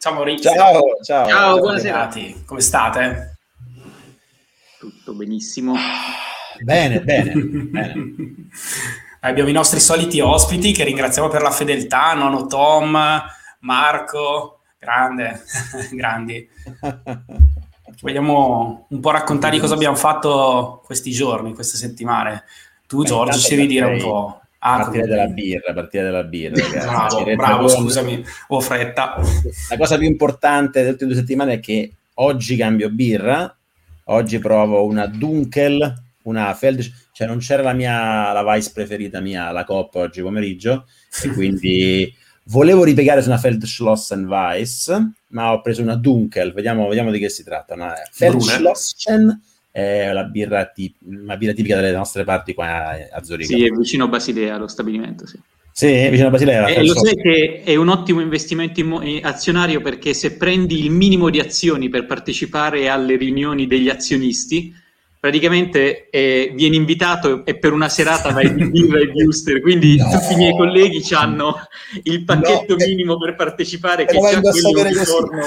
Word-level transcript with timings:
Ciao 0.00 0.14
Maurizio. 0.14 0.50
Ciao, 0.50 0.80
ciao. 1.02 1.28
Ciao, 1.28 1.58
buonasera. 1.58 2.10
Come 2.46 2.62
state? 2.62 3.36
Tutto 4.78 5.12
benissimo. 5.12 5.74
Bene, 6.62 7.02
bene. 7.02 7.34
bene. 7.36 8.14
Abbiamo 9.20 9.50
i 9.50 9.52
nostri 9.52 9.78
soliti 9.78 10.18
ospiti 10.20 10.72
che 10.72 10.84
ringraziamo 10.84 11.28
per 11.28 11.42
la 11.42 11.50
fedeltà, 11.50 12.14
Nono 12.14 12.46
Tom, 12.46 12.98
Marco, 13.58 14.60
grande, 14.78 15.42
grandi. 15.92 16.48
Vogliamo 18.00 18.86
un 18.88 19.00
po' 19.00 19.10
raccontare 19.10 19.58
cosa 19.58 19.74
abbiamo 19.74 19.96
fatto 19.96 20.80
questi 20.82 21.10
giorni, 21.10 21.52
queste 21.52 21.76
settimane. 21.76 22.44
Tu, 22.86 23.04
Giorgio, 23.04 23.38
ci 23.38 23.54
devi 23.54 23.66
dire 23.66 23.84
un 23.84 24.00
po'. 24.00 24.40
Ah, 24.62 24.82
partire 24.82 25.06
della 25.06 25.26
birra, 25.26 25.72
partire 25.72 26.04
della 26.04 26.22
birra, 26.22 26.60
ragazzi. 26.60 27.22
Bravo, 27.22 27.34
bravo 27.34 27.68
scusami, 27.68 28.22
ho 28.48 28.60
fretta. 28.60 29.16
La 29.70 29.76
cosa 29.78 29.96
più 29.96 30.06
importante 30.06 30.80
delle 30.80 30.90
ultime 30.90 31.10
due 31.10 31.18
settimane 31.18 31.52
è 31.54 31.60
che 31.60 31.92
oggi 32.14 32.56
cambio 32.56 32.90
birra, 32.90 33.56
oggi 34.04 34.38
provo 34.38 34.84
una 34.84 35.06
Dunkel, 35.06 36.02
una 36.24 36.52
Feld, 36.52 36.92
cioè 37.12 37.26
non 37.26 37.38
c'era 37.38 37.62
la 37.62 37.72
mia, 37.72 38.32
la 38.32 38.52
Vice 38.52 38.70
preferita 38.74 39.20
mia, 39.20 39.50
la 39.50 39.64
Coppa 39.64 40.00
oggi 40.00 40.20
pomeriggio, 40.20 40.86
e 41.22 41.28
quindi 41.32 42.14
volevo 42.44 42.84
ripiegare 42.84 43.22
su 43.22 43.28
una 43.28 43.38
Feldschlossen 43.38 44.26
Weiss, 44.26 44.94
ma 45.28 45.52
ho 45.52 45.62
preso 45.62 45.80
una 45.80 45.96
Dunkel, 45.96 46.52
vediamo, 46.52 46.86
vediamo 46.86 47.10
di 47.10 47.18
che 47.18 47.30
si 47.30 47.42
tratta, 47.44 47.72
una 47.72 47.94
Feldschlossen 48.10 49.40
è 49.70 50.10
la 50.12 50.24
birra, 50.24 50.66
tip- 50.66 50.96
una 51.04 51.36
birra 51.36 51.52
tipica 51.52 51.76
delle 51.76 51.92
nostre 51.92 52.24
parti 52.24 52.54
qua 52.54 52.96
a 53.10 53.22
Zurigo. 53.22 53.56
Sì, 53.56 53.64
è 53.64 53.70
vicino 53.70 54.04
a 54.04 54.08
Basilea 54.08 54.56
lo 54.56 54.66
stabilimento, 54.66 55.26
sì. 55.26 55.38
Sì, 55.72 56.08
vicino 56.08 56.28
a 56.28 56.30
Basilea. 56.30 56.66
E 56.66 56.84
lo 56.84 56.94
sai 56.94 57.16
che 57.16 57.62
è 57.64 57.74
un 57.76 57.88
ottimo 57.88 58.20
investimento 58.20 58.80
immo- 58.80 59.02
azionario 59.22 59.80
perché 59.80 60.12
se 60.12 60.36
prendi 60.36 60.84
il 60.84 60.90
minimo 60.90 61.30
di 61.30 61.38
azioni 61.38 61.88
per 61.88 62.06
partecipare 62.06 62.88
alle 62.88 63.16
riunioni 63.16 63.66
degli 63.66 63.88
azionisti, 63.88 64.74
praticamente 65.18 66.10
eh, 66.10 66.52
vieni 66.54 66.76
invitato 66.76 67.44
e 67.46 67.56
per 67.56 67.72
una 67.72 67.88
serata 67.88 68.32
vai 68.32 68.52
di 68.52 68.64
birra 68.68 68.98
e 68.98 69.12
di 69.12 69.22
Uster, 69.22 69.60
quindi 69.60 69.96
no. 69.96 70.10
tutti 70.10 70.32
i 70.32 70.36
miei 70.36 70.56
colleghi 70.56 71.02
hanno 71.14 71.56
il 72.02 72.24
pacchetto 72.24 72.76
no, 72.76 72.84
minimo 72.84 73.18
per 73.18 73.36
partecipare 73.36 74.04
che 74.04 74.18
sia 74.20 74.40
quello 74.40 74.82
di 74.82 75.04
giorno 75.04 75.42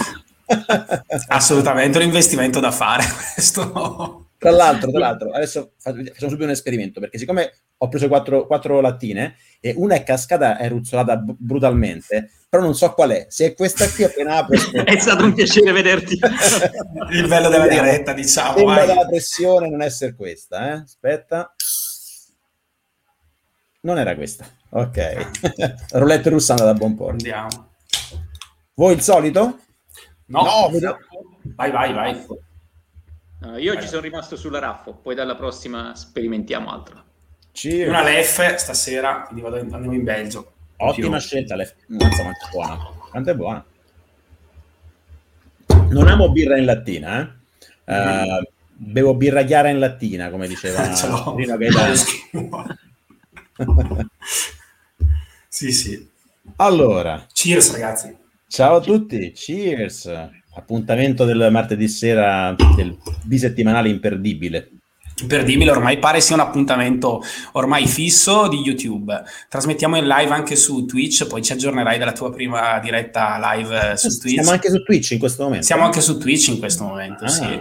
Assolutamente 1.28 1.98
un 1.98 2.04
investimento 2.06 2.60
da 2.60 2.72
fare 2.72 3.04
questo. 3.34 4.28
Tra 4.38 4.52
l'altro, 4.52 4.92
tra 4.92 5.00
l'altro, 5.00 5.32
adesso 5.32 5.72
facciamo 5.78 6.12
subito 6.18 6.44
un 6.44 6.50
esperimento, 6.50 7.00
perché 7.00 7.18
siccome 7.18 7.54
ho 7.78 7.88
preso 7.88 8.10
quattro, 8.10 8.46
quattro 8.46 8.82
lattine 8.82 9.36
e 9.62 9.74
una 9.78 9.96
è 9.96 10.04
cascata 10.04 10.58
e 10.58 10.68
ruzzolata 10.68 11.16
b- 11.16 11.36
brutalmente, 11.38 12.30
però 12.50 12.62
non 12.62 12.76
so 12.76 12.94
qual 12.94 13.12
è. 13.12 13.26
Se 13.30 13.46
è 13.46 13.54
questa 13.54 13.90
qui 13.90 14.04
appena 14.04 14.38
apro... 14.38 14.58
è 14.84 15.00
stato 15.00 15.24
un 15.24 15.34
piacere 15.34 15.72
vederti. 15.72 16.20
Il 17.12 17.28
bello 17.28 17.48
della 17.48 17.68
diretta, 17.68 18.12
diciamo. 18.12 18.58
Il 18.58 18.66
bello 18.66 18.86
della 18.94 19.08
pressione 19.08 19.70
non 19.70 19.82
essere 19.82 20.14
questa, 20.14 20.68
eh? 20.68 20.82
Aspetta. 20.82 21.56
Non 23.82 23.98
era 23.98 24.16
questa. 24.16 24.46
Ok. 24.70 25.30
Roulette 25.92 26.30
russa 26.30 26.54
andata 26.54 26.72
da 26.72 26.78
buon 26.78 26.96
porto. 26.96 27.14
Andiamo. 27.14 27.72
Voi 28.76 28.94
il 28.94 29.02
solito? 29.02 29.60
No, 30.26 30.44
no 30.44 30.70
vedo... 30.72 30.98
vai, 31.56 31.72
vai, 31.72 31.94
vai. 31.94 32.26
No, 33.40 33.58
io 33.58 33.80
ci 33.82 33.88
sono 33.88 34.02
rimasto 34.02 34.36
sulla 34.36 34.60
raffo, 34.60 34.94
poi 34.94 35.16
dalla 35.16 35.36
prossima 35.36 35.94
sperimentiamo 35.96 36.72
altro. 36.72 37.04
Cheers. 37.52 37.90
Una 37.90 38.02
Lef 38.02 38.56
stasera, 38.56 39.22
quindi 39.24 39.42
vado 39.42 39.58
in, 39.58 39.74
andiamo 39.74 39.94
in 39.94 40.04
Belgio. 40.04 40.52
Ottima 40.78 41.20
scelta, 41.20 41.56
Lef. 41.56 41.74
Mazza, 41.88 42.24
quanto 42.24 42.46
è 42.46 42.50
buona. 42.52 42.78
Quanto 43.10 43.30
è 43.30 43.36
buona. 43.36 43.66
Non 45.90 46.08
amo 46.08 46.32
birra 46.32 46.58
in 46.58 46.66
lattina, 46.66 47.20
eh? 47.20 47.42
Mm. 47.94 48.24
Uh, 48.24 48.44
bevo 48.76 49.14
birra 49.16 49.44
chiara 49.44 49.70
in 49.70 49.80
lattina, 49.80 50.30
come 50.30 50.48
diceva 50.48 50.82
Rino 51.36 51.58
Gaetano. 51.58 51.94
sì, 55.48 55.72
sì. 55.72 56.10
Allora. 56.58 57.26
Cheers, 57.32 57.72
ragazzi. 57.74 58.18
Ciao 58.54 58.76
a 58.76 58.82
tutti, 58.82 59.32
cheers! 59.32 60.06
Appuntamento 60.54 61.26
del 61.26 61.48
martedì 61.50 61.88
sera 61.88 62.56
del 62.76 62.96
bisettimanale 63.24 63.90
imperdibile. 63.90 64.70
Imperdibile, 65.22 65.72
ormai 65.72 65.98
pare 65.98 66.22
sia 66.22 66.36
un 66.36 66.42
appuntamento 66.42 67.24
ormai 67.54 67.88
fisso 67.88 68.48
di 68.48 68.58
YouTube. 68.58 69.24
Trasmettiamo 69.50 69.98
in 69.98 70.06
live 70.06 70.32
anche 70.32 70.56
su 70.56 70.86
Twitch, 70.86 71.26
poi 71.26 71.42
ci 71.42 71.52
aggiornerai 71.52 71.98
della 71.98 72.12
tua 72.12 72.32
prima 72.32 72.78
diretta 72.78 73.40
live 73.56 73.98
su 73.98 74.20
Twitch. 74.20 74.36
Siamo 74.36 74.52
anche 74.52 74.70
su 74.70 74.84
Twitch 74.84 75.10
in 75.10 75.18
questo 75.18 75.44
momento. 75.46 75.66
Siamo 75.66 75.84
anche 75.86 76.02
su 76.02 76.20
Twitch 76.20 76.50
in 76.50 76.60
questo 76.60 76.84
momento, 76.84 77.24
ah, 77.24 77.30
sì. 77.30 77.60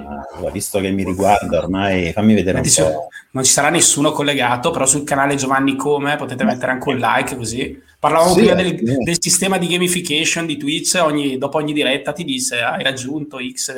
Visto 0.52 0.78
che 0.78 0.90
mi 0.90 1.04
riguarda 1.04 1.56
ormai, 1.56 2.12
fammi 2.12 2.34
vedere 2.34 2.60
un 2.60 2.70
po'. 2.70 3.08
Non 3.30 3.44
ci 3.44 3.50
sarà 3.50 3.70
nessuno 3.70 4.12
collegato, 4.12 4.70
però 4.70 4.84
sul 4.84 5.04
canale 5.04 5.36
Giovanni 5.36 5.74
Come 5.74 6.16
potete 6.16 6.44
mettere 6.44 6.72
anche 6.72 6.88
un 6.90 6.98
like 6.98 7.34
così 7.34 7.90
Parlavamo 8.02 8.32
sì, 8.32 8.40
prima 8.40 8.54
del, 8.54 8.74
del, 8.82 9.22
sistema 9.22 9.58
di 9.58 9.68
gamification 9.68 10.44
di 10.44 10.56
Twitch, 10.56 10.98
ogni, 11.00 11.38
dopo 11.38 11.58
ogni 11.58 11.72
diretta 11.72 12.10
ti 12.10 12.24
dice 12.24 12.60
hai 12.60 12.82
raggiunto 12.82 13.38
X, 13.38 13.72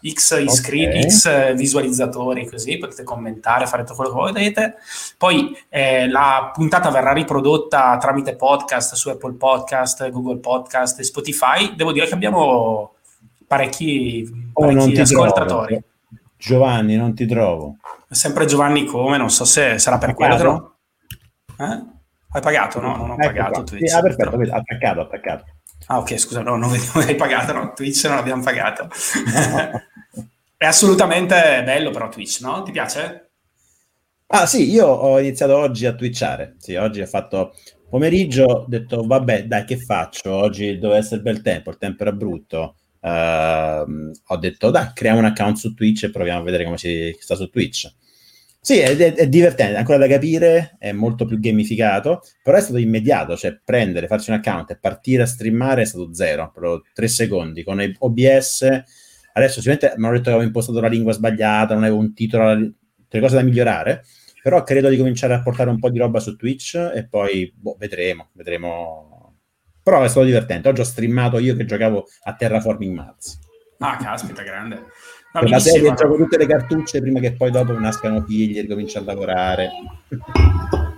X 0.00 0.42
iscritti, 0.42 0.96
okay. 0.96 1.10
X 1.10 1.54
visualizzatori, 1.54 2.48
così 2.48 2.78
potete 2.78 3.02
commentare, 3.02 3.66
fare 3.66 3.82
tutto 3.82 3.96
quello 3.96 4.12
che 4.14 4.32
volete. 4.32 4.74
Poi 5.18 5.54
eh, 5.68 6.08
la 6.08 6.52
puntata 6.54 6.90
verrà 6.90 7.12
riprodotta 7.12 7.98
tramite 7.98 8.34
podcast 8.34 8.94
su 8.94 9.10
Apple 9.10 9.34
Podcast, 9.34 10.08
Google 10.08 10.38
Podcast 10.38 10.98
e 11.00 11.04
Spotify. 11.04 11.74
Devo 11.76 11.92
dire 11.92 12.06
che 12.06 12.14
abbiamo 12.14 12.94
parecchi, 13.46 14.50
parecchi 14.54 14.96
oh, 14.96 15.02
ascoltatori. 15.02 15.66
Trovo. 15.66 15.82
Giovanni, 16.38 16.96
non 16.96 17.14
ti 17.14 17.26
trovo. 17.26 17.76
Sempre 18.08 18.46
Giovanni 18.46 18.86
come, 18.86 19.18
non 19.18 19.28
so 19.28 19.44
se 19.44 19.78
sarà 19.78 19.98
per 19.98 20.14
quello. 20.14 20.76
Eh? 21.58 21.91
Hai 22.32 22.40
pagato? 22.40 22.80
No, 22.80 22.96
non 22.96 23.10
ho 23.10 23.14
ecco 23.14 23.26
pagato 23.26 23.62
Twitch. 23.64 23.88
Sì, 23.88 23.94
ah, 23.94 24.00
perfetto, 24.00 24.36
però... 24.36 24.56
attaccato, 24.56 25.00
attaccato. 25.00 25.44
Ah, 25.86 25.98
ok, 25.98 26.18
scusa, 26.18 26.42
no, 26.42 26.56
non, 26.56 26.70
non 26.94 27.04
hai 27.04 27.14
pagato, 27.14 27.52
no, 27.52 27.72
Twitch 27.74 28.04
non 28.04 28.16
abbiamo 28.16 28.42
pagato. 28.42 28.88
È 30.56 30.64
assolutamente 30.64 31.62
bello 31.64 31.90
però 31.90 32.08
Twitch, 32.08 32.40
no? 32.40 32.62
Ti 32.62 32.70
piace? 32.70 33.30
Ah 34.28 34.46
sì, 34.46 34.70
io 34.70 34.86
ho 34.86 35.20
iniziato 35.20 35.56
oggi 35.58 35.84
a 35.84 35.92
twitchare. 35.92 36.54
Sì, 36.58 36.74
oggi 36.76 37.02
ho 37.02 37.06
fatto 37.06 37.54
pomeriggio, 37.90 38.44
ho 38.44 38.64
detto 38.66 39.04
vabbè, 39.04 39.44
dai, 39.44 39.64
che 39.64 39.76
faccio? 39.76 40.32
Oggi 40.32 40.78
doveva 40.78 41.00
essere 41.00 41.20
bel 41.20 41.42
tempo, 41.42 41.68
il 41.68 41.76
tempo 41.76 42.02
era 42.02 42.12
brutto. 42.12 42.76
Uh, 43.00 44.10
ho 44.28 44.36
detto 44.38 44.70
dai, 44.70 44.92
creiamo 44.94 45.18
un 45.18 45.26
account 45.26 45.56
su 45.56 45.74
Twitch 45.74 46.04
e 46.04 46.10
proviamo 46.10 46.40
a 46.40 46.44
vedere 46.44 46.64
come 46.64 46.78
si 46.78 47.14
sta 47.18 47.34
su 47.34 47.50
Twitch. 47.50 47.92
Sì, 48.64 48.78
è, 48.78 48.96
è, 48.96 49.14
è, 49.14 49.28
divertente, 49.28 49.76
ancora 49.76 49.98
da 49.98 50.06
capire, 50.06 50.76
è 50.78 50.92
molto 50.92 51.24
più 51.24 51.40
gamificato, 51.40 52.22
però 52.44 52.56
è 52.58 52.60
stato 52.60 52.78
immediato, 52.78 53.36
cioè 53.36 53.58
prendere, 53.64 54.06
farsi 54.06 54.30
un 54.30 54.36
account 54.36 54.70
e 54.70 54.78
partire 54.78 55.24
a 55.24 55.26
streamare 55.26 55.82
è 55.82 55.84
stato 55.84 56.14
zero, 56.14 56.48
proprio 56.52 56.84
tre 56.94 57.08
secondi, 57.08 57.64
con 57.64 57.80
OBS, 57.98 58.62
adesso 59.32 59.60
sicuramente 59.60 59.94
mi 59.96 60.04
hanno 60.04 60.12
detto 60.12 60.26
che 60.26 60.30
avevo 60.30 60.46
impostato 60.46 60.80
la 60.80 60.86
lingua 60.86 61.12
sbagliata, 61.12 61.74
non 61.74 61.82
avevo 61.82 61.98
un 61.98 62.14
titolo, 62.14 62.54
delle 62.54 63.22
cose 63.22 63.34
da 63.34 63.42
migliorare, 63.42 64.04
però 64.44 64.62
credo 64.62 64.88
di 64.88 64.96
cominciare 64.96 65.34
a 65.34 65.42
portare 65.42 65.68
un 65.68 65.80
po' 65.80 65.90
di 65.90 65.98
roba 65.98 66.20
su 66.20 66.36
Twitch 66.36 66.76
e 66.94 67.08
poi 67.08 67.52
boh, 67.52 67.74
vedremo, 67.80 68.30
vedremo. 68.34 69.38
Però 69.82 70.04
è 70.04 70.08
stato 70.08 70.24
divertente, 70.24 70.68
oggi 70.68 70.82
ho 70.82 70.84
streamato 70.84 71.40
io 71.40 71.56
che 71.56 71.64
giocavo 71.64 72.06
a 72.22 72.34
Terraforming 72.36 72.94
Mars. 72.94 73.40
Ah, 73.78 73.96
caspita, 73.96 74.44
grande 74.44 74.84
per 75.32 75.48
la 75.48 75.58
serie 75.58 75.94
gioco 75.94 76.16
tutte 76.16 76.36
le 76.36 76.46
cartucce 76.46 77.00
prima 77.00 77.18
che 77.18 77.32
poi 77.32 77.50
dopo 77.50 77.72
nascano 77.78 78.22
figli 78.22 78.58
e 78.58 78.62
ricominci 78.62 78.98
a 78.98 79.02
lavorare. 79.02 79.70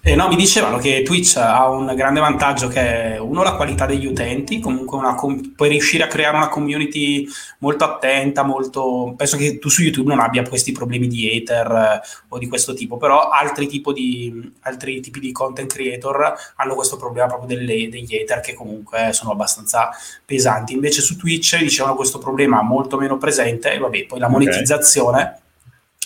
Eh, 0.00 0.14
no, 0.14 0.28
mi 0.28 0.36
dicevano 0.36 0.78
che 0.78 1.02
Twitch 1.02 1.36
ha 1.38 1.68
un 1.68 1.92
grande 1.96 2.20
vantaggio 2.20 2.68
che 2.68 3.14
è 3.14 3.18
uno 3.18 3.42
la 3.42 3.56
qualità 3.56 3.84
degli 3.84 4.06
utenti, 4.06 4.60
comunque 4.60 5.00
com- 5.16 5.52
puoi 5.56 5.70
riuscire 5.70 6.04
a 6.04 6.06
creare 6.06 6.36
una 6.36 6.48
community 6.48 7.26
molto 7.58 7.82
attenta, 7.82 8.44
molto... 8.44 9.12
penso 9.16 9.36
che 9.36 9.58
tu 9.58 9.68
su 9.68 9.82
YouTube 9.82 10.08
non 10.08 10.20
abbia 10.20 10.44
questi 10.44 10.70
problemi 10.70 11.08
di 11.08 11.28
hater 11.28 11.70
eh, 11.72 12.00
o 12.28 12.38
di 12.38 12.46
questo 12.46 12.74
tipo, 12.74 12.96
però 12.96 13.28
altri, 13.28 13.66
di, 13.66 14.52
altri, 14.60 15.00
tipi 15.00 15.18
di 15.18 15.32
content 15.32 15.72
creator 15.72 16.32
hanno 16.56 16.74
questo 16.76 16.96
problema 16.96 17.26
proprio 17.26 17.56
delle, 17.56 17.88
degli 17.88 18.14
hater 18.14 18.38
che 18.38 18.54
comunque 18.54 19.08
sono 19.12 19.32
abbastanza 19.32 19.90
pesanti. 20.24 20.74
Invece 20.74 21.02
su 21.02 21.16
Twitch 21.16 21.58
dicevano 21.58 21.96
questo 21.96 22.18
problema 22.18 22.62
molto 22.62 22.96
meno 22.98 23.18
presente 23.18 23.72
e 23.72 23.78
vabbè, 23.78 24.06
poi 24.06 24.20
la 24.20 24.28
monetizzazione, 24.28 25.22
okay. 25.22 25.40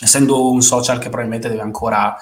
essendo 0.01 0.49
un 0.49 0.63
social 0.63 0.97
che 0.97 1.09
probabilmente 1.09 1.47
deve 1.47 1.61
ancora 1.61 2.17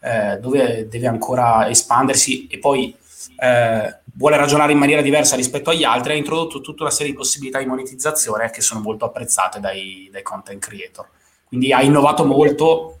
eh, 0.00 0.38
dove 0.40 0.86
deve 0.88 1.06
ancora 1.06 1.68
espandersi 1.68 2.46
e 2.46 2.58
poi 2.58 2.94
eh, 3.40 3.96
vuole 4.14 4.36
ragionare 4.36 4.72
in 4.72 4.78
maniera 4.78 5.00
diversa 5.00 5.36
rispetto 5.36 5.70
agli 5.70 5.84
altri, 5.84 6.12
ha 6.12 6.16
introdotto 6.16 6.60
tutta 6.60 6.82
una 6.82 6.92
serie 6.92 7.12
di 7.12 7.18
possibilità 7.18 7.58
di 7.58 7.66
monetizzazione 7.66 8.50
che 8.50 8.60
sono 8.60 8.80
molto 8.80 9.04
apprezzate 9.04 9.60
dai, 9.60 10.08
dai 10.10 10.22
content 10.22 10.60
creator. 10.60 11.06
Quindi 11.44 11.72
ha 11.72 11.82
innovato 11.82 12.24
molto. 12.24 13.00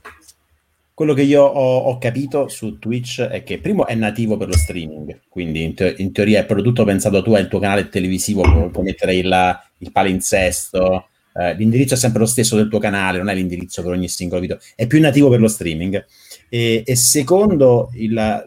Quello 0.94 1.14
che 1.14 1.22
io 1.22 1.44
ho, 1.44 1.78
ho, 1.78 1.98
capito 1.98 2.48
su 2.48 2.80
Twitch 2.80 3.20
è 3.20 3.44
che 3.44 3.58
primo 3.58 3.86
è 3.86 3.94
nativo 3.94 4.36
per 4.36 4.48
lo 4.48 4.56
streaming, 4.56 5.20
quindi 5.28 5.62
in, 5.62 5.74
te- 5.74 5.94
in 5.98 6.10
teoria 6.10 6.44
è 6.44 6.46
tutto 6.46 6.82
pensato 6.82 7.22
tu, 7.22 7.36
il 7.36 7.46
tuo 7.46 7.60
canale 7.60 7.88
televisivo, 7.88 8.42
puoi 8.70 8.84
mettere 8.84 9.14
il, 9.14 9.60
il 9.78 9.92
palinsesto, 9.92 11.06
eh, 11.34 11.54
l'indirizzo 11.54 11.94
è 11.94 11.96
sempre 11.96 12.18
lo 12.18 12.26
stesso 12.26 12.56
del 12.56 12.68
tuo 12.68 12.80
canale, 12.80 13.18
non 13.18 13.28
è 13.28 13.34
l'indirizzo 13.34 13.80
per 13.82 13.92
ogni 13.92 14.08
singolo 14.08 14.40
video, 14.40 14.58
è 14.74 14.88
più 14.88 14.98
nativo 15.00 15.28
per 15.28 15.38
lo 15.38 15.46
streaming. 15.46 16.04
E, 16.48 16.82
e 16.84 16.96
secondo, 16.96 17.90
il, 17.94 18.44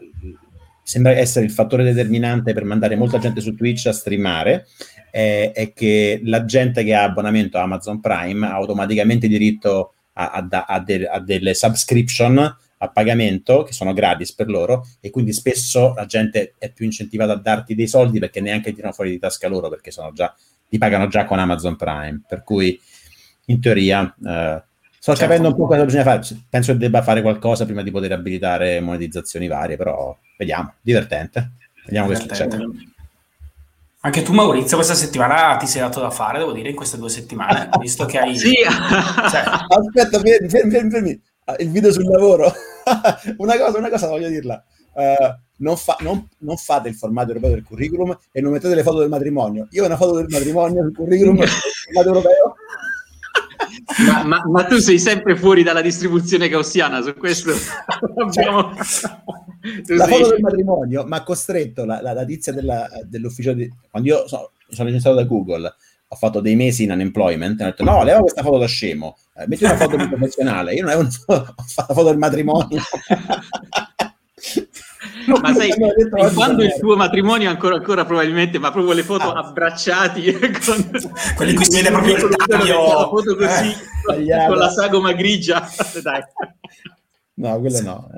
sembra 0.82 1.12
essere 1.12 1.44
il 1.44 1.50
fattore 1.50 1.84
determinante 1.84 2.52
per 2.52 2.64
mandare 2.64 2.96
molta 2.96 3.18
gente 3.18 3.40
su 3.40 3.54
Twitch 3.54 3.86
a 3.86 3.92
streamare, 3.92 4.66
è, 5.10 5.52
è 5.54 5.72
che 5.72 6.20
la 6.24 6.44
gente 6.44 6.84
che 6.84 6.94
ha 6.94 7.04
abbonamento 7.04 7.58
a 7.58 7.62
Amazon 7.62 8.00
Prime 8.00 8.46
ha 8.46 8.52
automaticamente 8.52 9.28
diritto 9.28 9.94
a, 10.14 10.30
a, 10.30 10.64
a, 10.66 10.80
de, 10.80 11.06
a 11.06 11.20
delle 11.20 11.54
subscription 11.54 12.56
a 12.82 12.88
pagamento 12.88 13.62
che 13.62 13.72
sono 13.72 13.92
gratis 13.92 14.34
per 14.34 14.48
loro 14.48 14.86
e 15.00 15.10
quindi 15.10 15.32
spesso 15.32 15.94
la 15.94 16.04
gente 16.04 16.54
è 16.58 16.72
più 16.72 16.84
incentivata 16.84 17.32
a 17.32 17.36
darti 17.36 17.76
dei 17.76 17.86
soldi 17.86 18.18
perché 18.18 18.40
neanche 18.40 18.74
tirano 18.74 18.92
fuori 18.92 19.10
di 19.10 19.20
tasca 19.20 19.46
loro 19.48 19.68
perché 19.68 19.92
sono 19.92 20.12
già, 20.12 20.34
ti 20.68 20.78
pagano 20.78 21.06
già 21.06 21.24
con 21.24 21.38
Amazon 21.38 21.76
Prime. 21.76 22.22
Per 22.26 22.42
cui 22.42 22.78
in 23.46 23.60
teoria 23.60 24.12
eh, 24.24 24.62
Sto 25.02 25.16
certo. 25.16 25.26
capendo 25.26 25.48
un 25.48 25.56
po' 25.56 25.66
cosa 25.66 25.84
bisogna 25.84 26.04
fare. 26.04 26.20
Penso 26.48 26.70
che 26.70 26.78
debba 26.78 27.02
fare 27.02 27.22
qualcosa 27.22 27.64
prima 27.64 27.82
di 27.82 27.90
poter 27.90 28.12
abilitare 28.12 28.78
monetizzazioni 28.78 29.48
varie, 29.48 29.76
però 29.76 30.16
vediamo. 30.38 30.74
Divertente. 30.80 31.54
Vediamo 31.86 32.06
che 32.06 32.14
succede. 32.14 32.64
Anche 34.02 34.22
tu, 34.22 34.32
Maurizio, 34.32 34.76
questa 34.76 34.94
settimana 34.94 35.56
ti 35.56 35.66
sei 35.66 35.80
dato 35.80 35.98
da 35.98 36.10
fare, 36.10 36.38
devo 36.38 36.52
dire, 36.52 36.68
in 36.68 36.76
queste 36.76 36.98
due 36.98 37.08
settimane, 37.08 37.68
visto 37.82 38.04
che 38.04 38.20
hai... 38.20 38.38
sì! 38.38 38.54
Cioè... 38.54 39.42
Aspetta, 39.66 40.20
fermi, 40.20 40.48
fermi, 40.48 40.90
fermi, 40.90 41.22
Il 41.58 41.70
video 41.70 41.90
sul 41.90 42.04
lavoro. 42.04 42.52
una, 43.38 43.58
cosa, 43.58 43.78
una 43.78 43.90
cosa 43.90 44.06
voglio 44.06 44.28
dirla. 44.28 44.64
Uh, 44.92 45.34
non, 45.56 45.76
fa, 45.78 45.96
non, 45.98 46.28
non, 46.38 46.56
fate 46.56 46.88
il 46.88 46.94
formato 46.94 47.30
europeo 47.30 47.50
del 47.50 47.64
curriculum 47.64 48.16
e 48.30 48.40
non 48.40 48.52
mettete 48.52 48.76
le 48.76 48.84
foto 48.84 49.00
del 49.00 49.08
matrimonio. 49.08 49.66
Io 49.72 49.82
ho 49.82 49.86
una 49.86 49.96
foto 49.96 50.14
del 50.14 50.28
matrimonio 50.28 50.82
sul 50.82 50.94
curriculum 50.94 51.38
del 51.42 51.48
formato 51.48 52.08
europeo 52.08 52.54
ma, 54.06 54.24
ma, 54.24 54.42
ma, 54.46 54.64
tu 54.64 54.78
sei 54.78 54.98
sempre 54.98 55.36
fuori 55.36 55.62
dalla 55.62 55.80
distribuzione 55.80 56.48
gaussiana, 56.48 57.02
su 57.02 57.14
questo 57.14 57.52
abbiamo... 58.22 58.74
la 59.86 60.06
foto 60.06 60.28
del 60.28 60.40
matrimonio 60.40 61.04
mi 61.04 61.14
ha 61.14 61.22
costretto 61.22 61.84
la, 61.84 62.00
la, 62.00 62.12
la 62.12 62.24
tizia 62.24 62.52
della, 62.52 62.88
dell'ufficio 63.04 63.52
di... 63.52 63.70
Quando 63.90 64.08
io 64.08 64.28
sono, 64.28 64.50
sono 64.68 64.86
licenziato 64.86 65.16
da 65.16 65.24
Google, 65.24 65.74
ho 66.08 66.16
fatto 66.16 66.40
dei 66.40 66.56
mesi 66.56 66.84
in 66.84 66.90
unemployment 66.90 67.60
e 67.60 67.64
ho 67.64 67.66
detto 67.66 67.84
no, 67.84 68.02
leva 68.04 68.20
questa 68.20 68.42
foto 68.42 68.58
da 68.58 68.66
scemo, 68.66 69.16
eh, 69.36 69.46
metti 69.46 69.64
una 69.64 69.76
foto 69.76 69.96
professionale. 69.96 70.74
Io 70.74 70.82
non 70.82 70.92
avevo 70.92 71.08
una 71.08 71.10
foto, 71.10 71.54
ho 71.56 71.64
fatto 71.66 71.86
la 71.88 71.94
foto 71.94 72.08
del 72.08 72.18
matrimonio. 72.18 72.82
ma 75.40 75.54
sai, 75.54 75.72
quando 76.34 76.62
il 76.62 76.74
tuo 76.78 76.96
matrimonio 76.96 77.48
ancora, 77.48 77.76
ancora 77.76 78.04
probabilmente, 78.04 78.58
ma 78.58 78.70
proprio 78.70 78.94
le 78.94 79.02
foto 79.02 79.32
ah. 79.32 79.40
abbracciati 79.40 80.32
con... 80.64 80.90
quelli 81.34 81.54
qui 81.54 81.64
si 81.64 81.76
vede 81.76 81.90
proprio 81.90 82.16
il 82.16 82.36
taglio 82.46 82.98
la 82.98 83.08
foto 83.08 83.36
così 83.36 83.74
eh, 84.14 84.46
con 84.46 84.56
la 84.56 84.70
sagoma 84.70 85.12
grigia 85.12 85.68
dai 86.02 86.22
No, 87.34 87.58
quello 87.58 87.80
no. 87.80 88.10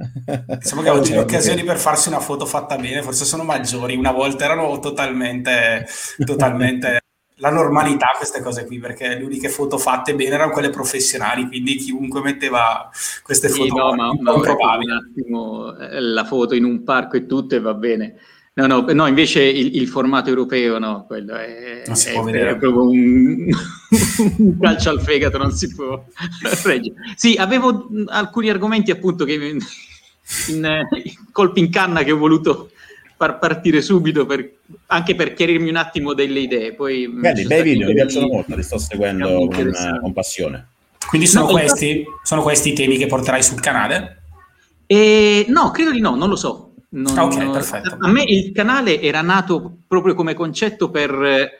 Diciamo 0.59 0.83
che 0.83 0.91
oggi 0.91 1.13
le 1.13 1.21
occasioni 1.21 1.63
per 1.63 1.79
farsi 1.79 2.09
una 2.09 2.19
foto 2.19 2.47
fatta 2.47 2.77
bene 2.77 3.01
forse 3.01 3.25
sono 3.25 3.45
maggiori. 3.45 3.95
Una 3.95 4.11
volta 4.11 4.45
erano 4.45 4.81
totalmente, 4.81 5.87
totalmente 6.27 7.04
la 7.39 7.51
normalità 7.51 8.09
queste 8.17 8.41
cose 8.41 8.65
qui, 8.65 8.79
perché 8.79 9.09
le 9.09 9.25
uniche 9.25 9.49
foto 9.49 9.79
fatte 9.79 10.15
bene 10.15 10.35
erano 10.35 10.53
quelle 10.53 10.71
professionali, 10.71 11.47
quindi 11.47 11.77
chiunque 11.77 12.21
metteva 12.21 12.89
queste 13.23 13.49
foto 13.49 13.65
sì, 13.65 13.69
no, 13.71 13.95
ma, 13.95 14.13
ma 14.21 14.33
un 14.33 14.91
attimo 14.91 15.77
eh, 15.77 16.01
la 16.01 16.25
foto 16.25 16.55
in 16.55 16.65
un 16.65 16.85
parco 16.85 17.17
e 17.17 17.27
tutto 17.27 17.55
e 17.55 17.61
va 17.61 17.75
bene. 17.75 18.15
No, 18.57 18.67
no, 18.69 18.85
no 18.93 19.09
invece 19.09 19.43
il, 19.43 19.75
il, 19.75 19.89
formato 19.89 20.29
europeo 20.29 20.79
no, 20.79 21.07
quello 21.09 21.35
è, 21.35 21.83
non 21.89 21.97
si 21.97 22.11
è, 22.11 22.13
può 22.13 22.23
vedere. 22.23 22.51
è 22.51 22.57
proprio 22.57 22.85
un, 22.85 23.49
un 24.39 24.59
calcio 24.61 24.91
al 24.91 25.01
fegato, 25.01 25.39
non 25.39 25.51
si 25.51 25.75
può 25.75 26.05
reggere. 26.63 26.95
Sì, 27.17 27.35
avevo 27.35 27.89
alcuni 28.07 28.51
argomenti 28.51 28.93
appunto 28.93 29.25
che 29.25 29.35
in, 29.43 29.59
in 30.51 31.33
colpi 31.33 31.59
in 31.59 31.71
canna 31.71 32.05
che 32.05 32.13
ho 32.13 32.17
voluto 32.17 32.71
far 33.16 33.38
partire 33.38 33.81
subito 33.81 34.26
per, 34.26 34.52
anche 34.87 35.14
per 35.14 35.34
chiarirmi 35.34 35.69
un 35.69 35.76
attimo 35.76 36.14
delle 36.14 36.40
idee. 36.40 36.75
Poi 36.75 37.08
Belli, 37.08 37.44
bei 37.44 37.62
video, 37.62 37.88
mi 37.88 37.94
piacciono 37.94 38.26
molto, 38.26 38.55
li 38.55 38.62
sto 38.62 38.78
seguendo 38.78 39.49
con, 39.49 39.72
con, 40.00 40.12
passione. 40.12 40.69
Quindi 41.08 41.26
sono, 41.26 41.46
no, 41.46 41.52
questi, 41.52 42.05
sono 42.22 42.43
questi 42.43 42.70
i 42.70 42.75
temi 42.75 42.96
che 42.96 43.06
porterai 43.06 43.43
sul 43.43 43.61
canale? 43.61 44.22
Eh, 44.87 45.46
no, 45.49 45.70
credo 45.70 45.90
di 45.90 46.00
no, 46.00 46.14
non 46.14 46.28
lo 46.28 46.37
so. 46.37 46.72
Non, 46.90 47.19
ok, 47.19 47.50
perfetto. 47.50 47.96
A 48.00 48.08
me 48.08 48.22
il 48.22 48.52
canale 48.52 49.00
era 49.00 49.20
nato 49.20 49.78
proprio 49.87 50.14
come 50.14 50.34
concetto 50.34 50.90
per 50.90 51.50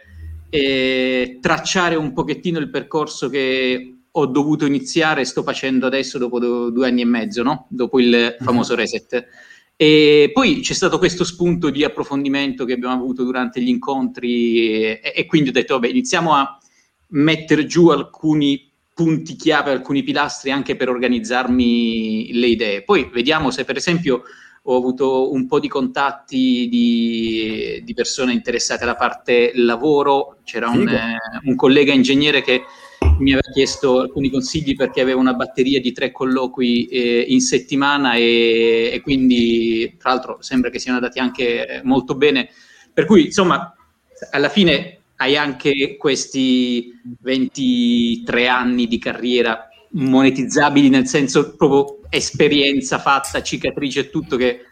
eh, 0.49 1.39
tracciare 1.41 1.97
un 1.97 2.13
pochettino 2.13 2.59
il 2.61 2.71
percorso 2.71 3.29
che 3.29 3.95
ho 4.17 4.27
dovuto 4.27 4.65
iniziare 4.65 5.23
e 5.23 5.25
sto 5.25 5.43
facendo 5.43 5.87
adesso 5.87 6.19
dopo 6.19 6.39
due 6.39 6.87
anni 6.87 7.01
e 7.01 7.07
mezzo, 7.07 7.43
no? 7.43 7.67
dopo 7.69 7.99
il 7.99 8.37
mhm. 8.39 8.45
famoso 8.45 8.77
reset. 8.77 9.27
E 9.77 10.31
poi 10.33 10.61
c'è 10.61 10.73
stato 10.73 10.99
questo 10.99 11.25
spunto 11.25 11.71
di 11.71 11.83
approfondimento 11.83 12.65
che 12.65 12.75
abbiamo 12.75 12.95
avuto 12.95 13.25
durante 13.25 13.61
gli 13.61 13.69
incontri 13.69 14.99
e, 15.01 15.13
e 15.15 15.27
quindi 15.27 15.49
ho 15.49 15.53
detto, 15.53 15.75
vabbè, 15.75 15.89
iniziamo 15.89 16.33
a 16.33 16.59
mettere 17.09 17.67
giù 17.67 17.89
alcuni 17.89 18.71
punti 18.95 19.35
chiave, 19.35 19.73
alcuni 19.73 20.05
pilastri 20.05 20.53
anche 20.53 20.77
per 20.77 20.89
organizzarmi 20.89 22.33
le 22.33 22.47
idee. 22.47 22.83
Poi 22.83 23.11
vediamo 23.13 23.51
se 23.51 23.65
per 23.65 23.77
esempio 23.77 24.23
ho 24.67 24.77
avuto 24.77 25.33
un 25.33 25.47
po' 25.47 25.61
di 25.61 25.69
contatti 25.69 26.69
di, 26.71 27.83
di 27.83 27.95
persone 27.95 28.33
interessate 28.33 28.85
alla 28.85 28.97
parte 28.97 29.53
lavoro, 29.55 30.39
c'era 30.45 30.69
un, 30.69 30.89
eh, 30.89 31.19
un 31.45 31.55
collega 31.57 31.93
ingegnere 31.93 32.43
che 32.43 32.63
mi 33.19 33.33
aveva 33.33 33.51
chiesto 33.53 34.01
alcuni 34.01 34.31
consigli 34.31 34.75
perché 34.75 35.01
aveva 35.01 35.21
una 35.21 35.35
batteria 35.35 35.81
di 35.81 35.93
tre 35.93 36.11
colloqui 36.13 36.87
eh, 36.87 37.25
in 37.29 37.41
settimana 37.41 38.15
e, 38.15 38.91
e, 38.93 39.01
quindi, 39.03 39.97
tra 39.99 40.11
l'altro, 40.11 40.39
sembra 40.41 40.71
che 40.71 40.79
siano 40.79 40.99
andati 40.99 41.19
anche 41.19 41.81
molto 41.85 42.15
bene. 42.15 42.49
Per 42.93 43.07
cui, 43.07 43.27
insomma, 43.27 43.75
alla 44.31 44.49
fine 44.49 44.99
hai 45.17 45.37
anche 45.37 45.97
questi 45.97 46.93
23 47.21 48.49
anni 48.49 48.87
di 48.87 48.99
carriera 48.99 49.69
monetizzabili 49.91 50.89
nel 50.89 51.07
senso 51.07 51.55
proprio 51.55 52.01
esperienza 52.09 52.99
fatta, 52.99 53.43
cicatrice 53.43 54.01
e 54.01 54.11
tutto 54.11 54.37
che 54.37 54.67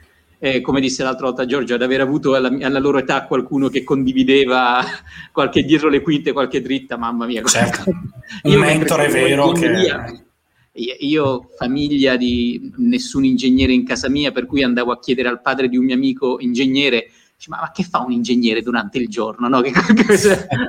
eh, 0.45 0.61
come 0.61 0.81
disse 0.81 1.05
l'altra 1.05 1.27
volta 1.27 1.47
Giorgio, 1.47 1.75
ad 1.75 1.83
aver 1.83 2.01
avuto 2.01 2.35
alla, 2.35 2.49
alla, 2.49 2.81
loro 2.81 2.99
età 2.99 3.27
qualcuno 3.27 3.69
che 3.69 3.85
condivideva 3.85 4.83
qualche 5.31 5.63
dietro 5.63 5.89
le 5.89 6.01
quinte, 6.01 6.33
qualche 6.33 6.61
dritta, 6.61 6.97
mamma 6.97 7.27
mia. 7.27 7.45
Certo. 7.45 7.85
Un 8.43 8.55
mentore 8.57 9.07
vero 9.07 9.53
che... 9.53 10.25
io, 10.73 11.49
famiglia 11.57 12.17
di 12.17 12.73
nessun 12.79 13.25
ingegnere 13.25 13.73
in 13.73 13.87
casa 13.87 14.11
mia, 14.11 14.33
per 14.33 14.47
cui 14.47 14.65
andavo 14.65 14.91
a 14.91 14.99
chiedere 14.99 15.29
al 15.29 15.41
padre 15.41 15.69
di 15.69 15.77
un 15.77 15.85
mio 15.85 15.95
amico 15.95 16.41
ingegnere, 16.41 17.11
ma, 17.47 17.59
ma 17.61 17.71
che 17.71 17.85
fa 17.85 18.01
un 18.01 18.11
ingegnere 18.11 18.63
durante 18.63 18.99
il 18.99 19.07
giorno? 19.09 19.47
No? 19.47 19.61
Che, 19.63 19.71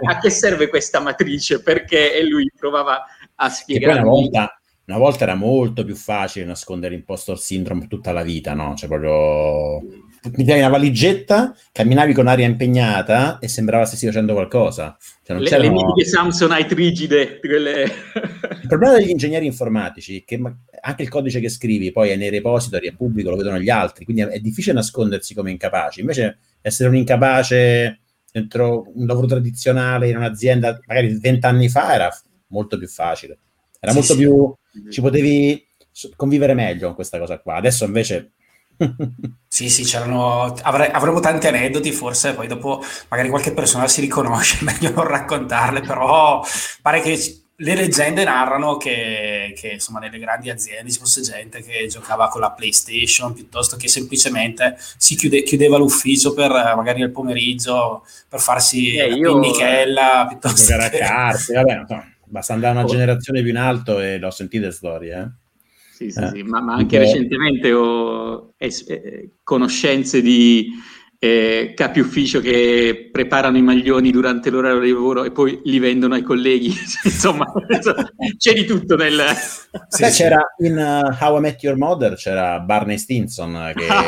a 0.07 0.19
che 0.19 0.29
serve 0.29 0.69
questa 0.69 0.99
matrice? 0.99 1.63
Perché 1.63 2.13
e 2.13 2.23
lui 2.27 2.47
provava 2.55 3.05
a 3.33 3.49
spiegare. 3.49 4.01
Una 4.01 4.07
volta, 4.07 4.61
una 4.85 4.97
volta 4.97 5.23
era 5.23 5.35
molto 5.35 5.85
più 5.85 5.95
facile 5.95 6.45
nascondere 6.45 6.95
impostor 6.95 7.39
syndrome 7.39 7.87
tutta 7.87 8.11
la 8.11 8.23
vita, 8.23 8.53
no? 8.53 8.75
Cioè 8.75 8.89
proprio 8.89 9.79
mi 10.35 10.45
davi 10.45 10.59
una 10.59 10.69
valigetta, 10.69 11.53
camminavi 11.71 12.13
con 12.13 12.27
aria 12.27 12.45
impegnata 12.45 13.39
e 13.39 13.47
sembrava 13.49 13.85
stessi 13.85 14.05
facendo 14.05 14.33
qualcosa. 14.33 14.97
Cioè, 15.21 15.37
le, 15.37 15.57
le 15.57 15.69
mitiche 15.69 16.05
Samsonite 16.05 16.73
rigide. 16.75 17.39
Quelle... 17.39 17.83
il 18.61 18.67
problema 18.67 18.97
degli 18.97 19.09
ingegneri 19.09 19.45
informatici 19.45 20.19
è 20.19 20.23
che 20.23 20.41
anche 20.81 21.03
il 21.03 21.09
codice 21.09 21.39
che 21.39 21.49
scrivi 21.49 21.91
poi 21.91 22.09
è 22.09 22.15
nei 22.15 22.29
repository, 22.29 22.87
è 22.87 22.93
pubblico, 22.93 23.29
lo 23.29 23.35
vedono 23.35 23.59
gli 23.59 23.69
altri, 23.69 24.05
quindi 24.05 24.21
è, 24.23 24.27
è 24.27 24.39
difficile 24.39 24.75
nascondersi 24.75 25.33
come 25.33 25.51
incapaci. 25.51 25.99
Invece 25.99 26.39
essere 26.61 26.87
un 26.87 26.95
incapace 26.95 27.99
dentro 28.31 28.91
un 28.95 29.05
lavoro 29.05 29.27
tradizionale 29.27 30.09
in 30.09 30.17
un'azienda, 30.17 30.79
magari 30.87 31.19
vent'anni 31.19 31.69
fa, 31.69 31.93
era 31.93 32.09
molto 32.47 32.77
più 32.77 32.87
facile. 32.87 33.37
Era 33.79 33.91
sì, 33.91 33.97
molto 33.97 34.13
sì. 34.13 34.19
più... 34.19 34.55
ci 34.89 35.01
potevi 35.01 35.67
convivere 36.15 36.53
meglio 36.53 36.87
con 36.87 36.95
questa 36.95 37.19
cosa 37.19 37.39
qua. 37.39 37.55
Adesso 37.55 37.85
invece 37.85 38.31
sì, 39.47 39.69
sì, 39.69 39.83
c'erano. 39.83 40.53
Avre, 40.61 40.91
avremo 40.91 41.19
tanti 41.19 41.47
aneddoti, 41.47 41.91
forse 41.91 42.33
poi 42.33 42.47
dopo 42.47 42.83
magari 43.09 43.29
qualche 43.29 43.53
persona 43.53 43.87
si 43.87 44.01
riconosce, 44.01 44.63
meglio 44.65 44.91
non 44.91 45.07
raccontarle, 45.07 45.81
però 45.81 46.43
pare 46.81 47.01
che 47.01 47.41
le 47.55 47.75
leggende 47.75 48.23
narrano 48.23 48.77
che, 48.77 49.53
che, 49.55 49.73
insomma 49.73 49.99
nelle 49.99 50.17
grandi 50.17 50.49
aziende 50.49 50.91
ci 50.91 50.97
fosse 50.97 51.21
gente 51.21 51.61
che 51.61 51.85
giocava 51.87 52.27
con 52.27 52.41
la 52.41 52.51
PlayStation 52.51 53.31
piuttosto 53.31 53.77
che 53.77 53.87
semplicemente 53.87 54.75
si 54.97 55.15
chiude, 55.15 55.43
chiudeva 55.43 55.77
l'ufficio 55.77 56.33
per 56.33 56.49
magari 56.49 57.01
il 57.01 57.11
pomeriggio 57.11 58.05
per 58.27 58.39
farsi 58.39 58.95
eh, 58.95 59.13
io... 59.13 59.39
pinnichella 59.39 60.25
piuttosto 60.27 60.71
giocare 60.71 60.89
che... 60.89 61.03
a 61.03 61.07
carte, 61.07 61.53
vabbè, 61.53 61.75
no, 61.87 62.12
basta 62.33 62.53
andare 62.53 62.73
una 62.73 62.83
oh. 62.85 62.87
generazione 62.87 63.41
più 63.41 63.51
in 63.51 63.57
alto 63.57 63.99
e 63.99 64.17
l'ho 64.17 64.31
sentite 64.31 64.71
storie, 64.71 65.15
eh. 65.15 65.41
Sì, 65.93 66.09
sì, 66.09 66.19
eh, 66.19 66.29
sì. 66.29 66.41
Ma, 66.41 66.59
ma, 66.61 66.73
anche 66.73 66.97
recentemente 66.97 67.71
ho 67.71 68.55
es- 68.57 68.85
eh, 68.89 69.35
conoscenze 69.43 70.19
di 70.23 70.71
eh, 71.23 71.71
capi 71.73 72.01
ufficio 72.01 72.41
che 72.41 73.07
preparano 73.09 73.55
i 73.55 73.61
maglioni 73.61 74.11
durante 74.11 74.49
l'orario 74.49 74.81
di 74.81 74.91
lavoro 74.91 75.23
e 75.23 75.31
poi 75.31 75.61
li 75.63 75.79
vendono 75.79 76.15
ai 76.15 76.21
colleghi. 76.21 76.73
insomma, 77.05 77.45
c'è 78.37 78.51
di 78.51 78.65
tutto 78.65 78.97
nel... 78.97 79.21
Sì, 79.87 80.03
c'era 80.03 80.43
in 80.57 80.75
uh, 80.75 81.23
How 81.23 81.37
I 81.37 81.39
Met 81.39 81.63
Your 81.63 81.77
Mother 81.77 82.15
c'era 82.15 82.59
Barney 82.59 82.97
Stinson 82.97 83.71
che 83.73 83.87
ah, 83.89 84.03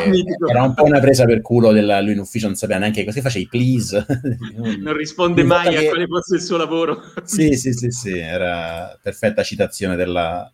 era 0.48 0.62
un 0.62 0.74
po' 0.74 0.84
una 0.84 1.00
presa 1.00 1.24
per 1.24 1.40
culo 1.40 1.72
della, 1.72 2.00
lui 2.02 2.12
in 2.12 2.18
ufficio 2.18 2.46
non 2.46 2.54
sapeva 2.54 2.78
neanche 2.80 3.04
cosa 3.04 3.20
faceva 3.22 3.44
i 3.44 3.48
please 3.48 4.06
non 4.78 4.92
risponde 4.92 5.42
mai 5.42 5.70
che... 5.70 5.86
a 5.86 5.88
quale 5.88 6.06
fosse 6.06 6.36
il 6.36 6.42
suo 6.42 6.56
lavoro 6.56 7.02
sì 7.24 7.56
sì 7.56 7.72
sì 7.72 7.90
sì 7.90 8.16
era 8.16 8.96
perfetta 9.02 9.42
citazione 9.42 9.96
della, 9.96 10.52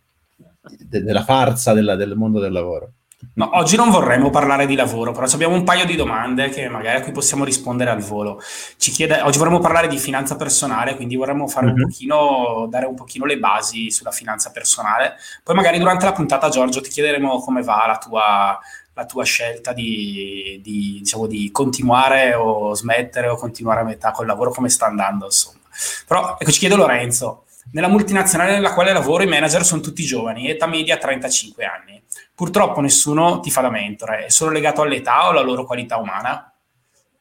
de- 0.62 1.02
della 1.02 1.24
farsa 1.24 1.72
della, 1.72 1.96
del 1.96 2.14
mondo 2.14 2.40
del 2.40 2.52
lavoro. 2.52 2.92
No, 3.34 3.48
oggi 3.54 3.76
non 3.76 3.90
vorremmo 3.90 4.28
parlare 4.28 4.66
di 4.66 4.74
lavoro, 4.74 5.12
però 5.12 5.26
abbiamo 5.26 5.54
un 5.54 5.64
paio 5.64 5.86
di 5.86 5.96
domande 5.96 6.50
che 6.50 6.68
magari 6.68 6.98
a 6.98 7.00
cui 7.00 7.12
possiamo 7.12 7.44
rispondere 7.44 7.90
al 7.90 8.02
volo. 8.02 8.42
Ci 8.76 8.90
chiede, 8.90 9.22
oggi 9.22 9.38
vorremmo 9.38 9.58
parlare 9.58 9.88
di 9.88 9.96
finanza 9.96 10.36
personale, 10.36 10.96
quindi 10.96 11.16
vorremmo 11.16 11.48
fare 11.48 11.66
un 11.66 11.72
mhm. 11.72 11.82
pochino, 11.82 12.66
dare 12.68 12.84
un 12.84 12.94
pochino 12.94 13.24
le 13.24 13.38
basi 13.38 13.90
sulla 13.90 14.10
finanza 14.10 14.50
personale. 14.50 15.14
Poi 15.42 15.54
magari 15.54 15.78
durante 15.78 16.04
la 16.04 16.12
puntata, 16.12 16.50
Giorgio, 16.50 16.82
ti 16.82 16.90
chiederemo 16.90 17.40
come 17.40 17.62
va 17.62 17.84
la 17.86 17.96
tua, 17.96 18.58
la 18.92 19.06
tua 19.06 19.24
scelta 19.24 19.72
di, 19.72 20.60
di, 20.62 20.98
diciamo, 20.98 21.26
di 21.26 21.50
continuare 21.50 22.34
o 22.34 22.74
smettere 22.74 23.28
o 23.28 23.36
continuare 23.36 23.80
a 23.80 23.84
metà 23.84 24.10
col 24.10 24.26
lavoro, 24.26 24.50
come 24.50 24.68
sta 24.68 24.86
andando, 24.86 25.24
insomma. 25.24 25.58
Però 26.06 26.36
ecco, 26.38 26.50
ci 26.50 26.58
chiede 26.58 26.74
Lorenzo, 26.74 27.44
nella 27.70 27.88
multinazionale 27.88 28.52
nella 28.52 28.74
quale 28.74 28.92
lavoro 28.92 29.22
i 29.22 29.28
manager 29.28 29.64
sono 29.64 29.80
tutti 29.80 30.04
giovani, 30.04 30.50
età 30.50 30.66
media 30.66 30.96
35 30.96 31.64
anni. 31.64 32.02
Purtroppo 32.34 32.80
nessuno 32.80 33.40
ti 33.40 33.50
fa 33.50 33.60
da 33.62 33.70
mentore, 33.70 34.26
è 34.26 34.28
solo 34.30 34.50
legato 34.50 34.82
all'età 34.82 35.26
o 35.26 35.30
alla 35.30 35.42
loro 35.42 35.64
qualità 35.64 35.96
umana. 35.96 36.52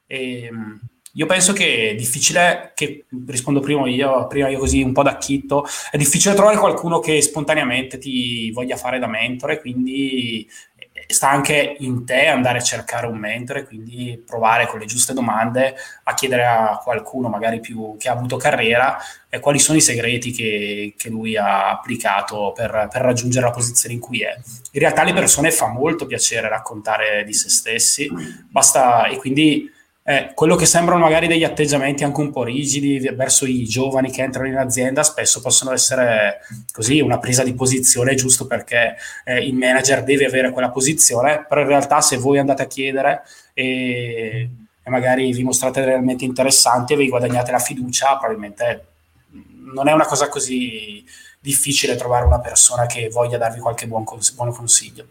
E, 0.08 0.44
ehm, 0.44 0.80
io 1.16 1.26
penso 1.26 1.52
che 1.52 1.90
è 1.90 1.96
difficile, 1.96 2.72
che 2.74 3.06
rispondo 3.28 3.60
prima 3.60 3.88
io, 3.90 4.28
prima 4.28 4.48
io 4.48 4.60
così 4.60 4.82
un 4.82 4.94
po' 4.94 5.04
da 5.04 5.18
chitto, 5.18 5.66
è 5.90 5.98
difficile 5.98 6.34
trovare 6.36 6.58
qualcuno 6.58 7.00
che 7.00 7.22
spontaneamente 7.22 7.98
ti 7.98 8.50
voglia 8.52 8.78
fare 8.78 8.98
da 8.98 9.08
mentore, 9.08 9.60
quindi 9.60 10.50
sta 11.14 11.30
anche 11.30 11.76
in 11.80 12.06
te 12.06 12.28
andare 12.28 12.60
a 12.60 12.62
cercare 12.62 13.08
un 13.08 13.18
mentore, 13.18 13.66
quindi 13.66 14.22
provare 14.26 14.68
con 14.68 14.80
le 14.80 14.86
giuste 14.86 15.14
domande 15.14 15.76
a 16.04 16.14
chiedere 16.14 16.46
a 16.46 16.80
qualcuno 16.84 17.30
magari 17.30 17.60
più 17.60 17.96
che 17.98 18.10
ha 18.10 18.14
avuto 18.14 18.38
carriera 18.38 18.98
eh, 19.30 19.40
quali 19.40 19.60
sono 19.60 19.78
i 19.78 19.82
segreti 19.82 20.32
che, 20.32 20.94
che 20.98 21.10
lui 21.10 21.38
ha 21.38 21.70
applicato 21.70 22.52
per, 22.54 22.88
per, 22.92 23.02
raggiungere 23.02 23.46
la 23.46 23.52
posizione 23.52 23.96
in 23.96 24.02
cui 24.02 24.22
è. 24.22 24.36
In 24.72 24.80
realtà 24.80 25.02
alle 25.02 25.14
persone 25.14 25.52
fa 25.52 25.68
molto 25.68 26.06
piacere 26.06 26.50
raccontare 26.50 27.24
di 27.24 27.34
se 27.34 27.50
stessi, 27.50 28.10
basta 28.50 29.06
e 29.08 29.18
quindi 29.18 29.72
eh, 30.04 30.32
quello 30.34 30.56
che 30.56 30.66
sembrano 30.66 31.02
magari 31.02 31.28
degli 31.28 31.44
atteggiamenti 31.44 32.04
anche 32.04 32.22
un 32.22 32.32
po' 32.32 32.44
rigidi 32.44 32.98
verso 33.14 33.46
i 33.46 33.66
giovani 33.66 34.10
che 34.10 34.24
entrano 34.24 34.48
in 34.48 34.58
azienda 34.58 35.04
spesso 35.04 35.42
possono 35.42 35.72
essere 35.72 36.40
così 36.72 37.02
una 37.02 37.20
presa 37.20 37.44
di 37.44 37.54
posizione 37.54 38.16
giusto 38.16 38.48
perché 38.48 38.96
eh, 39.24 39.46
il 39.46 39.54
manager 39.54 40.04
deve 40.04 40.26
avere 40.26 40.50
quella 40.50 40.72
posizione, 40.72 41.46
però 41.48 41.62
in 41.62 41.68
realtà 41.68 42.02
se 42.02 42.18
voi 42.18 42.40
andate 42.40 42.64
a 42.64 42.68
chiedere 42.68 43.22
e, 43.54 44.50
e 44.82 44.90
magari 44.90 45.32
vi 45.34 45.44
mostrate 45.44 45.86
realmente 45.86 46.26
interessanti 46.26 46.94
e 46.94 46.98
vi 46.98 47.08
guadagnate 47.08 47.52
la 47.52 47.60
fiducia, 47.60 48.18
probabilmente 48.18 48.86
non 49.74 49.88
è 49.88 49.92
una 49.92 50.06
cosa 50.06 50.30
così 50.30 51.06
difficile 51.40 51.96
trovare 51.96 52.26
una 52.26 52.40
persona 52.40 52.88
che 52.88 53.10
voglia 53.10 53.38
darvi 53.38 53.60
qualche 53.60 53.86
buon, 53.86 54.04
cons- 54.04 54.34
buon 54.34 54.52
consiglio. 54.52 55.06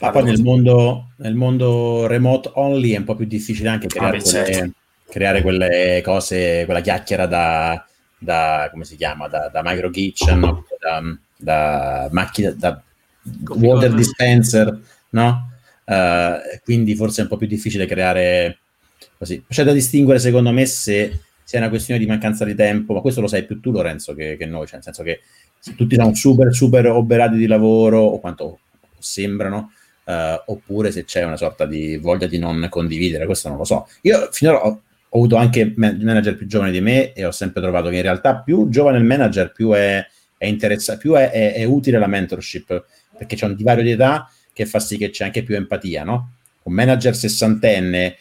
Ma 0.00 0.10
poi 0.10 0.22
nel 0.24 0.42
mondo, 0.42 1.10
nel 1.16 1.34
mondo, 1.34 2.06
remote 2.06 2.50
only 2.54 2.92
è 2.92 2.98
un 2.98 3.04
po' 3.04 3.14
più 3.14 3.26
difficile 3.26 3.68
anche 3.68 3.86
creare, 3.86 4.16
ah, 4.16 4.22
quelle, 4.22 4.52
certo. 4.52 4.72
creare 5.08 5.42
quelle, 5.42 6.00
cose, 6.02 6.62
quella 6.64 6.80
chiacchiera 6.80 7.26
da, 7.26 7.84
da 8.18 8.68
come 8.70 8.84
si 8.84 8.96
chiama, 8.96 9.28
da, 9.28 9.50
da 9.52 9.60
micro 9.62 9.90
kitchen, 9.90 10.40
da, 10.80 11.02
da 11.36 12.08
macchina, 12.12 12.50
da 12.50 12.82
water 13.48 13.94
dispenser, 13.94 14.80
no? 15.10 15.48
Uh, 15.84 16.58
quindi 16.62 16.94
forse 16.94 17.20
è 17.20 17.22
un 17.24 17.28
po' 17.28 17.36
più 17.36 17.46
difficile 17.46 17.84
creare 17.84 18.58
così. 19.18 19.44
C'è 19.48 19.64
da 19.64 19.72
distinguere 19.72 20.18
secondo 20.18 20.50
me 20.50 20.64
se 20.64 21.20
sia 21.42 21.58
una 21.58 21.68
questione 21.68 22.00
di 22.00 22.06
mancanza 22.06 22.44
di 22.44 22.54
tempo, 22.54 22.94
ma 22.94 23.00
questo 23.00 23.20
lo 23.20 23.26
sai 23.26 23.44
più 23.44 23.60
tu 23.60 23.70
Lorenzo 23.70 24.14
che, 24.14 24.36
che 24.36 24.46
noi, 24.46 24.66
cioè 24.66 24.76
nel 24.76 24.84
senso 24.84 25.02
che 25.02 25.20
se 25.58 25.74
tutti 25.74 25.96
siamo 25.96 26.14
super 26.14 26.54
super 26.54 26.86
oberati 26.86 27.36
di 27.36 27.46
lavoro 27.46 28.00
o 28.00 28.18
quanto 28.18 28.60
sembrano, 28.98 29.72
uh, 30.10 30.42
oppure 30.46 30.90
se 30.90 31.04
c'è 31.04 31.22
una 31.24 31.36
sorta 31.36 31.66
di 31.66 31.96
voglia 31.96 32.26
di 32.26 32.38
non 32.38 32.66
condividere, 32.68 33.26
questo 33.26 33.48
non 33.48 33.58
lo 33.58 33.64
so. 33.64 33.88
Io 34.02 34.28
finora 34.32 34.66
ho, 34.66 34.82
ho 35.08 35.18
avuto 35.18 35.36
anche 35.36 35.72
manager 35.76 36.36
più 36.36 36.46
giovani 36.46 36.72
di 36.72 36.80
me 36.80 37.12
e 37.12 37.24
ho 37.24 37.30
sempre 37.30 37.60
trovato 37.60 37.88
che 37.88 37.96
in 37.96 38.02
realtà 38.02 38.36
più 38.36 38.68
giovane 38.68 38.98
il 38.98 39.04
manager, 39.04 39.52
più 39.52 39.70
è, 39.72 40.04
è, 40.36 40.46
interessa- 40.46 40.96
più 40.96 41.12
è, 41.14 41.30
è, 41.30 41.54
è 41.54 41.64
utile 41.64 41.98
la 41.98 42.06
mentorship, 42.06 42.84
perché 43.16 43.36
c'è 43.36 43.46
un 43.46 43.54
divario 43.54 43.82
di 43.82 43.92
età 43.92 44.30
che 44.52 44.66
fa 44.66 44.80
sì 44.80 44.96
che 44.96 45.10
c'è 45.10 45.24
anche 45.24 45.42
più 45.42 45.54
empatia, 45.54 46.04
no? 46.04 46.32
Un 46.62 46.74
manager 46.74 47.16
sessantenne 47.16 48.16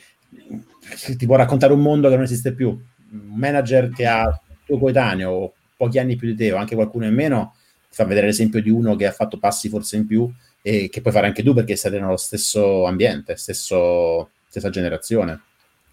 ti 1.17 1.25
può 1.25 1.35
raccontare 1.35 1.73
un 1.73 1.81
mondo 1.81 2.09
che 2.09 2.15
non 2.15 2.23
esiste 2.23 2.53
più. 2.53 2.69
Un 2.69 3.35
manager 3.35 3.89
che 3.89 4.05
ha 4.05 4.39
tuo 4.65 4.77
coetaneo 4.77 5.29
o 5.31 5.53
pochi 5.75 5.99
anni 5.99 6.15
più 6.15 6.27
di 6.27 6.35
te 6.35 6.51
o 6.51 6.57
anche 6.57 6.75
qualcuno 6.75 7.05
in 7.05 7.13
meno 7.13 7.55
ti 7.89 7.95
fa 7.95 8.05
vedere 8.05 8.27
l'esempio 8.27 8.61
di 8.61 8.69
uno 8.69 8.95
che 8.95 9.07
ha 9.07 9.11
fatto 9.11 9.39
passi 9.39 9.69
forse 9.69 9.97
in 9.97 10.05
più 10.05 10.31
e 10.61 10.89
che 10.89 11.01
puoi 11.01 11.13
fare 11.13 11.27
anche 11.27 11.43
tu 11.43 11.53
perché 11.53 11.75
siete 11.75 11.99
nello 11.99 12.17
stesso 12.17 12.85
ambiente, 12.85 13.35
stesso, 13.35 14.29
stessa 14.47 14.69
generazione. 14.69 15.41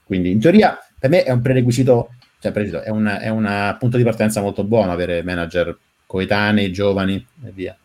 Quindi 0.04 0.30
in 0.30 0.40
teoria 0.40 0.78
per 0.98 1.10
me 1.10 1.22
è 1.24 1.30
un 1.30 1.42
prerequisito, 1.42 2.10
cioè 2.40 2.52
prerequisito, 2.52 2.82
è, 2.82 2.90
un 2.90 3.06
è 3.06 3.28
un 3.28 3.76
punto 3.78 3.96
di 3.96 4.04
partenza 4.04 4.40
molto 4.40 4.64
buono 4.64 4.92
avere 4.92 5.22
manager 5.22 5.76
coetanei, 6.06 6.72
giovani 6.72 7.14
e 7.44 7.50
via. 7.52 7.76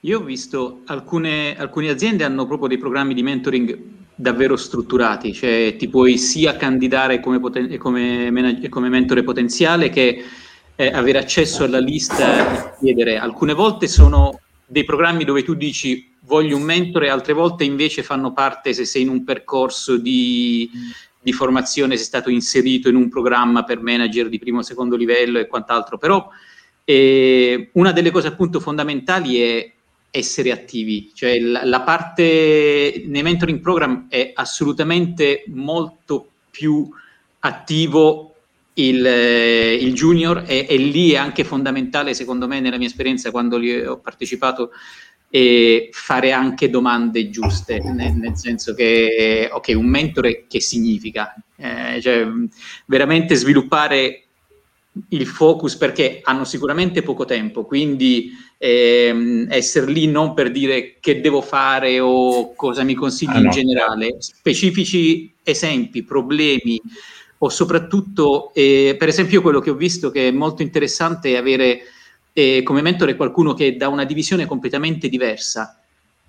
Io 0.00 0.20
ho 0.20 0.22
visto 0.22 0.82
alcune, 0.86 1.56
alcune 1.58 1.88
aziende 1.88 2.22
hanno 2.22 2.46
proprio 2.46 2.68
dei 2.68 2.78
programmi 2.78 3.12
di 3.12 3.24
mentoring 3.24 3.78
davvero 4.14 4.56
strutturati, 4.56 5.32
cioè 5.32 5.74
ti 5.76 5.88
puoi 5.88 6.16
sia 6.16 6.56
candidare 6.56 7.18
come, 7.18 7.40
poten- 7.40 7.76
come, 7.76 8.30
man- 8.30 8.68
come 8.68 8.88
mentore 8.88 9.24
potenziale 9.24 9.90
che 9.90 10.24
eh, 10.76 10.86
avere 10.88 11.18
accesso 11.18 11.64
alla 11.64 11.80
lista 11.80 12.70
e 12.70 12.74
chiedere. 12.78 13.18
Alcune 13.18 13.52
volte 13.52 13.88
sono 13.88 14.40
dei 14.66 14.84
programmi 14.84 15.24
dove 15.24 15.42
tu 15.42 15.54
dici 15.54 16.12
voglio 16.26 16.56
un 16.56 16.62
mentore, 16.62 17.08
altre 17.08 17.32
volte 17.32 17.64
invece 17.64 18.02
fanno 18.02 18.32
parte 18.32 18.72
se 18.72 18.84
sei 18.84 19.02
in 19.02 19.08
un 19.08 19.24
percorso 19.24 19.96
di, 19.96 20.68
di 21.20 21.32
formazione, 21.32 21.96
sei 21.96 22.04
stato 22.04 22.30
inserito 22.30 22.88
in 22.88 22.96
un 22.96 23.08
programma 23.08 23.62
per 23.62 23.80
manager 23.80 24.28
di 24.28 24.38
primo 24.38 24.58
o 24.58 24.62
secondo 24.62 24.96
livello 24.96 25.38
e 25.38 25.46
quant'altro. 25.46 25.98
Però 25.98 26.28
eh, 26.84 27.70
una 27.72 27.92
delle 27.92 28.10
cose 28.10 28.28
appunto 28.28 28.60
fondamentali 28.60 29.40
è 29.40 29.72
essere 30.10 30.50
attivi, 30.50 31.10
cioè 31.14 31.38
la, 31.38 31.64
la, 31.64 31.82
parte 31.82 33.02
nei 33.06 33.22
mentoring 33.22 33.60
program 33.60 34.06
è 34.08 34.32
assolutamente 34.34 35.44
molto 35.48 36.30
più 36.50 36.88
attivo 37.40 38.35
il, 38.78 39.06
eh, 39.06 39.74
il 39.74 39.94
junior 39.94 40.44
e, 40.46 40.66
e, 40.68 40.76
lì 40.76 41.12
è 41.12 41.16
anche 41.16 41.44
fondamentale, 41.44 42.14
secondo 42.14 42.46
me, 42.46 42.60
nella 42.60 42.78
mia 42.78 42.88
esperienza, 42.88 43.30
quando 43.30 43.58
ho 43.58 43.98
partecipato 43.98 44.70
e 45.28 45.88
fare 45.92 46.32
anche 46.32 46.70
domande 46.70 47.30
giuste, 47.30 47.78
nel, 47.80 48.14
nel 48.14 48.36
senso 48.36 48.74
che, 48.74 49.48
ok, 49.50 49.72
un 49.76 49.86
mentore 49.86 50.46
che 50.46 50.60
significa? 50.60 51.34
Eh, 51.56 52.00
cioè, 52.00 52.26
veramente 52.86 53.34
sviluppare 53.34 54.22
il 55.10 55.26
focus 55.26 55.76
perché 55.76 56.20
hanno 56.22 56.44
sicuramente 56.44 57.02
poco 57.02 57.24
tempo, 57.24 57.64
quindi 57.64 58.30
ehm, 58.58 59.46
essere 59.50 59.90
lì 59.90 60.06
non 60.06 60.32
per 60.32 60.50
dire 60.50 60.96
che 61.00 61.20
devo 61.20 61.42
fare 61.42 62.00
o 62.00 62.54
cosa 62.54 62.82
mi 62.82 62.94
consigli 62.94 63.30
ah, 63.30 63.38
in 63.38 63.44
no. 63.44 63.50
generale, 63.50 64.16
specifici 64.18 65.34
esempi, 65.42 66.02
problemi 66.02 66.80
o 67.46 67.48
soprattutto, 67.48 68.52
eh, 68.54 68.96
per 68.98 69.08
esempio, 69.08 69.40
quello 69.40 69.60
che 69.60 69.70
ho 69.70 69.74
visto 69.74 70.10
che 70.10 70.28
è 70.28 70.30
molto 70.30 70.62
interessante 70.62 71.32
è 71.32 71.36
avere 71.36 71.82
eh, 72.32 72.62
come 72.62 72.82
mentore 72.82 73.16
qualcuno 73.16 73.54
che 73.54 73.68
è 73.68 73.72
da 73.72 73.88
una 73.88 74.04
divisione 74.04 74.46
completamente 74.46 75.08
diversa, 75.08 75.80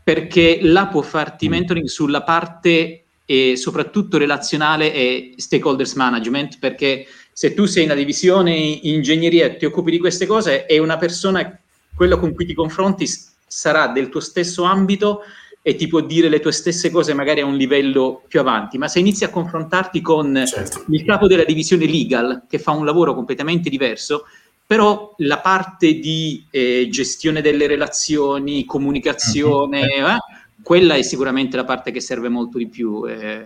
perché 0.03 0.59
là 0.62 0.88
può 0.88 1.01
farti 1.01 1.47
mm. 1.47 1.51
mentoring 1.51 1.88
sulla 1.88 2.21
parte 2.21 3.03
eh, 3.25 3.57
soprattutto 3.57 4.17
relazionale 4.17 4.93
e 4.93 5.33
stakeholders 5.38 5.93
management, 5.95 6.59
perché 6.59 7.07
se 7.33 7.53
tu 7.53 7.65
sei 7.65 7.83
in 7.83 7.89
una 7.89 8.00
divisione 8.00 8.55
ingegneria 8.55 9.45
e 9.45 9.57
ti 9.57 9.65
occupi 9.65 9.91
di 9.91 10.00
queste 10.00 10.25
cose, 10.25 10.65
è 10.65 10.77
una 10.77 10.97
persona, 10.97 11.59
quello 11.95 12.19
con 12.19 12.33
cui 12.33 12.45
ti 12.45 12.53
confronti 12.53 13.05
sarà 13.47 13.88
del 13.88 14.09
tuo 14.09 14.19
stesso 14.19 14.63
ambito 14.63 15.21
e 15.67 15.75
ti 15.75 15.88
può 15.88 16.00
dire 16.00 16.29
le 16.29 16.39
tue 16.39 16.53
stesse 16.53 16.89
cose 16.89 17.13
magari 17.13 17.41
a 17.41 17.45
un 17.45 17.57
livello 17.57 18.24
più 18.25 18.39
avanti, 18.39 18.77
ma 18.77 18.88
se 18.88 19.00
inizi 19.00 19.25
a 19.25 19.29
confrontarti 19.29 20.00
con 20.00 20.45
certo. 20.47 20.86
il 20.88 21.03
capo 21.03 21.27
della 21.27 21.43
divisione 21.43 21.86
legal 21.86 22.43
che 22.47 22.57
fa 22.57 22.71
un 22.71 22.86
lavoro 22.86 23.13
completamente 23.13 23.69
diverso, 23.69 24.27
però 24.65 25.13
la 25.17 25.39
parte 25.39 25.95
di 25.95 26.45
eh, 26.51 26.88
gestione 26.89 27.41
delle 27.41 27.67
relazioni, 27.67 28.63
comunicazione, 28.63 29.81
mm-hmm. 29.81 30.05
eh, 30.05 30.17
quella 30.63 30.95
è 30.95 31.01
sicuramente 31.01 31.57
la 31.57 31.65
parte 31.65 31.91
che 31.91 32.00
serve 32.00 32.29
molto 32.29 32.57
di 32.57 32.69
più. 32.69 33.05
Eh. 33.05 33.45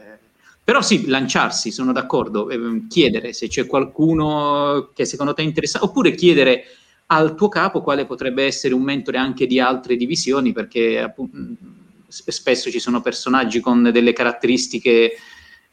Però 0.63 0.83
sì, 0.83 1.07
lanciarsi, 1.07 1.71
sono 1.71 1.91
d'accordo, 1.91 2.51
eh, 2.51 2.85
chiedere 2.87 3.33
se 3.33 3.47
c'è 3.47 3.65
qualcuno 3.65 4.91
che 4.93 5.05
secondo 5.05 5.33
te 5.33 5.41
è 5.41 5.45
interessato, 5.45 5.85
oppure 5.85 6.13
chiedere 6.13 6.65
al 7.07 7.33
tuo 7.33 7.49
capo 7.49 7.81
quale 7.81 8.05
potrebbe 8.05 8.45
essere 8.45 8.75
un 8.75 8.83
mentore 8.83 9.17
anche 9.17 9.47
di 9.47 9.59
altre 9.59 9.95
divisioni, 9.95 10.51
perché 10.51 10.99
appunto, 10.99 11.37
spesso 12.11 12.69
ci 12.69 12.79
sono 12.79 13.01
personaggi 13.01 13.59
con 13.59 13.89
delle 13.91 14.13
caratteristiche 14.13 15.13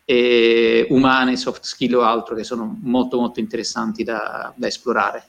eh, 0.05 0.87
umane, 0.89 1.37
soft 1.37 1.65
skill 1.65 1.95
o 1.95 2.03
altro 2.03 2.35
che 2.35 2.45
sono 2.45 2.79
molto 2.83 3.19
molto 3.19 3.41
interessanti 3.41 4.05
da, 4.05 4.53
da 4.57 4.67
esplorare. 4.67 5.25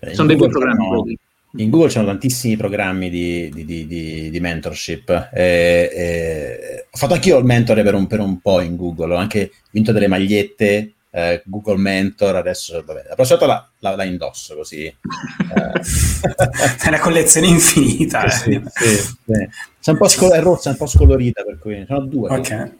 Eh, 0.00 0.14
Sono 0.14 0.28
dei 0.28 0.36
buoni 0.36 0.52
programmi. 0.52 1.18
In 1.52 1.70
Google 1.70 1.88
c'erano 1.88 2.10
tantissimi 2.10 2.56
programmi 2.56 3.08
di, 3.08 3.48
di, 3.48 3.64
di, 3.64 4.30
di 4.30 4.40
mentorship. 4.40 5.30
E, 5.32 5.90
e, 5.90 6.86
ho 6.90 6.96
fatto 6.96 7.14
anch'io 7.14 7.38
il 7.38 7.44
mentore 7.46 7.82
per 7.82 7.94
un, 7.94 8.06
per 8.06 8.20
un, 8.20 8.38
po' 8.40 8.60
in 8.60 8.76
Google, 8.76 9.14
ho 9.14 9.16
anche 9.16 9.52
vinto 9.70 9.92
delle 9.92 10.08
magliette 10.08 10.92
eh, 11.18 11.42
Google 11.44 11.76
Mentor. 11.76 12.36
Adesso, 12.36 12.82
vabbè, 12.84 13.06
la 13.08 13.14
prossima 13.14 13.38
volta 13.38 13.54
la, 13.54 13.70
la, 13.90 13.96
la 13.96 14.04
indosso 14.04 14.54
così. 14.54 14.84
Eh. 14.84 14.94
È 16.84 16.88
una 16.88 17.00
collezione 17.00 17.48
infinita. 17.48 18.24
Eh. 18.24 18.30
Sì, 18.30 18.62
sì, 18.72 18.96
sì. 18.96 19.32
È, 19.84 19.90
un 19.90 19.96
po 19.96 20.08
scol- 20.08 20.32
è 20.32 20.40
rossa, 20.40 20.68
è 20.68 20.72
un 20.72 20.78
po' 20.78 20.86
scolorita, 20.86 21.42
per 21.42 21.58
cui 21.58 21.84
sono 21.86 22.00
due. 22.00 22.30
Ok. 22.30 22.72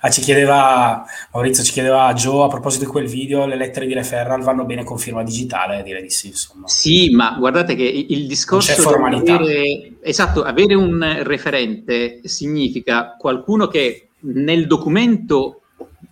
Ah, 0.00 0.10
ci 0.10 0.20
chiedeva 0.20 1.04
Maurizio, 1.32 1.62
ci 1.62 1.70
chiedeva 1.70 2.12
Joe 2.12 2.44
a 2.44 2.48
proposito 2.48 2.84
di 2.84 2.90
quel 2.90 3.06
video, 3.06 3.46
le 3.46 3.54
lettere 3.54 3.86
di 3.86 3.94
referral 3.94 4.42
vanno 4.42 4.64
bene 4.64 4.82
con 4.82 4.98
firma 4.98 5.22
digitale? 5.22 5.84
Direi 5.84 6.02
di 6.02 6.10
sì, 6.10 6.28
insomma. 6.28 6.66
Sì, 6.66 7.10
ma 7.10 7.36
guardate 7.38 7.76
che 7.76 7.84
il 7.84 8.26
discorso 8.26 8.72
c'è 8.72 8.80
formalità. 8.80 9.34
Avere, 9.34 9.92
esatto, 10.02 10.42
avere 10.42 10.74
un 10.74 11.20
referente 11.22 12.20
significa 12.24 13.14
qualcuno 13.16 13.68
che 13.68 14.08
nel 14.22 14.66
documento 14.66 15.60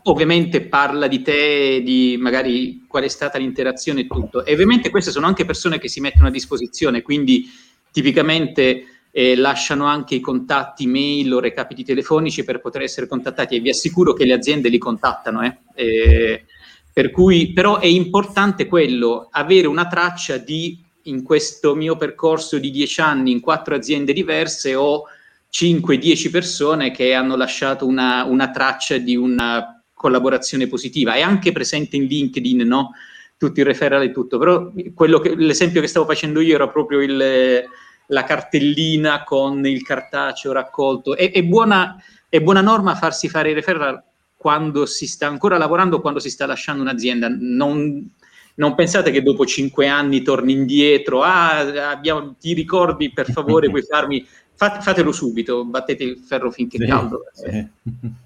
ovviamente 0.04 0.62
parla 0.62 1.06
di 1.06 1.22
te, 1.22 1.82
di 1.84 2.16
magari 2.18 2.84
qual 2.87 3.04
è 3.04 3.08
stata 3.08 3.38
l'interazione 3.38 4.00
e 4.00 4.06
tutto. 4.06 4.44
E 4.44 4.52
ovviamente 4.52 4.90
queste 4.90 5.10
sono 5.10 5.26
anche 5.26 5.44
persone 5.44 5.78
che 5.78 5.88
si 5.88 6.00
mettono 6.00 6.28
a 6.28 6.30
disposizione, 6.30 7.02
quindi 7.02 7.48
tipicamente 7.90 8.84
eh, 9.10 9.37
lasciano 9.37 9.87
anche 9.87 10.14
i 10.14 10.20
contatti 10.20 10.87
mail 10.87 11.32
o 11.32 11.40
recapiti 11.40 11.84
telefonici 11.84 12.44
per 12.44 12.60
poter 12.60 12.82
essere 12.82 13.06
contattati 13.06 13.56
e 13.56 13.60
vi 13.60 13.70
assicuro 13.70 14.12
che 14.12 14.25
le 14.25 14.34
aziende 14.34 14.68
li 14.68 14.78
contattano. 14.78 15.42
Eh. 15.42 15.58
Eh, 15.75 16.44
per 16.92 17.10
cui, 17.10 17.52
però 17.52 17.78
è 17.78 17.87
importante 17.87 18.66
quello, 18.66 19.28
avere 19.30 19.66
una 19.66 19.87
traccia 19.87 20.37
di, 20.37 20.82
in 21.02 21.22
questo 21.22 21.75
mio 21.75 21.96
percorso 21.96 22.58
di 22.58 22.70
dieci 22.70 23.00
anni 23.00 23.30
in 23.30 23.40
quattro 23.40 23.75
aziende 23.75 24.12
diverse 24.12 24.75
ho 24.75 25.04
5-10 25.50 26.30
persone 26.30 26.90
che 26.90 27.14
hanno 27.14 27.36
lasciato 27.36 27.86
una, 27.86 28.24
una, 28.24 28.50
traccia 28.50 28.98
di 28.98 29.16
una 29.16 29.82
collaborazione 29.92 30.66
positiva. 30.66 31.14
È 31.14 31.20
anche 31.20 31.52
presente 31.52 31.96
in 31.96 32.04
LinkedIn, 32.04 32.66
no? 32.66 32.92
Tutti 33.36 33.60
i 33.60 33.64
referral 33.64 34.02
e 34.02 34.11
tutto, 34.11 34.38
però 34.38 34.72
che, 35.20 35.34
l'esempio 35.37 35.80
che 35.80 35.87
stavo 35.87 36.06
facendo 36.06 36.40
io 36.40 36.54
era 36.54 36.68
proprio 36.68 37.00
il 37.00 37.66
la 38.08 38.24
cartellina 38.24 39.24
con 39.24 39.66
il 39.66 39.82
cartaceo 39.82 40.52
raccolto. 40.52 41.16
È, 41.16 41.30
è, 41.30 41.42
buona, 41.42 41.96
è 42.28 42.40
buona 42.40 42.61
norma 42.61 42.94
farsi 42.94 43.28
fare 43.28 43.50
i 43.50 43.54
referral 43.54 44.02
quando 44.37 44.87
si 44.87 45.06
sta 45.06 45.26
ancora 45.26 45.58
lavorando, 45.58 46.00
quando 46.00 46.20
si 46.20 46.30
sta 46.30 46.46
lasciando 46.46 46.82
un'azienda. 46.82 47.28
Non, 47.28 48.08
non 48.54 48.74
pensate 48.74 49.11
che 49.11 49.22
dopo 49.22 49.44
cinque 49.44 49.88
anni 49.88 50.22
torni 50.22 50.52
indietro, 50.52 51.22
ah, 51.22 51.90
abbiamo, 51.90 52.37
ti 52.38 52.52
ricordi 52.52 53.12
per 53.12 53.30
favore, 53.30 53.68
puoi 53.70 53.82
farmi... 53.82 54.26
Fate, 54.59 54.81
fatelo 54.81 55.12
subito, 55.12 55.64
battete 55.64 56.03
il 56.03 56.18
ferro 56.18 56.51
finché 56.51 56.79
è 56.79 56.81
sì, 56.81 56.87
caldo, 56.88 57.23
sì. 57.33 57.64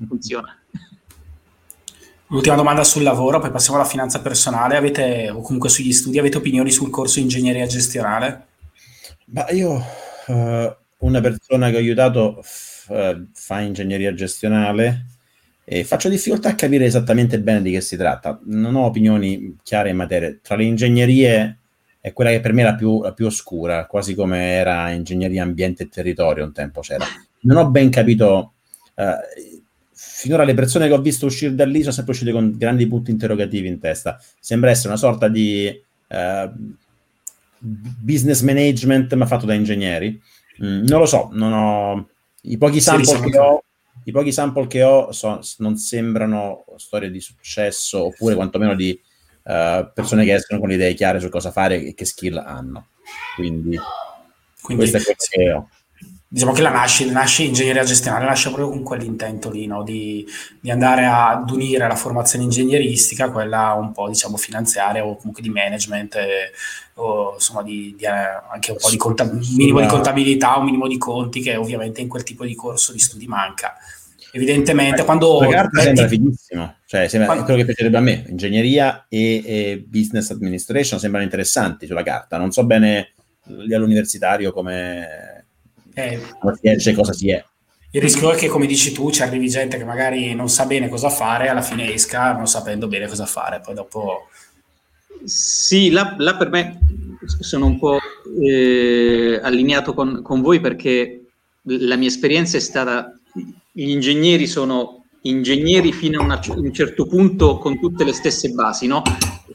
funziona. 0.09 0.57
L'ultima 2.29 2.55
domanda 2.55 2.85
sul 2.85 3.03
lavoro, 3.03 3.39
poi 3.39 3.51
passiamo 3.51 3.79
alla 3.79 3.87
finanza 3.87 4.23
personale. 4.23 4.79
Avete, 4.79 5.29
o 5.29 5.43
comunque 5.43 5.69
sugli 5.69 5.93
studi, 5.93 6.19
avete 6.19 6.39
opinioni 6.39 6.71
sul 6.71 6.89
corso 6.89 7.21
ingegneria 7.21 7.67
gestionale? 7.67 8.47
Ma 9.27 9.47
io, 9.51 9.75
uh, 10.29 10.75
una 11.01 11.21
persona 11.21 11.69
che 11.69 11.77
ho 11.77 11.81
aiutato 11.81 12.39
f- 12.41 12.89
uh, 12.89 13.29
fa 13.35 13.61
ingegneria 13.61 14.15
gestionale 14.15 15.09
e 15.65 15.85
faccio 15.85 16.09
difficoltà 16.09 16.49
a 16.49 16.55
capire 16.55 16.87
esattamente 16.87 17.41
bene 17.41 17.61
di 17.61 17.73
che 17.73 17.83
si 17.83 17.99
tratta. 17.99 18.41
Non 18.45 18.75
ho 18.75 18.87
opinioni 18.87 19.59
chiare 19.63 19.91
in 19.91 19.97
materia. 19.97 20.35
Tra 20.41 20.57
le 20.57 20.65
ingegnerie 20.65 21.59
è 22.03 22.13
quella 22.13 22.31
che 22.31 22.41
per 22.41 22.53
me 22.53 22.63
è 22.63 22.65
la 22.65 22.75
più, 22.75 23.01
la 23.01 23.13
più 23.13 23.27
oscura, 23.27 23.87
quasi 23.87 24.17
come 24.17 24.55
era 24.55 24.91
ingegneria 24.91 25.45
ambiente 25.45 25.85
e 25.85 25.89
territorio 25.89 26.45
un 26.45 26.53
tempo 26.53 26.81
c'era. 26.81 27.07
Non 27.43 27.57
ho 27.57 27.71
ben 27.71 27.89
capito... 27.91 28.55
Uh, 28.95 29.61
finora 29.95 30.43
le 30.43 30.55
persone 30.55 30.89
che 30.89 30.93
ho 30.93 31.01
visto 31.01 31.27
uscire 31.27 31.55
da 31.55 31.65
lì 31.65 31.81
sono 31.81 31.93
sempre 31.93 32.13
uscite 32.13 32.33
con 32.33 32.57
grandi 32.57 32.89
punti 32.89 33.13
interrogativi 33.13 33.69
in 33.69 33.79
testa. 33.79 34.21
Sembra 34.41 34.71
essere 34.71 34.89
una 34.89 34.97
sorta 34.97 35.29
di 35.29 35.81
uh, 36.09 36.51
business 37.59 38.41
management 38.43 39.15
ma 39.15 39.27
fatto 39.27 39.47
da 39.47 39.55
ingegneri. 39.55 40.21
Mm, 40.63 40.85
non 40.87 40.99
lo 40.99 41.07
so, 41.07 41.29
non 41.33 41.53
ho... 41.53 42.09
I 42.43 42.59
pochi 42.59 42.81
sample 42.81 43.31
che 43.31 43.39
ho, 43.39 43.63
i 44.05 44.11
pochi 44.11 44.33
sample 44.33 44.67
che 44.67 44.83
ho 44.83 45.13
so, 45.13 45.41
non 45.59 45.77
sembrano 45.77 46.65
storie 46.77 47.11
di 47.11 47.21
successo 47.21 48.07
oppure 48.07 48.35
quantomeno 48.35 48.75
di 48.75 49.01
uh, 49.45 49.91
persone 49.93 50.25
che 50.25 50.35
escono 50.35 50.61
con 50.61 50.69
le 50.69 50.75
idee 50.75 50.95
chiare 50.95 51.21
su 51.21 51.29
cosa 51.29 51.51
fare 51.51 51.83
e 51.83 51.95
che 51.95 52.05
skill 52.05 52.37
hanno. 52.37 52.89
Quindi, 53.37 53.79
Quindi 54.61 54.91
questo 54.91 55.11
è 55.11 55.17
quello 55.17 55.69
che 55.69 55.81
diciamo 56.33 56.53
che 56.53 56.63
la 56.63 56.71
nasce, 56.71 57.05
nasce 57.11 57.43
ingegneria 57.43 57.85
gestionale, 57.85 58.25
nasce 58.25 58.49
proprio 58.49 58.71
con 58.71 58.83
quell'intento 58.83 59.51
lì, 59.51 59.67
no? 59.67 59.83
di, 59.83 60.27
di, 60.59 60.71
andare 60.71 61.05
ad 61.05 61.51
unire 61.51 61.87
la 61.87 61.95
formazione 61.95 62.45
ingegneristica, 62.45 63.31
quella 63.31 63.75
un 63.75 63.93
po' 63.93 64.09
diciamo 64.09 64.39
finanziaria 64.39 65.05
o 65.05 65.17
comunque 65.17 65.43
di 65.43 65.51
management, 65.51 66.15
eh, 66.15 66.53
o 66.95 67.35
insomma 67.35 67.63
di, 67.63 67.95
di, 67.99 68.05
eh, 68.05 68.09
anche 68.09 68.71
un 68.71 68.79
po' 68.81 68.89
di 68.89 68.97
conta- 68.97 69.31
minimo 69.31 69.81
di 69.81 69.87
contabilità, 69.87 70.57
un 70.57 70.65
minimo 70.65 70.89
di 70.89 70.97
conti 70.97 71.43
che 71.43 71.55
ovviamente 71.57 72.01
in 72.01 72.09
quel 72.09 72.23
tipo 72.23 72.47
di 72.47 72.55
corso 72.55 72.93
di 72.93 72.99
studi 72.99 73.27
manca. 73.27 73.75
Evidentemente, 74.33 75.05
quando. 75.05 75.41
La 75.41 75.49
carta 75.49 75.71
metti... 75.73 75.85
sembra 75.85 76.09
fighissimo, 76.09 76.77
cioè 76.87 77.09
sembra 77.09 77.29
quando... 77.29 77.45
quello 77.45 77.61
che 77.61 77.67
piacerebbe 77.67 77.97
a 77.99 78.01
me. 78.01 78.25
Ingegneria 78.29 79.07
e, 79.09 79.43
e, 79.45 79.85
business 79.87 80.31
administration 80.31 80.99
sembrano 80.99 81.25
interessanti 81.25 81.87
sulla 81.87 82.03
carta. 82.03 82.39
Non 82.39 82.51
so 82.51 82.65
bene 82.65 83.13
all'universitario 83.45 84.53
come 84.53 85.45
eh, 85.95 86.21
cosa 86.39 86.57
si 86.61 86.69
esce, 86.69 86.95
cosa 86.95 87.13
si 87.13 87.31
è. 87.31 87.45
Il 87.95 88.01
rischio 88.01 88.33
è 88.33 88.37
che, 88.37 88.49
come 88.49 88.67
dici 88.67 88.93
tu, 88.93 89.11
ci 89.11 89.23
arrivi 89.23 89.51
gente 89.51 89.77
che 89.77 89.85
magari 89.85 90.35
non 90.35 90.49
sa 90.49 90.65
bene 90.65 90.89
cosa 90.89 91.11
fare, 91.11 91.49
alla 91.49 91.61
fine 91.61 91.93
esca 91.93 92.33
non 92.33 92.47
sapendo 92.47 92.89
bene 92.89 93.07
cosa 93.07 93.27
fare, 93.27 93.61
poi 93.61 93.75
dopo... 93.75 94.29
Sì, 95.25 95.91
là, 95.91 96.15
là 96.19 96.37
per 96.37 96.49
me 96.49 96.79
sono 97.41 97.67
un 97.67 97.79
po' 97.79 97.99
eh, 98.43 99.39
allineato 99.43 99.93
con, 99.93 100.23
con, 100.23 100.41
voi 100.41 100.61
perché 100.61 101.27
la 101.65 101.97
mia 101.97 102.09
esperienza 102.09 102.57
è 102.57 102.61
stata, 102.61 103.13
gli 103.73 103.89
ingegneri 103.89 104.47
sono 104.47 105.07
ingegneri 105.23 105.93
fino 105.93 106.21
a 106.21 106.25
una, 106.25 106.41
un 106.57 106.73
certo 106.73 107.07
punto 107.07 107.59
con 107.59 107.79
tutte 107.79 108.05
le 108.05 108.13
stesse 108.13 108.51
basi, 108.51 108.87
no? 108.87 109.03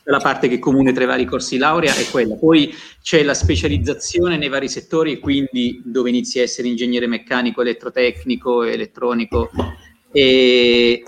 la 0.09 0.19
parte 0.19 0.47
che 0.47 0.55
è 0.55 0.59
comune 0.59 0.93
tra 0.93 1.03
i 1.03 1.07
vari 1.07 1.25
corsi 1.25 1.57
laurea 1.57 1.93
è 1.93 2.05
quella. 2.09 2.35
Poi 2.35 2.73
c'è 3.01 3.23
la 3.23 3.33
specializzazione 3.33 4.37
nei 4.37 4.49
vari 4.49 4.69
settori 4.69 5.19
quindi 5.19 5.81
dove 5.83 6.09
inizi 6.09 6.39
a 6.39 6.43
essere 6.43 6.67
ingegnere 6.67 7.07
meccanico, 7.07 7.61
elettrotecnico, 7.61 8.63
elettronico. 8.63 9.49
E 10.11 11.03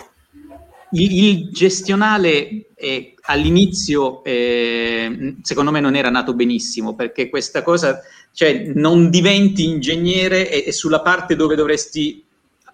il, 0.91 1.50
gestionale 1.52 2.72
eh, 2.76 3.13
all'inizio 3.22 4.24
eh, 4.24 5.36
secondo 5.41 5.72
me 5.72 5.80
non 5.80 5.95
era 5.95 6.10
nato 6.10 6.34
benissimo 6.34 6.93
perché 6.95 7.30
questa 7.30 7.63
cosa, 7.63 8.02
cioè 8.34 8.72
non 8.74 9.10
diventi 9.10 9.63
ingegnere 9.63 10.52
e, 10.52 10.65
e 10.67 10.72
sulla 10.74 11.02
parte 11.02 11.36
dove 11.36 11.56
dovresti 11.56 12.26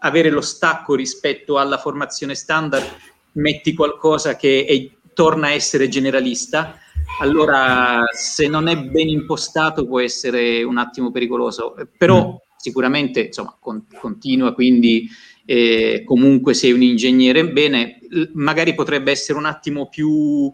avere 0.06 0.30
lo 0.30 0.42
stacco 0.42 0.96
rispetto 0.96 1.58
alla 1.58 1.78
formazione 1.78 2.36
standard 2.36 2.86
metti 3.34 3.74
qualcosa 3.74 4.36
che 4.36 4.66
è, 4.66 4.98
torna 5.14 5.48
a 5.48 5.52
essere 5.52 5.88
generalista, 5.88 6.78
allora 7.20 8.04
se 8.12 8.48
non 8.48 8.68
è 8.68 8.78
ben 8.78 9.10
impostato 9.10 9.86
può 9.86 10.00
essere 10.00 10.64
un 10.64 10.78
attimo 10.78 11.12
pericoloso, 11.12 11.76
però 11.98 12.28
mm. 12.28 12.36
sicuramente 12.58 13.22
insomma, 13.22 13.56
con, 13.60 13.86
continua, 14.00 14.54
quindi 14.54 15.08
eh, 15.46 16.04
comunque 16.06 16.54
sei 16.54 16.72
un 16.72 16.82
ingegnere 16.82 17.50
bene, 17.50 18.00
magari 18.34 18.74
potrebbe 18.74 19.12
essere 19.12 19.38
un 19.38 19.46
attimo 19.46 19.88
più 19.90 20.52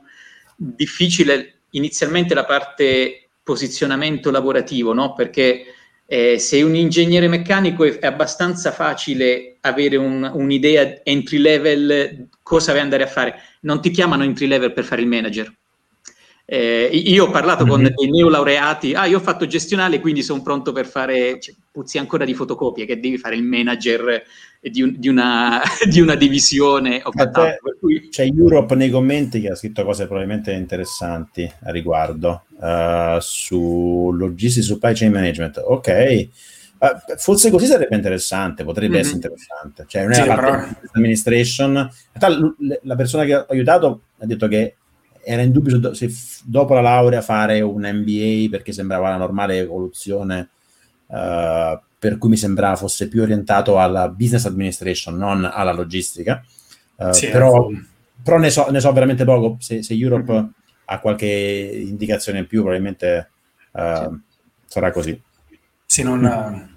difficile 0.56 1.62
inizialmente 1.72 2.34
la 2.34 2.46
parte 2.46 3.30
posizionamento 3.44 4.32
lavorativo, 4.32 4.94
no? 4.94 5.14
perché 5.14 5.66
eh, 6.14 6.40
sei 6.40 6.62
un 6.62 6.76
ingegnere 6.76 7.30
meccanico 7.30 7.86
è, 7.86 8.06
abbastanza 8.06 8.74
facile 8.74 9.56
avere 9.62 9.96
un, 9.96 10.30
un'idea 10.34 11.04
entry 11.04 11.38
level 11.38 12.28
cosa 12.44 12.74
vai 12.74 12.82
andare 12.82 13.04
a 13.04 13.08
fare. 13.08 13.36
Non 13.62 13.80
ti 13.80 13.92
chiamano 13.92 14.24
entry 14.24 14.46
level 14.46 14.74
per 14.74 14.84
fare 14.84 15.00
il 15.00 15.08
manager. 15.08 15.61
Eh, 16.46 16.90
io 16.92 17.26
ho 17.26 17.30
parlato 17.30 17.64
mm-hmm. 17.64 17.72
con 17.72 17.94
dei 17.96 18.10
neolaureati, 18.10 18.94
ah 18.94 19.06
io 19.06 19.18
ho 19.18 19.22
fatto 19.22 19.48
gestionale 19.48 20.02
quindi 20.02 20.22
sono 20.22 20.42
pronto 20.42 20.74
per 20.74 20.86
fare, 20.86 21.40
cioè, 21.40 21.56
puzzi 21.72 21.98
ancora 21.98 22.26
di 22.26 22.34
fotocopie 22.34 22.86
che 22.86 23.00
devi 23.00 23.18
fare 23.18 23.36
il 23.36 23.44
manager 23.44 24.22
di, 24.62 24.82
un, 24.82 24.94
di, 24.98 25.08
una, 25.08 25.62
di 25.90 26.00
una, 26.00 26.16
divisione. 26.16 27.02
O 27.04 27.12
te, 27.12 27.60
cui... 27.80 28.10
C'è 28.10 28.26
Europe 28.26 28.76
nei 28.76 28.90
commenti 28.90 29.42
che 29.42 29.50
ha 29.50 29.56
scritto 29.56 29.84
cose 29.84 30.06
probabilmente 30.06 30.52
interessanti 30.52 31.52
a 31.64 31.72
riguardo 31.72 32.44
uh, 32.60 33.18
su 33.20 34.12
logistics 34.14 34.68
supply 34.68 34.94
chain 34.94 35.12
management. 35.12 35.62
Ok, 35.64 36.28
uh, 36.80 37.16
forse 37.18 37.50
così 37.50 37.66
sarebbe 37.66 37.96
interessante, 37.96 38.64
potrebbe 38.64 38.94
mm-hmm. 38.94 39.02
essere 39.02 39.16
interessante. 39.16 39.86
Cioè, 39.88 40.02
non 40.04 40.12
è 40.12 40.16
sì, 40.16 40.26
la 40.26 40.36
però... 40.36 40.68
administration. 40.94 41.92
la 42.84 42.96
persona 42.96 43.24
che 43.26 43.36
ho 43.36 43.46
aiutato 43.48 44.02
ha 44.20 44.26
detto 44.26 44.48
che 44.48 44.76
era 45.24 45.42
in 45.42 45.52
dubbio 45.52 45.94
se 45.94 46.10
dopo 46.44 46.74
la 46.74 46.82
laurea 46.82 47.22
fare 47.22 47.62
un 47.62 47.82
MBA 47.82 48.50
perché 48.50 48.72
sembrava 48.72 49.10
la 49.10 49.18
normale 49.18 49.58
evoluzione, 49.58 50.50
uh, 51.08 51.80
per 52.00 52.18
cui 52.18 52.30
mi 52.30 52.38
sembrava 52.38 52.76
fosse 52.76 53.08
più 53.08 53.22
orientato 53.22 53.80
alla 53.80 54.10
business 54.10 54.46
administration, 54.46 55.16
non 55.16 55.50
alla 55.52 55.74
logistica. 55.74 56.44
Uh, 56.96 57.12
sì, 57.12 57.30
però, 57.30 57.68
però 58.24 58.38
ne, 58.38 58.50
so, 58.50 58.70
ne, 58.70 58.80
so, 58.80 58.92
veramente 58.92 59.24
poco. 59.24 59.58
Se, 59.60 59.84
se 59.84 59.94
Europe 59.94 60.34
mm-hmm. 60.34 60.46
ha 60.86 61.00
qualche 61.00 61.28
indicazione 61.28 62.40
in 62.40 62.48
più, 62.48 62.62
probabilmente 62.62 63.30
uh, 63.72 64.10
sì. 64.10 64.20
sarà 64.66 64.92
così. 64.92 65.22
Sì, 65.86 66.04
non, 66.04 66.70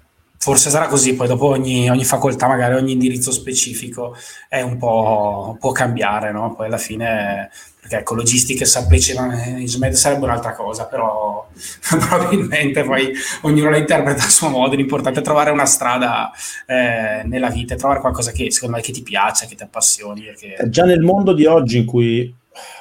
forse 0.45 0.69
sarà 0.69 0.85
così, 0.85 1.15
poi 1.15 1.27
dopo 1.27 1.47
ogni, 1.47 1.89
ogni, 1.89 2.03
facoltà, 2.03 2.47
magari 2.47 2.75
ogni 2.75 2.91
indirizzo 2.91 3.31
specifico 3.31 4.15
è 4.47 4.61
un 4.61 4.77
po' 4.77 5.57
può 5.59 5.71
cambiare, 5.71 6.31
no? 6.31 6.53
Poi 6.53 6.67
alla 6.67 6.77
fine 6.77 7.49
perché 7.85 7.97
ecco, 7.97 8.15
logistica 8.15 8.63
e 8.63 8.65
supply 8.65 8.99
management 9.13 9.93
sarebbe 9.93 10.23
un'altra 10.23 10.53
cosa, 10.53 10.87
però 10.87 11.47
probabilmente 11.87 12.83
poi 12.83 13.11
ognuno 13.41 13.69
la 13.69 13.77
interpreta 13.77 14.23
a 14.23 14.27
suo 14.27 14.49
modo, 14.49 14.73
l'importante 14.73 15.19
è 15.19 15.23
trovare 15.23 15.51
una 15.51 15.67
strada 15.67 16.31
eh, 16.65 17.21
nella 17.25 17.51
vita, 17.51 17.75
trovare 17.75 17.99
qualcosa 17.99 18.31
che 18.31 18.49
secondo 18.49 18.77
me 18.77 18.81
che 18.81 18.91
ti 18.91 19.03
piace, 19.03 19.45
che 19.45 19.53
ti 19.53 19.61
appassioni. 19.61 20.23
Che... 20.35 20.67
Già 20.67 20.83
nel 20.83 21.01
mondo 21.01 21.33
di 21.33 21.45
oggi 21.45 21.77
in 21.77 21.85
cui 21.85 22.33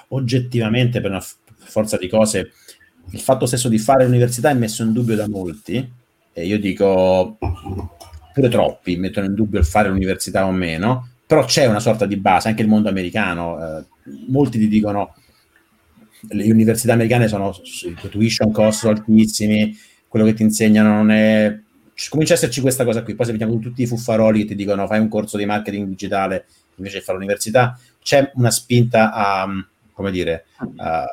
oggettivamente 0.08 1.02
per 1.02 1.10
una 1.10 1.24
forza 1.58 1.98
di 1.98 2.08
cose 2.08 2.52
il 3.10 3.20
fatto 3.20 3.44
stesso 3.44 3.68
di 3.68 3.78
fare 3.78 4.06
l'università 4.06 4.48
è 4.48 4.54
messo 4.54 4.84
in 4.84 4.94
dubbio 4.94 5.16
da 5.16 5.28
molti, 5.28 5.86
e 6.32 6.46
io 6.46 6.58
dico 6.58 7.36
pure 8.32 8.48
troppi 8.48 8.96
mettono 8.96 9.26
in 9.26 9.34
dubbio 9.34 9.60
il 9.60 9.66
fare 9.66 9.90
l'università 9.90 10.46
o 10.46 10.50
meno, 10.50 11.10
però 11.26 11.44
c'è 11.44 11.66
una 11.66 11.80
sorta 11.80 12.06
di 12.06 12.16
base, 12.16 12.48
anche 12.48 12.62
il 12.62 12.68
mondo 12.68 12.88
americano, 12.88 13.58
eh, 13.58 13.84
molti 14.28 14.58
ti 14.58 14.68
dicono 14.68 15.14
le 16.28 16.50
università 16.50 16.94
americane 16.94 17.28
sono 17.28 17.54
i 17.84 18.08
tuition 18.08 18.50
cost 18.52 18.84
altissimi, 18.84 19.76
quello 20.08 20.24
che 20.24 20.34
ti 20.34 20.42
insegnano 20.42 20.94
non 20.94 21.10
è... 21.10 21.58
Comincia 22.08 22.34
a 22.34 22.36
esserci 22.36 22.60
questa 22.60 22.84
cosa 22.84 23.02
qui, 23.02 23.14
poi 23.14 23.26
se 23.26 23.32
vediamo 23.32 23.58
tutti 23.58 23.82
i 23.82 23.86
fuffaroli 23.86 24.40
che 24.40 24.46
ti 24.48 24.54
dicono 24.56 24.86
fai 24.86 24.98
un 24.98 25.08
corso 25.08 25.36
di 25.36 25.46
marketing 25.46 25.86
digitale 25.86 26.46
invece 26.76 26.98
di 26.98 27.04
fare 27.04 27.18
l'università, 27.18 27.78
c'è 28.02 28.32
una 28.34 28.50
spinta 28.50 29.12
a, 29.12 29.46
come 29.92 30.10
dire, 30.10 30.46
a, 30.76 31.04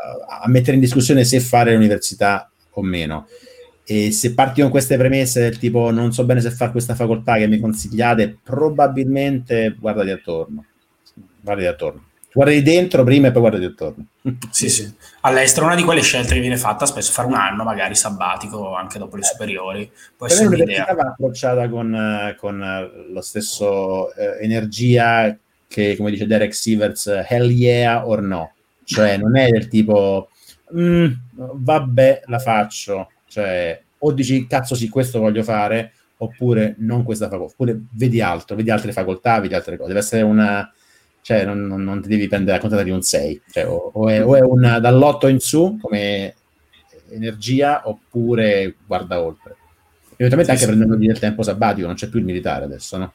a 0.41 0.47
mettere 0.47 0.73
in 0.73 0.81
discussione 0.81 1.23
se 1.23 1.39
fare 1.39 1.73
l'università 1.73 2.49
o 2.71 2.81
meno. 2.81 3.27
E 3.83 4.11
se 4.11 4.33
parti 4.33 4.61
con 4.61 4.71
queste 4.71 4.97
premesse 4.97 5.41
del 5.41 5.59
tipo 5.59 5.91
non 5.91 6.13
so 6.13 6.25
bene 6.25 6.41
se 6.41 6.49
fare 6.49 6.71
questa 6.71 6.95
facoltà 6.95 7.35
che 7.37 7.47
mi 7.47 7.59
consigliate, 7.59 8.39
probabilmente 8.41 9.75
guardati 9.77 10.09
attorno. 10.09 10.65
Guardati 11.41 11.67
attorno. 11.67 12.10
Guardi 12.33 12.61
dentro 12.61 13.03
prima 13.03 13.27
e 13.27 13.31
poi 13.31 13.41
guardati 13.41 13.65
attorno. 13.65 14.05
sì, 14.51 14.69
sì. 14.69 14.93
All'estero 15.21 15.65
una 15.65 15.75
di 15.75 15.83
quelle 15.83 16.01
scelte 16.01 16.33
che 16.33 16.39
viene 16.39 16.57
fatta 16.57 16.85
spesso 16.85 17.11
fare 17.11 17.27
un 17.27 17.33
anno, 17.33 17.63
magari 17.63 17.95
sabbatico, 17.95 18.73
anche 18.75 18.99
dopo 18.99 19.15
le 19.15 19.23
superiori. 19.23 19.91
Può 20.15 20.27
essere 20.27 20.47
un'idea. 20.47 20.93
va 20.93 21.09
approcciata 21.09 21.69
con, 21.69 22.35
con 22.37 22.89
lo 23.11 23.21
stesso 23.21 24.13
eh, 24.15 24.37
energia 24.41 25.37
che, 25.67 25.95
come 25.97 26.11
dice 26.11 26.27
Derek 26.27 26.53
Sieverts, 26.53 27.25
hell 27.27 27.49
yeah 27.49 28.07
or 28.07 28.21
no. 28.21 28.53
Cioè 28.83 29.17
non 29.17 29.37
è 29.37 29.49
del 29.49 29.67
tipo, 29.67 30.29
mm, 30.75 31.11
vabbè, 31.33 32.23
la 32.25 32.39
faccio 32.39 33.07
cioè, 33.31 33.81
o 33.99 34.11
dici, 34.11 34.45
cazzo 34.45 34.75
sì, 34.75 34.89
questo 34.89 35.19
voglio 35.19 35.41
fare, 35.41 35.93
oppure 36.17 36.75
non 36.79 37.03
questa 37.03 37.29
facoltà, 37.29 37.53
oppure 37.53 37.79
vedi 37.91 38.19
altro, 38.19 38.57
vedi 38.57 38.69
altre 38.69 38.91
facoltà, 38.91 39.39
vedi 39.39 39.53
altre 39.53 39.77
cose. 39.77 39.87
Deve 39.87 39.99
essere 39.99 40.21
una... 40.23 40.69
Cioè, 41.21 41.45
non, 41.45 41.67
non, 41.67 42.01
ti 42.01 42.07
devi 42.07 42.27
prendere 42.27 42.57
la 42.57 42.61
conta 42.61 42.81
di 42.83 42.89
un 42.89 43.01
6. 43.01 43.41
Cioè, 43.51 43.67
o, 43.67 43.91
o, 43.93 44.09
è, 44.09 44.25
o 44.25 44.35
è 44.35 44.41
un 44.41 44.77
dall'8 44.81 45.29
in 45.29 45.39
su 45.39 45.77
come 45.81 46.35
energia, 47.09 47.87
oppure 47.87 48.75
guarda 48.85 49.21
oltre. 49.21 49.55
Eventualmente 50.15 50.51
anche 50.51 50.63
sì. 50.63 50.67
prendendo 50.67 50.95
del 50.95 51.19
tempo 51.19 51.43
sabbatico, 51.43 51.87
non 51.87 51.95
c'è 51.95 52.07
più 52.07 52.19
il 52.19 52.25
militare 52.25 52.65
adesso, 52.65 52.97
no? 52.97 53.13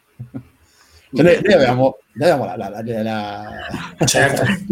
Cioè 1.14 1.24
noi, 1.24 1.40
noi, 1.42 1.52
avevamo, 1.54 1.98
noi 2.12 2.28
avevamo 2.28 2.56
la, 2.56 2.68
la, 2.68 2.82
la, 2.82 3.94
la 3.96 4.06
certo, 4.06 4.42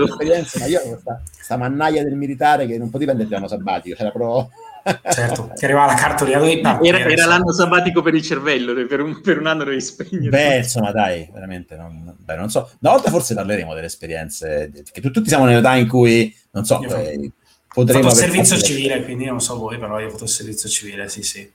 l'esperienza, 0.00 0.58
ma 0.58 0.66
io 0.66 0.78
avevo 0.78 0.92
questa, 0.94 1.22
questa 1.32 1.56
mannaia 1.56 2.02
del 2.02 2.16
militare 2.16 2.66
che 2.66 2.76
non 2.76 2.90
potevi 2.90 3.12
prendere 3.12 3.30
l'anno 3.30 3.48
sabbatico, 3.48 3.94
c'era 3.94 4.10
però... 4.10 4.48
certo, 5.10 5.50
ti 5.54 5.64
arrivava 5.64 5.92
la 5.92 5.98
cartolina 5.98 6.38
dei 6.38 6.60
paperi. 6.60 6.88
Era, 6.88 6.98
era 7.10 7.26
l'anno 7.26 7.52
sabbatico 7.52 8.02
per 8.02 8.14
il 8.14 8.22
cervello, 8.22 8.72
per 8.86 9.00
un, 9.00 9.20
per 9.20 9.38
un 9.38 9.46
anno 9.46 9.64
devi 9.64 9.80
spegnere. 9.80 10.28
Beh, 10.28 10.56
insomma, 10.58 10.92
dai, 10.92 11.28
veramente, 11.32 11.76
non, 11.76 12.14
beh, 12.16 12.36
non 12.36 12.50
so. 12.50 12.70
Una 12.80 12.92
volta 12.92 13.10
forse 13.10 13.34
parleremo 13.34 13.74
delle 13.74 13.86
esperienze, 13.86 14.70
che 14.92 15.00
tutti 15.00 15.28
siamo 15.28 15.44
nell'età 15.44 15.74
in 15.74 15.88
cui, 15.88 16.34
non 16.52 16.64
so, 16.64 16.80
eh, 16.82 17.30
potremo... 17.68 18.06
Ho 18.06 18.10
fatto 18.10 18.24
il 18.24 18.30
servizio 18.30 18.58
civile, 18.58 19.02
quindi 19.02 19.24
non 19.24 19.40
so 19.40 19.56
voi, 19.58 19.78
però 19.78 19.98
io 19.98 20.06
ho 20.06 20.10
fatto 20.10 20.24
il 20.24 20.30
servizio 20.30 20.68
civile, 20.68 21.08
sì, 21.08 21.22
sì. 21.22 21.50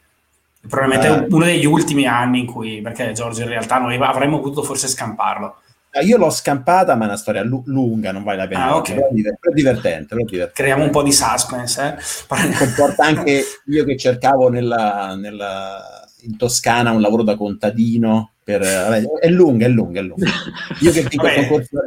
Probabilmente 0.68 1.26
eh. 1.26 1.28
uno 1.34 1.46
degli 1.46 1.66
ultimi 1.66 2.06
anni 2.06 2.40
in 2.40 2.46
cui, 2.46 2.82
perché 2.82 3.14
Giorgio 3.14 3.42
in 3.42 3.48
realtà 3.48 3.80
noi 3.80 3.96
avremmo 3.98 4.40
potuto 4.40 4.64
forse 4.64 4.88
scamparlo. 4.88 5.56
Io 6.04 6.18
l'ho 6.18 6.30
scampata, 6.30 6.96
ma 6.96 7.04
è 7.04 7.08
una 7.08 7.18
storia 7.18 7.44
lu- 7.44 7.64
lunga, 7.66 8.12
non 8.12 8.24
vale 8.24 8.38
la 8.38 8.48
pena. 8.48 8.66
Ah, 8.66 8.78
okay. 8.78 8.96
però, 8.96 9.10
è 9.10 9.14
divertente, 9.14 10.08
però 10.16 10.26
divertente. 10.26 10.52
Creiamo 10.54 10.84
un 10.84 10.90
po' 10.90 11.04
di 11.04 11.12
suspense. 11.12 11.82
Eh? 11.82 12.56
Comporta 12.58 13.06
anche 13.06 13.44
io 13.66 13.84
che 13.84 13.98
cercavo 13.98 14.50
nella, 14.50 15.16
nella, 15.16 16.08
in 16.22 16.38
Toscana 16.38 16.92
un 16.92 17.02
lavoro 17.02 17.24
da 17.24 17.36
contadino. 17.36 18.32
Per, 18.44 18.62
vabbè, 18.62 19.04
è 19.20 19.28
lunga, 19.28 19.66
è 19.66 19.70
lunga, 19.70 20.00
è 20.00 20.04
lunga. 20.04 20.32
Io 20.80 20.92
che 20.92 21.02
vinco, 21.04 21.28
il 21.28 21.34
concorso, 21.36 21.84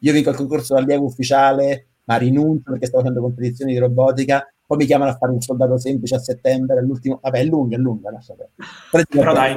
io 0.00 0.12
vinco 0.12 0.30
il 0.30 0.36
concorso 0.36 0.74
d'allievo 0.74 1.04
ufficiale, 1.04 1.86
ma 2.04 2.16
rinuncio 2.16 2.70
perché 2.70 2.86
sto 2.86 2.98
facendo 2.98 3.20
competizioni 3.20 3.72
di 3.72 3.78
robotica 3.78 4.46
poi 4.66 4.78
mi 4.78 4.86
chiamano 4.86 5.12
a 5.12 5.16
fare 5.16 5.30
un 5.30 5.40
soldato 5.40 5.78
semplice 5.78 6.16
a 6.16 6.18
settembre, 6.18 6.82
l'ultimo, 6.82 7.20
vabbè 7.22 7.38
è 7.38 7.44
lunga, 7.44 7.76
è 7.76 7.78
lunga, 7.78 8.10
lascia 8.10 8.34
Però 8.90 9.32
dai, 9.32 9.54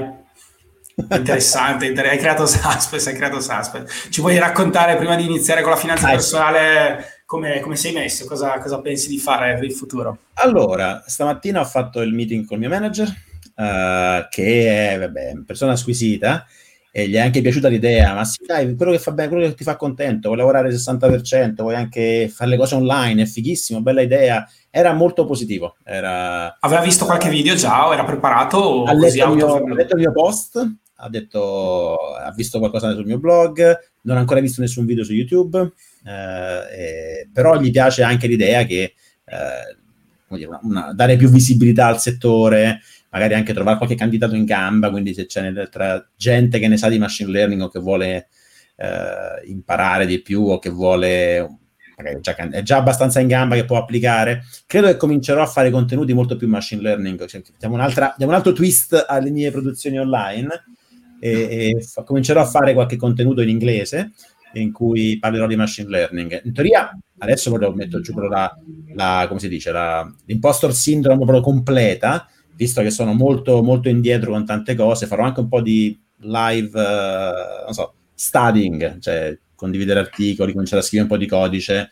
interessante, 1.11 1.85
inter- 1.85 2.09
hai 2.09 2.17
creato 2.17 2.45
suspense, 2.45 3.09
hai 3.09 3.15
creato 3.15 3.39
suspense. 3.39 4.09
Ci 4.09 4.21
vuoi 4.21 4.37
raccontare 4.37 4.95
prima 4.97 5.15
di 5.15 5.25
iniziare 5.25 5.61
con 5.61 5.71
la 5.71 5.77
finanza 5.77 6.07
ah, 6.07 6.11
personale 6.11 7.19
come, 7.25 7.59
come, 7.59 7.75
sei 7.75 7.93
messo, 7.93 8.25
cosa, 8.25 8.57
cosa, 8.57 8.81
pensi 8.81 9.07
di 9.07 9.19
fare 9.19 9.53
per 9.53 9.63
il 9.63 9.73
futuro? 9.73 10.17
Allora, 10.35 11.03
stamattina 11.05 11.59
ho 11.59 11.65
fatto 11.65 12.01
il 12.01 12.11
meeting 12.11 12.45
con 12.45 12.57
il 12.57 12.67
mio 12.67 12.75
manager, 12.75 13.07
uh, 13.07 14.27
che 14.29 14.93
è 14.93 14.97
vabbè, 14.97 15.31
una 15.33 15.43
persona 15.45 15.75
squisita, 15.75 16.45
e 16.91 17.07
gli 17.07 17.13
è 17.13 17.19
anche 17.19 17.41
piaciuta 17.41 17.67
l'idea, 17.67 18.15
ma 18.15 18.25
sì, 18.25 18.43
dai, 18.45 18.75
quello 18.75 18.91
che 18.91 18.97
fa 18.97 19.11
bene, 19.11 19.29
quello 19.29 19.47
che 19.47 19.53
ti 19.53 19.63
fa 19.63 19.75
contento, 19.75 20.29
vuoi 20.29 20.39
lavorare 20.39 20.69
il 20.69 20.75
60%, 20.75 21.53
vuoi 21.57 21.75
anche 21.75 22.31
fare 22.33 22.49
le 22.49 22.57
cose 22.57 22.73
online, 22.73 23.21
è 23.21 23.25
fighissimo, 23.25 23.81
bella 23.81 24.01
idea. 24.01 24.49
Era 24.71 24.93
molto 24.93 25.25
positivo. 25.25 25.75
Era... 25.83 26.57
Aveva 26.59 26.81
visto 26.81 27.05
qualche 27.05 27.29
video 27.29 27.53
già 27.53 27.87
o 27.87 27.93
era 27.93 28.03
preparato? 28.03 28.83
Ha, 28.85 28.93
letto 28.93 29.29
il 29.29 29.35
mio, 29.35 29.55
ha 29.55 29.73
letto 29.73 29.95
il 29.95 30.01
mio 30.01 30.11
post, 30.11 30.67
ha, 31.01 31.09
detto, 31.09 31.95
ha 31.95 32.31
visto 32.33 32.59
qualcosa 32.59 32.93
sul 32.93 33.05
mio 33.05 33.19
blog, 33.19 33.77
non 34.01 34.17
ha 34.17 34.19
ancora 34.19 34.41
visto 34.41 34.61
nessun 34.61 34.85
video 34.85 35.03
su 35.03 35.13
YouTube, 35.13 35.71
eh, 36.05 37.27
però 37.31 37.59
gli 37.59 37.71
piace 37.71 38.03
anche 38.03 38.27
l'idea 38.27 38.63
che 38.65 38.93
eh, 39.25 40.45
una, 40.45 40.59
una, 40.63 40.93
dare 40.93 41.15
più 41.15 41.29
visibilità 41.29 41.87
al 41.87 41.99
settore, 41.99 42.81
magari 43.11 43.33
anche 43.33 43.53
trovare 43.53 43.77
qualche 43.77 43.95
candidato 43.95 44.35
in 44.35 44.45
gamba, 44.45 44.91
quindi 44.91 45.13
se 45.13 45.25
c'è 45.25 45.69
tra 45.69 46.05
gente 46.15 46.59
che 46.59 46.67
ne 46.67 46.77
sa 46.77 46.89
di 46.89 46.99
machine 46.99 47.31
learning 47.31 47.61
o 47.61 47.69
che 47.69 47.79
vuole 47.79 48.27
eh, 48.75 49.47
imparare 49.47 50.05
di 50.05 50.21
più 50.21 50.43
o 50.43 50.59
che 50.59 50.69
vuole 50.69 51.59
già, 52.19 52.35
è 52.35 52.61
già 52.61 52.77
abbastanza 52.77 53.19
in 53.19 53.27
gamba 53.27 53.55
che 53.55 53.65
può 53.65 53.77
applicare, 53.77 54.43
credo 54.65 54.87
che 54.87 54.97
comincerò 54.97 55.41
a 55.41 55.47
fare 55.47 55.71
contenuti 55.71 56.13
molto 56.13 56.35
più 56.35 56.47
machine 56.47 56.81
learning, 56.81 57.25
cioè, 57.25 57.41
diamo, 57.57 57.77
diamo 57.77 58.31
un 58.31 58.33
altro 58.33 58.51
twist 58.51 59.05
alle 59.07 59.31
mie 59.31 59.49
produzioni 59.49 59.97
online 59.97 60.47
e, 61.19 61.75
e 61.75 61.81
fa, 61.81 62.03
comincerò 62.03 62.41
a 62.41 62.45
fare 62.45 62.73
qualche 62.73 62.97
contenuto 62.97 63.41
in 63.41 63.49
inglese 63.49 64.11
in 64.53 64.71
cui 64.71 65.19
parlerò 65.19 65.47
di 65.47 65.55
machine 65.55 65.89
learning. 65.89 66.41
In 66.43 66.53
teoria, 66.53 66.97
adesso 67.19 67.49
proprio 67.49 67.71
metto 67.73 68.01
giù 68.01 68.17
la, 68.19 68.51
la 68.95 69.25
come 69.27 69.39
si 69.39 69.47
dice, 69.47 69.71
la, 69.71 70.11
l'impostor 70.25 70.73
syndrome 70.73 71.17
proprio 71.17 71.41
completa, 71.41 72.27
visto 72.55 72.81
che 72.81 72.89
sono 72.89 73.13
molto, 73.13 73.61
molto 73.61 73.89
indietro 73.89 74.31
con 74.31 74.45
tante 74.45 74.75
cose, 74.75 75.05
farò 75.05 75.23
anche 75.23 75.39
un 75.39 75.47
po' 75.47 75.61
di 75.61 75.99
live, 76.21 76.79
uh, 76.79 77.63
non 77.65 77.73
so, 77.73 77.93
studying, 78.13 78.99
cioè 78.99 79.37
condividere 79.55 79.99
articoli, 79.99 80.51
cominciare 80.51 80.81
a 80.81 80.83
scrivere 80.83 81.09
un 81.09 81.17
po' 81.17 81.23
di 81.23 81.29
codice. 81.29 81.89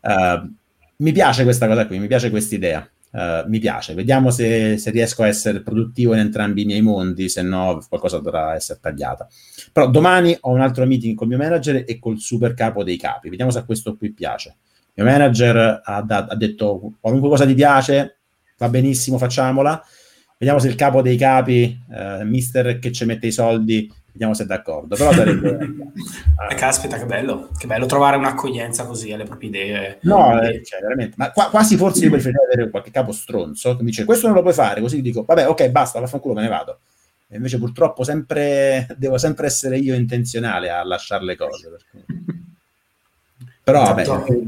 Uh, 0.00 0.50
mi 0.96 1.12
piace 1.12 1.44
questa 1.44 1.66
cosa 1.66 1.86
qui, 1.86 1.98
mi 1.98 2.06
piace 2.06 2.30
questa 2.30 2.54
idea. 2.54 2.90
Uh, 3.12 3.48
mi 3.48 3.58
piace, 3.58 3.94
vediamo 3.94 4.30
se, 4.30 4.78
se, 4.78 4.90
riesco 4.92 5.24
a 5.24 5.26
essere 5.26 5.62
produttivo 5.62 6.12
in 6.12 6.20
entrambi 6.20 6.62
i 6.62 6.64
miei 6.64 6.80
mondi, 6.80 7.28
se 7.28 7.42
no 7.42 7.84
qualcosa 7.88 8.18
dovrà 8.18 8.54
essere 8.54 8.78
tagliata. 8.80 9.26
Però 9.72 9.90
domani 9.90 10.36
ho 10.38 10.50
un 10.50 10.60
altro 10.60 10.86
meeting 10.86 11.16
con 11.16 11.28
il 11.28 11.36
mio 11.36 11.44
manager 11.44 11.82
e 11.88 11.98
col 11.98 12.20
super 12.20 12.54
capo 12.54 12.84
dei 12.84 12.96
capi, 12.96 13.28
vediamo 13.28 13.50
se 13.50 13.58
a 13.58 13.64
questo 13.64 13.96
qui 13.96 14.12
piace. 14.12 14.56
Il 14.94 15.02
mio 15.02 15.12
manager 15.12 15.80
ha, 15.82 16.02
da, 16.02 16.26
ha 16.28 16.36
detto 16.36 16.92
qualunque 17.00 17.28
cosa 17.30 17.46
ti 17.46 17.54
piace, 17.54 18.18
va 18.58 18.68
benissimo, 18.68 19.18
facciamola. 19.18 19.82
Vediamo 20.38 20.60
se 20.60 20.68
il 20.68 20.74
capo 20.74 21.02
dei 21.02 21.16
capi, 21.16 21.78
eh, 21.90 22.24
mister 22.24 22.78
che 22.78 22.92
ci 22.92 23.04
mette 23.04 23.26
i 23.26 23.32
soldi, 23.32 23.92
vediamo 24.12 24.34
se 24.34 24.44
è 24.44 24.46
d'accordo. 24.46 24.96
Però 24.96 25.12
sarebbe... 25.12 25.58
eh, 26.50 26.54
caspita, 26.54 26.98
che 26.98 27.06
bello, 27.06 27.50
che 27.56 27.66
bello 27.66 27.86
trovare 27.86 28.16
un'accoglienza 28.16 28.86
così 28.86 29.12
alle 29.12 29.24
proprie 29.24 29.48
idee. 29.48 29.98
No, 30.02 30.40
eh, 30.40 30.62
cioè, 30.64 30.80
veramente. 30.80 31.14
Ma 31.16 31.30
qua, 31.30 31.48
quasi 31.50 31.76
forse 31.76 32.04
io 32.04 32.10
preferirei 32.10 32.44
avere 32.44 32.70
qualche 32.70 32.90
capo 32.90 33.12
stronzo 33.12 33.76
che 33.76 33.82
mi 33.82 33.90
dice 33.90 34.04
questo 34.04 34.26
non 34.26 34.36
lo 34.36 34.42
puoi 34.42 34.54
fare, 34.54 34.80
così 34.80 35.02
dico, 35.02 35.24
vabbè, 35.24 35.48
ok, 35.48 35.68
basta, 35.68 36.00
vaffanculo, 36.00 36.34
me 36.34 36.42
ne 36.42 36.48
vado. 36.48 36.80
E 37.28 37.36
invece 37.36 37.58
purtroppo 37.58 38.02
sempre, 38.02 38.88
devo 38.96 39.16
sempre 39.16 39.46
essere 39.46 39.78
io 39.78 39.94
intenzionale 39.94 40.70
a 40.70 40.82
lasciare 40.84 41.24
le 41.24 41.36
cose. 41.36 41.70
Perché... 41.70 42.04
Però 43.62 43.84
vabbè, 43.84 44.04
certo. 44.04 44.42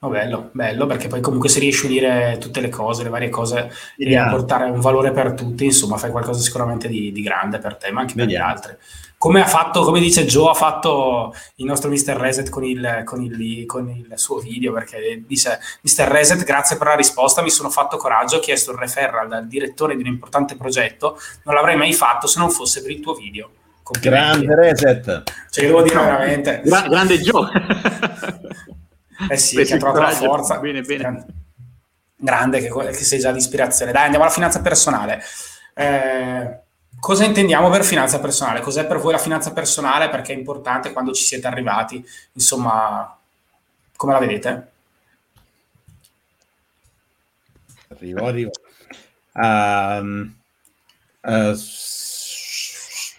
Oh, 0.00 0.10
bello, 0.10 0.50
bello, 0.52 0.86
perché 0.86 1.08
poi 1.08 1.20
comunque 1.20 1.48
se 1.48 1.58
riesci 1.58 1.84
a 1.84 1.88
unire 1.88 2.38
tutte 2.38 2.60
le 2.60 2.68
cose, 2.68 3.02
le 3.02 3.08
varie 3.08 3.30
cose, 3.30 3.72
e 3.96 4.16
a 4.16 4.28
portare 4.28 4.70
un 4.70 4.78
valore 4.78 5.10
per 5.10 5.32
tutti, 5.32 5.64
insomma, 5.64 5.96
fai 5.96 6.12
qualcosa 6.12 6.40
sicuramente 6.40 6.86
di, 6.86 7.10
di 7.10 7.20
grande 7.20 7.58
per 7.58 7.76
te, 7.76 7.90
ma 7.90 8.02
anche 8.02 8.14
Vediamo. 8.14 8.44
per 8.44 8.54
gli 8.54 8.56
altri. 8.56 8.76
Come 9.18 9.40
ha 9.40 9.46
fatto, 9.46 9.82
come 9.82 9.98
dice 9.98 10.24
Joe, 10.24 10.50
ha 10.50 10.54
fatto 10.54 11.34
il 11.56 11.66
nostro 11.66 11.90
Mr. 11.90 12.14
Reset 12.14 12.48
con 12.48 12.62
il, 12.62 13.02
con 13.04 13.20
il, 13.22 13.66
con 13.66 13.88
il 13.88 14.12
suo 14.14 14.38
video, 14.38 14.72
perché 14.72 15.24
dice, 15.26 15.58
Mr. 15.82 16.06
Reset, 16.06 16.44
grazie 16.44 16.76
per 16.76 16.86
la 16.86 16.94
risposta, 16.94 17.42
mi 17.42 17.50
sono 17.50 17.68
fatto 17.68 17.96
coraggio, 17.96 18.36
ho 18.36 18.40
chiesto 18.40 18.70
il 18.70 18.78
referral 18.78 19.26
dal 19.26 19.48
direttore 19.48 19.96
di 19.96 20.02
un 20.02 20.08
importante 20.08 20.54
progetto, 20.54 21.18
non 21.42 21.56
l'avrei 21.56 21.74
mai 21.74 21.92
fatto 21.92 22.28
se 22.28 22.38
non 22.38 22.50
fosse 22.50 22.82
per 22.82 22.92
il 22.92 23.00
tuo 23.00 23.14
video. 23.14 23.50
Grande 24.00 24.54
Reset! 24.54 25.24
Cioè, 25.50 25.66
devo 25.66 25.82
dire 25.82 25.96
veramente... 25.96 26.60
Gra- 26.62 26.86
grande 26.86 27.18
Joe! 27.18 27.48
Eh 29.28 29.36
sì, 29.36 29.56
che 29.56 29.74
ha 29.74 29.78
trovato 29.78 30.00
la 30.00 30.10
forza. 30.12 30.58
Bene, 30.58 30.82
bene. 30.82 31.26
Grande, 32.16 32.60
che, 32.60 32.68
che 32.68 33.04
sei 33.04 33.18
già 33.18 33.32
di 33.32 33.38
ispirazione. 33.38 33.92
Dai, 33.92 34.04
andiamo 34.04 34.24
alla 34.24 34.32
finanza 34.32 34.60
personale. 34.60 35.22
Eh, 35.74 36.58
cosa 37.00 37.24
intendiamo 37.24 37.70
per 37.70 37.84
finanza 37.84 38.20
personale? 38.20 38.60
Cos'è 38.60 38.86
per 38.86 38.98
voi 38.98 39.12
la 39.12 39.18
finanza 39.18 39.52
personale? 39.52 40.08
Perché 40.08 40.32
è 40.32 40.36
importante 40.36 40.92
quando 40.92 41.12
ci 41.12 41.24
siete 41.24 41.46
arrivati. 41.46 42.04
Insomma, 42.32 43.16
come 43.96 44.12
la 44.12 44.18
vedete? 44.18 44.70
Arrivo, 47.88 48.26
arrivo. 48.26 48.50
Um, 49.32 50.34
uh, 51.22 51.56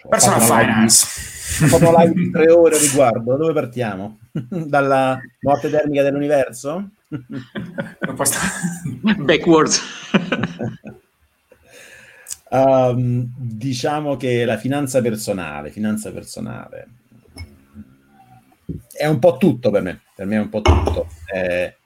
personal 0.08 0.40
finance. 0.40 1.29
Fatto 1.68 1.94
live 1.98 2.12
di 2.14 2.30
tre 2.30 2.50
ore 2.50 2.78
riguardo. 2.78 3.32
Da 3.32 3.36
dove 3.36 3.52
partiamo? 3.52 4.18
Dalla 4.32 5.20
morte 5.40 5.70
termica 5.70 6.02
dell'universo? 6.02 6.90
Backwards. 9.18 9.82
um, 12.50 13.28
diciamo 13.36 14.16
che 14.16 14.44
la 14.44 14.56
finanza 14.56 15.00
personale, 15.00 15.70
finanza 15.70 16.10
personale 16.12 16.88
è 18.92 19.06
un 19.06 19.18
po' 19.18 19.36
tutto 19.36 19.70
per 19.70 19.82
me. 19.82 20.00
Per 20.14 20.26
me 20.26 20.36
è 20.36 20.40
un 20.40 20.48
po' 20.48 20.60
tutto. 20.60 21.08
Eh, 21.32 21.76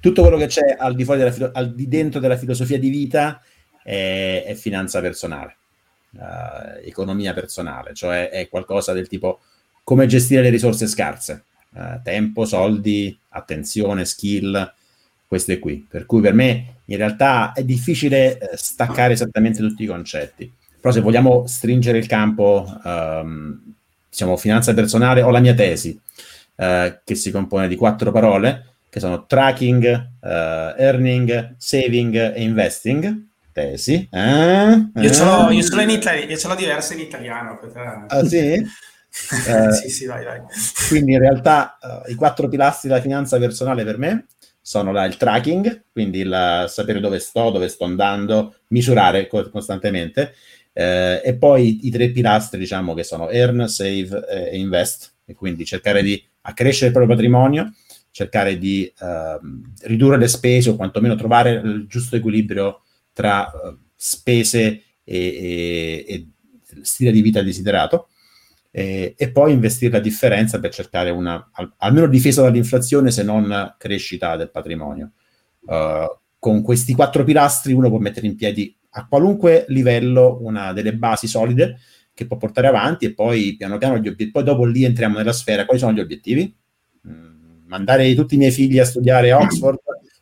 tutto 0.00 0.22
quello 0.22 0.36
che 0.36 0.46
c'è 0.46 0.76
al 0.78 0.94
di 0.94 1.04
fuori 1.04 1.20
della 1.20 1.32
filo- 1.32 1.50
al 1.52 1.74
di 1.74 1.86
dentro 1.86 2.18
della 2.18 2.36
filosofia 2.36 2.78
di 2.78 2.88
vita 2.88 3.40
è, 3.82 4.44
è 4.46 4.54
finanza 4.54 5.00
personale, 5.00 5.56
uh, 6.12 6.78
economia 6.82 7.32
personale, 7.34 7.94
cioè 7.94 8.30
è 8.30 8.48
qualcosa 8.48 8.92
del 8.92 9.08
tipo 9.08 9.40
come 9.84 10.06
gestire 10.06 10.42
le 10.42 10.50
risorse 10.50 10.86
scarse 10.86 11.44
eh, 11.74 12.00
tempo, 12.02 12.44
soldi, 12.44 13.16
attenzione, 13.30 14.04
skill, 14.04 14.72
queste 15.26 15.58
qui. 15.58 15.86
Per 15.88 16.06
cui 16.06 16.20
per 16.20 16.34
me 16.34 16.80
in 16.86 16.96
realtà 16.96 17.52
è 17.52 17.64
difficile 17.64 18.38
eh, 18.38 18.56
staccare 18.56 19.14
esattamente 19.14 19.60
tutti 19.60 19.82
i 19.82 19.86
concetti. 19.86 20.52
Però 20.80 20.92
se 20.92 21.00
vogliamo 21.00 21.46
stringere 21.46 21.98
il 21.98 22.06
campo, 22.06 22.66
ehm, 22.84 23.74
diciamo, 24.08 24.36
finanza 24.36 24.74
personale, 24.74 25.22
ho 25.22 25.30
la 25.30 25.40
mia 25.40 25.54
tesi, 25.54 25.98
eh, 26.56 27.00
che 27.04 27.14
si 27.14 27.30
compone 27.30 27.68
di 27.68 27.76
quattro 27.76 28.10
parole, 28.10 28.66
che 28.90 29.00
sono 29.00 29.24
tracking, 29.24 30.10
earning, 30.20 31.54
saving 31.56 32.14
e 32.34 32.42
investing. 32.42 33.26
Tesi. 33.52 34.08
Eh? 34.10 34.90
Io, 34.94 35.12
ce 35.12 35.24
l'ho, 35.24 35.50
io, 35.50 35.62
ce 35.62 35.74
l'ho 35.74 35.82
in 35.82 35.90
Italia, 35.90 36.24
io 36.24 36.36
ce 36.36 36.48
l'ho 36.48 36.54
diverse 36.54 36.94
in 36.94 37.00
italiano. 37.00 37.58
Ah 38.08 38.24
sì? 38.24 38.64
Eh, 39.46 39.72
sì, 39.72 39.90
sì, 39.90 40.06
vai, 40.06 40.24
vai. 40.24 40.40
Quindi 40.88 41.12
in 41.12 41.18
realtà 41.18 41.76
uh, 41.82 42.10
i 42.10 42.14
quattro 42.14 42.48
pilastri 42.48 42.88
della 42.88 43.02
finanza 43.02 43.38
personale 43.38 43.84
per 43.84 43.98
me 43.98 44.24
sono 44.58 44.90
la, 44.90 45.04
il 45.04 45.18
tracking, 45.18 45.84
quindi 45.92 46.20
il 46.20 46.64
sapere 46.68 46.98
dove 46.98 47.18
sto, 47.18 47.50
dove 47.50 47.68
sto 47.68 47.84
andando, 47.84 48.54
misurare 48.68 49.26
co- 49.26 49.50
costantemente, 49.50 50.32
eh, 50.72 51.20
e 51.22 51.36
poi 51.36 51.86
i 51.86 51.90
tre 51.90 52.10
pilastri, 52.10 52.58
diciamo, 52.58 52.94
che 52.94 53.02
sono 53.02 53.28
earn, 53.28 53.68
save 53.68 54.26
eh, 54.30 54.50
e 54.52 54.58
invest, 54.58 55.12
e 55.26 55.34
quindi 55.34 55.64
cercare 55.64 56.02
di 56.02 56.22
accrescere 56.42 56.86
il 56.86 56.92
proprio 56.92 57.14
patrimonio, 57.14 57.72
cercare 58.10 58.56
di 58.56 58.90
uh, 59.00 59.86
ridurre 59.86 60.18
le 60.18 60.28
spese 60.28 60.70
o 60.70 60.76
quantomeno 60.76 61.16
trovare 61.16 61.52
il 61.52 61.86
giusto 61.88 62.16
equilibrio 62.16 62.82
tra 63.12 63.50
uh, 63.52 63.78
spese 63.94 64.82
e, 65.04 65.16
e, 65.16 66.04
e 66.08 66.28
stile 66.82 67.12
di 67.12 67.20
vita 67.20 67.42
desiderato 67.42 68.08
eh, 68.70 69.14
e 69.16 69.30
poi 69.30 69.52
investire 69.52 69.92
la 69.92 70.00
differenza 70.00 70.58
per 70.58 70.72
cercare 70.72 71.10
una 71.10 71.50
al, 71.52 71.74
almeno 71.76 72.06
difesa 72.06 72.42
dall'inflazione 72.42 73.10
se 73.10 73.22
non 73.22 73.74
crescita 73.78 74.36
del 74.36 74.50
patrimonio. 74.50 75.12
Uh, 75.60 76.18
con 76.38 76.62
questi 76.62 76.94
quattro 76.94 77.22
pilastri 77.22 77.72
uno 77.72 77.88
può 77.88 77.98
mettere 77.98 78.26
in 78.26 78.34
piedi 78.34 78.74
a 78.94 79.06
qualunque 79.06 79.64
livello 79.68 80.38
una 80.40 80.72
delle 80.72 80.94
basi 80.94 81.28
solide 81.28 81.78
che 82.12 82.26
può 82.26 82.36
portare 82.36 82.66
avanti 82.66 83.04
e 83.04 83.14
poi 83.14 83.54
piano 83.56 83.78
piano 83.78 83.94
gli 83.96 84.08
obiettivi, 84.08 84.30
poi 84.30 84.42
dopo 84.42 84.64
lì 84.64 84.84
entriamo 84.84 85.18
nella 85.18 85.32
sfera, 85.32 85.64
quali 85.64 85.78
sono 85.78 85.92
gli 85.92 86.00
obiettivi? 86.00 86.54
Mm, 87.06 87.66
mandare 87.66 88.12
tutti 88.14 88.34
i 88.34 88.38
miei 88.38 88.50
figli 88.50 88.78
a 88.78 88.84
studiare 88.84 89.30
a 89.30 89.38
Oxford 89.38 89.78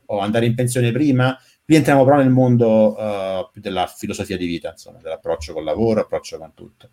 o 0.07 0.19
andare 0.19 0.47
in 0.47 0.55
pensione 0.55 0.93
prima? 0.93 1.37
Qui 1.71 1.79
entriamo 1.79 2.03
però 2.03 2.17
nel 2.17 2.31
mondo 2.31 2.97
uh, 2.99 3.49
della 3.55 3.87
filosofia 3.87 4.37
di 4.37 4.45
vita, 4.45 4.71
insomma, 4.71 4.99
dell'approccio 5.01 5.53
col 5.53 5.63
lavoro, 5.63 6.01
approccio 6.01 6.37
con 6.37 6.53
tutto. 6.53 6.89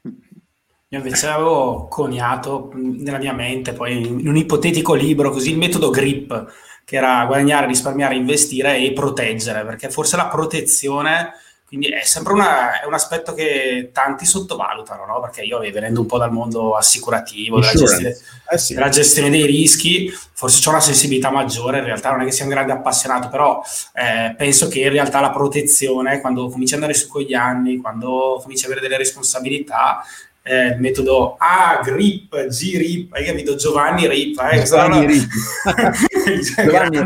Io 0.00 0.98
invece 0.98 1.26
avevo 1.26 1.86
coniato 1.88 2.70
nella 2.72 3.18
mia 3.18 3.34
mente, 3.34 3.74
poi 3.74 4.22
in 4.22 4.26
un 4.26 4.36
ipotetico 4.36 4.94
libro, 4.94 5.30
così 5.30 5.50
il 5.50 5.58
metodo 5.58 5.90
GRIP, 5.90 6.46
che 6.82 6.96
era 6.96 7.26
guadagnare, 7.26 7.66
risparmiare, 7.66 8.16
investire 8.16 8.78
e 8.78 8.94
proteggere, 8.94 9.66
perché 9.66 9.90
forse 9.90 10.16
la 10.16 10.28
protezione, 10.28 11.32
quindi 11.76 11.88
è 11.88 12.04
sempre 12.04 12.32
una, 12.32 12.80
è 12.80 12.86
un 12.86 12.94
aspetto 12.94 13.34
che 13.34 13.90
tanti 13.92 14.24
sottovalutano, 14.24 15.04
no? 15.04 15.20
perché 15.20 15.42
io 15.42 15.58
venendo 15.58 16.00
un 16.00 16.06
po' 16.06 16.18
dal 16.18 16.32
mondo 16.32 16.76
assicurativo, 16.76 17.58
della 17.58 17.72
gestione, 17.72 18.16
eh 18.50 18.58
sì. 18.58 18.74
della 18.74 18.88
gestione, 18.88 19.30
dei 19.30 19.44
rischi, 19.44 20.12
forse 20.32 20.66
ho 20.68 20.72
una 20.72 20.80
sensibilità 20.80 21.30
maggiore, 21.30 21.78
in 21.78 21.84
realtà 21.84 22.10
non 22.10 22.22
è 22.22 22.24
che 22.24 22.30
sia 22.30 22.44
un 22.44 22.50
grande 22.50 22.72
appassionato, 22.72 23.28
però 23.28 23.60
eh, 23.92 24.34
penso 24.36 24.68
che 24.68 24.80
in 24.80 24.90
realtà 24.90 25.20
la 25.20 25.30
protezione, 25.30 26.20
quando 26.20 26.48
cominci 26.48 26.74
ad 26.74 26.80
andare 26.80 26.98
su 26.98 27.08
con 27.08 27.22
gli 27.22 27.34
anni, 27.34 27.78
quando 27.78 28.38
cominci 28.40 28.64
ad 28.64 28.70
avere 28.70 28.86
delle 28.86 28.98
responsabilità, 28.98 30.04
eh, 30.46 30.66
il 30.66 30.80
metodo 30.80 31.36
A, 31.38 31.80
grip, 31.82 32.48
G, 32.48 32.76
rip, 32.76 33.14
hai 33.14 33.24
capito? 33.24 33.54
Giovanni 33.54 34.06
Rip. 34.06 34.38
Eh? 34.52 34.62
Giovanni 34.62 35.06
Rip. 35.06 35.30
Giovanni 36.62 37.02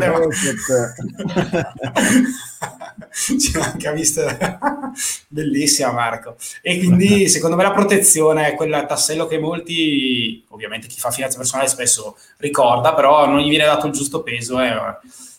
Ce 3.11 3.57
l'ho 3.57 3.63
anche 3.63 3.93
vista 3.93 4.59
bellissima 5.27 5.91
Marco 5.91 6.35
e 6.61 6.77
quindi 6.77 7.29
secondo 7.29 7.55
me 7.55 7.63
la 7.63 7.71
protezione 7.71 8.47
è 8.47 8.55
quel 8.55 8.85
tassello 8.87 9.25
che 9.25 9.39
molti 9.39 10.43
ovviamente 10.49 10.87
chi 10.87 10.99
fa 10.99 11.09
finanza 11.09 11.37
personale 11.37 11.67
spesso 11.69 12.17
ricorda 12.37 12.93
però 12.93 13.25
non 13.25 13.39
gli 13.39 13.49
viene 13.49 13.65
dato 13.65 13.87
il 13.87 13.93
giusto 13.93 14.21
peso 14.21 14.59
è, 14.59 14.73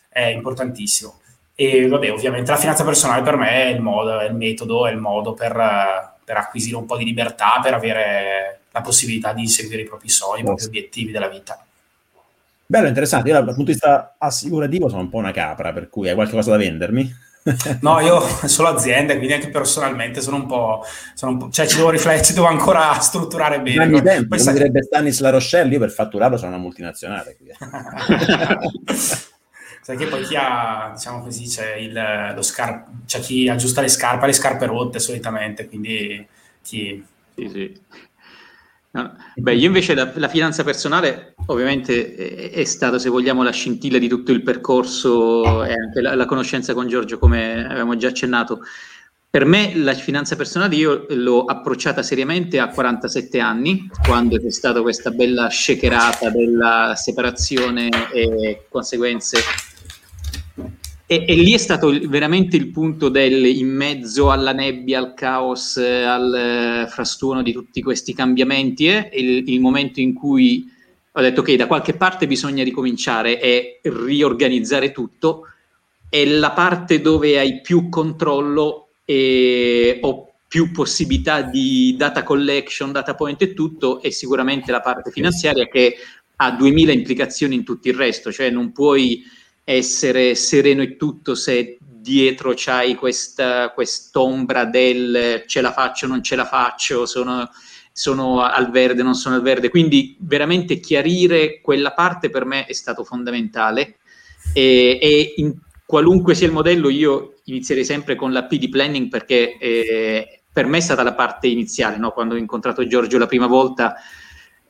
è 0.09 0.25
importantissimo 0.25 1.19
e 1.55 1.87
vabbè 1.87 2.11
ovviamente 2.11 2.51
la 2.51 2.57
finanza 2.57 2.83
personale 2.83 3.21
per 3.21 3.37
me 3.37 3.49
è 3.49 3.67
il 3.67 3.81
modo 3.81 4.19
è 4.19 4.25
il 4.25 4.35
metodo 4.35 4.87
è 4.87 4.91
il 4.91 4.97
modo 4.97 5.33
per 5.33 6.10
per 6.23 6.37
acquisire 6.37 6.75
un 6.75 6.85
po' 6.85 6.97
di 6.97 7.05
libertà, 7.05 7.59
per 7.61 7.73
avere 7.73 8.59
la 8.71 8.81
possibilità 8.81 9.33
di 9.33 9.47
seguire 9.47 9.81
i 9.81 9.85
propri 9.85 10.09
sogni, 10.09 10.41
i 10.41 10.43
propri 10.43 10.65
obiettivi 10.65 11.11
della 11.11 11.27
vita. 11.27 11.63
Bello, 12.65 12.87
interessante. 12.87 13.27
Io 13.27 13.33
dal 13.33 13.43
punto 13.43 13.63
di 13.63 13.71
vista 13.71 14.15
assicurativo 14.17 14.87
sono 14.87 15.01
un 15.01 15.09
po' 15.09 15.17
una 15.17 15.31
capra, 15.31 15.73
per 15.73 15.89
cui 15.89 16.07
hai 16.07 16.15
qualcosa 16.15 16.51
da 16.51 16.57
vendermi? 16.57 17.29
no, 17.81 17.99
io 17.99 18.21
solo 18.45 18.69
aziende, 18.69 19.15
quindi 19.17 19.33
anche 19.33 19.49
personalmente 19.49 20.21
sono 20.21 20.37
un 20.37 20.45
po', 20.45 20.85
sono 21.15 21.31
un 21.31 21.37
po' 21.39 21.49
cioè 21.49 21.65
ci 21.65 21.77
devo 21.77 21.89
riflettere, 21.89 22.23
ci 22.23 22.33
devo 22.33 22.45
ancora 22.45 22.93
strutturare 23.01 23.59
bene. 23.61 23.83
Anni 23.83 24.01
tempo, 24.01 24.27
Poi 24.29 24.37
come 24.37 24.39
sai... 24.39 24.53
direbbe 24.53 24.83
Stanis 24.83 25.19
La 25.19 25.31
Rochelle, 25.31 25.73
io 25.73 25.79
per 25.79 25.89
fatturarlo 25.89 26.37
sono 26.37 26.51
una 26.51 26.59
multinazionale. 26.59 27.35
sai 29.81 29.97
che 29.97 30.05
poi 30.05 30.23
chi 30.23 30.35
ha, 30.35 30.91
diciamo 30.93 31.21
così, 31.21 31.45
c'è, 31.45 31.75
il, 31.75 32.33
lo 32.35 32.41
scar- 32.41 32.85
c'è 33.05 33.19
chi 33.19 33.49
aggiusta 33.49 33.81
le 33.81 33.87
scarpe, 33.87 34.27
le 34.27 34.33
scarpe 34.33 34.65
rotte 34.65 34.99
solitamente, 34.99 35.67
quindi 35.67 36.25
chi... 36.61 37.03
Sì, 37.35 37.49
sì. 37.49 37.79
No. 38.93 39.15
Beh, 39.35 39.55
io 39.55 39.67
invece 39.67 39.93
la, 39.93 40.11
la, 40.15 40.27
finanza 40.27 40.65
personale 40.65 41.33
ovviamente 41.45 42.13
è, 42.13 42.51
è 42.51 42.63
stata, 42.65 42.99
se 42.99 43.07
vogliamo, 43.07 43.41
la 43.41 43.51
scintilla 43.51 43.97
di 43.97 44.09
tutto 44.09 44.33
il 44.33 44.43
percorso 44.43 45.63
e 45.63 45.71
anche 45.71 46.01
la, 46.01 46.13
la, 46.13 46.25
conoscenza 46.25 46.73
con 46.73 46.89
Giorgio, 46.89 47.17
come 47.17 47.65
avevamo 47.65 47.95
già 47.95 48.09
accennato. 48.09 48.59
Per 49.29 49.45
me 49.45 49.73
la 49.77 49.93
finanza 49.93 50.35
personale 50.35 50.75
io 50.75 51.05
l'ho 51.07 51.45
approcciata 51.45 52.03
seriamente 52.03 52.59
a 52.59 52.67
47 52.67 53.39
anni, 53.39 53.89
quando 54.05 54.37
c'è 54.37 54.51
stata 54.51 54.81
questa 54.81 55.09
bella 55.09 55.49
shakerata 55.49 56.29
della 56.29 56.93
separazione 56.97 58.11
e 58.11 58.65
conseguenze 58.67 59.37
e, 61.11 61.25
e, 61.27 61.35
lì 61.35 61.51
è 61.51 61.57
stato 61.57 61.89
veramente 62.07 62.55
il 62.55 62.69
punto 62.69 63.09
del 63.09 63.45
in 63.45 63.67
mezzo 63.67 64.31
alla 64.31 64.53
nebbia, 64.53 64.99
al 64.99 65.13
caos, 65.13 65.75
al 65.75 66.33
eh, 66.33 66.87
frastuono 66.87 67.41
di 67.41 67.51
tutti 67.51 67.81
questi 67.81 68.13
cambiamenti, 68.13 68.87
eh, 68.87 69.09
il, 69.15 69.49
il, 69.49 69.59
momento 69.59 69.99
in 69.99 70.13
cui 70.13 70.65
ho 71.11 71.19
detto 71.19 71.41
che 71.41 71.51
okay, 71.51 71.55
da 71.57 71.67
qualche 71.67 71.95
parte 71.95 72.27
bisogna 72.27 72.63
ricominciare 72.63 73.41
e 73.41 73.81
riorganizzare 73.83 74.93
tutto, 74.93 75.47
è 76.07 76.23
la 76.23 76.51
parte 76.51 77.01
dove 77.01 77.37
hai 77.37 77.59
più 77.59 77.89
controllo 77.89 78.91
e 79.03 79.97
ho 79.99 80.31
più 80.47 80.71
possibilità 80.71 81.41
di 81.41 81.93
data 81.97 82.23
collection, 82.23 82.93
data 82.93 83.15
point 83.15 83.41
e 83.41 83.53
tutto, 83.53 84.01
e 84.01 84.11
sicuramente 84.11 84.71
la 84.71 84.79
parte 84.79 85.11
finanziaria 85.11 85.67
che 85.67 85.93
ha 86.37 86.51
2000 86.51 86.93
implicazioni 86.93 87.55
in 87.55 87.65
tutto 87.65 87.89
il 87.89 87.95
resto, 87.95 88.31
cioè 88.31 88.49
non 88.49 88.71
puoi 88.71 89.39
essere 89.63 90.35
sereno 90.35 90.81
e 90.81 90.97
tutto 90.97 91.35
se 91.35 91.77
dietro 91.79 92.53
c'hai 92.55 92.95
questa 92.95 93.69
quest'ombra 93.69 94.65
del 94.65 95.43
ce 95.45 95.61
la 95.61 95.71
faccio, 95.71 96.07
non 96.07 96.23
ce 96.23 96.35
la 96.35 96.45
faccio, 96.45 97.05
sono, 97.05 97.49
sono 97.91 98.41
al 98.41 98.71
verde, 98.71 99.03
non 99.03 99.13
sono 99.13 99.35
al 99.35 99.41
verde. 99.41 99.69
Quindi 99.69 100.17
veramente 100.19 100.79
chiarire 100.79 101.61
quella 101.61 101.93
parte 101.93 102.29
per 102.29 102.45
me 102.45 102.65
è 102.65 102.73
stato 102.73 103.03
fondamentale 103.03 103.97
e, 104.53 104.97
e 104.99 105.33
in 105.37 105.55
qualunque 105.85 106.35
sia 106.35 106.47
il 106.47 106.53
modello 106.53 106.89
io 106.89 107.35
inizierei 107.45 107.85
sempre 107.85 108.15
con 108.15 108.31
la 108.31 108.45
P 108.45 108.57
di 108.57 108.69
planning 108.69 109.09
perché 109.09 109.57
eh, 109.57 110.41
per 110.51 110.65
me 110.65 110.77
è 110.77 110.81
stata 110.81 111.03
la 111.03 111.13
parte 111.13 111.47
iniziale, 111.47 111.97
no? 111.97 112.11
quando 112.11 112.35
ho 112.35 112.37
incontrato 112.37 112.85
Giorgio 112.87 113.17
la 113.17 113.27
prima 113.27 113.47
volta. 113.47 113.95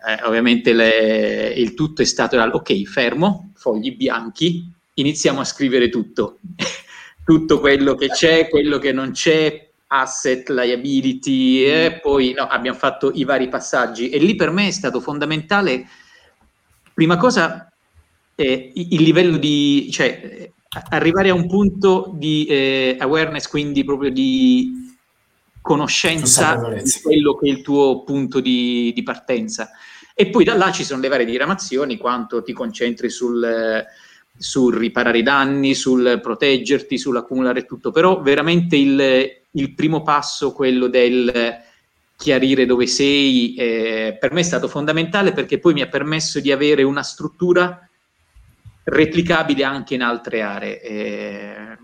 Eh, 0.04 0.24
ovviamente 0.24 0.74
le, 0.74 1.54
il 1.56 1.76
tutto 1.76 2.02
è 2.02 2.06
stato 2.06 2.36
ok, 2.36 2.84
fermo, 2.84 3.52
fogli 3.56 3.96
bianchi, 3.96 4.68
iniziamo 5.02 5.42
a 5.42 5.46
scrivere 5.46 5.90
tutto, 5.90 6.40
tutto 7.26 7.60
quello 7.60 7.96
che 7.96 8.08
c'è, 8.08 8.48
quello 8.48 8.78
che 8.78 8.92
non 8.92 9.12
c'è, 9.12 9.70
asset, 9.88 10.50
liability, 10.50 11.64
e 11.64 12.00
poi 12.02 12.34
no, 12.34 12.44
abbiamo 12.44 12.78
fatto 12.78 13.12
i 13.14 13.26
vari 13.26 13.50
passaggi. 13.50 14.10
E 14.10 14.18
lì 14.20 14.36
per 14.36 14.52
me 14.52 14.68
è 14.68 14.72
stato 14.72 15.02
fondamentale, 15.02 15.86
prima 16.94 17.18
cosa, 17.18 17.70
eh, 18.36 18.72
il 18.74 19.02
livello 19.04 19.38
di, 19.38 19.90
cioè, 19.92 20.50
arrivare 20.90 21.30
a 21.30 21.34
un 21.34 21.48
punto 21.48 22.12
di 22.16 22.46
eh, 22.46 22.96
awareness, 23.00 23.48
quindi 23.48 23.84
proprio 23.84 24.10
di 24.10 24.90
conoscenza 25.62 26.56
di 26.56 26.92
quello 27.04 27.36
che 27.36 27.48
è 27.48 27.52
il 27.52 27.62
tuo 27.62 28.04
punto 28.04 28.40
di, 28.40 28.92
di, 28.96 29.04
partenza. 29.04 29.70
E 30.14 30.30
poi 30.30 30.44
da 30.44 30.56
là 30.56 30.72
ci 30.72 30.84
sono 30.84 31.02
le 31.02 31.08
varie 31.08 31.26
diramazioni, 31.26 31.98
quanto 31.98 32.42
ti 32.44 32.54
concentri 32.54 33.10
sul... 33.10 33.86
Sul 34.42 34.76
riparare 34.76 35.20
i 35.20 35.24
danni, 35.24 35.76
sul 35.76 36.20
proteggerti, 36.20 36.98
sull'accumulare 36.98 37.66
tutto, 37.66 37.92
però 37.92 38.22
veramente 38.22 38.76
il, 38.76 39.30
il 39.52 39.74
primo 39.76 40.02
passo, 40.02 40.52
quello 40.52 40.88
del 40.88 41.60
chiarire 42.16 42.66
dove 42.68 42.86
sei, 42.86 43.56
eh, 43.56 44.18
per 44.20 44.32
me 44.32 44.42
è 44.42 44.44
stato 44.44 44.68
fondamentale 44.68 45.34
perché 45.34 45.58
poi 45.58 45.74
mi 45.74 45.82
ha 45.82 45.88
permesso 45.88 46.40
di 46.40 46.52
avere 46.52 46.84
una 46.84 47.02
struttura 47.02 47.88
replicabile 48.84 49.64
anche 49.64 49.96
in 49.96 50.04
altre 50.04 50.42
aree. 50.42 50.82
Eh, 50.82 51.78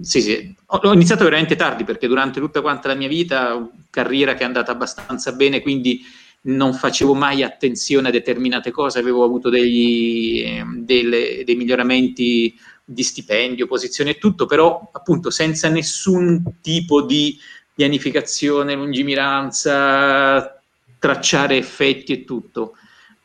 sì, 0.00 0.20
sì. 0.20 0.54
Ho, 0.66 0.78
ho, 0.78 0.92
iniziato 0.94 1.24
veramente 1.24 1.56
tardi 1.56 1.84
perché 1.84 2.08
durante 2.08 2.40
tutta 2.40 2.62
quanta 2.62 2.88
la 2.88 2.94
mia 2.94 3.08
vita, 3.08 3.68
carriera 3.90 4.34
che 4.34 4.42
è 4.42 4.46
andata 4.46 4.72
abbastanza 4.72 5.32
bene, 5.32 5.60
quindi 5.60 6.02
non 6.44 6.74
facevo 6.74 7.14
mai 7.14 7.42
attenzione 7.42 8.08
a 8.08 8.10
determinate 8.12 8.70
cose, 8.70 8.98
avevo 8.98 9.24
avuto 9.24 9.48
degli, 9.48 10.44
delle, 10.76 11.42
dei 11.44 11.54
miglioramenti 11.54 12.54
di 12.84 13.02
stipendio, 13.02 13.66
posizione 13.66 14.10
e 14.10 14.18
tutto, 14.18 14.46
però 14.46 14.90
appunto 14.92 15.30
senza 15.30 15.68
nessun 15.68 16.42
tipo 16.60 17.02
di 17.02 17.38
pianificazione, 17.74 18.74
lungimiranza, 18.74 20.60
tracciare 20.98 21.56
effetti 21.56 22.12
e 22.12 22.24
tutto. 22.24 22.74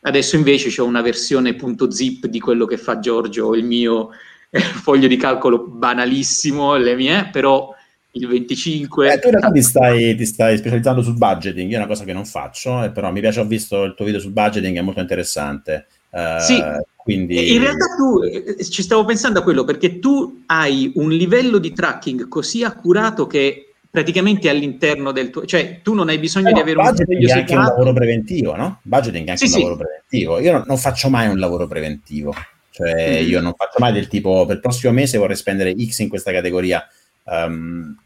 Adesso 0.00 0.36
invece 0.36 0.80
ho 0.80 0.84
una 0.84 1.02
versione 1.02 1.56
.zip 1.88 2.26
di 2.26 2.38
quello 2.38 2.66
che 2.66 2.78
fa 2.78 3.00
Giorgio, 3.00 3.54
il 3.54 3.64
mio 3.64 4.10
eh, 4.48 4.60
foglio 4.60 5.08
di 5.08 5.16
calcolo 5.16 5.66
banalissimo, 5.66 6.76
le 6.76 6.94
mie, 6.94 7.28
però 7.32 7.74
il 8.12 8.26
25. 8.26 9.12
Eh, 9.12 9.18
tu 9.18 9.26
in 9.26 9.32
realtà 9.32 9.50
ti 9.50 9.62
stai, 9.62 10.16
ti 10.16 10.26
stai, 10.26 10.56
specializzando 10.56 11.02
sul 11.02 11.16
budgeting, 11.16 11.72
è 11.72 11.76
una 11.76 11.86
cosa 11.86 12.04
che 12.04 12.12
non 12.12 12.24
faccio, 12.24 12.82
eh, 12.82 12.90
però 12.90 13.12
mi 13.12 13.20
piace, 13.20 13.40
ho 13.40 13.46
visto 13.46 13.84
il 13.84 13.94
tuo 13.94 14.04
video 14.04 14.20
sul 14.20 14.32
budgeting, 14.32 14.76
è 14.76 14.82
molto 14.82 15.00
interessante. 15.00 15.86
Uh, 16.10 16.40
sì, 16.40 16.62
quindi... 16.96 17.52
in 17.52 17.60
realtà 17.60 17.84
tu, 17.96 18.22
eh, 18.22 18.64
ci 18.64 18.82
stavo 18.82 19.04
pensando 19.04 19.40
a 19.40 19.42
quello, 19.42 19.64
perché 19.64 19.98
tu 19.98 20.42
hai 20.46 20.92
un 20.94 21.10
livello 21.10 21.58
di 21.58 21.72
tracking 21.72 22.28
così 22.28 22.64
accurato 22.64 23.26
che 23.26 23.68
praticamente 23.90 24.48
all'interno 24.48 25.12
del 25.12 25.30
tuo, 25.30 25.44
cioè 25.44 25.80
tu 25.82 25.94
non 25.94 26.08
hai 26.08 26.18
bisogno 26.18 26.48
no, 26.48 26.54
di 26.54 26.60
avere 26.60 26.78
un 26.78 26.84
budgeting 26.84 27.26
è 27.26 27.32
anche 27.32 27.54
un 27.54 27.62
lavoro 27.62 27.92
preventivo, 27.92 28.56
no? 28.56 28.80
Budgeting 28.82 29.26
è 29.26 29.30
anche 29.30 29.46
sì, 29.46 29.54
un 29.54 29.62
lavoro 29.62 29.76
preventivo. 29.76 30.38
Io 30.38 30.52
non, 30.52 30.64
non, 30.66 30.76
faccio 30.76 31.08
mai 31.08 31.28
un 31.28 31.38
lavoro 31.38 31.66
preventivo, 31.66 32.34
cioè 32.70 33.22
mm. 33.22 33.28
io 33.28 33.40
non 33.40 33.54
faccio 33.56 33.78
mai 33.78 33.92
del 33.92 34.08
tipo 34.08 34.44
per 34.46 34.56
il 34.56 34.62
prossimo 34.62 34.92
mese 34.92 35.18
vorrei 35.18 35.36
spendere 35.36 35.74
X 35.74 35.98
in 35.98 36.08
questa 36.08 36.32
categoria. 36.32 36.86
Um, 37.30 37.96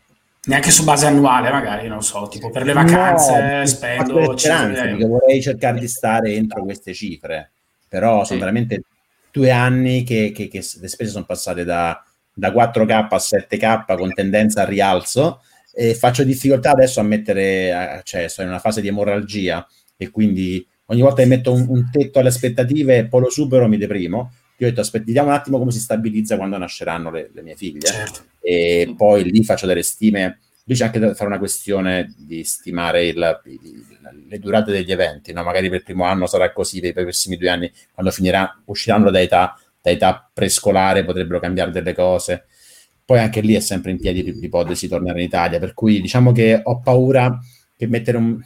Neanche 0.45 0.73
su 0.73 0.83
base 0.83 1.07
annuale, 1.07 1.53
magari, 1.53 1.87
non 1.87 2.03
so, 2.03 2.27
tipo 2.27 2.51
per 2.51 2.65
le 2.65 2.73
vacanze 2.73 3.59
no, 3.59 3.67
spendo... 3.67 4.37
Speranza, 4.37 5.07
vorrei 5.07 5.41
cercare 5.41 5.79
di 5.79 5.87
stare 5.87 6.33
entro 6.33 6.65
queste 6.65 6.93
cifre, 6.93 7.53
però 7.87 8.25
sono 8.25 8.41
veramente 8.41 8.83
due 9.31 9.53
anni 9.53 10.03
che, 10.03 10.33
che, 10.35 10.49
che, 10.49 10.67
le 10.81 10.89
spese 10.89 11.13
sono 11.13 11.25
passate 11.25 11.63
da, 11.63 12.05
da 12.35 12.53
4K 12.53 12.91
a 12.91 13.17
7K 13.17 13.97
con 13.97 14.13
tendenza 14.13 14.63
al 14.63 14.67
rialzo 14.67 15.43
e 15.73 15.95
faccio 15.95 16.25
difficoltà 16.25 16.73
adesso 16.73 16.99
a 16.99 17.05
mettere, 17.05 18.01
cioè 18.03 18.27
sono 18.27 18.49
in 18.49 18.53
una 18.53 18.61
fase 18.61 18.81
di 18.81 18.89
emorragia 18.89 19.65
e 19.97 20.11
quindi 20.11 20.67
ogni 20.87 21.03
volta 21.03 21.23
che 21.23 21.29
metto 21.29 21.53
un, 21.53 21.67
un 21.69 21.89
tetto 21.89 22.19
alle 22.19 22.31
aspettative 22.31 22.97
e 22.97 23.07
poi 23.07 23.21
lo 23.21 23.31
supero 23.31 23.69
mi 23.69 23.79
deprimo. 23.79 24.33
Io 24.57 24.67
ho 24.67 24.71
detto, 24.71 24.81
aspetta, 24.81 25.05
vediamo 25.05 25.29
un 25.29 25.35
attimo 25.35 25.59
come 25.59 25.71
si 25.71 25.79
stabilizza 25.79 26.37
quando 26.37 26.59
nasceranno 26.59 27.13
le, 27.13 27.31
le 27.33 27.43
mie 27.43 27.55
figlie. 27.55 27.87
Certo 27.87 28.32
e 28.43 28.95
poi 28.97 29.25
lì 29.25 29.45
faccio 29.45 29.67
delle 29.67 29.83
stime. 29.83 30.41
Lì 30.65 30.75
c'è 30.75 30.85
anche 30.85 30.99
da 30.99 31.15
fare 31.15 31.29
una 31.29 31.39
questione 31.39 32.13
di 32.17 32.45
stimare 32.45 33.07
il, 33.07 33.41
il, 33.47 33.85
le 34.29 34.39
durate 34.39 34.71
degli 34.71 34.93
eventi, 34.93 35.33
no? 35.33 35.43
magari 35.43 35.69
per 35.69 35.79
il 35.79 35.85
primo 35.85 36.05
anno 36.05 36.27
sarà 36.27 36.53
così, 36.53 36.81
per 36.81 36.91
i 36.91 37.05
prossimi 37.05 37.37
due 37.37 37.49
anni, 37.49 37.73
quando 37.93 38.13
finirà, 38.13 38.61
usciranno 38.67 39.11
da 39.11 39.21
età, 39.21 39.59
da 39.81 39.91
età 39.91 40.31
prescolare, 40.33 41.05
potrebbero 41.05 41.41
cambiare 41.41 41.71
delle 41.71 41.95
cose. 41.95 42.47
Poi 43.05 43.19
anche 43.19 43.41
lì 43.41 43.55
è 43.55 43.61
sempre 43.61 43.91
in 43.91 43.99
piedi 43.99 44.39
l'ipotesi 44.39 44.87
di 44.87 44.93
tornare 44.93 45.21
in 45.21 45.27
Italia, 45.27 45.59
per 45.59 45.75
cui 45.75 46.01
diciamo 46.01 46.33
che 46.33 46.61
ho 46.63 46.81
paura 46.81 47.39
che 47.77 47.87
mettere 47.87 48.17
un, 48.17 48.41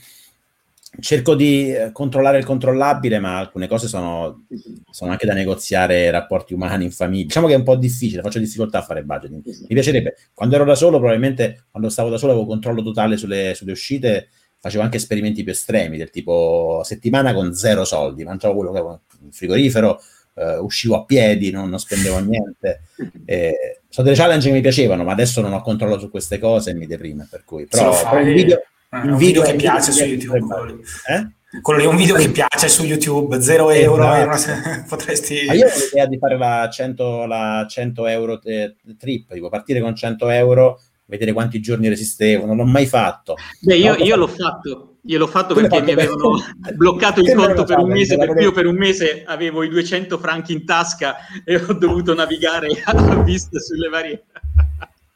cerco 1.01 1.35
di 1.35 1.73
eh, 1.73 1.93
controllare 1.93 2.39
il 2.39 2.45
controllabile, 2.45 3.19
ma 3.19 3.39
alcune 3.39 3.67
cose 3.67 3.89
sono, 3.89 4.47
sono, 4.91 5.11
anche 5.11 5.27
da 5.27 5.35
negoziare 5.35 6.11
rapporti 6.11 6.55
umani 6.55 6.85
in 6.85 6.91
famiglia. 6.91 7.25
Diciamo 7.25 7.47
che 7.47 7.55
è 7.55 7.57
un 7.57 7.63
po' 7.63 7.77
difficile, 7.77 8.23
faccio 8.23 8.39
difficoltà 8.39 8.79
a 8.79 8.83
fare 8.83 9.03
budgeting. 9.03 9.43
Mi 9.45 9.67
piacerebbe, 9.69 10.17
quando 10.35 10.55
ero 10.55 10.65
da 10.65 10.75
solo, 10.75 10.99
probabilmente 10.99 11.67
quando 11.71 11.89
stavo 11.89 12.09
da 12.09 12.19
solo 12.19 12.33
avevo 12.33 12.47
controllo 12.47 12.83
totale 12.83 13.17
sulle, 13.17 13.55
sulle 13.55 13.73
uscite, 13.73 14.29
facevo 14.59 14.83
anche 14.83 14.97
esperimenti 14.97 15.43
più 15.43 15.53
estremi, 15.53 15.97
del 15.97 16.11
tipo 16.11 16.81
settimana 16.85 17.33
con 17.35 17.55
zero 17.55 17.85
soldi, 17.85 18.25
mangiavo 18.25 18.55
quello 18.55 18.73
che 18.73 18.79
avevo 18.79 19.01
in 19.23 19.33
frigorifero, 19.33 20.01
uh, 20.35 20.65
uscivo 20.65 20.97
a 20.97 21.05
piedi, 21.05 21.51
non, 21.51 21.69
non 21.69 21.79
spendevo 21.79 22.19
niente. 22.21 22.83
Eh, 23.29 23.81
sono 23.89 24.07
delle 24.07 24.21
challenge 24.21 24.47
che 24.47 24.55
mi 24.55 24.61
piacevano, 24.61 25.03
ma 25.03 25.11
adesso 25.11 25.41
non 25.41 25.53
ho 25.53 25.61
controllo 25.61 25.99
su 25.99 26.11
queste 26.11 26.39
cose 26.39 26.71
e 26.71 26.75
mi 26.75 26.87
deprime, 26.87 27.27
per 27.29 27.43
cui... 27.45 27.67
Però, 27.67 27.91
però 27.91 28.23
un 28.23 28.33
video 28.33 28.61
Ah, 28.91 29.03
un, 29.03 29.11
un 29.12 29.16
video, 29.16 29.43
video 29.43 29.43
che 29.43 29.57
piace 29.57 29.93
su 29.93 30.05
YouTube. 30.05 30.80
Eh? 31.09 31.61
Quello 31.61 31.78
lì 31.78 31.84
è 31.84 31.89
un 31.89 31.97
video 31.97 32.16
che 32.16 32.30
piace 32.30 32.68
su 32.68 32.84
YouTube, 32.84 33.41
0 33.41 33.70
euro. 33.70 34.32
Esatto. 34.32 34.84
potresti... 34.89 35.45
Ma 35.47 35.55
io 35.55 35.66
ho 35.66 35.70
l'idea 35.70 36.07
di 36.07 36.18
fare 36.18 36.37
la 36.37 36.68
100, 36.70 37.26
la 37.26 37.66
100 37.68 38.07
euro 38.07 38.39
trip, 38.39 39.32
tipo 39.32 39.49
partire 39.49 39.80
con 39.80 39.95
100 39.95 40.28
euro, 40.30 40.80
vedere 41.07 41.32
quanti 41.32 41.61
giorni 41.61 41.89
resistevo, 41.89 42.47
non 42.47 42.57
l'ho 42.57 42.64
mai 42.64 42.87
fatto. 42.87 43.37
Beh, 43.61 43.76
io, 43.76 43.95
io 43.95 44.16
l'ho 44.16 44.26
fatto, 44.26 44.97
io 45.03 45.18
l'ho 45.18 45.26
fatto 45.26 45.55
perché 45.55 45.80
mi 45.82 45.93
avevano 45.93 46.37
bloccato 46.74 47.20
il 47.20 47.32
conto 47.32 47.64
per 47.64 47.78
un 47.78 47.91
mese, 47.91 48.16
perché 48.16 48.43
io 48.43 48.53
per 48.53 48.66
un 48.66 48.76
mese 48.76 49.22
avevo 49.24 49.62
i 49.62 49.68
200 49.68 50.18
franchi 50.18 50.53
in 50.53 50.64
tasca 50.64 51.16
e 51.45 51.57
ho 51.57 51.72
dovuto 51.72 52.14
navigare 52.14 52.68
a 52.84 53.22
vista 53.22 53.59
sulle 53.61 53.89
varie... 53.89 54.24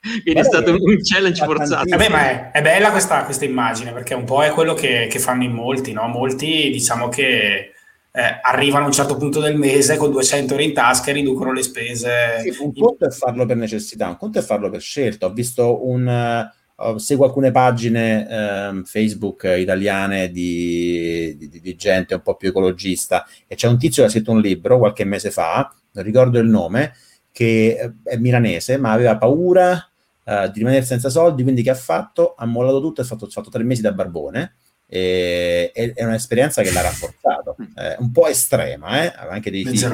Quindi 0.00 0.40
è 0.40 0.44
stato 0.44 0.72
un 0.72 0.96
challenge 1.02 1.44
forzato. 1.44 1.86
Eh 1.86 2.08
ma 2.08 2.30
è, 2.30 2.50
è 2.52 2.62
bella 2.62 2.90
questa, 2.90 3.24
questa, 3.24 3.44
immagine 3.44 3.92
perché 3.92 4.14
un 4.14 4.24
po' 4.24 4.42
è 4.42 4.50
quello 4.50 4.72
che, 4.72 5.08
che 5.10 5.18
fanno 5.18 5.44
in 5.44 5.52
molti, 5.52 5.92
no? 5.92 6.06
Molti 6.08 6.70
diciamo 6.70 7.08
che 7.08 7.72
eh, 8.12 8.40
arrivano 8.42 8.84
a 8.84 8.86
un 8.86 8.92
certo 8.92 9.16
punto 9.16 9.40
del 9.40 9.56
mese 9.56 9.98
con 9.98 10.10
200 10.10 10.54
euro 10.54 10.64
in 10.64 10.72
tasca 10.72 11.10
e 11.10 11.14
riducono 11.14 11.52
le 11.52 11.62
spese. 11.62 12.40
Sì, 12.40 12.62
un 12.62 12.72
conto 12.72 13.06
è 13.06 13.10
farlo 13.10 13.44
per 13.44 13.56
necessità, 13.56 14.08
un 14.08 14.16
conto 14.16 14.38
è 14.38 14.42
farlo 14.42 14.70
per 14.70 14.80
scelta. 14.80 15.26
Ho 15.26 15.32
visto 15.32 15.86
un... 15.86 16.48
Uh, 16.80 16.96
seguo 16.96 17.26
alcune 17.26 17.50
pagine 17.50 18.26
um, 18.70 18.84
Facebook 18.84 19.42
italiane 19.54 20.30
di, 20.30 21.36
di, 21.36 21.60
di, 21.60 21.76
gente 21.76 22.14
un 22.14 22.22
po' 22.22 22.36
più 22.36 22.48
ecologista 22.48 23.26
e 23.46 23.54
c'è 23.54 23.68
un 23.68 23.76
tizio 23.76 24.02
che 24.02 24.08
ha 24.08 24.10
scritto 24.10 24.30
un 24.30 24.40
libro 24.40 24.78
qualche 24.78 25.04
mese 25.04 25.30
fa, 25.30 25.70
non 25.92 26.02
ricordo 26.02 26.38
il 26.38 26.48
nome, 26.48 26.94
che 27.30 27.92
è 28.02 28.16
milanese, 28.16 28.78
ma 28.78 28.92
aveva 28.92 29.18
paura 29.18 29.89
uh, 30.24 30.50
di 30.50 30.58
rimanere 30.58 30.84
senza 30.84 31.08
soldi, 31.08 31.42
quindi 31.42 31.62
che 31.62 31.70
ha 31.70 31.74
fatto? 31.74 32.34
Ha 32.36 32.46
mollato 32.46 32.80
tutto 32.80 33.00
e 33.00 33.04
ha 33.04 33.06
fatto, 33.06 33.26
fatto 33.26 33.50
tre 33.50 33.62
mesi 33.62 33.82
da 33.82 33.92
barbone. 33.92 34.56
E, 34.86 35.70
e, 35.72 35.92
è 35.94 36.04
un'esperienza 36.04 36.62
che 36.62 36.72
l'ha 36.72 36.80
rafforzato, 36.80 37.56
eh, 37.76 37.96
un 38.00 38.10
po' 38.10 38.26
estrema, 38.26 39.04
eh? 39.04 39.12
aveva 39.14 39.34
anche 39.34 39.50
dei 39.50 39.64
figli. 39.64 39.84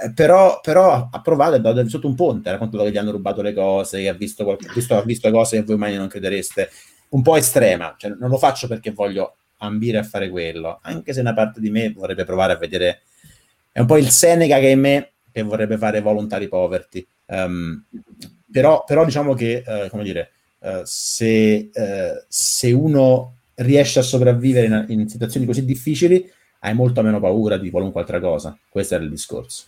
Eh, 0.00 0.12
però, 0.12 0.60
però, 0.60 1.08
ha 1.10 1.20
provato 1.22 1.56
e 1.56 1.60
dato 1.60 1.88
sotto 1.88 2.06
un 2.06 2.14
ponte, 2.14 2.48
ha 2.48 2.52
raccontato 2.52 2.84
che 2.84 2.92
gli 2.92 2.98
hanno 2.98 3.10
rubato 3.10 3.42
le 3.42 3.52
cose, 3.52 4.00
che 4.00 4.08
ha 4.08 4.12
visto, 4.12 4.44
qualche, 4.44 4.68
visto, 4.72 4.96
ha 4.96 5.02
visto 5.02 5.30
cose 5.30 5.56
che 5.56 5.64
voi 5.64 5.76
mai 5.76 5.96
non 5.96 6.06
credereste, 6.06 6.70
un 7.10 7.22
po' 7.22 7.36
estrema, 7.36 7.96
cioè, 7.98 8.14
non 8.16 8.28
lo 8.28 8.38
faccio 8.38 8.68
perché 8.68 8.92
voglio 8.92 9.36
ambire 9.58 9.98
a 9.98 10.04
fare 10.04 10.28
quello, 10.28 10.78
anche 10.82 11.12
se 11.12 11.20
una 11.20 11.34
parte 11.34 11.58
di 11.60 11.70
me 11.70 11.92
vorrebbe 11.92 12.24
provare 12.24 12.52
a 12.52 12.56
vedere, 12.56 13.02
è 13.72 13.80
un 13.80 13.86
po' 13.86 13.96
il 13.96 14.10
Seneca 14.10 14.58
che 14.58 14.68
è 14.68 14.72
in 14.72 14.80
me 14.80 15.12
che 15.32 15.42
vorrebbe 15.42 15.78
fare 15.78 16.00
voluntary 16.00 16.46
poverty. 16.46 17.04
Um, 17.26 17.84
però, 18.50 18.84
però 18.84 19.04
diciamo 19.04 19.34
che, 19.34 19.62
eh, 19.66 19.88
come 19.90 20.02
dire, 20.02 20.32
eh, 20.60 20.82
se, 20.84 21.70
eh, 21.72 22.24
se, 22.28 22.72
uno 22.72 23.36
riesce 23.54 23.98
a 23.98 24.02
sopravvivere 24.02 24.66
in, 24.66 24.84
in, 25.00 25.08
situazioni 25.08 25.46
così 25.46 25.64
difficili, 25.64 26.30
hai 26.60 26.74
molto 26.74 27.02
meno 27.02 27.20
paura 27.20 27.56
di 27.56 27.70
qualunque 27.70 28.00
altra 28.00 28.20
cosa. 28.20 28.56
Questo 28.68 28.94
era 28.94 29.04
il 29.04 29.10
discorso. 29.10 29.66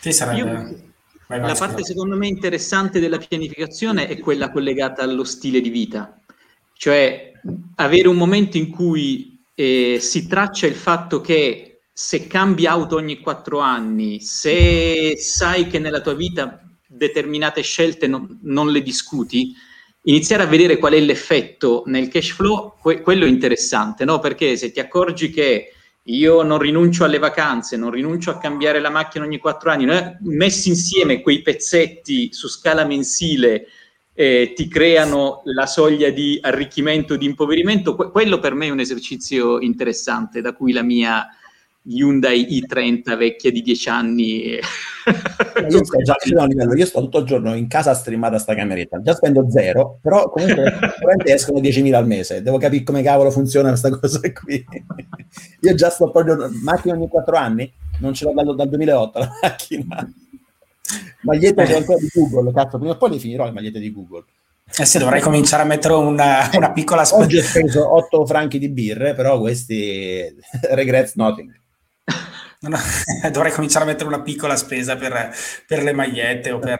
Sì, 0.00 0.12
sarebbe... 0.12 0.38
Io, 0.38 0.92
la 1.26 1.54
parte 1.54 1.82
secondo 1.84 2.16
me 2.16 2.26
interessante 2.26 3.00
della 3.00 3.18
pianificazione 3.18 4.06
è 4.08 4.18
quella 4.18 4.50
collegata 4.50 5.02
allo 5.02 5.24
stile 5.24 5.60
di 5.60 5.70
vita, 5.70 6.20
cioè 6.74 7.32
avere 7.76 8.08
un 8.08 8.16
momento 8.16 8.58
in 8.58 8.70
cui 8.70 9.42
eh, 9.54 9.98
si 10.00 10.26
traccia 10.26 10.66
il 10.66 10.74
fatto 10.74 11.20
che 11.20 11.80
se 11.92 12.26
cambi 12.26 12.66
auto 12.66 12.96
ogni 12.96 13.20
quattro 13.20 13.60
anni, 13.60 14.20
se 14.20 15.16
sai 15.16 15.66
che 15.66 15.78
nella 15.78 16.00
tua 16.00 16.14
vita 16.14 16.63
determinate 16.96 17.62
scelte 17.62 18.06
non, 18.06 18.38
non, 18.42 18.70
le 18.70 18.82
discuti, 18.82 19.54
iniziare 20.02 20.42
a 20.42 20.46
vedere 20.46 20.78
qual 20.78 20.94
è 20.94 21.00
l'effetto 21.00 21.82
nel 21.86 22.08
cash 22.08 22.30
flow, 22.30 22.74
que- 22.80 23.00
quello 23.00 23.24
è 23.24 23.28
interessante, 23.28 24.04
no? 24.04 24.18
Perché 24.20 24.56
se 24.56 24.70
ti 24.72 24.80
accorgi 24.80 25.30
che 25.30 25.72
io 26.08 26.42
non 26.42 26.58
rinuncio 26.58 27.04
alle 27.04 27.18
vacanze, 27.18 27.76
non 27.76 27.90
rinuncio 27.90 28.30
a 28.30 28.38
cambiare 28.38 28.80
la 28.80 28.90
macchina 28.90 29.24
ogni 29.24 29.38
quattro 29.38 29.70
anni, 29.70 29.86
no? 29.86 30.18
messi 30.22 30.68
insieme 30.68 31.22
quei 31.22 31.40
pezzetti 31.40 32.32
su 32.32 32.48
scala 32.48 32.84
mensile 32.84 33.66
eh, 34.12 34.52
ti 34.54 34.68
creano 34.68 35.40
la 35.44 35.66
soglia 35.66 36.10
di 36.10 36.38
arricchimento, 36.40 37.16
di 37.16 37.24
impoverimento, 37.24 37.96
que- 37.96 38.10
quello 38.10 38.38
per 38.38 38.54
me 38.54 38.66
è 38.66 38.70
un 38.70 38.80
esercizio 38.80 39.60
interessante 39.60 40.40
da 40.40 40.52
cui 40.52 40.72
la 40.72 40.82
mia 40.82 41.26
Hyundai 41.86 42.46
i30 42.48 43.16
vecchia 43.16 43.50
di 43.50 43.60
10 43.60 43.88
anni. 43.88 44.58
io, 45.68 45.84
sto 45.84 46.02
già, 46.02 46.16
livello, 46.46 46.74
io 46.74 46.86
sto 46.86 47.00
tutto 47.00 47.18
il 47.18 47.26
giorno 47.26 47.54
in 47.54 47.68
casa 47.68 47.92
streamata 47.94 48.38
sta 48.38 48.54
cameretta, 48.54 49.02
già 49.02 49.14
spendo 49.14 49.50
zero, 49.50 49.98
però 50.00 50.30
comunque 50.30 50.72
escono 51.24 51.60
10.000 51.60 51.92
al 51.92 52.06
mese, 52.06 52.42
devo 52.42 52.56
capire 52.56 52.84
come 52.84 53.02
cavolo 53.02 53.30
funziona 53.30 53.68
questa 53.68 53.90
cosa 53.90 54.20
qui. 54.32 54.64
io 55.60 55.74
già 55.74 55.90
sto 55.90 56.10
proprio, 56.10 56.50
macchina 56.62 56.94
ogni 56.94 57.08
4 57.08 57.36
anni, 57.36 57.70
non 57.98 58.14
ce 58.14 58.24
l'ho 58.24 58.32
dal, 58.32 58.54
dal 58.54 58.68
2008 58.68 59.18
la 59.18 59.30
macchina. 59.42 60.12
Magliette 61.22 61.64
c'è 61.64 61.76
ancora 61.76 61.98
di 61.98 62.08
Google, 62.12 62.52
cazzo, 62.52 62.78
prima 62.78 62.92
o 62.92 62.96
poi 62.96 63.10
le 63.10 63.18
finirò 63.18 63.44
le 63.44 63.52
magliette 63.52 63.78
di 63.78 63.92
Google. 63.92 64.24
Eh 64.76 64.86
sì, 64.86 64.98
dovrei 64.98 65.20
cominciare 65.20 65.62
a 65.62 65.66
mettere 65.66 65.94
una, 65.94 66.48
una 66.54 66.72
piccola 66.72 67.04
spesa. 67.04 67.22
Oggi 67.22 67.38
ho 67.38 67.42
speso 67.42 67.94
8 67.94 68.26
franchi 68.26 68.58
di 68.58 68.70
birre, 68.70 69.14
però 69.14 69.38
questi 69.38 70.34
regrets 70.72 71.14
nothing. 71.14 71.62
Dovrei 73.30 73.52
cominciare 73.52 73.84
a 73.84 73.88
mettere 73.88 74.08
una 74.08 74.22
piccola 74.22 74.56
spesa 74.56 74.96
per, 74.96 75.34
per 75.66 75.82
le 75.82 75.92
magliette 75.92 76.50
o 76.50 76.58
per, 76.58 76.78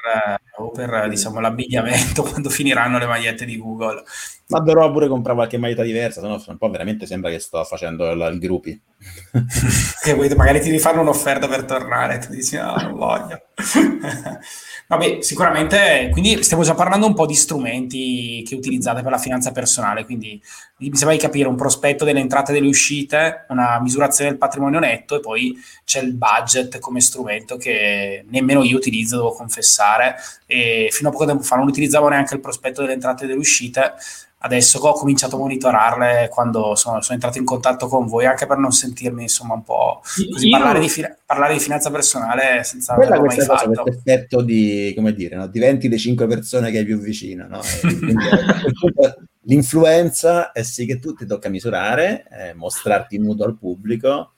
o 0.58 0.70
per 0.70 1.08
diciamo, 1.08 1.40
l'abbigliamento 1.40 2.22
quando 2.28 2.48
finiranno 2.48 2.98
le 2.98 3.06
magliette 3.06 3.44
di 3.44 3.58
Google. 3.58 4.02
Ma 4.46 4.60
dovrò 4.60 4.90
pure 4.92 5.08
comprare 5.08 5.36
qualche 5.36 5.56
maglietta 5.56 5.82
diversa, 5.82 6.20
se 6.20 6.26
no 6.26 6.42
un 6.46 6.58
po' 6.58 6.68
veramente 6.68 7.06
sembra 7.06 7.30
che 7.30 7.38
sto 7.38 7.64
facendo 7.64 8.10
il, 8.10 8.30
il 8.32 8.38
gruppi. 8.38 8.78
che 10.02 10.34
magari 10.34 10.60
ti 10.60 10.70
rifanno 10.70 11.00
un'offerta 11.00 11.48
per 11.48 11.64
tornare, 11.64 12.18
tu 12.18 12.32
dici 12.32 12.56
no, 12.56 12.74
non 12.76 12.94
voglio. 12.94 13.40
Vabbè, 14.86 15.22
sicuramente, 15.22 16.10
quindi 16.12 16.42
stiamo 16.42 16.62
già 16.62 16.74
parlando 16.74 17.06
un 17.06 17.14
po' 17.14 17.24
di 17.24 17.34
strumenti 17.34 18.44
che 18.46 18.54
utilizzate 18.54 19.00
per 19.00 19.10
la 19.10 19.18
finanza 19.18 19.50
personale, 19.50 20.04
quindi 20.04 20.40
di 20.76 20.90
capire 21.16 21.48
un 21.48 21.56
prospetto 21.56 22.04
delle 22.04 22.20
entrate 22.20 22.50
e 22.50 22.54
delle 22.54 22.66
uscite, 22.66 23.46
una 23.48 23.80
misurazione 23.80 24.30
del 24.30 24.38
patrimonio 24.38 24.80
netto 24.80 25.16
e 25.16 25.20
poi 25.20 25.56
c'è 25.84 26.02
il 26.02 26.14
budget 26.14 26.78
come 26.80 27.00
strumento 27.00 27.56
che 27.56 28.26
nemmeno 28.28 28.62
io 28.62 28.76
utilizzo, 28.76 29.16
devo 29.16 29.32
confessare, 29.32 30.16
e 30.54 30.88
fino 30.92 31.08
a 31.08 31.12
poco 31.12 31.26
tempo 31.26 31.42
fa 31.42 31.56
non 31.56 31.66
utilizzavo 31.66 32.08
neanche 32.08 32.34
il 32.34 32.40
prospetto 32.40 32.80
delle 32.80 32.92
entrate 32.92 33.24
e 33.24 33.26
delle 33.26 33.38
uscite, 33.38 33.94
adesso 34.38 34.78
ho 34.78 34.92
cominciato 34.92 35.34
a 35.34 35.38
monitorarle 35.40 36.28
quando 36.30 36.76
sono, 36.76 37.00
sono, 37.00 37.14
entrato 37.14 37.38
in 37.38 37.44
contatto 37.44 37.88
con 37.88 38.06
voi, 38.06 38.26
anche 38.26 38.46
per 38.46 38.58
non 38.58 38.70
sentirmi 38.70 39.22
insomma 39.22 39.54
un 39.54 39.64
po' 39.64 40.00
così, 40.30 40.48
parlare, 40.50 40.78
di 40.78 40.88
fi- 40.88 41.04
parlare, 41.26 41.54
di 41.54 41.60
finanza 41.60 41.90
personale 41.90 42.62
senza 42.62 42.94
Quella 42.94 43.16
averlo 43.16 43.26
mai 43.26 43.40
fatto. 43.40 43.82
Questo 43.82 43.98
effetto 43.98 44.42
di, 44.42 44.92
come 44.94 45.12
dire, 45.12 45.34
no? 45.34 45.48
diventi 45.48 45.88
le 45.88 45.98
cinque 45.98 46.28
persone 46.28 46.70
che 46.70 46.78
hai 46.78 46.84
più 46.84 46.98
vicino, 46.98 47.48
no? 47.48 47.60
l'influenza 49.46 50.52
è 50.52 50.62
sì 50.62 50.86
che 50.86 51.00
tu 51.00 51.14
ti 51.14 51.26
tocca 51.26 51.48
misurare, 51.48 52.26
eh, 52.30 52.54
mostrarti 52.54 53.18
nudo 53.18 53.44
al 53.44 53.58
pubblico. 53.58 54.34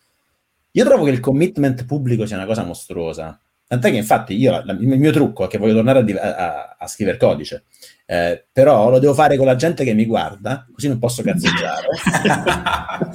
Io 0.71 0.85
trovo 0.85 1.05
che 1.05 1.11
il 1.11 1.21
commitment 1.21 1.85
pubblico 1.85 2.27
sia 2.27 2.37
una 2.37 2.47
cosa 2.47 2.65
mostruosa. 2.65 3.39
Tant'è 3.69 3.91
che 3.91 3.97
infatti 3.97 4.37
io, 4.37 4.63
la, 4.65 4.73
il 4.73 4.87
mio 4.87 5.11
trucco 5.11 5.45
è 5.45 5.49
che 5.49 5.59
voglio 5.59 5.75
tornare 5.75 6.01
a, 6.19 6.35
a, 6.37 6.77
a 6.79 6.87
scrivere 6.87 7.17
codice, 7.17 7.65
eh, 8.07 8.45
però 8.53 8.91
lo 8.91 9.01
devo 9.01 9.13
fare 9.13 9.37
con 9.37 9.47
la 9.47 9.57
gente 9.57 9.83
che 9.83 9.93
mi 9.93 10.07
guarda, 10.07 10.65
così 10.73 10.87
non 10.87 11.01
posso 11.01 11.23
cazzeggiare. 11.23 11.89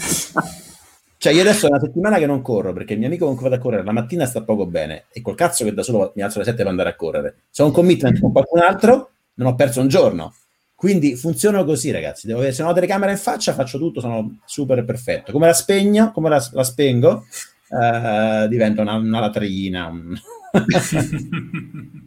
cioè 1.18 1.32
io 1.32 1.41
adesso 1.41 1.68
è 1.68 1.70
una 1.70 1.80
settimana 1.80 2.18
che 2.18 2.26
non 2.26 2.41
corro, 2.41 2.74
perché 2.74 2.93
il 2.93 2.99
mio 2.99 3.08
amico 3.08 3.26
con 3.26 3.36
cui 3.36 3.43
vado 3.43 3.56
a 3.56 3.60
correre 3.60 3.86
la 3.86 3.93
mattina 3.93 4.26
sta 4.26 4.41
poco 4.41 4.66
bene, 4.66 5.06
e 5.14 5.22
col 5.22 5.36
cazzo 5.36 5.64
che 5.64 5.74
da 5.74 5.84
solo 5.84 6.12
mi 6.16 6.22
alzo 6.22 6.39
alle 6.39 6.47
7 6.47 6.58
per 6.58 6.68
andare 6.68 6.89
a 6.89 6.95
correre. 6.95 7.36
Se 7.49 7.62
ho 7.62 7.68
un 7.68 7.72
commitment 7.72 8.20
con 8.20 8.34
qualcun 8.34 8.60
altro, 8.60 9.12
non 9.36 9.47
ho 9.47 9.56
perso 9.56 9.80
un 9.80 9.88
giorno. 9.88 10.34
Quindi 10.76 11.16
funziona 11.16 11.64
così, 11.64 11.91
ragazzi. 11.91 12.28
Devo, 12.28 12.52
se 12.52 12.62
ho 12.62 12.66
una 12.66 12.74
telecamera 12.74 13.12
in 13.12 13.18
faccia, 13.18 13.54
faccio 13.54 13.78
tutto, 13.78 14.02
sono 14.02 14.39
super 14.45 14.84
perfetto. 14.84 15.32
Come 15.32 15.45
la 15.45 15.54
spegno, 15.54 16.12
come 16.12 16.28
la, 16.28 16.43
la 16.54 16.64
spengo, 16.64 17.26
uh, 17.70 18.47
diventa 18.47 18.82
una, 18.82 18.95
una 18.95 19.20
latrina. 19.20 19.86
Un... 19.86 20.20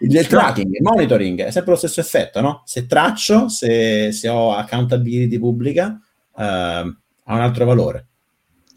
il 0.00 0.26
tracking, 0.26 0.74
il 0.74 0.82
monitoring 0.82 1.42
è 1.42 1.50
sempre 1.50 1.72
lo 1.72 1.78
stesso 1.78 2.00
effetto, 2.00 2.40
no? 2.40 2.62
Se 2.64 2.86
traccio, 2.86 3.48
se, 3.48 4.12
se 4.12 4.28
ho 4.28 4.54
accountability 4.54 5.38
pubblica, 5.38 6.00
uh, 6.34 6.40
ha 6.42 6.84
un 7.24 7.40
altro 7.40 7.64
valore. 7.64 8.06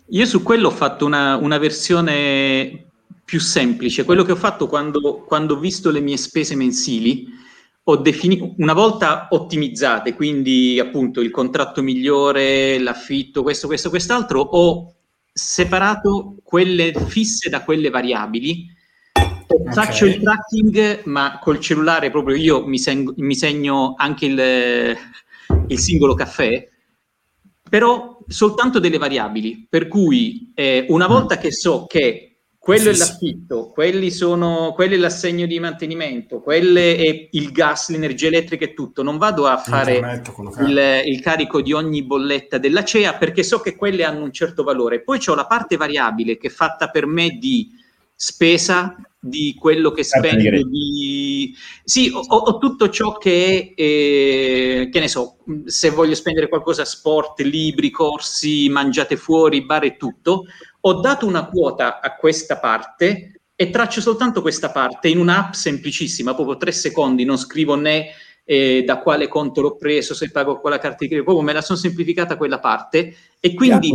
Io 0.09 0.25
su 0.25 0.43
quello 0.43 0.67
ho 0.67 0.71
fatto 0.71 1.05
una, 1.05 1.38
una 1.38 1.57
versione 1.57 2.88
più 3.23 3.39
semplice. 3.39 4.03
Quello 4.03 4.23
che 4.23 4.34
ho 4.34 4.38
fatto 4.38 4.67
quando, 4.67 5.23
quando 5.25 5.53
ho 5.53 5.59
visto 5.59 5.89
le 5.89 6.01
mie 6.01 6.17
spese 6.17 6.55
mensili, 6.55 7.27
ho 7.84 7.95
definito 7.95 8.53
una 8.57 8.73
volta 8.73 9.27
ottimizzate, 9.29 10.13
quindi 10.13 10.79
appunto 10.79 11.21
il 11.21 11.32
contratto 11.32 11.82
migliore, 11.82 12.77
l'affitto, 12.79 13.41
questo, 13.41 13.67
questo, 13.67 13.89
quest'altro, 13.89 14.41
ho 14.41 14.93
separato 15.41 16.35
quelle 16.43 16.93
fisse 17.07 17.49
da 17.49 17.63
quelle 17.63 17.89
variabili. 17.89 18.67
Okay. 19.47 19.73
Faccio 19.73 20.05
il 20.05 20.21
tracking, 20.21 21.03
ma 21.05 21.39
col 21.41 21.59
cellulare 21.59 22.09
proprio 22.09 22.35
io 22.35 22.65
mi, 22.65 22.77
seg- 22.77 23.13
mi 23.17 23.35
segno 23.35 23.95
anche 23.97 24.25
il, 24.25 24.97
il 25.67 25.79
singolo 25.79 26.13
caffè, 26.13 26.69
però 27.69 28.19
soltanto 28.27 28.79
delle 28.79 28.97
variabili, 28.97 29.67
per 29.69 29.87
cui 29.87 30.51
eh, 30.53 30.85
una 30.89 31.07
volta 31.07 31.37
che 31.37 31.51
so 31.51 31.85
che 31.85 32.30
quello 32.64 32.93
sì, 32.93 33.01
è 33.01 33.05
l'affitto, 33.05 33.72
quelli 33.72 34.12
sono, 34.12 34.74
quello 34.76 34.93
è 34.93 34.97
l'assegno 34.97 35.47
di 35.47 35.59
mantenimento, 35.59 36.41
quello 36.41 36.78
è 36.78 37.28
il 37.32 37.51
gas, 37.51 37.89
l'energia 37.89 38.28
elettrica 38.28 38.66
e 38.66 38.76
tutto. 38.76 39.01
Non 39.01 39.18
vado 39.18 39.47
a 39.47 39.57
fare 39.57 40.22
il, 40.59 41.01
il, 41.07 41.22
carico 41.22 41.59
di 41.59 41.74
ogni 41.74 42.03
bolletta 42.03 42.59
della 42.59 42.84
CEA 42.84 43.16
perché 43.16 43.41
so 43.41 43.62
che 43.62 43.76
quelle 43.76 44.03
hanno 44.03 44.24
un 44.24 44.32
certo 44.32 44.62
valore. 44.62 45.01
Poi 45.01 45.20
ho 45.26 45.34
la 45.34 45.47
parte 45.47 45.76
variabile 45.76 46.38
che 46.38 46.49
è 46.49 46.51
fatta 46.51 46.91
per 46.91 47.07
me 47.07 47.30
di 47.30 47.72
spesa, 48.14 48.95
di 49.20 49.55
quello 49.59 49.89
che 49.89 50.03
spendo, 50.03 50.62
di... 50.68 51.55
Sì, 51.84 52.12
ho, 52.14 52.20
ho, 52.20 52.57
tutto 52.59 52.89
ciò 52.89 53.18
che 53.18 53.74
è, 53.76 53.82
eh, 53.82 54.89
che 54.91 54.99
ne 54.99 55.07
so, 55.07 55.38
se 55.66 55.89
voglio 55.89 56.14
spendere 56.14 56.47
qualcosa, 56.47 56.86
sport, 56.86 57.39
libri, 57.39 57.89
corsi, 57.89 58.70
mangiate 58.70 59.18
fuori, 59.18 59.66
bar 59.66 59.86
e 59.86 59.97
tutto 59.97 60.45
ho 60.82 60.93
dato 60.99 61.25
una 61.25 61.45
quota 61.45 62.01
a 62.01 62.15
questa 62.15 62.57
parte 62.57 63.41
e 63.55 63.69
traccio 63.69 64.01
soltanto 64.01 64.41
questa 64.41 64.71
parte 64.71 65.07
in 65.07 65.19
un'app 65.19 65.53
semplicissima, 65.53 66.34
proprio 66.34 66.57
tre 66.57 66.71
secondi, 66.71 67.25
non 67.25 67.38
scrivo 67.38 67.75
né 67.75 68.07
eh, 68.43 68.84
da 68.84 68.97
quale 68.99 69.27
conto 69.27 69.61
l'ho 69.61 69.75
preso, 69.75 70.13
se 70.15 70.32
pago 70.32 70.59
quella 70.59 70.79
carta 70.79 70.97
di 70.99 71.07
credito, 71.07 71.25
proprio 71.25 71.45
me 71.45 71.53
la 71.53 71.61
sono 71.61 71.77
semplificata 71.77 72.38
quella 72.38 72.59
parte 72.59 73.15
e 73.39 73.53
quindi 73.53 73.91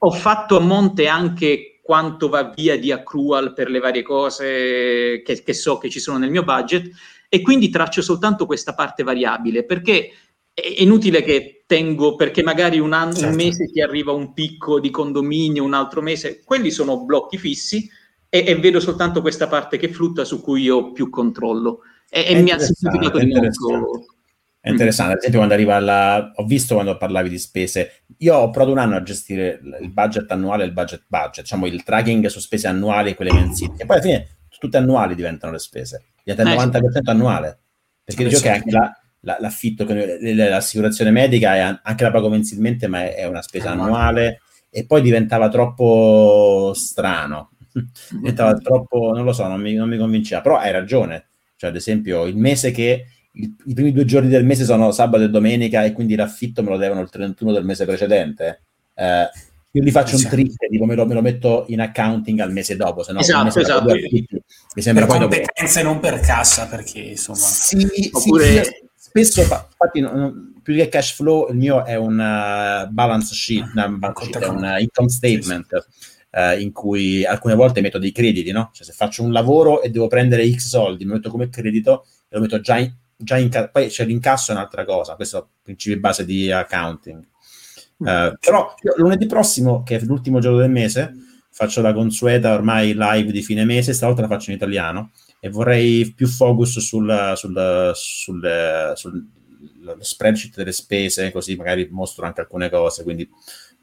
ho 0.00 0.10
fatto 0.10 0.56
a 0.56 0.60
monte 0.60 1.06
anche 1.06 1.80
quanto 1.82 2.28
va 2.28 2.52
via 2.54 2.78
di 2.78 2.92
accrual 2.92 3.54
per 3.54 3.70
le 3.70 3.78
varie 3.78 4.02
cose 4.02 5.22
che, 5.24 5.42
che 5.42 5.54
so 5.54 5.78
che 5.78 5.88
ci 5.88 6.00
sono 6.00 6.18
nel 6.18 6.30
mio 6.30 6.44
budget 6.44 6.90
e 7.30 7.40
quindi 7.40 7.70
traccio 7.70 8.02
soltanto 8.02 8.44
questa 8.44 8.74
parte 8.74 9.02
variabile 9.02 9.64
perché 9.64 10.12
è 10.60 10.82
inutile 10.82 11.22
che 11.22 11.62
tengo 11.66 12.16
perché 12.16 12.42
magari 12.42 12.80
un, 12.80 12.92
anno, 12.92 13.12
certo. 13.12 13.28
un 13.28 13.34
mese 13.36 13.66
ti 13.66 13.80
arriva 13.80 14.10
un 14.10 14.32
picco 14.32 14.80
di 14.80 14.90
condominio, 14.90 15.62
un 15.62 15.74
altro 15.74 16.02
mese, 16.02 16.42
quelli 16.44 16.70
sono 16.70 17.04
blocchi 17.04 17.38
fissi 17.38 17.88
e, 18.28 18.44
e 18.44 18.56
vedo 18.56 18.80
soltanto 18.80 19.20
questa 19.20 19.46
parte 19.46 19.78
che 19.78 19.88
flutta 19.88 20.24
su 20.24 20.40
cui 20.40 20.62
io 20.62 20.76
ho 20.76 20.92
più 20.92 21.10
controllo. 21.10 21.80
E, 22.10 22.24
e 22.26 22.42
mi 22.42 22.50
ha 22.50 22.58
semplificato 22.58 23.18
di 23.18 23.32
molto. 23.32 24.06
È 24.60 24.70
interessante, 24.70 25.12
ad 25.12 25.18
esempio 25.18 25.38
quando 25.38 25.54
arriva 25.54 25.76
alla... 25.76 26.32
ho 26.34 26.44
visto 26.44 26.74
quando 26.74 26.96
parlavi 26.96 27.28
di 27.28 27.38
spese, 27.38 28.02
io 28.18 28.34
ho 28.34 28.50
provato 28.50 28.72
un 28.72 28.78
anno 28.78 28.96
a 28.96 29.02
gestire 29.02 29.60
il 29.80 29.90
budget 29.90 30.30
annuale 30.32 30.64
e 30.64 30.66
il 30.66 30.72
budget 30.72 31.04
budget, 31.06 31.42
diciamo 31.42 31.66
il 31.66 31.84
tracking 31.84 32.26
su 32.26 32.40
spese 32.40 32.66
annuali 32.66 33.10
e 33.10 33.14
quelle 33.14 33.32
mensili, 33.32 33.74
e 33.76 33.86
poi 33.86 33.96
alla 33.96 34.04
fine 34.04 34.28
tutte 34.58 34.76
annuali 34.76 35.14
diventano 35.14 35.52
le 35.52 35.60
spese, 35.60 36.06
diventa 36.24 36.50
il 36.50 36.58
90% 36.58 36.80
eh, 36.82 37.10
annuale, 37.10 37.58
perché 38.02 38.24
dicevo 38.24 38.42
che 38.42 38.50
anche 38.50 38.70
la, 38.70 38.92
l'affitto, 39.20 39.86
l'assicurazione 39.88 41.10
medica 41.10 41.54
è, 41.54 41.78
anche 41.82 42.04
la 42.04 42.10
pago 42.10 42.28
mensilmente, 42.28 42.86
ma 42.86 43.12
è, 43.12 43.26
una 43.26 43.42
spesa 43.42 43.70
annuale. 43.70 44.40
E 44.70 44.84
poi 44.84 45.00
diventava 45.00 45.48
troppo 45.48 46.72
strano, 46.74 47.52
diventava 48.10 48.54
troppo, 48.54 49.12
non 49.14 49.24
lo 49.24 49.32
so, 49.32 49.46
non 49.46 49.60
mi, 49.60 49.74
non 49.74 49.88
mi 49.88 49.96
convinceva, 49.96 50.42
però 50.42 50.58
hai 50.58 50.72
ragione, 50.72 51.28
cioè 51.56 51.70
ad 51.70 51.76
esempio 51.76 52.26
il 52.26 52.36
mese 52.36 52.70
che 52.70 53.06
il, 53.32 53.54
i 53.64 53.74
primi 53.74 53.92
due 53.92 54.04
giorni 54.04 54.28
del 54.28 54.44
mese 54.44 54.64
sono 54.64 54.90
sabato 54.90 55.24
e 55.24 55.30
domenica 55.30 55.84
e 55.84 55.92
quindi 55.92 56.14
l'affitto 56.16 56.62
me 56.62 56.70
lo 56.70 56.76
devono 56.76 57.00
il 57.00 57.08
31 57.08 57.52
del 57.52 57.64
mese 57.64 57.86
precedente. 57.86 58.60
Eh, 58.94 59.28
io 59.70 59.82
li 59.82 59.90
faccio 59.90 60.16
esatto. 60.16 60.34
un 60.34 60.42
trick, 60.42 60.68
tipo 60.68 60.84
me 60.84 60.94
lo, 60.94 61.06
me 61.06 61.14
lo, 61.14 61.22
metto 61.22 61.64
in 61.68 61.80
accounting 61.80 62.40
al 62.40 62.52
mese 62.52 62.76
dopo, 62.76 63.02
se 63.02 63.12
no 63.12 63.20
esatto, 63.20 63.58
esatto. 63.58 63.90
Affitti, 63.90 64.42
mi 64.74 64.82
sembra 64.82 65.06
per 65.06 65.18
competenze 65.18 65.82
dopo... 65.82 65.92
non 65.92 66.00
per 66.00 66.20
cassa, 66.20 66.66
perché 66.66 67.00
insomma... 67.00 67.38
Sì, 67.38 68.10
Oppure... 68.12 68.64
sì, 68.64 68.87
spesso, 69.08 69.40
infatti, 69.40 70.00
no, 70.00 70.52
più 70.62 70.74
che 70.74 70.88
cash 70.88 71.14
flow, 71.14 71.48
il 71.50 71.56
mio 71.56 71.84
è 71.84 71.96
un 71.96 72.14
uh, 72.14 72.90
balance 72.92 73.34
sheet, 73.34 73.70
una 73.72 73.88
balance 73.88 74.24
sheet 74.24 74.38
è 74.38 74.46
un 74.46 74.62
uh, 74.62 74.80
income 74.80 75.08
statement. 75.08 75.86
Uh, 76.30 76.60
in 76.60 76.72
cui 76.72 77.24
alcune 77.24 77.54
volte 77.54 77.80
metto 77.80 77.98
dei 77.98 78.12
crediti, 78.12 78.52
no? 78.52 78.68
Cioè 78.74 78.84
se 78.84 78.92
faccio 78.92 79.22
un 79.22 79.32
lavoro 79.32 79.80
e 79.80 79.88
devo 79.88 80.08
prendere 80.08 80.48
X 80.52 80.68
soldi, 80.68 81.06
mi 81.06 81.14
metto 81.14 81.30
come 81.30 81.48
credito 81.48 82.04
e 82.28 82.36
lo 82.36 82.42
metto 82.42 82.60
già 82.60 82.76
in, 82.76 82.92
già 83.16 83.38
in 83.38 83.48
poi 83.72 83.88
c'è 83.88 84.04
l'incasso 84.04 84.50
è 84.50 84.54
un'altra 84.54 84.84
cosa, 84.84 85.14
questo 85.14 85.38
è 85.38 85.40
il 85.40 85.46
principio 85.62 85.98
base 85.98 86.26
di 86.26 86.52
accounting. 86.52 87.26
Uh, 87.96 88.36
però 88.38 88.74
lunedì 88.96 89.24
prossimo, 89.24 89.82
che 89.82 89.96
è 89.96 90.00
l'ultimo 90.02 90.38
giorno 90.38 90.58
del 90.58 90.70
mese, 90.70 91.14
faccio 91.50 91.80
la 91.80 91.92
consueta 91.92 92.54
ormai 92.54 92.94
live 92.96 93.32
di 93.32 93.42
fine 93.42 93.64
mese, 93.64 93.92
stavolta 93.92 94.22
la 94.22 94.28
faccio 94.28 94.50
in 94.50 94.56
italiano 94.56 95.10
e 95.40 95.48
vorrei 95.50 96.12
più 96.14 96.26
focus 96.26 96.78
sul, 96.78 97.32
sul, 97.36 97.92
sul, 97.94 98.92
sul 98.94 99.26
spreadsheet 100.00 100.56
delle 100.56 100.72
spese, 100.72 101.32
così 101.32 101.56
magari 101.56 101.88
mostro 101.90 102.26
anche 102.26 102.40
alcune 102.40 102.70
cose, 102.70 103.02
quindi 103.02 103.28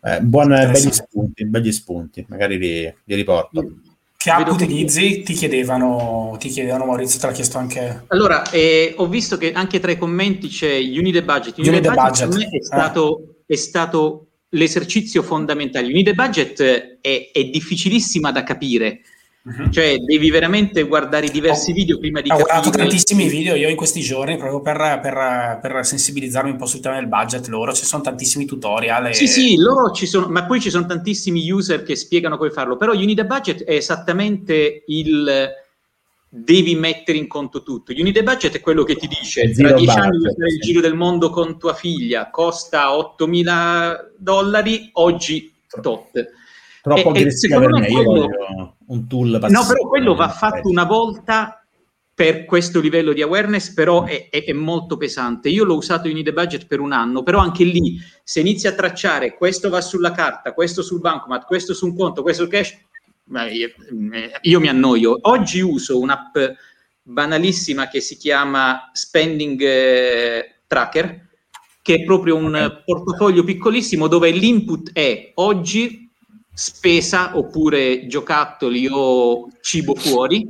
eh, 0.02 0.22
buon, 0.22 0.50
begli 0.50 0.92
spunti, 0.92 1.46
begli 1.46 1.72
spunti, 1.72 2.26
magari 2.30 2.58
li, 2.58 2.94
li 3.04 3.16
riporto. 3.16 3.80
Che 4.26 4.32
app 4.32 4.48
utilizzi? 4.48 5.22
Ti 5.22 5.34
chiedevano, 5.34 6.36
ti 6.40 6.50
chiedevano, 6.50 6.86
Maurizio, 6.86 7.20
te 7.20 7.28
l'ha 7.28 7.32
chiesto 7.32 7.58
anche. 7.60 8.06
Allora, 8.08 8.50
eh, 8.50 8.94
ho 8.98 9.08
visto 9.08 9.38
che 9.38 9.52
anche 9.52 9.80
tra 9.80 9.92
i 9.92 9.98
commenti 9.98 10.48
c'è 10.48 10.78
Unity 10.78 11.22
Budget. 11.22 11.58
Unity, 11.58 11.70
Unity 11.70 11.94
Budget, 11.94 12.28
budget. 12.28 12.54
È, 12.54 12.64
stato, 12.64 13.20
eh. 13.20 13.54
è 13.54 13.56
stato 13.56 14.28
l'esercizio 14.56 15.22
fondamentale. 15.22 15.88
Unity 15.88 16.14
Budget 16.14 16.98
è, 17.02 17.30
è 17.32 17.44
difficilissima 17.46 18.32
da 18.32 18.44
capire 18.44 19.02
Uh-huh. 19.46 19.70
Cioè, 19.70 20.00
devi 20.00 20.32
veramente 20.32 20.82
guardare 20.84 21.30
diversi 21.30 21.70
ho, 21.70 21.74
video 21.76 22.00
prima 22.00 22.20
di 22.20 22.30
capire. 22.30 22.48
Ho 22.48 22.52
guardato 22.52 22.76
tantissimi 22.76 23.28
video 23.28 23.54
io 23.54 23.70
in 23.70 23.76
questi 23.76 24.02
giorni 24.02 24.38
proprio 24.38 24.60
per, 24.60 25.00
per, 25.02 25.60
per, 25.62 25.86
sensibilizzarmi 25.86 26.50
un 26.50 26.58
po' 26.58 26.66
sul 26.66 26.80
tema 26.80 26.96
del 26.96 27.08
budget 27.08 27.46
loro. 27.48 27.72
Ci 27.72 27.86
sono 27.86 28.02
tantissimi 28.02 28.46
tutorial. 28.46 29.08
E... 29.08 29.14
Sì, 29.14 29.28
sì, 29.28 29.56
loro 29.58 29.92
ci 29.92 30.08
sono, 30.08 30.30
ma 30.30 30.46
poi 30.46 30.60
ci 30.60 30.72
sono 30.72 30.88
tantissimi 30.88 31.48
user 31.52 31.84
che 31.84 31.96
spiegano 31.96 32.38
come 32.38 32.50
farlo. 32.50 32.76
Però 32.76 32.92
Unity 32.94 33.24
Budget 33.24 33.64
è 33.66 33.74
esattamente 33.74 34.84
il 34.88 35.48
devi 36.28 36.76
mettere 36.76 37.18
in 37.18 37.28
conto 37.28 37.64
tutto. 37.64 37.92
Unity 37.92 38.24
Budget 38.24 38.56
è 38.56 38.60
quello 38.60 38.84
che 38.84 38.96
ti 38.96 39.08
dice 39.08 39.52
tra 39.52 39.72
dieci 39.74 39.98
anni 39.98 40.18
vuoi 40.18 40.34
fare 40.34 40.50
il 40.50 40.60
giro 40.60 40.82
del 40.82 40.96
mondo 40.96 41.30
con 41.30 41.58
tua 41.58 41.74
figlia, 41.74 42.30
costa 42.30 42.90
8.000 42.90 44.12
dollari, 44.18 44.90
oggi 44.94 45.54
tot. 45.82 46.12
Troppo 46.82 47.10
aggressivo 47.10 47.60
per 47.60 47.70
me, 47.70 47.88
io 47.88 48.04
voglio 48.04 48.76
un 48.88 49.08
tool 49.08 49.40
passivo. 49.40 49.60
No, 49.60 49.68
però 49.68 49.88
quello 49.88 50.14
va 50.14 50.30
fatto 50.30 50.70
una 50.70 50.84
volta 50.84 51.66
per 52.16 52.46
questo 52.46 52.80
livello 52.80 53.12
di 53.12 53.22
awareness, 53.22 53.74
però 53.74 54.04
è, 54.04 54.30
è, 54.30 54.46
è, 54.46 54.54
molto 54.54 54.96
pesante. 54.96 55.50
Io 55.50 55.66
l'ho 55.66 55.76
usato 55.76 56.08
in 56.08 56.24
budget 56.34 56.66
per 56.66 56.80
un 56.80 56.94
anno, 56.94 57.24
però 57.24 57.40
anche 57.40 57.66
lì, 57.66 57.98
se 58.24 58.40
inizi 58.40 58.68
a 58.68 58.74
tracciare 58.74 59.36
questo 59.36 59.70
va 59.70 59.82
sulla 59.82 60.12
carta, 60.12 60.54
questo 60.54 60.82
sul 60.82 61.02
bancomat, 61.02 61.46
questo 61.46 61.74
su 61.74 61.88
un 61.88 61.96
conto, 61.96 62.22
questo 62.22 62.44
sul 62.44 62.52
cash, 62.52 62.78
io, 64.42 64.60
mi 64.60 64.68
annoio. 64.68 65.18
Oggi 65.22 65.62
uso 65.62 66.00
un'app 66.00 66.38
banalissima 67.02 67.88
che 67.88 68.02
si 68.02 68.18
chiama 68.18 68.90
Spending 68.94 69.62
eh, 69.62 70.56
Tracker, 70.68 71.28
che 71.82 71.96
è 71.96 72.04
proprio 72.04 72.36
un 72.36 72.82
portafoglio 72.86 73.44
piccolissimo 73.44 74.08
dove 74.08 74.32
l'input 74.32 74.92
è 74.94 75.32
oggi 75.36 76.10
spesa 76.54 77.38
oppure 77.38 78.08
giocattoli 78.08 78.88
o 78.90 79.50
cibo 79.62 79.96
fuori, 79.96 80.46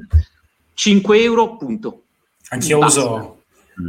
5 0.74 1.22
euro, 1.22 1.58
punto. 1.58 2.04
Anch'io 2.50 2.80
Basta. 2.80 3.00
uso, 3.00 3.44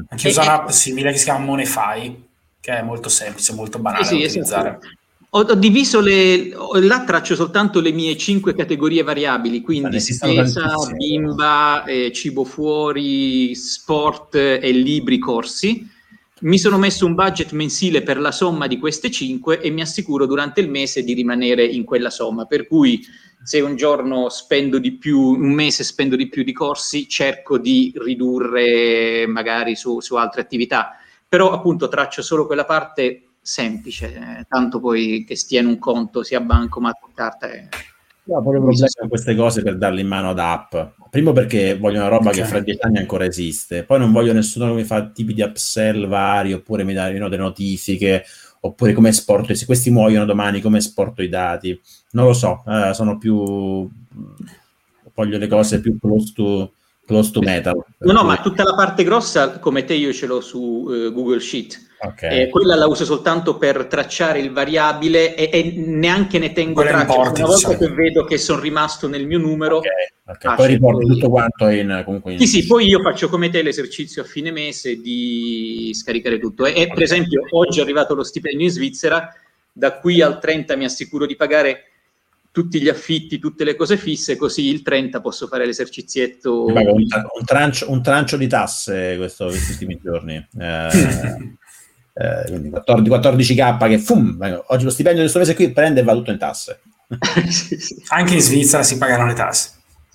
anch'io 0.09 0.30
uso 0.30 0.41
un'app 0.41 0.68
simile 0.68 1.12
che 1.12 1.18
si 1.18 1.24
chiama 1.24 1.45
Monify, 1.45 2.24
che 2.61 2.78
è 2.78 2.82
molto 2.82 3.09
semplice, 3.09 3.53
molto 3.53 3.78
banale 3.78 4.05
sì, 4.05 4.18
da 4.18 4.26
utilizzare. 4.26 4.68
Esatto. 4.68 4.89
Ho, 5.37 5.41
ho, 5.41 5.55
diviso 5.55 6.01
le, 6.01 6.49
là 6.80 7.05
traccio 7.05 7.34
soltanto 7.34 7.80
le 7.80 7.93
mie 7.93 8.16
cinque 8.16 8.55
categorie 8.55 9.03
variabili, 9.03 9.61
quindi 9.61 10.01
spesa, 10.01 10.74
bimba, 10.97 11.84
eh, 11.84 12.11
cibo 12.12 12.45
fuori, 12.45 13.55
sport 13.55 14.34
e 14.37 14.70
libri 14.72 15.18
corsi 15.18 15.95
mi 16.39 16.59
sono 16.59 16.76
messo 16.76 17.07
un 17.07 17.14
budget 17.14 17.53
mensile 17.53 18.03
per 18.03 18.20
la 18.20 18.30
somma 18.30 18.66
di 18.66 18.78
queste 18.78 19.11
5 19.11 19.59
e 19.61 19.70
mi 19.70 19.80
assicuro 19.80 20.26
durante 20.26 20.61
il 20.61 20.68
mese 20.68 21.03
di 21.03 21.14
rimanere 21.14 21.64
in 21.64 21.84
quella 21.84 22.11
somma. 22.11 22.45
Per 22.45 22.66
cui 22.66 23.03
se 23.43 23.61
un 23.61 23.74
giorno 23.74 24.28
spendo 24.28 24.78
di 24.78 24.99
più, 24.99 25.18
un 25.18 25.53
mese 25.53 25.82
spendo 25.82 26.14
di 26.14 26.28
più 26.28 26.43
di 26.43 26.53
corsi, 26.53 27.09
cerco 27.09 27.57
di 27.57 27.91
ridurre 27.97 29.26
magari 29.26 29.76
su, 29.76 30.01
su 30.01 30.16
altre 30.16 30.43
attività. 30.43 30.99
Però 31.26 31.53
appunto 31.53 31.89
traccio 31.89 32.20
solo 32.20 32.45
quella 32.45 32.66
parte 32.66 33.22
semplice, 33.47 34.14
eh, 34.14 34.47
tanto 34.49 34.80
poi 34.80 35.24
che 35.26 35.36
stia 35.36 35.61
in 35.61 35.66
un 35.66 35.78
conto 35.78 36.22
sia 36.22 36.40
banco 36.40 36.80
ma 36.80 36.92
carta. 37.14 37.51
È... 37.51 37.68
No, 38.24 38.42
problema 38.42 38.72
con 38.99 39.09
queste 39.09 39.34
cose 39.36 39.62
per 39.62 39.76
darle 39.78 40.01
in 40.01 40.09
mano 40.09 40.30
ad 40.30 40.38
app 40.40 40.74
Primo 41.16 41.32
perché 41.32 41.78
voglio 41.78 41.99
una 42.01 42.09
roba 42.09 42.28
okay. 42.28 42.42
che 42.42 42.47
fra 42.47 42.61
dieci 42.61 42.80
anni 42.82 42.99
ancora 42.99 43.24
esiste, 43.24 43.84
poi 43.84 43.99
non 43.99 44.12
voglio 44.12 44.34
nessuno 44.34 44.66
che 44.66 44.74
mi 44.74 44.84
fa 44.84 45.09
tipi 45.09 45.32
di 45.32 45.40
upsell 45.40 46.07
vari, 46.07 46.53
oppure 46.53 46.84
mi 46.84 46.92
dà 46.92 47.11
no, 47.12 47.30
delle 47.30 47.42
notifiche, 47.42 48.22
oppure 48.61 48.92
come 48.92 49.09
esporto, 49.09 49.55
se 49.55 49.64
questi 49.64 49.90
muoiono 49.90 50.26
domani 50.26 50.61
come 50.61 50.76
esporto 50.76 51.22
i 51.22 51.30
dati. 51.30 51.80
Non 52.11 52.26
lo 52.26 52.32
so, 52.34 52.62
eh, 52.66 52.92
sono 52.92 53.16
più... 53.16 53.88
voglio 55.14 55.38
le 55.38 55.47
cose 55.47 55.80
più 55.80 55.97
close 55.99 56.32
to, 56.34 56.72
close 57.07 57.30
to 57.30 57.40
metal. 57.40 57.84
No, 57.98 58.12
no, 58.12 58.24
ma 58.24 58.36
tutta 58.38 58.64
la 58.64 58.74
parte 58.74 59.04
grossa, 59.04 59.59
come 59.59 59.84
te, 59.84 59.94
io 59.94 60.12
ce 60.12 60.26
l'ho 60.26 60.40
su 60.40 60.59
uh, 60.59 61.12
Google 61.12 61.40
Sheet 61.40 61.84
Okay. 61.98 62.42
Eh, 62.42 62.48
quella 62.50 62.74
la 62.74 62.86
uso 62.86 63.07
soltanto 63.07 63.57
per 63.57 63.86
tracciare 63.86 64.38
il 64.38 64.52
variabile 64.52 65.34
e, 65.34 65.48
e 65.50 65.72
neanche 65.76 66.38
ne 66.38 66.52
tengo 66.52 66.82
Quella 66.82 67.04
traccia. 67.04 67.14
Importi, 67.14 67.40
Una 67.40 67.48
volta 67.50 67.68
diciamo. 67.68 67.94
che 67.94 67.94
vedo 67.94 68.24
che 68.24 68.38
sono 68.38 68.61
rimasto 68.61 69.09
nel 69.09 69.26
mio 69.26 69.38
numero, 69.38 69.78
okay, 69.78 69.90
okay. 70.26 70.57
poi 70.57 70.66
riporti 70.66 71.07
tutto 71.07 71.30
quanto 71.30 71.68
in, 71.68 72.02
comunque 72.04 72.32
in... 72.32 72.38
Sì, 72.38 72.46
sì, 72.46 72.66
poi 72.66 72.86
io 72.86 73.00
faccio 73.00 73.30
come 73.30 73.48
te 73.48 73.62
l'esercizio 73.62 74.22
a 74.22 74.26
fine 74.26 74.50
mese 74.50 75.00
di 75.00 75.90
scaricare 75.94 76.38
tutto. 76.38 76.66
E, 76.66 76.82
e 76.82 76.88
per 76.88 77.02
esempio, 77.02 77.42
oggi 77.50 77.78
è 77.78 77.82
arrivato 77.82 78.14
lo 78.14 78.24
stipendio 78.24 78.66
in 78.66 78.72
Svizzera, 78.72 79.32
da 79.72 79.98
qui 79.98 80.20
al 80.20 80.38
30 80.38 80.76
mi 80.76 80.84
assicuro 80.84 81.24
di 81.24 81.34
pagare 81.34 81.92
tutti 82.57 82.80
gli 82.80 82.88
affitti, 82.88 83.38
tutte 83.38 83.64
le 83.64 83.76
cose 83.76 83.98
fisse, 83.98 84.36
così 84.36 84.68
il 84.68 84.80
30 84.80 85.20
posso 85.20 85.46
fare 85.46 85.66
l'esercizietto. 85.66 86.64
Un, 86.64 86.74
un, 86.74 87.44
trancio, 87.44 87.90
un 87.90 88.02
trancio, 88.02 88.38
di 88.38 88.46
tasse 88.46 89.16
questo, 89.18 89.48
questi 89.48 89.72
ultimi 89.72 90.00
giorni. 90.02 90.36
Eh, 90.59 90.88
eh, 92.14 92.44
quindi 92.46 92.70
14, 92.70 93.54
14k 93.54 93.88
che 93.88 93.98
fum, 93.98 94.62
oggi 94.68 94.84
lo 94.84 94.90
stipendio 94.90 95.22
di 95.22 95.30
questo 95.30 95.38
mese 95.38 95.54
qui 95.54 95.70
prende 95.70 96.00
e 96.00 96.02
va 96.02 96.14
tutto 96.14 96.30
in 96.30 96.38
tasse. 96.38 96.80
Anche 98.09 98.34
in 98.34 98.40
Svizzera 98.40 98.82
si 98.82 98.96
pagano 98.96 99.26
le 99.26 99.34
tasse. 99.34 99.72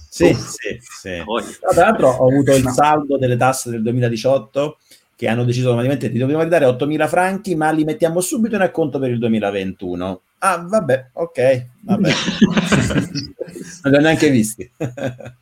Sì, 0.09 0.33
sì, 0.33 0.79
sì. 0.81 1.23
Tra 1.59 1.85
l'altro 1.85 2.09
ho 2.09 2.27
avuto 2.27 2.55
il 2.55 2.67
saldo 2.69 3.19
delle 3.19 3.37
tasse 3.37 3.69
del 3.69 3.83
2018 3.83 4.79
che 5.21 5.27
hanno 5.27 5.43
deciso 5.43 5.67
automaticamente 5.67 6.11
di 6.11 6.17
dobbiamo 6.17 6.41
ridare 6.41 6.65
8.000 6.65 7.07
franchi, 7.07 7.53
ma 7.53 7.69
li 7.69 7.83
mettiamo 7.83 8.21
subito 8.21 8.55
in 8.55 8.61
acconto 8.61 8.97
per 8.97 9.11
il 9.11 9.19
2021. 9.19 10.21
Ah, 10.39 10.65
vabbè, 10.67 11.09
ok, 11.13 11.65
vabbè. 11.81 12.09
non 13.83 13.91
li 13.91 13.97
ho 13.97 14.01
neanche 14.01 14.29
visti. 14.31 14.71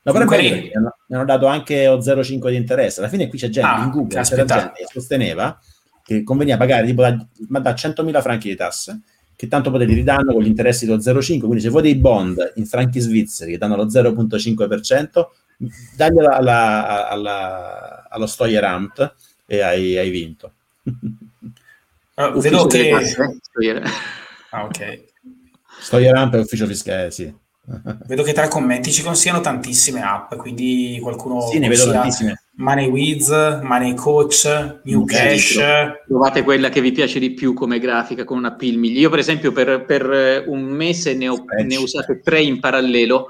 No, 0.00 0.14
però 0.14 0.24
mi 0.24 0.72
hanno, 0.72 0.96
mi 1.08 1.16
hanno 1.16 1.24
dato 1.26 1.44
anche 1.44 1.86
0,5 1.86 2.48
di 2.48 2.56
interesse. 2.56 3.00
Alla 3.00 3.10
fine 3.10 3.28
qui 3.28 3.36
c'è 3.36 3.50
gente 3.50 3.68
ah, 3.68 3.84
in 3.84 3.90
Google, 3.90 4.22
c'era 4.22 4.44
gente 4.46 4.72
che 4.74 4.86
sosteneva 4.90 5.60
che 6.02 6.22
conveniva 6.22 6.56
pagare 6.56 6.86
tipo 6.86 7.02
da, 7.02 7.10
da 7.36 7.72
100.000 7.72 8.22
franchi 8.22 8.48
di 8.48 8.56
tasse, 8.56 9.02
che 9.36 9.48
tanto 9.48 9.70
poi 9.70 9.84
li 9.84 9.92
ridanno 9.92 10.32
con 10.32 10.42
gli 10.42 10.46
interessi 10.46 10.86
dello 10.86 10.96
0,5, 10.96 11.40
quindi 11.40 11.60
se 11.60 11.68
vuoi 11.68 11.82
dei 11.82 11.96
bond 11.96 12.54
in 12.54 12.64
franchi 12.64 13.00
svizzeri 13.00 13.50
che 13.50 13.58
danno 13.58 13.76
lo 13.76 13.84
0,5%, 13.84 15.26
daglielo 15.58 16.28
alla, 16.28 17.08
alla, 17.08 18.06
allo 18.08 18.26
Stoyer 18.26 18.64
Amt 18.64 19.14
e 19.46 19.60
hai, 19.60 19.98
hai 19.98 20.10
vinto. 20.10 20.52
Uh, 22.14 22.38
vedo 22.40 22.66
che... 22.66 22.92
Ah, 24.50 24.64
ok. 24.64 25.04
Stoyer 25.80 26.14
Amp 26.14 26.34
è 26.34 26.38
ufficio 26.38 26.66
fiscale, 26.66 27.10
sì. 27.10 27.32
Vedo 28.06 28.22
che 28.22 28.32
tra 28.32 28.46
i 28.46 28.48
commenti 28.48 28.90
ci 28.90 29.02
consigliano 29.02 29.42
tantissime 29.42 30.00
app, 30.00 30.34
quindi 30.36 30.98
qualcuno 31.02 31.46
sì, 31.48 31.58
ne 31.58 31.68
vedo 31.68 31.90
tantissime. 31.90 32.44
MoneyWiz, 32.52 33.60
Money 33.62 33.94
Coach, 33.94 34.80
New 34.84 35.04
Cash. 35.04 35.60
Trovate 36.06 36.42
quella 36.44 36.70
che 36.70 36.80
vi 36.80 36.92
piace 36.92 37.18
di 37.18 37.32
più 37.32 37.52
come 37.52 37.78
grafica 37.78 38.24
con 38.24 38.38
una 38.38 38.48
appeal 38.48 38.82
Io, 38.84 39.10
per 39.10 39.18
esempio, 39.18 39.52
per, 39.52 39.84
per 39.84 40.44
un 40.46 40.62
mese 40.62 41.14
ne 41.14 41.28
ho, 41.28 41.44
ne 41.62 41.76
ho 41.76 41.82
usate 41.82 42.20
tre 42.20 42.40
in 42.40 42.58
parallelo. 42.58 43.28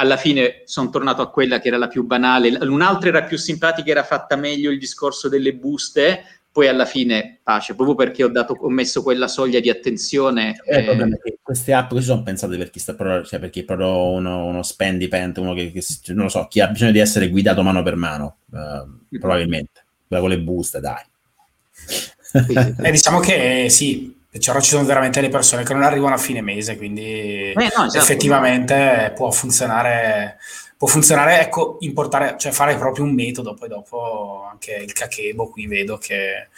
Alla 0.00 0.16
fine 0.16 0.62
sono 0.64 0.88
tornato 0.88 1.20
a 1.20 1.30
quella 1.30 1.60
che 1.60 1.68
era 1.68 1.76
la 1.76 1.88
più 1.88 2.04
banale. 2.04 2.56
Un'altra 2.62 3.10
era 3.10 3.24
più 3.24 3.36
simpatica, 3.36 3.90
era 3.90 4.02
fatta 4.02 4.34
meglio 4.34 4.70
il 4.70 4.78
discorso 4.78 5.28
delle 5.28 5.52
buste 5.54 6.24
poi 6.52 6.66
alla 6.66 6.84
fine 6.84 7.38
pace, 7.42 7.74
proprio 7.74 7.94
perché 7.94 8.24
ho, 8.24 8.28
dato, 8.28 8.56
ho 8.58 8.68
messo 8.70 9.02
quella 9.02 9.28
soglia 9.28 9.60
di 9.60 9.70
attenzione. 9.70 10.60
Eh, 10.64 10.84
eh... 10.84 11.38
queste 11.40 11.72
app 11.72 11.90
così 11.90 12.06
sono 12.06 12.24
pensate 12.24 12.56
per 12.56 12.70
chi 12.70 12.80
sta 12.80 12.94
proprio, 12.94 13.24
cioè 13.24 13.38
per 13.38 13.50
chi 13.50 13.60
è 13.60 13.64
proprio 13.64 14.10
uno, 14.10 14.46
uno 14.46 14.62
spendipent, 14.62 15.38
uno 15.38 15.54
che, 15.54 15.70
che, 15.70 15.84
non 16.12 16.24
lo 16.24 16.28
so, 16.28 16.48
chi 16.48 16.60
ha 16.60 16.66
bisogno 16.66 16.90
di 16.90 16.98
essere 16.98 17.28
guidato 17.28 17.62
mano 17.62 17.84
per 17.84 17.94
mano, 17.94 18.38
uh, 18.50 19.18
probabilmente, 19.18 19.84
quella 20.08 20.22
con 20.22 20.30
le 20.32 20.40
buste, 20.40 20.80
dai. 20.80 21.04
eh, 22.82 22.90
diciamo 22.90 23.20
che 23.20 23.66
sì, 23.68 24.19
cioè, 24.38 24.60
ci 24.60 24.70
sono 24.70 24.84
veramente 24.84 25.20
le 25.20 25.28
persone 25.28 25.64
che 25.64 25.72
non 25.72 25.82
arrivano 25.82 26.14
a 26.14 26.18
fine 26.18 26.40
mese, 26.40 26.76
quindi 26.76 27.50
eh, 27.50 27.54
no, 27.54 27.62
esatto, 27.84 27.98
effettivamente 27.98 29.12
può 29.16 29.30
funzionare 29.30 30.38
può 30.80 30.88
funzionare, 30.88 31.42
ecco, 31.42 31.76
importare, 31.80 32.36
cioè 32.38 32.52
fare 32.52 32.74
proprio 32.76 33.04
un 33.04 33.12
metodo, 33.12 33.52
poi 33.52 33.68
dopo 33.68 34.48
anche 34.50 34.82
il 34.82 34.94
kakebo 34.94 35.50
qui 35.50 35.66
vedo 35.66 35.98
che 35.98 36.14
eh, 36.16 36.48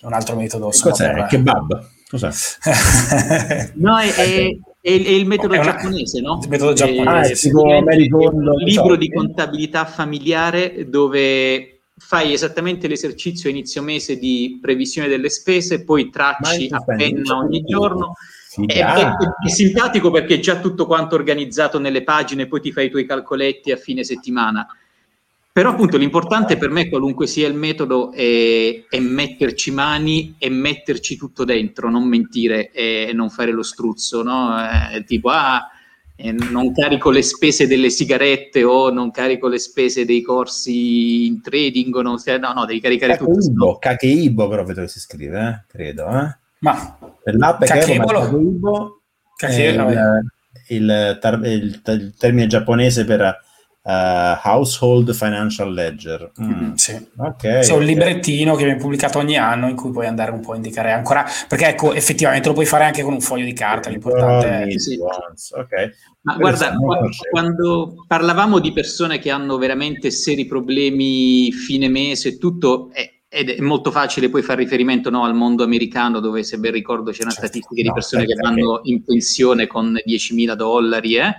è 0.00 0.06
un 0.06 0.12
altro 0.12 0.36
metodo. 0.36 0.66
Cos'è? 0.66 1.12
Per... 1.12 1.26
Kebab? 1.26 1.88
Cos'è? 2.08 2.30
no, 3.74 3.98
è, 3.98 4.14
è, 4.14 4.56
è, 4.80 4.90
il 4.90 5.26
metodo 5.26 5.54
una, 5.54 5.62
giapponese, 5.64 6.20
no? 6.20 6.38
Il 6.40 6.48
metodo 6.48 6.72
giapponese. 6.72 7.32
Ah, 7.32 7.34
sì. 7.34 7.50
un 7.50 8.54
libro 8.64 8.94
di 8.94 9.10
contabilità 9.10 9.84
familiare 9.84 10.88
dove 10.88 11.77
fai 11.98 12.32
esattamente 12.32 12.88
l'esercizio 12.88 13.50
inizio 13.50 13.82
mese 13.82 14.18
di 14.18 14.58
previsione 14.60 15.08
delle 15.08 15.28
spese, 15.28 15.84
poi 15.84 16.10
tracci 16.10 16.68
a 16.70 16.82
penna 16.82 17.36
ogni 17.36 17.62
giorno. 17.62 18.14
È, 18.66 18.72
è, 18.72 19.12
è, 19.44 19.48
simpatico 19.48 20.10
perché 20.10 20.34
è 20.34 20.38
già 20.40 20.58
tutto 20.58 20.86
quanto 20.86 21.14
organizzato 21.14 21.78
nelle 21.78 22.02
pagine, 22.02 22.46
poi 22.46 22.60
ti 22.60 22.72
fai 22.72 22.86
i 22.86 22.90
tuoi 22.90 23.06
calcoletti 23.06 23.70
a 23.70 23.76
fine 23.76 24.02
settimana. 24.04 24.66
Però 25.52 25.70
appunto 25.70 25.96
l'importante 25.96 26.56
per 26.56 26.70
me, 26.70 26.88
qualunque 26.88 27.26
sia 27.26 27.48
il 27.48 27.54
metodo, 27.54 28.12
è, 28.12 28.84
è 28.88 29.00
metterci 29.00 29.72
mani 29.72 30.36
e 30.38 30.48
metterci 30.50 31.16
tutto 31.16 31.44
dentro, 31.44 31.90
non 31.90 32.04
mentire 32.06 32.70
e 32.70 33.10
non 33.12 33.28
fare 33.28 33.50
lo 33.50 33.64
struzzo, 33.64 34.22
no? 34.22 34.56
Eh, 34.92 35.02
tipo, 35.04 35.30
ah, 35.30 35.68
eh, 36.20 36.32
non 36.32 36.72
carico 36.72 37.10
le 37.10 37.22
spese 37.22 37.68
delle 37.68 37.90
sigarette 37.90 38.64
o 38.64 38.90
non 38.90 39.12
carico 39.12 39.46
le 39.46 39.58
spese 39.58 40.04
dei 40.04 40.20
corsi 40.20 41.26
in 41.26 41.40
trading, 41.40 41.94
o 41.94 42.02
non, 42.02 42.16
no, 42.40 42.52
no, 42.52 42.64
devi 42.64 42.80
caricare 42.80 43.16
Kakeibo, 43.16 43.40
tutto. 43.40 43.76
Kakeibo 43.78 44.48
però 44.48 44.64
vedo 44.64 44.80
che 44.80 44.88
si 44.88 44.98
scrive, 44.98 45.48
eh? 45.48 45.64
credo, 45.68 46.08
eh? 46.08 46.36
Ma 46.60 46.98
per 47.22 47.36
l'app 47.36 47.62
Kakebo, 47.62 49.00
il, 49.40 49.54
il, 50.68 51.20
il, 51.46 51.82
il, 51.84 52.14
termine 52.18 52.46
giapponese 52.48 53.04
per 53.04 53.38
uh, 53.88 54.38
Household 54.42 55.14
Financial 55.14 55.72
Ledger. 55.72 56.30
Mm. 56.40 56.50
Mm, 56.50 56.74
sì. 56.74 57.08
Okay, 57.16 57.62
C'è 57.62 57.72
un 57.72 57.82
librettino 57.82 58.54
che 58.54 58.64
viene 58.64 58.78
pubblicato 58.78 59.18
ogni 59.18 59.38
anno 59.38 59.68
in 59.68 59.76
cui 59.76 59.90
puoi 59.90 60.06
andare 60.06 60.30
un 60.30 60.40
po' 60.40 60.52
a 60.52 60.56
indicare 60.56 60.92
ancora, 60.92 61.24
perché 61.48 61.68
ecco, 61.68 61.94
effettivamente 61.94 62.48
lo 62.48 62.54
puoi 62.54 62.66
fare 62.66 62.84
anche 62.84 63.02
con 63.02 63.14
un 63.14 63.20
foglio 63.20 63.46
di 63.46 63.54
carta, 63.54 63.88
l'importante 63.88 64.64
è... 64.64 64.78
Sì. 64.78 64.98
Okay. 65.50 65.90
Ma 66.22 66.36
guarda, 66.36 66.74
quando 67.30 68.04
parlavamo 68.06 68.58
di 68.58 68.72
persone 68.72 69.18
che 69.18 69.30
hanno 69.30 69.56
veramente 69.56 70.10
seri 70.10 70.44
problemi 70.44 71.50
fine 71.52 71.88
mese 71.88 72.28
e 72.28 72.38
tutto, 72.38 72.90
eh, 72.92 73.22
ed 73.30 73.50
è 73.50 73.60
molto 73.60 73.90
facile 73.90 74.28
poi 74.28 74.42
fare 74.42 74.62
riferimento 74.62 75.10
no, 75.10 75.24
al 75.24 75.34
mondo 75.34 75.62
americano 75.62 76.18
dove 76.18 76.42
se 76.42 76.58
ben 76.58 76.72
ricordo 76.72 77.10
c'erano 77.10 77.30
certo, 77.30 77.46
statistiche 77.46 77.82
no, 77.82 77.88
di 77.88 77.94
persone 77.94 78.24
che 78.24 78.34
vanno 78.34 78.80
in 78.84 79.02
pensione 79.04 79.66
con 79.66 79.98
10.000 80.04 80.54
dollari 80.54 81.16
eh? 81.16 81.36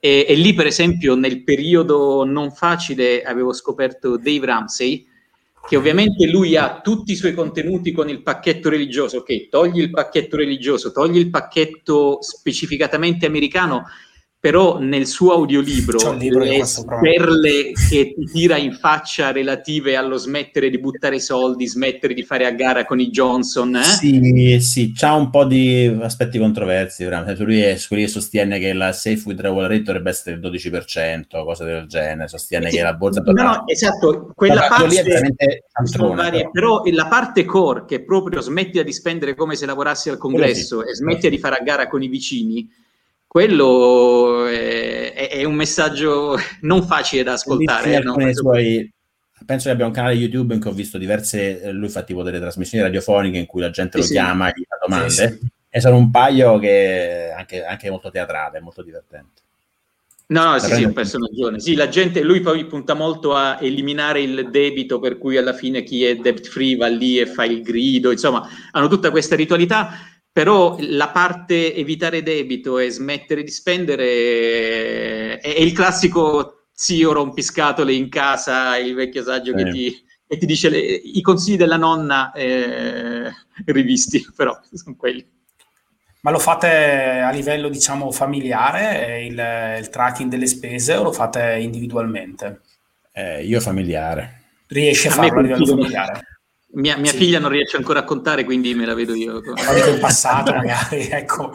E, 0.00 0.24
e, 0.26 0.34
lì 0.34 0.54
per 0.54 0.66
esempio 0.66 1.14
nel 1.14 1.44
periodo 1.44 2.24
non 2.24 2.50
facile 2.52 3.22
avevo 3.22 3.52
scoperto 3.52 4.16
Dave 4.16 4.46
Ramsey 4.46 5.06
che 5.68 5.76
ovviamente 5.76 6.26
lui 6.26 6.56
ha 6.56 6.80
tutti 6.80 7.12
i 7.12 7.16
suoi 7.16 7.34
contenuti 7.34 7.92
con 7.92 8.08
il 8.08 8.22
pacchetto 8.22 8.70
religioso 8.70 9.18
ok 9.18 9.50
togli 9.50 9.78
il 9.78 9.90
pacchetto 9.90 10.38
religioso 10.38 10.90
togli 10.90 11.18
il 11.18 11.28
pacchetto 11.28 12.22
specificatamente 12.22 13.26
americano 13.26 13.84
però 14.40 14.78
nel 14.78 15.06
suo 15.06 15.34
audiolibro 15.34 16.14
le 16.14 16.62
perle 16.98 17.72
che 17.72 18.14
ti 18.14 18.24
tira 18.32 18.56
in 18.56 18.72
faccia 18.72 19.32
relative 19.32 19.96
allo 19.96 20.16
smettere 20.16 20.70
di 20.70 20.78
buttare 20.78 21.20
soldi, 21.20 21.68
smettere 21.68 22.14
di 22.14 22.22
fare 22.22 22.46
a 22.46 22.50
gara 22.52 22.86
con 22.86 22.98
i 23.00 23.10
Johnson. 23.10 23.76
Eh? 23.76 23.82
Sì, 23.84 24.58
sì, 24.62 24.92
c'ha 24.94 25.12
un 25.12 25.28
po' 25.28 25.44
di 25.44 25.94
aspetti 26.00 26.38
controversi, 26.38 27.04
veramente. 27.04 27.44
Lui, 27.44 27.60
è, 27.60 27.76
lui 27.90 28.08
sostiene 28.08 28.58
che 28.58 28.72
la 28.72 28.92
safe 28.92 29.20
withdrawal 29.26 29.68
rate 29.68 29.82
dovrebbe 29.82 30.08
essere 30.08 30.36
il 30.36 30.40
12%, 30.40 31.44
cose 31.44 31.64
del 31.66 31.86
genere, 31.86 32.26
sostiene 32.26 32.70
sì, 32.70 32.76
che 32.76 32.82
la 32.82 32.94
borsa... 32.94 33.20
No, 33.20 33.32
no, 33.42 33.66
esatto, 33.66 34.32
quella 34.34 34.68
parte... 34.68 35.02
Varie, 36.14 36.48
però. 36.50 36.80
però 36.80 36.82
la 36.94 37.08
parte 37.08 37.44
core, 37.44 37.84
che 37.84 38.02
proprio 38.02 38.40
smettila 38.40 38.82
di 38.82 38.92
spendere 38.92 39.34
come 39.34 39.54
se 39.54 39.66
lavorassi 39.66 40.08
al 40.08 40.16
congresso 40.16 40.82
sì, 40.82 40.88
e 40.88 40.94
smettila 40.94 41.28
di 41.28 41.38
fare 41.38 41.56
a 41.56 41.62
gara 41.62 41.88
con 41.88 42.02
i 42.02 42.08
vicini 42.08 42.66
quello 43.30 44.48
è, 44.48 45.28
è, 45.28 45.44
un 45.44 45.54
messaggio 45.54 46.36
non 46.62 46.84
facile 46.84 47.22
da 47.22 47.34
ascoltare. 47.34 47.94
Eh, 47.94 48.00
no? 48.00 48.16
suoi, 48.32 48.92
penso 49.46 49.66
che 49.66 49.70
abbia 49.70 49.86
un 49.86 49.92
canale 49.92 50.14
YouTube 50.14 50.52
in 50.52 50.60
cui 50.60 50.70
ho 50.70 50.74
visto 50.74 50.98
diverse, 50.98 51.62
eh, 51.62 51.70
lui 51.70 51.88
fa 51.88 52.02
tipo 52.02 52.24
delle 52.24 52.40
trasmissioni 52.40 52.82
radiofoniche 52.82 53.38
in 53.38 53.46
cui 53.46 53.60
la 53.60 53.70
gente 53.70 53.98
lo 53.98 54.02
sì, 54.02 54.14
chiama 54.14 54.48
e 54.48 54.54
gli 54.56 54.64
fa 54.66 54.78
domande, 54.84 55.10
sì, 55.10 55.28
sì. 55.28 55.38
e 55.68 55.80
sono 55.80 55.96
un 55.96 56.10
paio 56.10 56.58
che 56.58 57.32
anche, 57.32 57.64
anche 57.64 57.88
molto 57.88 58.10
teatrale, 58.10 58.58
molto 58.58 58.82
divertente. 58.82 59.38
No, 60.26 60.44
no, 60.44 60.58
sì, 60.58 60.74
sì, 60.74 60.82
ho 60.82 60.92
perso 60.92 61.18
ragione. 61.20 61.60
Sì, 61.60 61.76
la 61.76 61.88
gente, 61.88 62.22
lui 62.22 62.40
poi 62.40 62.66
punta 62.66 62.94
molto 62.94 63.36
a 63.36 63.58
eliminare 63.60 64.22
il 64.22 64.48
debito, 64.50 64.98
per 64.98 65.18
cui 65.18 65.36
alla 65.36 65.52
fine 65.52 65.84
chi 65.84 66.04
è 66.04 66.16
debt 66.16 66.48
free 66.48 66.74
va 66.74 66.88
lì 66.88 67.20
e 67.20 67.26
fa 67.26 67.44
il 67.44 67.62
grido, 67.62 68.10
insomma, 68.10 68.48
hanno 68.72 68.88
tutta 68.88 69.12
questa 69.12 69.36
ritualità 69.36 70.19
però 70.40 70.74
la 70.80 71.10
parte 71.10 71.74
evitare 71.74 72.22
debito 72.22 72.78
e 72.78 72.88
smettere 72.88 73.42
di 73.42 73.50
spendere 73.50 75.38
è, 75.38 75.54
è 75.54 75.60
il 75.60 75.74
classico 75.74 76.68
zio 76.72 77.12
rompiscatole 77.12 77.92
in 77.92 78.08
casa, 78.08 78.78
il 78.78 78.94
vecchio 78.94 79.22
saggio 79.22 79.52
eh. 79.52 79.64
che, 79.64 79.70
ti, 79.70 80.04
che, 80.26 80.38
ti, 80.38 80.46
dice 80.46 80.70
le, 80.70 80.78
i 80.78 81.20
consigli 81.20 81.58
della 81.58 81.76
nonna 81.76 82.32
eh, 82.32 83.30
rivisti, 83.66 84.24
però 84.34 84.58
sono 84.72 84.96
quelli. 84.96 85.28
Ma 86.22 86.30
lo 86.30 86.38
fate 86.38 87.20
a 87.20 87.30
livello, 87.32 87.68
diciamo, 87.68 88.10
familiare, 88.10 89.26
il, 89.26 89.76
il 89.78 89.90
tracking 89.90 90.30
delle 90.30 90.46
spese, 90.46 90.94
o 90.94 91.02
lo 91.02 91.12
fate 91.12 91.58
individualmente? 91.60 92.62
Eh, 93.12 93.44
io 93.44 93.60
familiare. 93.60 94.44
Riesci 94.68 95.06
a, 95.08 95.10
a 95.10 95.14
farlo 95.16 95.40
a 95.40 95.42
livello 95.42 95.66
familiare? 95.66 96.39
Mia, 96.72 96.96
mia 96.96 97.10
sì. 97.10 97.16
figlia 97.16 97.40
non 97.40 97.50
riesce 97.50 97.76
ancora 97.76 98.00
a 98.00 98.04
contare, 98.04 98.44
quindi 98.44 98.74
me 98.74 98.86
la 98.86 98.94
vedo 98.94 99.14
io. 99.14 99.40
Dico 99.40 99.88
in 99.88 99.98
passato, 99.98 100.54
magari, 100.54 101.08
ecco. 101.10 101.52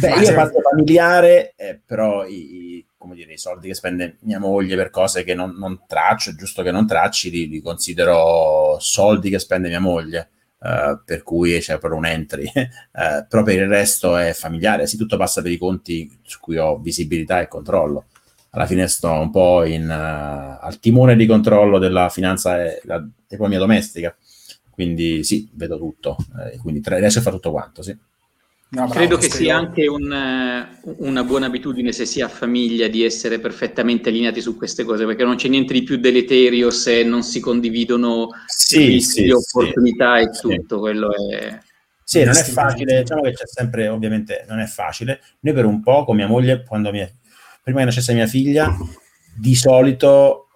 Beh, 0.00 0.14
io 0.16 0.34
parto 0.34 0.60
familiare, 0.60 1.54
eh, 1.56 1.80
però 1.84 2.26
i, 2.26 2.84
come 2.96 3.14
dire, 3.14 3.34
i 3.34 3.38
soldi 3.38 3.68
che 3.68 3.74
spende 3.74 4.16
mia 4.22 4.40
moglie 4.40 4.74
per 4.74 4.90
cose 4.90 5.22
che 5.22 5.34
non, 5.34 5.54
non 5.56 5.82
traccio, 5.86 6.30
è 6.30 6.34
giusto 6.34 6.62
che 6.62 6.72
non 6.72 6.86
tracci, 6.86 7.30
li, 7.30 7.48
li 7.48 7.60
considero 7.60 8.78
soldi 8.80 9.30
che 9.30 9.38
spende 9.38 9.68
mia 9.68 9.80
moglie. 9.80 10.30
Uh, 10.62 11.00
per 11.04 11.24
cui 11.24 11.58
c'è 11.58 11.76
proprio 11.78 11.98
un 11.98 12.06
entry, 12.06 12.44
uh, 12.44 13.26
però 13.28 13.42
per 13.42 13.56
il 13.56 13.66
resto 13.66 14.16
è 14.16 14.32
familiare, 14.32 14.86
sì, 14.86 14.96
tutto 14.96 15.16
passa 15.16 15.42
per 15.42 15.50
i 15.50 15.58
conti 15.58 16.08
su 16.22 16.38
cui 16.38 16.56
ho 16.56 16.78
visibilità 16.78 17.40
e 17.40 17.48
controllo. 17.48 18.04
Alla 18.50 18.66
fine 18.66 18.86
sto 18.86 19.10
un 19.10 19.32
po' 19.32 19.64
in, 19.64 19.88
uh, 19.88 20.64
al 20.64 20.78
timone 20.78 21.16
di 21.16 21.26
controllo 21.26 21.78
della 21.78 22.08
finanza 22.10 22.62
e 22.62 22.80
l'economia 23.26 23.58
domestica 23.58 24.14
quindi 24.82 25.22
sì, 25.22 25.48
vedo 25.52 25.78
tutto, 25.78 26.16
eh, 26.40 26.58
quindi 26.58 26.80
tra, 26.80 26.98
riesce 26.98 27.20
a 27.20 27.22
fare 27.22 27.36
tutto 27.36 27.52
quanto, 27.52 27.82
sì. 27.82 27.96
No, 28.70 28.86
bravo, 28.86 28.92
Credo 28.92 29.16
che 29.18 29.30
sia 29.30 29.54
anche 29.54 29.86
un, 29.86 30.10
eh, 30.10 30.80
una 30.98 31.24
buona 31.24 31.46
abitudine 31.46 31.92
se 31.92 32.06
si 32.06 32.22
ha 32.22 32.28
famiglia 32.28 32.88
di 32.88 33.04
essere 33.04 33.38
perfettamente 33.38 34.08
allineati 34.08 34.40
su 34.40 34.56
queste 34.56 34.84
cose, 34.84 35.04
perché 35.04 35.24
non 35.24 35.36
c'è 35.36 35.48
niente 35.48 35.74
di 35.74 35.82
più 35.82 35.98
deleterio 35.98 36.70
se 36.70 37.04
non 37.04 37.22
si 37.22 37.38
condividono 37.38 38.28
sì, 38.46 39.00
sì, 39.00 39.30
opportunità 39.30 40.16
sì, 40.16 40.22
e 40.52 40.56
tutto, 40.56 40.80
quello 40.80 41.10
è... 41.14 41.58
Sì, 42.02 42.24
non 42.24 42.36
è 42.36 42.42
facile, 42.42 43.00
diciamo 43.00 43.22
che 43.22 43.32
c'è 43.32 43.46
sempre, 43.46 43.88
ovviamente 43.88 44.44
non 44.48 44.58
è 44.58 44.66
facile. 44.66 45.20
Noi 45.40 45.54
per 45.54 45.64
un 45.64 45.82
po' 45.82 46.04
con 46.04 46.16
mia 46.16 46.26
moglie, 46.26 46.64
quando 46.64 46.90
mia, 46.90 47.10
prima 47.62 47.80
che 47.80 47.84
nascesse 47.84 48.14
mia 48.14 48.26
figlia, 48.26 48.74
di 49.34 49.54
solito 49.54 50.48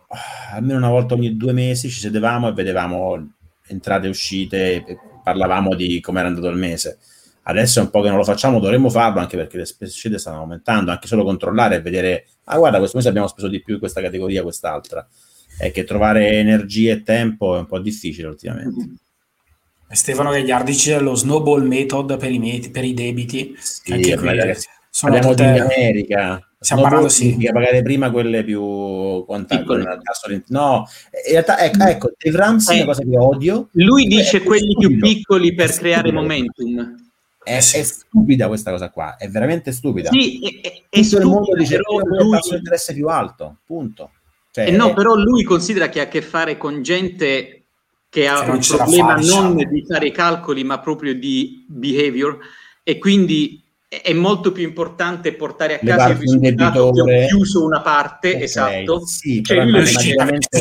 almeno 0.52 0.78
una 0.78 0.88
volta 0.88 1.14
ogni 1.14 1.36
due 1.36 1.52
mesi 1.52 1.90
ci 1.90 2.00
sedevamo 2.00 2.48
e 2.48 2.52
vedevamo 2.52 3.34
entrate 3.68 4.06
e 4.06 4.10
uscite 4.10 4.98
parlavamo 5.22 5.74
di 5.74 6.00
come 6.00 6.20
era 6.20 6.28
andato 6.28 6.48
il 6.48 6.56
mese. 6.56 6.98
Adesso 7.42 7.78
è 7.78 7.82
un 7.82 7.90
po' 7.90 8.00
che 8.00 8.08
non 8.08 8.16
lo 8.16 8.24
facciamo, 8.24 8.58
dovremmo 8.58 8.90
farlo 8.90 9.20
anche 9.20 9.36
perché 9.36 9.56
le 9.56 9.66
spese 9.66 9.92
uscite 9.92 10.18
stanno 10.18 10.40
aumentando, 10.40 10.90
anche 10.90 11.06
solo 11.06 11.22
controllare 11.22 11.76
e 11.76 11.80
vedere, 11.80 12.26
ah 12.44 12.58
guarda, 12.58 12.78
questo 12.78 12.96
mese 12.96 13.08
abbiamo 13.08 13.28
speso 13.28 13.48
di 13.48 13.62
più 13.62 13.74
in 13.74 13.80
questa 13.80 14.00
categoria, 14.00 14.42
quest'altra. 14.42 15.06
È 15.56 15.70
che 15.70 15.84
trovare 15.84 16.38
energia 16.38 16.92
e 16.92 17.02
tempo 17.02 17.54
è 17.54 17.58
un 17.58 17.66
po' 17.66 17.78
difficile 17.78 18.26
ultimamente. 18.28 18.96
Stefano 19.88 20.30
Gagliardi 20.30 20.72
dice 20.72 20.98
lo 20.98 21.14
snowball 21.14 21.62
method 21.64 22.16
per 22.18 22.32
i, 22.32 22.38
met- 22.38 22.70
per 22.70 22.84
i 22.84 22.94
debiti. 22.94 23.54
Sì, 23.58 23.92
anche 23.92 24.16
qui, 24.16 24.54
sono 24.90 25.12
parliamo 25.12 25.34
tutte... 25.34 25.52
di 25.52 25.58
America. 25.58 26.45
Stiamo 26.58 26.82
parlando 26.82 27.08
sì. 27.08 27.36
pagare 27.52 27.82
prima 27.82 28.10
quelle 28.10 28.42
più 28.42 29.24
contabili. 29.26 29.84
No, 30.48 30.88
in 31.26 31.32
realtà 31.32 31.58
ecco, 31.58 31.84
ecco 31.84 32.10
Dave 32.16 32.36
Ramsey 32.36 32.76
eh, 32.76 32.80
è 32.80 32.82
una 32.82 32.92
cosa 32.92 33.02
che 33.02 33.18
odio. 33.18 33.68
Lui 33.72 34.06
dice 34.06 34.42
quelli 34.42 34.70
stupido. 34.70 34.88
più 34.88 34.98
piccoli 34.98 35.54
per 35.54 35.72
creare 35.72 36.10
momentum. 36.12 37.04
È, 37.42 37.56
è, 37.56 37.60
stupida 37.60 38.48
questa 38.48 38.72
cosa 38.72 38.90
qua, 38.90 39.16
è 39.16 39.28
veramente 39.28 39.70
stupida. 39.70 40.10
Sì, 40.10 40.40
è, 40.40 40.68
è, 40.68 40.82
è 40.88 41.02
Tutto 41.02 41.18
il 41.18 41.26
mondo 41.26 41.54
dice 41.54 41.76
che 41.76 41.82
lui... 41.86 42.26
il 42.26 42.30
tasso 42.30 42.50
di 42.50 42.56
interesse 42.56 42.94
più 42.94 43.06
alto, 43.06 43.58
punto. 43.64 44.10
Cioè, 44.50 44.66
eh 44.66 44.70
no, 44.70 44.94
però 44.94 45.14
lui 45.14 45.44
considera 45.44 45.88
che 45.88 46.00
ha 46.00 46.04
a 46.04 46.08
che 46.08 46.22
fare 46.22 46.56
con 46.56 46.82
gente 46.82 47.66
che 48.08 48.26
ha 48.26 48.40
un 48.40 48.58
problema 48.66 49.18
fa, 49.18 49.34
non 49.34 49.54
diciamo. 49.54 49.70
di 49.70 49.84
fare 49.86 50.06
i 50.06 50.12
calcoli, 50.12 50.64
ma 50.64 50.80
proprio 50.80 51.14
di 51.14 51.66
behavior 51.68 52.38
e 52.82 52.98
quindi 52.98 53.62
è 53.88 54.12
molto 54.12 54.50
più 54.50 54.64
importante 54.64 55.32
portare 55.34 55.74
a 55.74 55.78
casa 55.78 56.08
il 56.08 56.16
risultato 56.16 56.90
che 56.90 57.00
ho 57.00 57.26
chiuso 57.28 57.64
una 57.64 57.80
parte, 57.80 58.30
okay, 58.30 58.42
esatto. 58.42 59.06
Sì, 59.06 59.42
cioè, 59.44 59.64
lui 59.64 59.80
è 59.80 59.86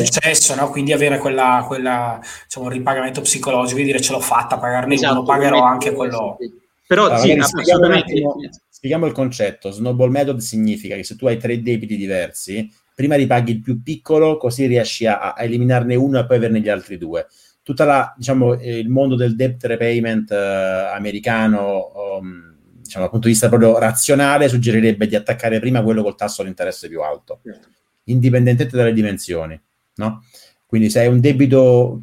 successo, 0.04 0.54
no? 0.54 0.70
quindi 0.70 0.92
avere 0.92 1.18
quella, 1.18 1.64
quella 1.66 2.20
diciamo, 2.44 2.68
rimpagamento 2.68 3.20
psicologico, 3.22 3.78
di 3.78 3.84
dire 3.84 4.00
ce 4.00 4.12
l'ho 4.12 4.20
fatta, 4.20 4.58
pagarne 4.58 4.94
esatto, 4.94 5.14
uno, 5.14 5.22
pagherò 5.24 5.62
anche 5.62 5.92
quello. 5.92 6.36
Sì. 6.38 6.64
Però 6.86 7.06
allora, 7.06 7.18
sì, 7.18 7.32
assolutamente. 7.32 8.22
Spieghiamo 8.68 9.06
il 9.06 9.12
concetto. 9.12 9.70
Snowball 9.72 10.10
method 10.10 10.38
significa 10.38 10.94
che 10.94 11.02
se 11.02 11.16
tu 11.16 11.26
hai 11.26 11.38
tre 11.38 11.60
debiti 11.60 11.96
diversi, 11.96 12.70
prima 12.94 13.16
ripaghi 13.16 13.52
il 13.52 13.60
più 13.60 13.82
piccolo, 13.82 14.36
così 14.36 14.66
riesci 14.66 15.04
a, 15.06 15.32
a 15.34 15.42
eliminarne 15.42 15.96
uno 15.96 16.20
e 16.20 16.26
poi 16.26 16.36
averne 16.36 16.60
gli 16.60 16.68
altri 16.68 16.96
due. 16.96 17.26
Tutta 17.62 17.84
la, 17.84 18.14
diciamo, 18.16 18.52
il 18.52 18.88
mondo 18.88 19.16
del 19.16 19.34
debt 19.34 19.64
repayment 19.64 20.30
uh, 20.30 20.94
americano 20.94 21.90
um, 22.20 22.45
diciamo, 22.86 23.04
dal 23.04 23.10
punto 23.10 23.26
di 23.26 23.32
vista 23.32 23.48
proprio 23.48 23.78
razionale, 23.78 24.48
suggerirebbe 24.48 25.06
di 25.06 25.14
attaccare 25.14 25.60
prima 25.60 25.82
quello 25.82 26.02
col 26.02 26.16
tasso 26.16 26.42
di 26.42 26.48
interesse 26.48 26.88
più 26.88 27.02
alto, 27.02 27.40
certo. 27.44 27.68
indipendentemente 28.04 28.76
dalle 28.76 28.92
dimensioni. 28.92 29.60
No? 29.96 30.24
Quindi 30.66 30.90
se 30.90 31.00
hai 31.00 31.06
un 31.06 31.20
debito 31.20 32.00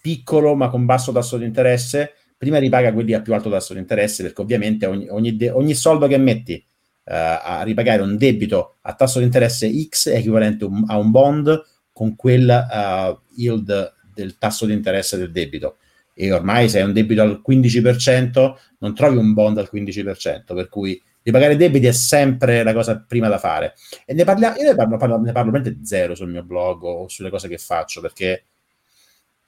piccolo 0.00 0.54
ma 0.54 0.68
con 0.68 0.84
basso 0.84 1.12
tasso 1.12 1.36
di 1.36 1.44
interesse, 1.44 2.14
prima 2.36 2.58
ripaga 2.58 2.92
quelli 2.92 3.12
a 3.12 3.20
più 3.20 3.34
alto 3.34 3.50
tasso 3.50 3.72
di 3.72 3.80
interesse, 3.80 4.22
perché 4.22 4.40
ovviamente 4.40 4.86
ogni, 4.86 5.08
ogni, 5.08 5.36
de- 5.36 5.50
ogni 5.50 5.74
soldo 5.74 6.06
che 6.06 6.18
metti 6.18 6.54
uh, 6.54 7.12
a 7.12 7.62
ripagare 7.64 8.02
un 8.02 8.16
debito 8.16 8.76
a 8.82 8.94
tasso 8.94 9.18
di 9.18 9.24
interesse 9.24 9.70
X 9.88 10.10
è 10.10 10.16
equivalente 10.16 10.64
un, 10.64 10.84
a 10.86 10.96
un 10.96 11.10
bond 11.10 11.62
con 11.92 12.14
quel 12.14 12.48
uh, 12.48 13.18
yield 13.36 13.94
del 14.14 14.38
tasso 14.38 14.66
di 14.66 14.72
interesse 14.72 15.16
del 15.16 15.32
debito 15.32 15.78
e 16.18 16.32
ormai 16.32 16.70
se 16.70 16.78
hai 16.78 16.86
un 16.86 16.94
debito 16.94 17.20
al 17.20 17.42
15% 17.46 18.54
non 18.78 18.94
trovi 18.94 19.18
un 19.18 19.34
bond 19.34 19.58
al 19.58 19.68
15%, 19.70 20.54
per 20.54 20.70
cui 20.70 21.00
ripagare 21.20 21.56
debiti 21.56 21.86
è 21.86 21.92
sempre 21.92 22.62
la 22.62 22.72
cosa 22.72 23.04
prima 23.06 23.28
da 23.28 23.36
fare. 23.36 23.74
E 24.06 24.14
ne 24.14 24.24
parliamo, 24.24 24.56
io 24.56 24.62
ne 24.64 24.74
parlo, 24.74 24.96
parlo, 24.96 25.18
ne 25.18 25.32
parlo 25.32 25.50
veramente 25.50 25.84
zero 25.84 26.14
sul 26.14 26.30
mio 26.30 26.42
blog 26.42 26.82
o 26.84 27.08
sulle 27.08 27.28
cose 27.28 27.48
che 27.48 27.58
faccio, 27.58 28.00
perché 28.00 28.44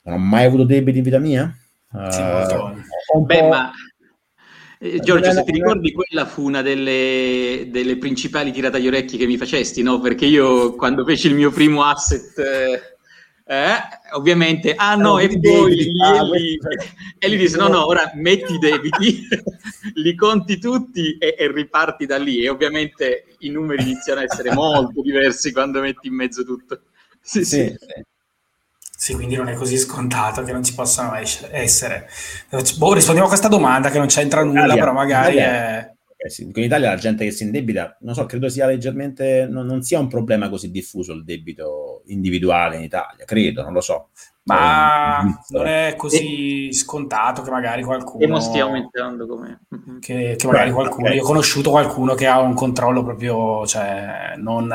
non 0.03 0.15
ho 0.15 0.19
mai 0.19 0.45
avuto 0.45 0.63
debiti 0.63 0.99
in 0.99 1.03
vita 1.03 1.17
mia. 1.17 1.57
Sì, 2.09 2.21
uh, 2.21 3.25
Beh, 3.25 3.47
ma 3.47 3.71
eh, 4.77 4.99
Giorgio, 4.99 5.31
se 5.31 5.43
ti 5.43 5.51
ricordi, 5.51 5.91
quella 5.91 6.27
fu 6.27 6.43
una 6.43 6.61
delle, 6.61 7.67
delle 7.71 7.97
principali 7.97 8.51
tirate 8.51 8.77
agli 8.77 8.87
orecchi 8.87 9.17
che 9.17 9.25
mi 9.25 9.37
facesti, 9.37 9.81
no? 9.81 9.99
Perché 9.99 10.27
io 10.27 10.75
quando 10.75 11.03
feci 11.03 11.27
il 11.27 11.33
mio 11.33 11.49
primo 11.49 11.83
asset... 11.83 12.37
Eh, 12.37 12.97
eh, 13.51 13.79
ovviamente, 14.11 14.75
ah 14.75 14.93
no, 14.93 15.13
no 15.13 15.17
e 15.17 15.39
poi 15.39 15.73
lì, 15.73 15.91
ah, 16.03 16.21
lì, 16.21 16.55
e 17.17 17.29
gli 17.31 17.35
dice 17.35 17.57
no, 17.57 17.67
no, 17.67 17.87
ora 17.87 18.11
metti 18.13 18.53
i 18.53 18.57
debiti, 18.61 19.27
li 19.95 20.13
conti 20.13 20.59
tutti 20.59 21.17
e, 21.17 21.33
e, 21.35 21.51
riparti 21.51 22.05
da 22.05 22.19
lì. 22.19 22.43
E 22.43 22.49
ovviamente 22.49 23.25
i 23.39 23.49
numeri 23.49 23.81
iniziano 23.81 24.19
a 24.19 24.23
essere 24.25 24.53
molto 24.53 25.01
diversi 25.01 25.51
quando 25.51 25.81
metti 25.81 26.09
in 26.09 26.13
mezzo 26.13 26.43
tutto. 26.43 26.81
Sì, 27.19 27.43
sì. 27.43 27.75
sì. 27.75 28.03
sì 28.95 29.13
quindi 29.15 29.35
non 29.35 29.47
è 29.47 29.55
così 29.55 29.79
scontato 29.79 30.43
che 30.43 30.51
non 30.51 30.63
ci 30.63 30.75
possano 30.75 31.15
essere. 31.15 32.07
Boh, 32.77 32.93
rispondiamo 32.93 33.25
a 33.25 33.29
questa 33.29 33.47
domanda 33.47 33.89
che 33.89 33.97
non 33.97 34.07
c'entra 34.07 34.43
nulla, 34.43 34.75
però 34.75 34.93
magari 34.93 35.37
è... 35.37 35.91
Okay, 36.19 36.29
sì. 36.29 36.43
In 36.43 36.63
Italia 36.63 36.89
la 36.89 36.97
gente 36.97 37.23
che 37.23 37.31
si 37.31 37.43
indebita, 37.43 37.95
non 38.01 38.13
so, 38.13 38.25
credo 38.25 38.49
sia 38.49 38.65
leggermente, 38.65 39.47
non, 39.49 39.65
non, 39.65 39.81
sia 39.83 39.99
un 39.99 40.09
problema 40.09 40.49
così 40.49 40.69
diffuso 40.69 41.13
il 41.13 41.23
debito 41.23 42.01
individuale 42.07 42.75
in 42.75 42.83
Italia, 42.83 43.23
credo, 43.23 43.63
non 43.63 43.71
lo 43.71 43.79
so. 43.79 44.09
Ma 44.43 45.21
non 45.49 45.67
è 45.67 45.93
così 45.95 46.73
scontato 46.73 47.41
che 47.41 47.51
magari 47.51 47.83
qualcuno... 47.83 48.37
E 48.37 48.41
stia 48.41 48.63
aumentando 48.63 49.27
come... 49.27 49.61
Che, 50.01 50.35
che 50.37 50.47
magari 50.47 50.71
qualcuno... 50.71 51.09
Io 51.09 51.21
ho 51.21 51.25
conosciuto 51.25 51.69
qualcuno 51.69 52.15
che 52.15 52.25
ha 52.27 52.41
un 52.41 52.53
controllo 52.53 53.01
proprio, 53.03 53.65
cioè, 53.65 54.33
non 54.37 54.73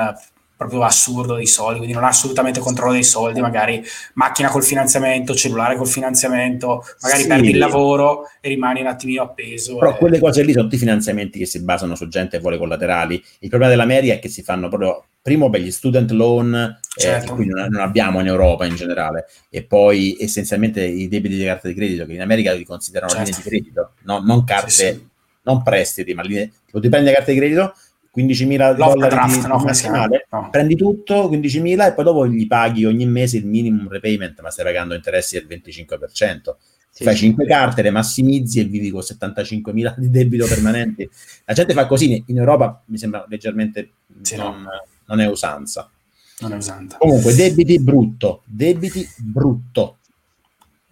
proprio 0.57 0.83
assurdo 0.83 1.35
dei 1.35 1.47
soldi, 1.47 1.79
quindi 1.79 1.95
non 1.95 2.05
ha 2.05 2.09
assolutamente 2.09 2.61
controllo 2.61 2.93
dei 2.93 3.03
soldi, 3.03 3.41
magari 3.41 3.83
macchina 4.15 4.49
col 4.49 4.63
finanziamento, 4.63 5.35
cellulare 5.35 5.77
col 5.77 5.89
finanziamento, 5.89 6.85
magari 7.01 7.23
sì. 7.23 7.29
perdi 7.29 7.51
il 7.51 7.59
lavoro 7.59 8.29
e 8.41 8.49
rimani 8.49 8.81
un 8.81 8.87
attimino 8.87 9.23
appeso. 9.23 9.77
Però 9.77 9.93
e... 9.93 9.97
quelle 9.97 10.19
cose 10.19 10.43
lì 10.43 10.53
sono 10.53 10.65
tutti 10.65 10.77
finanziamenti 10.77 11.39
che 11.39 11.47
si 11.47 11.61
basano 11.63 11.95
su 11.95 12.09
gente 12.09 12.37
e 12.37 12.41
vuole 12.41 12.59
collaterali. 12.59 13.23
Il 13.41 13.49
problema 13.49 13.71
della 13.71 13.87
media 13.87 14.15
è 14.15 14.19
che 14.19 14.29
si 14.29 14.43
fanno 14.43 14.69
proprio, 14.69 15.05
primo 15.21 15.51
per 15.51 15.61
gli 15.61 15.71
student 15.71 16.11
loan, 16.13 16.55
eh, 16.55 17.01
certo. 17.01 17.35
eh, 17.35 17.39
che 17.39 17.45
non, 17.47 17.69
non 17.71 17.81
abbiamo 17.81 18.21
in 18.21 18.27
Europa 18.27 18.65
in 18.65 18.77
generale, 18.77 19.27
e 19.51 19.65
poi 19.65 20.17
essenzialmente 20.21 20.85
i 20.85 21.09
debiti 21.09 21.37
di 21.37 21.45
carta 21.45 21.67
di 21.67 21.75
credito, 21.75 22.07
che 22.07 22.13
in 22.13 22.21
America 22.21 22.53
li 22.53 22.65
considerano 22.65 23.11
certo. 23.11 23.25
linee 23.25 23.43
di 23.43 23.49
credito, 23.49 23.93
no? 24.03 24.21
non 24.21 24.45
carte, 24.45 24.71
sì, 24.71 24.87
sì. 24.87 25.09
non 25.43 25.63
prestiti, 25.63 26.15
ma 26.15 26.23
linee, 26.23 26.53
tipo 26.67 26.79
ti 26.79 26.89
prendi 26.89 27.09
la 27.09 27.17
carta 27.17 27.33
di 27.33 27.39
credito, 27.39 27.75
15.000 28.15 28.77
dollari 28.77 29.33
di, 29.33 29.47
no, 29.47 29.63
nazionale, 29.63 30.27
no. 30.31 30.49
prendi 30.51 30.77
tutto, 30.77 31.29
15.000 31.31 31.87
e 31.87 31.93
poi 31.95 32.05
dopo 32.05 32.27
gli 32.29 32.47
paghi 32.47 32.85
ogni 32.85 33.07
mese 33.07 33.39
il 33.39 33.47
minimum 33.47 33.89
repayment, 33.89 34.41
ma 34.41 34.51
stai 34.51 34.65
pagando 34.65 34.95
interessi 34.95 35.43
del 35.45 35.61
25%. 35.61 36.55
Sì, 36.91 37.03
fai 37.03 37.17
5 37.17 37.45
carte, 37.45 37.83
le 37.83 37.91
massimizzi 37.91 38.61
e 38.61 38.65
vivi 38.65 38.91
con 38.91 39.01
75.000 39.01 39.95
di 39.97 40.11
debito 40.11 40.47
permanenti. 40.47 41.11
La 41.45 41.53
gente 41.53 41.73
fa 41.73 41.87
così, 41.87 42.23
in 42.27 42.39
Europa 42.39 42.83
mi 42.87 42.99
sembra 42.99 43.25
leggermente 43.29 43.91
sì, 44.23 44.37
non, 44.37 44.63
no. 44.63 44.71
non, 45.07 45.21
è 45.21 45.27
usanza. 45.27 45.91
Non 46.39 46.53
è 46.53 46.57
usanza. 46.57 46.99
Comunque, 46.99 47.35
debiti 47.35 47.81
brutto, 47.81 48.43
debiti 48.47 49.05
brutto 49.19 49.99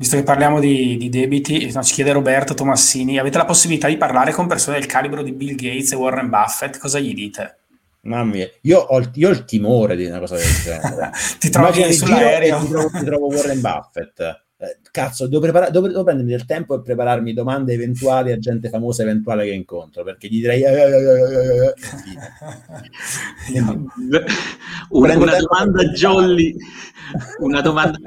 visto 0.03 0.17
che 0.17 0.25
parliamo 0.25 0.59
di, 0.59 0.97
di 0.97 1.09
debiti, 1.09 1.71
no, 1.73 1.81
ci 1.85 1.95
chiede 1.95 2.11
Roberto 2.11 2.55
Tomassini, 2.55 3.19
avete 3.19 3.39
la 3.39 3.45
possibilità 3.45 3.87
di 3.87 3.97
parlare 3.97 4.33
con 4.33 4.49
persone 4.49 4.81
del 4.81 4.89
calibro 4.89 5.23
di 5.23 5.31
Bill 5.31 5.55
Gates 5.55 5.93
e 5.93 5.97
Warren 5.97 6.29
Buffett, 6.29 6.77
cosa 6.79 6.99
gli 6.99 7.15
dite? 7.15 7.59
Mamma 8.01 8.25
mia, 8.25 8.51
io 8.63 8.81
ho, 8.81 9.01
io 9.15 9.29
ho 9.29 9.31
il 9.31 9.45
timore 9.45 9.95
di 9.95 10.05
una 10.07 10.19
cosa 10.19 10.35
del 10.35 10.53
genere. 10.61 11.13
ti 11.39 11.51
trovi 11.51 11.93
sull'aereo? 11.93 12.59
Ti 12.59 12.69
trovo, 12.69 12.91
ti 12.91 13.05
trovo 13.05 13.27
Warren 13.27 13.61
Buffett. 13.61 14.42
Eh, 14.63 14.79
cazzo, 14.93 15.27
devo, 15.27 15.41
prepara- 15.41 15.71
devo, 15.71 15.89
devo, 15.89 16.05
prendermi 16.05 16.31
del 16.31 16.45
tempo 16.45 16.77
e 16.77 16.83
prepararmi 16.83 17.33
domande 17.33 17.73
eventuali 17.73 18.31
a 18.31 18.39
gente 18.39 18.69
famosa 18.69 19.03
eventuale 19.03 19.45
che 19.45 19.51
incontro, 19.51 20.05
perché 20.05 20.29
gli 20.29 20.41
direi... 20.41 20.63
Eh, 20.63 21.75
eh, 23.55 23.61
una, 24.91 25.17
una 25.17 25.37
domanda 25.37 25.83
jolly 25.93 26.55
una, 27.41 27.61
domanda, 27.61 27.99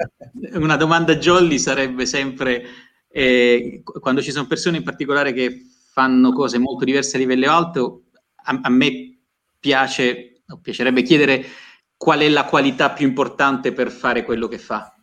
una 0.53 0.77
domanda 0.77 1.17
jolly 1.17 1.59
sarebbe 1.59 2.05
sempre, 2.05 2.63
eh, 3.09 3.83
quando 3.83 4.21
ci 4.21 4.31
sono 4.31 4.47
persone 4.47 4.77
in 4.77 4.83
particolare 4.83 5.33
che 5.33 5.65
fanno 5.91 6.31
cose 6.31 6.57
molto 6.57 6.85
diverse 6.85 7.17
a 7.17 7.19
livello 7.19 7.51
alto, 7.51 8.03
a, 8.45 8.59
a 8.63 8.69
me 8.69 9.17
piace, 9.59 10.41
piacerebbe 10.61 11.01
chiedere 11.01 11.45
qual 11.97 12.19
è 12.19 12.29
la 12.29 12.45
qualità 12.45 12.91
più 12.91 13.05
importante 13.05 13.73
per 13.73 13.91
fare 13.91 14.23
quello 14.23 14.47
che 14.47 14.57
fa. 14.57 14.94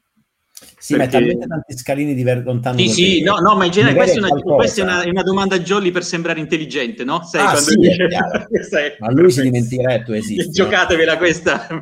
Sì, 0.82 0.96
perché... 0.96 1.12
ma 1.12 1.20
talmente 1.20 1.46
tanti 1.46 1.78
scalini 1.78 2.12
diver- 2.12 2.44
lontano. 2.44 2.76
Sì, 2.76 2.88
sì, 2.88 3.22
no, 3.22 3.36
no, 3.36 3.54
ma 3.54 3.66
in 3.66 3.70
generale 3.70 3.96
questa, 3.96 4.18
è 4.18 4.18
una, 4.18 4.42
questa 4.56 4.80
è, 4.80 4.84
una, 4.84 5.02
è 5.02 5.08
una, 5.10 5.22
domanda 5.22 5.60
jolly 5.60 5.92
per 5.92 6.02
sembrare 6.02 6.40
intelligente, 6.40 7.04
no? 7.04 7.22
Sai, 7.22 7.46
ah, 7.46 7.54
sì, 7.54 7.76
dice... 7.76 8.06
è... 8.06 8.96
Ma 8.98 9.12
lui 9.12 9.30
si 9.30 9.42
dimenticherà 9.46 9.98
che 9.98 10.02
tu 10.02 10.10
esisti. 10.10 10.50
Giocatevela 10.50 11.18
questa. 11.18 11.68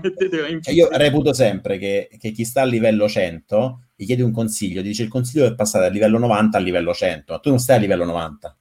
Cioè, 0.60 0.74
io 0.74 0.90
reputo 0.92 1.32
sempre 1.32 1.78
che, 1.78 2.10
che, 2.18 2.30
chi 2.30 2.44
sta 2.44 2.60
a 2.60 2.66
livello 2.66 3.08
100 3.08 3.84
gli 3.96 4.04
chiede 4.04 4.22
un 4.22 4.32
consiglio, 4.32 4.82
dice 4.82 5.02
il 5.02 5.08
consiglio 5.08 5.46
è 5.46 5.54
passare 5.54 5.84
dal 5.84 5.94
livello 5.94 6.18
90 6.18 6.58
al 6.58 6.64
livello 6.64 6.92
100, 6.92 7.32
ma 7.32 7.38
tu 7.38 7.48
non 7.48 7.58
stai 7.58 7.76
a 7.76 7.80
livello 7.80 8.04
90. 8.04 8.58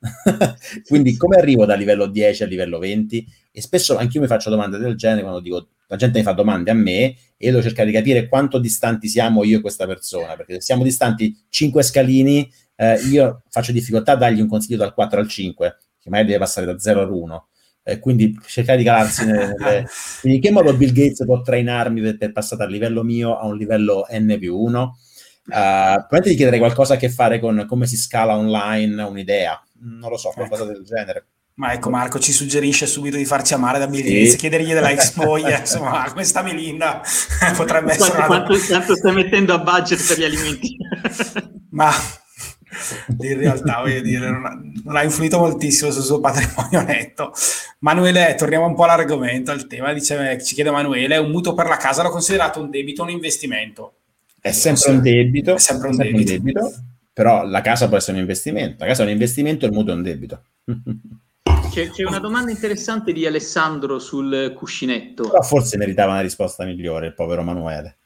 Quindi 0.88 1.18
come 1.18 1.36
arrivo 1.36 1.66
da 1.66 1.76
livello 1.76 2.06
10 2.08 2.44
a 2.44 2.46
livello 2.46 2.80
20? 2.80 3.28
E 3.52 3.62
spesso 3.62 3.98
anch'io 3.98 4.22
mi 4.22 4.28
faccio 4.28 4.50
domande 4.50 4.78
del 4.78 4.96
genere 4.96 5.22
quando 5.22 5.42
dico 5.42 5.68
la 5.90 5.96
gente 5.96 6.20
mi 6.20 6.24
fa 6.24 6.34
domande 6.34 6.70
a 6.70 6.76
me 6.76 7.02
e 7.02 7.18
io 7.38 7.52
devo 7.52 7.64
cercare 7.64 7.90
di 7.90 7.96
capire 7.96 8.28
quanto 8.28 8.60
distanti 8.60 9.08
siamo 9.08 9.44
io 9.44 9.58
e 9.58 9.62
questa 9.62 9.88
persona, 9.88 10.36
perché 10.36 10.56
se 10.56 10.62
siamo 10.62 10.84
distanti 10.84 11.36
5 11.50 11.82
scalini, 11.82 12.50
eh, 12.76 13.00
io 13.10 13.42
faccio 13.50 13.72
difficoltà 13.72 14.12
a 14.12 14.16
dargli 14.16 14.40
un 14.40 14.48
consiglio 14.48 14.78
dal 14.78 14.94
4 14.94 15.20
al 15.20 15.28
5, 15.28 15.78
che 16.00 16.10
magari 16.10 16.28
deve 16.28 16.40
passare 16.40 16.68
da 16.68 16.78
0 16.78 17.02
all'1. 17.02 17.40
Eh, 17.82 18.00
quindi 18.00 18.38
cercare 18.46 18.78
di 18.78 18.84
calarsi 18.84 19.26
nelle... 19.26 19.56
quindi 20.22 20.38
in 20.38 20.44
che 20.44 20.52
modo 20.52 20.76
Bill 20.76 20.92
Gates 20.92 21.26
può 21.26 21.42
trainarmi 21.42 22.02
per, 22.02 22.18
per 22.18 22.32
passare 22.34 22.62
dal 22.62 22.72
livello 22.72 23.04
mio 23.04 23.40
a 23.40 23.48
un 23.48 23.58
livello 23.58 24.06
N 24.12 24.36
più 24.38 24.58
1? 24.58 24.82
Uh, 24.82 25.52
probabilmente 25.52 26.30
ti 26.30 26.36
chiederei 26.36 26.60
qualcosa 26.60 26.94
a 26.94 26.98
che 26.98 27.10
fare 27.10 27.40
con 27.40 27.66
come 27.68 27.88
si 27.88 27.98
scala 27.98 28.38
online 28.38 29.02
un'idea, 29.02 29.60
non 29.80 30.12
lo 30.12 30.18
so, 30.18 30.30
qualcosa 30.30 30.64
ecco. 30.64 30.74
del 30.74 30.84
genere. 30.84 31.26
Ma 31.60 31.74
ecco, 31.74 31.90
Marco 31.90 32.20
ci 32.20 32.32
suggerisce 32.32 32.88
subito 32.88 33.18
di 33.18 33.26
farci 33.26 33.54
amare 33.54 33.80
da 33.80 33.88
Bill 33.88 34.02
Gates, 34.02 34.32
sì. 34.32 34.38
chiedergli 34.38 34.72
della 34.72 34.92
ex 34.92 35.16
moglie, 35.20 35.58
insomma, 35.60 36.10
come 36.10 36.24
sta 36.24 36.42
Melinda 36.42 37.02
potrebbe 37.54 37.98
quanto, 37.98 38.04
essere 38.04 38.18
una... 38.18 38.26
quanto, 38.28 38.58
quanto 38.66 38.96
stai 38.96 39.14
mettendo 39.14 39.54
a 39.54 39.60
budget 39.60 40.08
per 40.08 40.20
gli 40.20 40.24
alimenti? 40.24 40.78
Ma 41.72 41.92
in 43.20 43.38
realtà, 43.38 43.82
voglio 43.82 44.00
dire, 44.00 44.30
non 44.30 44.46
ha, 44.46 44.58
non 44.86 44.96
ha, 44.96 45.04
influito 45.04 45.38
moltissimo 45.38 45.92
sul 45.92 46.04
suo 46.04 46.22
patrimonio 46.22 46.82
netto. 46.82 47.34
Manuele, 47.80 48.36
torniamo 48.36 48.66
un 48.66 48.76
po' 48.76 48.86
all'argomento, 48.86 49.52
al 49.52 49.68
tema, 49.68 49.92
dice, 49.92 50.42
ci 50.42 50.54
chiede 50.54 50.70
Emanuele, 50.70 51.18
un 51.18 51.30
mutuo 51.30 51.54
per 51.56 51.68
la 51.68 51.76
casa 51.76 52.04
l'ho 52.04 52.10
considerato 52.10 52.62
un 52.62 52.70
debito 52.70 53.02
o 53.02 53.06
un 53.06 53.12
investimento? 53.12 53.96
È 54.40 54.54
sempre 54.54 54.92
un 54.92 55.02
debito. 55.02 55.56
È 55.56 55.60
sempre 55.60 55.90
un, 55.90 55.94
sempre 55.96 56.24
debito. 56.24 56.32
un 56.32 56.44
debito. 56.44 56.74
Però 57.12 57.46
la 57.46 57.60
casa 57.60 57.90
può 57.90 57.98
essere 57.98 58.14
un 58.14 58.20
investimento. 58.20 58.78
La 58.80 58.86
casa 58.86 59.02
è 59.02 59.06
un 59.06 59.12
investimento 59.12 59.66
e 59.66 59.68
il 59.68 59.74
mutuo 59.74 59.92
è 59.92 59.96
un 59.98 60.04
debito. 60.04 60.44
C'è, 61.70 61.90
c'è, 61.90 62.04
una 62.04 62.20
domanda 62.20 62.52
interessante 62.52 63.12
di 63.12 63.26
Alessandro 63.26 64.00
sul 64.00 64.54
cuscinetto. 64.56 65.30
Però 65.30 65.42
forse 65.42 65.78
meritava 65.78 66.14
una 66.14 66.22
risposta 66.22 66.66
migliore 66.66 67.08
il 67.08 67.14
povero 67.14 67.44
Manuele. 67.44 67.98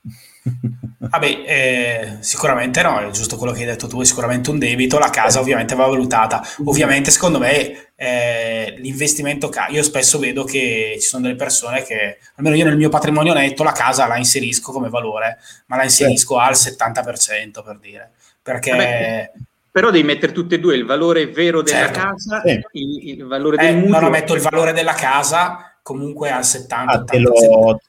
Vabbè, 0.98 1.44
eh, 1.46 2.18
sicuramente 2.20 2.82
no, 2.82 3.00
è 3.00 3.10
giusto 3.12 3.38
quello 3.38 3.54
che 3.54 3.62
hai 3.62 3.66
detto 3.66 3.88
tu, 3.88 4.02
è 4.02 4.06
sicuramente 4.06 4.50
un 4.50 4.60
debito, 4.60 5.00
la 5.00 5.10
casa 5.10 5.40
ovviamente 5.40 5.76
va 5.76 5.86
valutata. 5.86 6.42
Ovviamente 6.66 7.12
secondo 7.12 7.40
me 7.40 7.92
eh, 7.96 8.76
l'investimento, 8.80 9.50
ca- 9.50 9.68
io 9.70 9.84
spesso 9.84 10.20
vedo 10.20 10.44
che 10.44 10.98
ci 11.00 11.08
sono 11.08 11.24
delle 11.24 11.36
persone 11.36 11.84
che, 11.84 12.18
almeno 12.36 12.56
io 12.56 12.66
nel 12.66 12.78
mio 12.78 12.90
patrimonio 12.90 13.34
netto, 13.34 13.64
la 13.64 13.72
casa 13.72 14.08
la 14.08 14.18
inserisco 14.18 14.72
come 14.72 14.90
valore, 14.90 15.38
ma 15.68 15.78
la 15.78 15.84
inserisco 15.84 16.38
al 16.38 16.54
70% 16.54 17.64
per 17.64 17.80
dire. 17.80 18.12
Perché... 18.42 18.72
Vabbè 18.72 19.32
però 19.74 19.90
devi 19.90 20.04
mettere 20.04 20.32
tutte 20.32 20.56
e 20.56 20.60
due, 20.60 20.76
il 20.76 20.86
valore 20.86 21.26
vero 21.32 21.64
della 21.64 21.92
certo. 21.92 22.00
casa 22.00 22.44
e 22.44 22.64
sì. 22.72 22.80
il, 22.80 23.10
il, 23.10 23.26
valore 23.26 23.58
eh, 23.58 23.66
del 23.66 23.78
mutuo. 23.78 23.94
No, 23.94 24.00
no, 24.02 24.10
metto 24.12 24.36
il 24.36 24.42
valore 24.42 24.72
della 24.72 24.94
casa 24.94 25.80
comunque 25.82 26.30
al 26.30 26.44
70%. 26.44 26.86
Ah, 26.86 27.18
lo... 27.18 27.80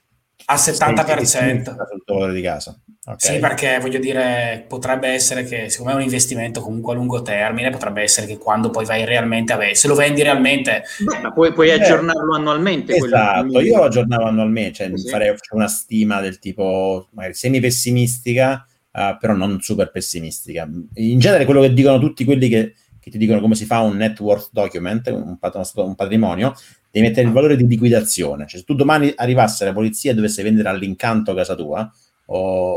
Al 0.45 0.57
70%. 0.57 1.63
Sul 1.63 2.03
valore 2.07 2.33
di 2.33 2.41
casa. 2.41 2.75
Okay. 3.07 3.35
Sì, 3.35 3.39
perché 3.39 3.77
voglio 3.79 3.99
dire, 3.99 4.65
potrebbe 4.67 5.09
essere 5.09 5.43
che, 5.43 5.69
siccome 5.69 5.91
è 5.91 5.93
un 5.93 6.01
investimento 6.01 6.59
comunque 6.59 6.93
a 6.93 6.95
lungo 6.95 7.21
termine, 7.21 7.69
potrebbe 7.69 8.01
essere 8.01 8.25
che 8.25 8.39
quando 8.39 8.71
poi 8.71 8.83
vai 8.83 9.05
realmente 9.05 9.53
a 9.53 9.57
vedere, 9.57 9.75
se 9.75 9.87
lo 9.87 9.93
vendi 9.93 10.23
realmente... 10.23 10.85
Beh, 11.21 11.31
puoi, 11.33 11.53
puoi 11.53 11.69
eh, 11.69 11.73
aggiornarlo 11.73 12.33
annualmente. 12.33 12.95
Esatto, 12.95 13.59
io 13.59 13.77
lo 13.77 13.83
aggiornavo 13.83 14.23
annualmente, 14.23 14.87
cioè 14.87 14.97
sì. 14.97 15.07
farei 15.07 15.35
una 15.51 15.67
stima 15.67 16.19
del 16.19 16.39
tipo 16.39 17.09
magari 17.11 17.35
semi-pessimistica, 17.35 18.65
uh, 18.95 19.17
però 19.19 19.33
non 19.33 19.61
super 19.61 19.91
pessimistica. 19.91 20.67
In 20.95 21.19
genere 21.19 21.45
quello 21.45 21.61
che 21.61 21.73
dicono 21.73 21.99
tutti 21.99 22.23
quelli 22.23 22.47
che, 22.47 22.75
che 22.99 23.11
ti 23.11 23.17
dicono 23.17 23.41
come 23.41 23.55
si 23.55 23.65
fa 23.65 23.79
un 23.79 23.97
net 23.97 24.19
worth 24.21 24.49
document, 24.51 25.07
un, 25.07 25.37
pat- 25.37 25.71
un 25.75 25.95
patrimonio, 25.95 26.55
devi 26.89 27.07
mettere 27.07 27.27
il 27.27 27.33
valore 27.33 27.57
di 27.57 27.67
liquidazione. 27.67 28.47
Cioè 28.47 28.59
se 28.59 28.65
tu 28.65 28.73
domani 28.73 29.11
arrivasse 29.15 29.65
la 29.65 29.73
polizia 29.73 30.11
e 30.11 30.15
dovesse 30.15 30.41
vendere 30.41 30.69
all'incanto 30.69 31.33
casa 31.33 31.55
tua 31.55 31.91
o, 32.27 32.73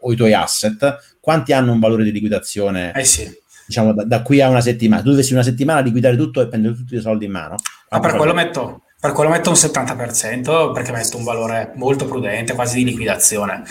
o, 0.00 0.12
i 0.12 0.16
tuoi 0.16 0.34
asset, 0.34 1.16
quanti 1.20 1.52
hanno 1.52 1.72
un 1.72 1.80
valore 1.80 2.04
di 2.04 2.12
liquidazione? 2.12 2.92
Eh 2.92 3.04
sì. 3.04 3.40
Diciamo 3.66 3.94
da, 3.94 4.04
da, 4.04 4.22
qui 4.22 4.40
a 4.42 4.48
una 4.48 4.60
settimana. 4.60 5.02
Tu 5.02 5.10
dovessi 5.10 5.32
una 5.32 5.42
settimana 5.42 5.80
liquidare 5.80 6.16
tutto 6.16 6.42
e 6.42 6.48
prendere 6.48 6.74
tutti 6.74 6.94
i 6.94 7.00
soldi 7.00 7.24
in 7.24 7.30
mano. 7.30 7.56
Ma 7.88 8.00
per 8.00 8.16
quello 8.16 8.34
metto 8.34 8.81
per 9.02 9.10
quello 9.10 9.30
metto 9.30 9.50
un 9.50 9.56
70% 9.56 10.72
perché 10.72 10.92
metto 10.92 11.16
un 11.16 11.24
valore 11.24 11.72
molto 11.74 12.04
prudente, 12.04 12.54
quasi 12.54 12.76
di 12.76 12.84
liquidazione. 12.84 13.64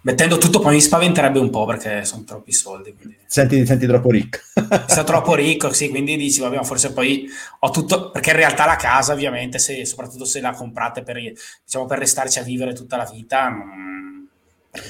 Mettendo 0.00 0.38
tutto 0.38 0.60
poi 0.60 0.76
mi 0.76 0.80
spaventerebbe 0.80 1.38
un 1.38 1.50
po' 1.50 1.66
perché 1.66 2.06
sono 2.06 2.24
troppi 2.24 2.52
soldi. 2.52 2.94
Quindi... 2.94 3.18
Senti, 3.26 3.66
senti 3.66 3.86
troppo 3.86 4.10
ricco. 4.10 4.38
Sei 4.86 5.04
troppo 5.04 5.34
ricco, 5.34 5.74
sì, 5.74 5.90
quindi 5.90 6.16
dici, 6.16 6.40
vabbè, 6.40 6.64
forse 6.64 6.94
poi 6.94 7.28
ho 7.58 7.68
tutto, 7.68 8.10
perché 8.10 8.30
in 8.30 8.36
realtà 8.36 8.64
la 8.64 8.76
casa 8.76 9.12
ovviamente, 9.12 9.58
se, 9.58 9.84
soprattutto 9.84 10.24
se 10.24 10.40
la 10.40 10.52
comprate 10.52 11.02
per, 11.02 11.16
diciamo, 11.16 11.84
per 11.84 11.98
restarci 11.98 12.38
a 12.38 12.42
vivere 12.42 12.72
tutta 12.72 12.96
la 12.96 13.10
vita, 13.12 13.50
non... 13.50 14.26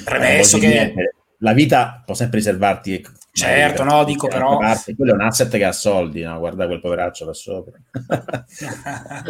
premesso 0.05 0.59
eh, 0.59 0.61
che... 0.61 0.69
Niente 0.69 1.13
la 1.39 1.53
vita 1.53 2.03
può 2.05 2.15
sempre 2.15 2.39
riservarti 2.39 3.03
Certo, 3.39 3.85
no, 3.85 4.05
dico 4.05 4.27
però... 4.27 4.59
Parte, 4.59 4.97
quello 4.97 5.13
è 5.13 5.15
un 5.15 5.21
asset 5.21 5.49
che 5.49 5.65
ha 5.65 5.73
soldi, 5.73 6.23
no? 6.23 6.39
guarda 6.39 6.67
quel 6.67 6.81
poveraccio 6.81 7.25
là 7.25 7.33
sopra. 7.33 7.79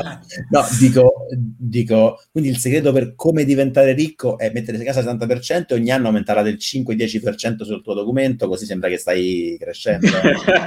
no, 0.50 0.66
dico, 0.78 1.26
dico, 1.30 2.22
quindi 2.32 2.48
il 2.48 2.56
segreto 2.56 2.92
per 2.92 3.14
come 3.14 3.44
diventare 3.44 3.92
ricco 3.92 4.38
è 4.38 4.50
mettere 4.50 4.78
a 4.78 4.84
casa 4.84 5.00
il 5.00 5.06
70% 5.06 5.66
e 5.68 5.74
ogni 5.74 5.90
anno 5.90 6.06
aumentarla 6.06 6.40
del 6.42 6.56
5-10% 6.58 7.64
sul 7.64 7.82
tuo 7.82 7.92
documento, 7.92 8.48
così 8.48 8.64
sembra 8.64 8.88
che 8.88 8.96
stai 8.96 9.56
crescendo. 9.60 10.08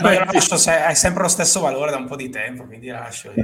no, 0.01 0.11
io 0.11 0.23
lascio, 0.23 0.57
se, 0.57 0.71
hai 0.71 0.95
sempre 0.95 1.23
lo 1.23 1.29
stesso 1.29 1.59
valore 1.61 1.89
da 1.89 1.97
un 1.97 2.05
po' 2.05 2.15
di 2.15 2.29
tempo, 2.29 2.65
quindi 2.65 2.87
lascio. 2.87 3.33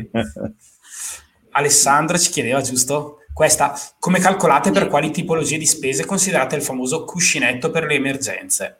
Alessandro 1.51 2.19
ci 2.19 2.29
chiedeva, 2.29 2.61
giusto? 2.61 3.21
Questa, 3.37 3.79
come 3.99 4.17
calcolate 4.17 4.71
per 4.71 4.87
quali 4.87 5.11
tipologie 5.11 5.59
di 5.59 5.67
spese 5.67 6.07
considerate 6.07 6.55
il 6.55 6.63
famoso 6.63 7.03
cuscinetto 7.03 7.69
per 7.69 7.83
le 7.85 7.93
emergenze? 7.93 8.77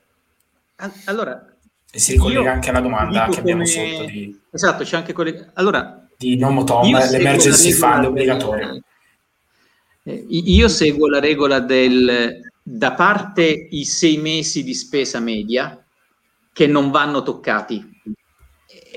Allora, 1.05 1.53
e 1.91 1.99
si 1.99 2.14
ricollega 2.14 2.53
anche 2.53 2.72
alla 2.72 2.80
domanda 2.80 3.28
che 3.28 3.38
abbiamo 3.38 3.62
come... 3.62 3.72
sotto 3.72 4.05
di... 4.05 4.36
Esatto, 4.49 4.84
c'è 4.84 4.97
anche 4.97 5.14
collega... 5.14 5.51
Allora, 5.53 6.08
di 6.18 6.38
Nomo 6.38 6.64
Tom, 6.64 6.89
l'emergency 6.91 7.72
fund 7.72 8.05
è 8.05 8.08
obbligatorio. 8.08 8.82
Eh, 10.01 10.26
io 10.28 10.68
seguo 10.70 11.08
la 11.08 11.20
regola 11.20 11.60
del 11.60 12.41
da 12.64 12.93
parte 12.93 13.68
i 13.70 13.86
sei 13.86 14.18
mesi 14.18 14.64
di 14.64 14.74
spesa 14.74 15.20
media 15.20 15.80
che 16.51 16.66
non 16.66 16.89
vanno 16.89 17.22
toccati. 17.22 17.96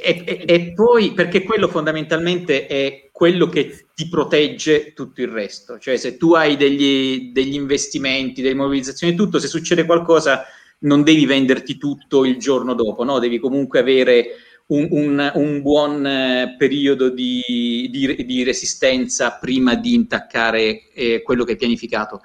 E, 0.01 0.45
e, 0.47 0.73
poi 0.73 1.13
perché 1.13 1.43
quello 1.43 1.69
fondamentalmente 1.69 2.67
è 2.67 3.09
quello 3.13 3.49
che 3.49 3.87
ti 3.95 4.09
protegge 4.09 4.93
tutto 4.95 5.21
il 5.21 5.29
resto. 5.29 5.79
Cioè, 5.79 5.97
se 5.97 6.17
tu 6.17 6.33
hai 6.33 6.57
degli, 6.57 7.33
degli 7.33 7.55
investimenti, 7.55 8.43
delle 8.43 8.55
mobilizzazioni, 8.55 9.15
tutto, 9.15 9.39
se 9.39 9.47
succede 9.47 9.85
qualcosa 9.85 10.45
non 10.81 11.03
devi 11.03 11.27
venderti 11.27 11.77
tutto 11.77 12.25
il 12.25 12.39
giorno 12.39 12.75
dopo, 12.75 13.05
no? 13.05 13.19
devi 13.19 13.39
comunque 13.39 13.79
avere 13.79 14.29
un, 14.69 14.89
un, 14.91 15.33
un 15.35 15.63
buon 15.63 16.07
eh, 16.07 16.55
periodo 16.57 17.11
di, 17.11 17.89
di, 17.91 18.25
di, 18.25 18.43
resistenza 18.43 19.37
prima 19.41 19.75
di 19.75 19.95
intaccare 19.95 20.91
eh, 20.95 21.23
quello 21.23 21.45
che 21.45 21.53
hai 21.53 21.59
pianificato. 21.59 22.23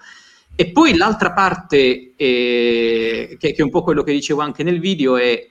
E 0.55 0.71
poi 0.71 0.95
l'altra 0.95 1.34
parte, 1.34 2.13
eh, 2.15 3.36
che, 3.38 3.51
che, 3.51 3.55
è 3.55 3.61
un 3.61 3.69
po' 3.69 3.84
quello 3.84 4.03
che 4.03 4.13
dicevo 4.13 4.41
anche 4.41 4.63
nel 4.63 4.80
video, 4.80 5.17
è 5.17 5.49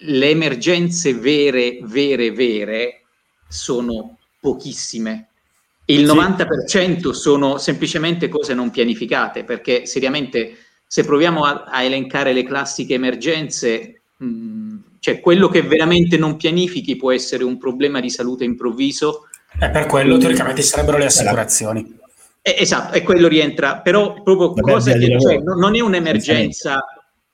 le 0.00 0.30
emergenze 0.30 1.14
vere, 1.14 1.78
vere, 1.82 2.30
vere 2.30 3.02
sono 3.48 4.18
pochissime. 4.40 5.28
Il 5.86 6.04
90% 6.04 7.10
sono 7.10 7.56
semplicemente 7.58 8.28
cose 8.28 8.54
non 8.54 8.70
pianificate, 8.70 9.44
perché 9.44 9.86
seriamente 9.86 10.56
se 10.86 11.02
proviamo 11.02 11.44
a, 11.44 11.64
a 11.64 11.82
elencare 11.82 12.32
le 12.32 12.44
classiche 12.44 12.94
emergenze, 12.94 14.02
mh, 14.16 14.26
mm, 14.26 14.76
cioè 15.00 15.20
quello 15.20 15.48
che 15.48 15.62
veramente 15.62 16.18
non 16.18 16.36
pianifichi 16.36 16.96
può 16.96 17.10
essere 17.10 17.44
un 17.44 17.56
problema 17.58 18.00
di 18.00 18.10
salute 18.10 18.44
improvviso. 18.44 19.28
E 19.58 19.70
per 19.70 19.86
quello 19.86 20.18
teoricamente 20.18 20.62
sarebbero 20.62 20.98
le 20.98 21.06
assicurazioni. 21.06 21.96
Eh, 22.42 22.56
esatto, 22.58 22.94
e 22.94 23.02
quello 23.02 23.26
rientra, 23.26 23.80
però 23.80 24.22
proprio 24.22 24.48
Vabbè, 24.48 24.60
cose 24.60 24.98
che 24.98 25.18
cioè, 25.18 25.38
non 25.38 25.74
è 25.74 25.80
un'emergenza 25.80 26.84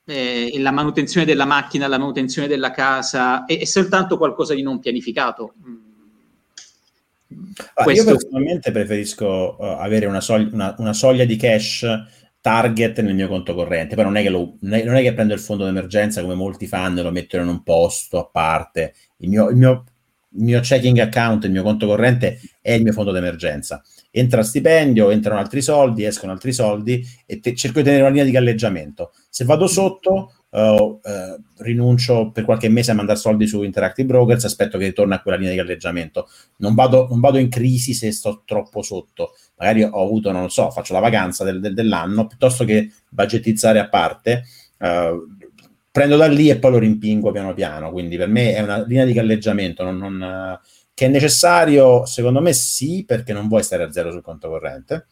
eh, 0.07 0.53
la 0.59 0.71
manutenzione 0.71 1.27
della 1.27 1.45
macchina, 1.47 1.87
la 1.87 1.99
manutenzione 1.99 2.49
della 2.49 2.71
casa, 2.71 3.45
è, 3.45 3.59
è 3.59 3.65
soltanto 3.65 4.17
qualcosa 4.17 4.55
di 4.55 4.63
non 4.63 4.79
pianificato. 4.79 5.55
Ah, 7.75 7.85
Questo... 7.85 8.05
Io 8.05 8.11
personalmente 8.11 8.71
preferisco 8.71 9.57
uh, 9.59 9.65
avere 9.65 10.07
una, 10.07 10.21
soglia, 10.21 10.49
una, 10.53 10.75
una, 10.79 10.93
soglia 10.93 11.25
di 11.25 11.37
cash 11.37 11.87
target 12.41 13.01
nel 13.01 13.15
mio 13.15 13.29
conto 13.29 13.55
corrente. 13.55 13.95
Poi 13.95 14.05
non 14.05 14.17
è 14.17 14.23
che, 14.23 14.29
lo, 14.29 14.57
non 14.61 14.97
è, 14.97 15.03
che 15.03 15.15
prendo 15.15 15.35
il 15.35 15.41
fondo 15.41 15.65
d'emergenza 15.65 16.21
come 16.21 16.35
molti 16.35 16.67
fanno 16.67 17.01
e 17.01 17.03
lo 17.03 17.11
mettono 17.11 17.43
in 17.43 17.49
un 17.49 17.63
posto 17.63 18.19
a 18.19 18.29
parte. 18.31 18.95
Il 19.19 19.31
mio, 19.31 19.49
il, 19.49 19.57
mio, 19.57 19.85
il 20.37 20.43
mio, 20.43 20.61
checking 20.61 20.99
account, 20.99 21.45
il 21.45 21.51
mio 21.51 21.63
conto 21.63 21.87
corrente 21.87 22.39
è 22.61 22.73
il 22.73 22.83
mio 22.83 22.93
fondo 22.93 23.13
d'emergenza. 23.13 23.83
Entra 24.17 24.45
stipendio, 24.45 25.11
entrano 25.11 25.41
altri 25.41 25.61
soldi, 25.61 26.05
escono 26.05 26.31
altri 26.31 26.53
soldi 26.53 27.05
e 27.27 27.41
te, 27.41 27.55
cerco 27.55 27.79
di 27.79 27.85
tenere 27.85 28.03
una 28.03 28.11
linea 28.11 28.25
di 28.25 28.31
galleggiamento. 28.31 29.13
Se 29.29 29.45
vado 29.45 29.67
sotto, 29.67 30.33
uh, 30.51 30.59
uh, 30.61 31.01
rinuncio 31.57 32.31
per 32.31 32.45
qualche 32.45 32.69
mese 32.69 32.93
a 32.93 32.95
mandare 32.95 33.19
soldi 33.19 33.49
su 33.49 33.65
Interactive 33.65 34.07
Brokers, 34.07 34.45
aspetto 34.45 34.79
che 34.79 34.87
ritorni 34.87 35.15
a 35.15 35.21
quella 35.21 35.37
linea 35.37 35.53
di 35.53 35.59
galleggiamento. 35.59 36.29
Non 36.59 36.75
vado, 36.75 37.09
non 37.11 37.19
vado 37.19 37.39
in 37.39 37.49
crisi 37.49 37.93
se 37.93 38.13
sto 38.13 38.43
troppo 38.45 38.83
sotto 38.83 39.35
magari 39.57 39.83
ho 39.83 40.03
avuto, 40.03 40.33
non 40.33 40.43
lo 40.43 40.49
so, 40.49 40.71
faccio 40.71 40.93
la 40.93 41.01
vacanza 41.01 41.45
del, 41.45 41.61
del, 41.61 41.75
dell'anno, 41.75 42.27
piuttosto 42.27 42.65
che 42.65 42.91
budgetizzare 43.09 43.79
a 43.79 43.89
parte, 43.89 44.45
uh, 44.79 45.27
prendo 45.91 46.17
da 46.17 46.27
lì 46.27 46.51
e 46.51 46.59
poi 46.59 46.73
lo 46.73 46.79
rimpingo 46.79 47.31
piano 47.31 47.55
piano. 47.55 47.91
Quindi 47.91 48.17
per 48.17 48.29
me 48.29 48.55
è 48.55 48.63
una 48.63 48.85
linea 48.85 49.05
di 49.05 49.13
galleggiamento 49.13 49.85
non, 49.85 49.97
non, 49.97 50.59
che 50.95 51.07
è 51.07 51.09
necessario, 51.09 52.07
secondo 52.07 52.41
me 52.41 52.53
sì, 52.53 53.05
perché 53.05 53.33
non 53.33 53.49
vuoi 53.49 53.65
stare 53.65 53.83
a 53.83 53.93
zero 53.93 54.13
sul 54.13 54.23
conto 54.23 54.49
corrente. 54.49 55.07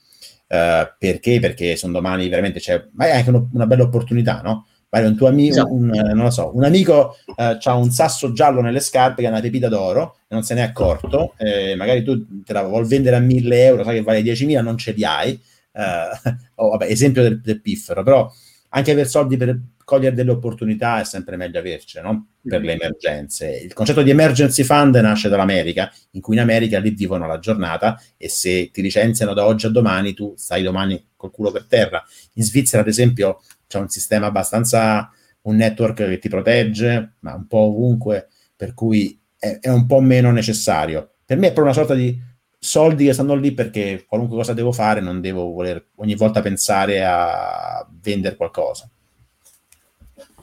Uh, 0.46 0.86
perché? 0.98 1.40
Perché 1.40 1.76
sono 1.76 1.92
domani 1.92 2.28
veramente 2.28 2.60
c'è, 2.60 2.86
ma 2.92 3.06
è 3.06 3.16
anche 3.16 3.30
uno, 3.30 3.48
una 3.52 3.66
bella 3.66 3.82
opportunità, 3.82 4.40
no? 4.42 4.66
Magari 4.90 5.10
un 5.10 5.16
tuo 5.16 5.26
amico, 5.26 5.54
esatto. 5.54 5.72
un, 5.72 5.86
non 5.86 6.24
lo 6.24 6.30
so, 6.30 6.54
un 6.54 6.64
amico 6.64 7.16
uh, 7.24 7.58
ha 7.60 7.74
un 7.74 7.90
sasso 7.90 8.32
giallo 8.32 8.60
nelle 8.60 8.80
scarpe 8.80 9.22
che 9.22 9.28
è 9.28 9.30
una 9.30 9.40
pepita 9.40 9.68
d'oro 9.68 10.16
e 10.28 10.34
non 10.34 10.42
se 10.42 10.52
n'è 10.52 10.60
accorto, 10.60 11.32
eh, 11.38 11.74
magari 11.76 12.04
tu 12.04 12.42
te 12.44 12.52
la 12.52 12.62
vuoi 12.62 12.86
vendere 12.86 13.16
a 13.16 13.20
1000 13.20 13.64
euro, 13.64 13.84
sai 13.84 13.96
che 13.96 14.02
vale 14.02 14.20
10.000, 14.20 14.62
non 14.62 14.76
ce 14.76 14.92
li 14.92 15.04
hai. 15.04 15.40
Uh, 15.72 16.30
oh, 16.62 16.70
vabbè, 16.70 16.84
esempio 16.84 17.22
del, 17.22 17.40
del 17.40 17.60
piffero, 17.62 18.02
però 18.02 18.30
anche 18.68 18.90
avere 18.90 19.08
soldi 19.08 19.38
per 19.38 19.58
cogliere 19.93 20.14
delle 20.14 20.30
opportunità 20.30 21.01
è 21.01 21.05
sempre 21.05 21.36
meglio 21.36 21.59
avercene, 21.59 22.07
no? 22.07 22.26
per 22.43 22.61
mm-hmm. 22.61 22.66
le 22.66 22.72
emergenze. 22.72 23.51
Il 23.51 23.74
concetto 23.74 24.03
di 24.03 24.09
emergency 24.09 24.62
fund 24.62 24.95
nasce 24.97 25.28
dall'America, 25.28 25.93
in 26.12 26.22
cui 26.22 26.34
in 26.34 26.40
America 26.40 26.78
lì 26.78 26.90
vivono 26.90 27.26
la 27.26 27.38
giornata 27.38 28.01
e 28.16 28.30
se 28.30 28.70
ti 28.72 28.80
licenziano 28.80 29.34
da 29.34 29.45
oggi 29.45 29.66
a 29.66 29.68
domani, 29.68 30.14
tu 30.14 30.32
stai 30.36 30.62
domani 30.62 31.11
col 31.14 31.30
culo 31.30 31.51
per 31.51 31.66
terra. 31.66 32.03
In 32.34 32.43
Svizzera, 32.43 32.80
ad 32.80 32.88
esempio, 32.88 33.43
c'è 33.66 33.78
un 33.78 33.88
sistema 33.88 34.26
abbastanza, 34.26 35.11
un 35.43 35.57
network 35.57 35.97
che 35.97 36.18
ti 36.18 36.28
protegge, 36.30 37.16
ma 37.20 37.34
un 37.34 37.47
po' 37.47 37.59
ovunque, 37.59 38.28
per 38.57 38.72
cui 38.72 39.20
è, 39.36 39.59
è 39.61 39.68
un 39.68 39.84
po' 39.86 40.01
meno 40.01 40.30
necessario. 40.30 41.16
Per 41.24 41.36
me 41.36 41.49
è 41.49 41.53
proprio 41.53 41.74
una 41.74 41.74
sorta 41.74 41.95
di 41.95 42.18
soldi 42.59 43.05
che 43.05 43.12
stanno 43.12 43.34
lì 43.34 43.53
perché 43.53 44.05
qualunque 44.07 44.36
cosa 44.36 44.53
devo 44.53 44.70
fare 44.70 45.01
non 45.01 45.20
devo 45.20 45.51
voler 45.51 45.88
ogni 45.97 46.14
volta 46.14 46.40
pensare 46.40 47.05
a 47.05 47.86
vendere 48.01 48.36
qualcosa. 48.36 48.88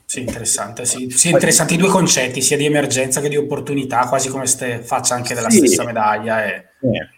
Sì, 0.10 0.22
interessante. 0.22 0.86
Sì. 0.86 1.08
sì, 1.12 1.30
interessanti 1.30 1.76
i 1.76 1.78
due 1.78 1.90
concetti, 1.90 2.42
sia 2.42 2.58
di 2.58 2.66
emergenza 2.66 3.22
che 3.22 3.30
di 3.30 3.38
opportunità, 3.38 4.08
quasi 4.08 4.28
come 4.30 4.48
ste 4.48 4.82
faccia 4.82 5.14
anche 5.14 5.36
della 5.36 5.52
sì. 5.52 5.58
stessa 5.58 5.86
medaglia. 5.86 6.48
E... 6.48 6.54
Eh. 6.82 7.10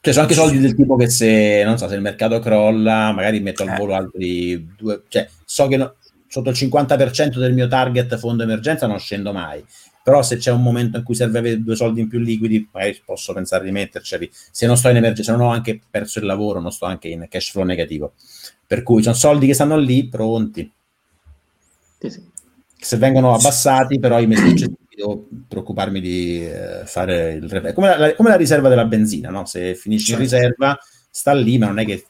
Cioè, 0.00 0.12
sono 0.12 0.24
anche 0.24 0.36
soldi 0.36 0.60
del 0.60 0.76
tipo 0.76 0.94
che 0.94 1.10
se, 1.10 1.64
non 1.64 1.78
so, 1.78 1.88
se 1.88 1.96
il 1.96 2.00
mercato 2.00 2.38
crolla, 2.38 3.10
magari 3.10 3.40
metto 3.40 3.64
al 3.64 3.70
eh. 3.70 3.76
volo 3.76 3.94
altri 3.94 4.72
due... 4.78 5.02
Cioè, 5.08 5.28
so 5.44 5.66
che 5.66 5.76
no, 5.76 5.96
sotto 6.28 6.50
il 6.50 6.56
50% 6.56 7.38
del 7.38 7.54
mio 7.54 7.66
target 7.66 8.16
fondo 8.18 8.44
emergenza 8.44 8.86
non 8.86 9.00
scendo 9.00 9.32
mai. 9.32 9.64
Però 10.04 10.22
se 10.22 10.36
c'è 10.36 10.52
un 10.52 10.62
momento 10.62 10.96
in 10.96 11.02
cui 11.02 11.16
serve 11.16 11.40
avere 11.40 11.60
due 11.60 11.74
soldi 11.74 12.02
in 12.02 12.08
più 12.08 12.20
liquidi, 12.20 12.68
magari 12.70 13.02
posso 13.04 13.32
pensare 13.32 13.64
di 13.64 13.72
metterceli. 13.72 14.30
Se 14.30 14.64
non 14.64 14.76
sto 14.76 14.90
in 14.90 14.96
emergenza, 14.96 15.32
se 15.32 15.36
non 15.36 15.48
ho 15.48 15.50
anche 15.50 15.80
perso 15.90 16.20
il 16.20 16.26
lavoro, 16.26 16.60
non 16.60 16.70
sto 16.70 16.84
anche 16.84 17.08
in 17.08 17.26
cash 17.28 17.50
flow 17.50 17.64
negativo. 17.64 18.12
Per 18.64 18.84
cui 18.84 19.02
sono 19.02 19.16
soldi 19.16 19.48
che 19.48 19.54
stanno 19.54 19.76
lì, 19.76 20.08
pronti. 20.08 20.72
Sì, 22.00 22.10
sì. 22.10 22.22
Se 22.82 22.96
vengono 22.96 23.34
abbassati, 23.34 23.98
però 23.98 24.18
i 24.20 24.26
mesi 24.26 24.74
devo 24.96 25.28
preoccuparmi 25.46 26.00
di 26.00 26.46
eh, 26.46 26.82
fare 26.86 27.32
il 27.32 27.48
reperto. 27.48 27.74
Come 27.74 27.96
la, 27.96 28.14
come 28.14 28.30
la 28.30 28.36
riserva 28.36 28.68
della 28.68 28.86
benzina, 28.86 29.28
no? 29.28 29.44
Se 29.44 29.74
finisci 29.74 30.14
certo. 30.14 30.22
in 30.22 30.28
riserva, 30.28 30.78
sta 31.10 31.32
lì, 31.34 31.58
ma 31.58 31.66
non 31.66 31.78
è 31.78 31.84
che 31.84 32.04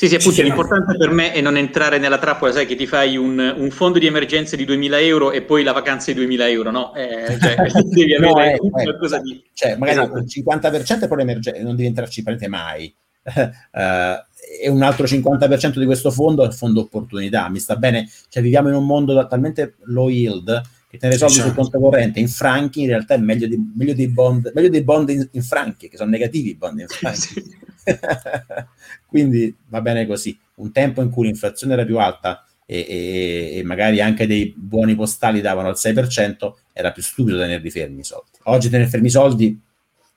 sì, 0.00 0.08
sì, 0.08 0.14
appunto, 0.14 0.40
l'importante 0.40 0.96
per 0.96 1.10
me 1.10 1.32
è 1.32 1.42
non 1.42 1.58
entrare 1.58 1.98
nella 1.98 2.16
trappola, 2.16 2.52
sai 2.52 2.64
che 2.64 2.74
ti 2.74 2.86
fai 2.86 3.18
un, 3.18 3.38
un, 3.38 3.70
fondo 3.70 3.98
di 3.98 4.06
emergenza 4.06 4.56
di 4.56 4.64
2000 4.64 4.98
euro 5.00 5.30
e 5.30 5.42
poi 5.42 5.62
la 5.62 5.72
vacanza 5.72 6.10
di 6.10 6.16
2000 6.16 6.48
euro, 6.48 6.70
no? 6.70 6.94
Eh, 6.94 7.36
cioè, 7.38 7.54
devi 7.84 8.14
avere 8.14 8.32
no, 8.32 8.40
eh, 8.42 8.70
qualcosa 8.70 9.18
eh, 9.18 9.20
di... 9.20 9.44
Cioè, 9.52 9.76
magari 9.76 9.98
esatto. 9.98 10.18
il 10.18 10.24
50% 10.24 11.02
è 11.02 11.08
per 11.08 11.18
l'emergenza, 11.18 11.62
non 11.62 11.76
devi 11.76 11.88
entrarci 11.88 12.22
prende 12.22 12.48
mai. 12.48 12.94
Uh, 13.24 14.28
e 14.62 14.68
un 14.68 14.82
altro 14.82 15.04
50% 15.04 15.78
di 15.78 15.84
questo 15.84 16.10
fondo 16.10 16.42
è 16.42 16.46
il 16.46 16.54
fondo 16.54 16.80
opportunità. 16.80 17.48
Mi 17.48 17.58
sta 17.58 17.76
bene, 17.76 18.08
cioè 18.28 18.42
viviamo 18.42 18.68
in 18.68 18.74
un 18.74 18.86
mondo 18.86 19.26
talmente 19.26 19.76
low 19.84 20.08
yield 20.08 20.62
che 20.90 20.98
tenere 20.98 21.18
soldi 21.18 21.34
sul 21.34 21.54
conto 21.54 21.78
corrente 21.78 22.18
in 22.18 22.28
franchi 22.28 22.80
in 22.80 22.88
realtà 22.88 23.14
è 23.14 23.18
meglio, 23.18 23.46
di, 23.46 23.56
meglio 23.76 23.94
dei 23.94 24.08
bond, 24.08 24.50
meglio 24.52 24.68
dei 24.68 24.82
bond 24.82 25.08
in, 25.10 25.28
in, 25.30 25.42
franchi, 25.42 25.88
che 25.88 25.96
sono 25.96 26.10
negativi 26.10 26.50
i 26.50 26.56
bond 26.56 26.80
in 26.80 26.88
franchi. 26.88 27.44
Quindi 29.06 29.54
va 29.68 29.80
bene 29.80 30.04
così. 30.06 30.36
Un 30.56 30.72
tempo 30.72 31.00
in 31.00 31.10
cui 31.10 31.26
l'inflazione 31.26 31.74
era 31.74 31.84
più 31.84 31.98
alta 31.98 32.44
e, 32.66 32.86
e, 32.88 33.58
e, 33.58 33.62
magari 33.62 34.00
anche 34.00 34.26
dei 34.26 34.52
buoni 34.56 34.96
postali 34.96 35.40
davano 35.40 35.68
al 35.68 35.76
6%, 35.76 36.52
era 36.72 36.90
più 36.90 37.02
stupido 37.02 37.38
tenerli 37.38 37.70
fermi 37.70 38.00
i 38.00 38.04
soldi. 38.04 38.30
Oggi 38.44 38.68
tenere 38.68 38.88
fermi 38.88 39.06
i 39.06 39.10
soldi 39.10 39.60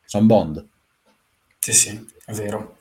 sono 0.05 0.25
bond. 0.25 0.67
Sì, 1.59 1.71
sì, 1.71 2.05
è 2.25 2.33
vero. 2.33 2.72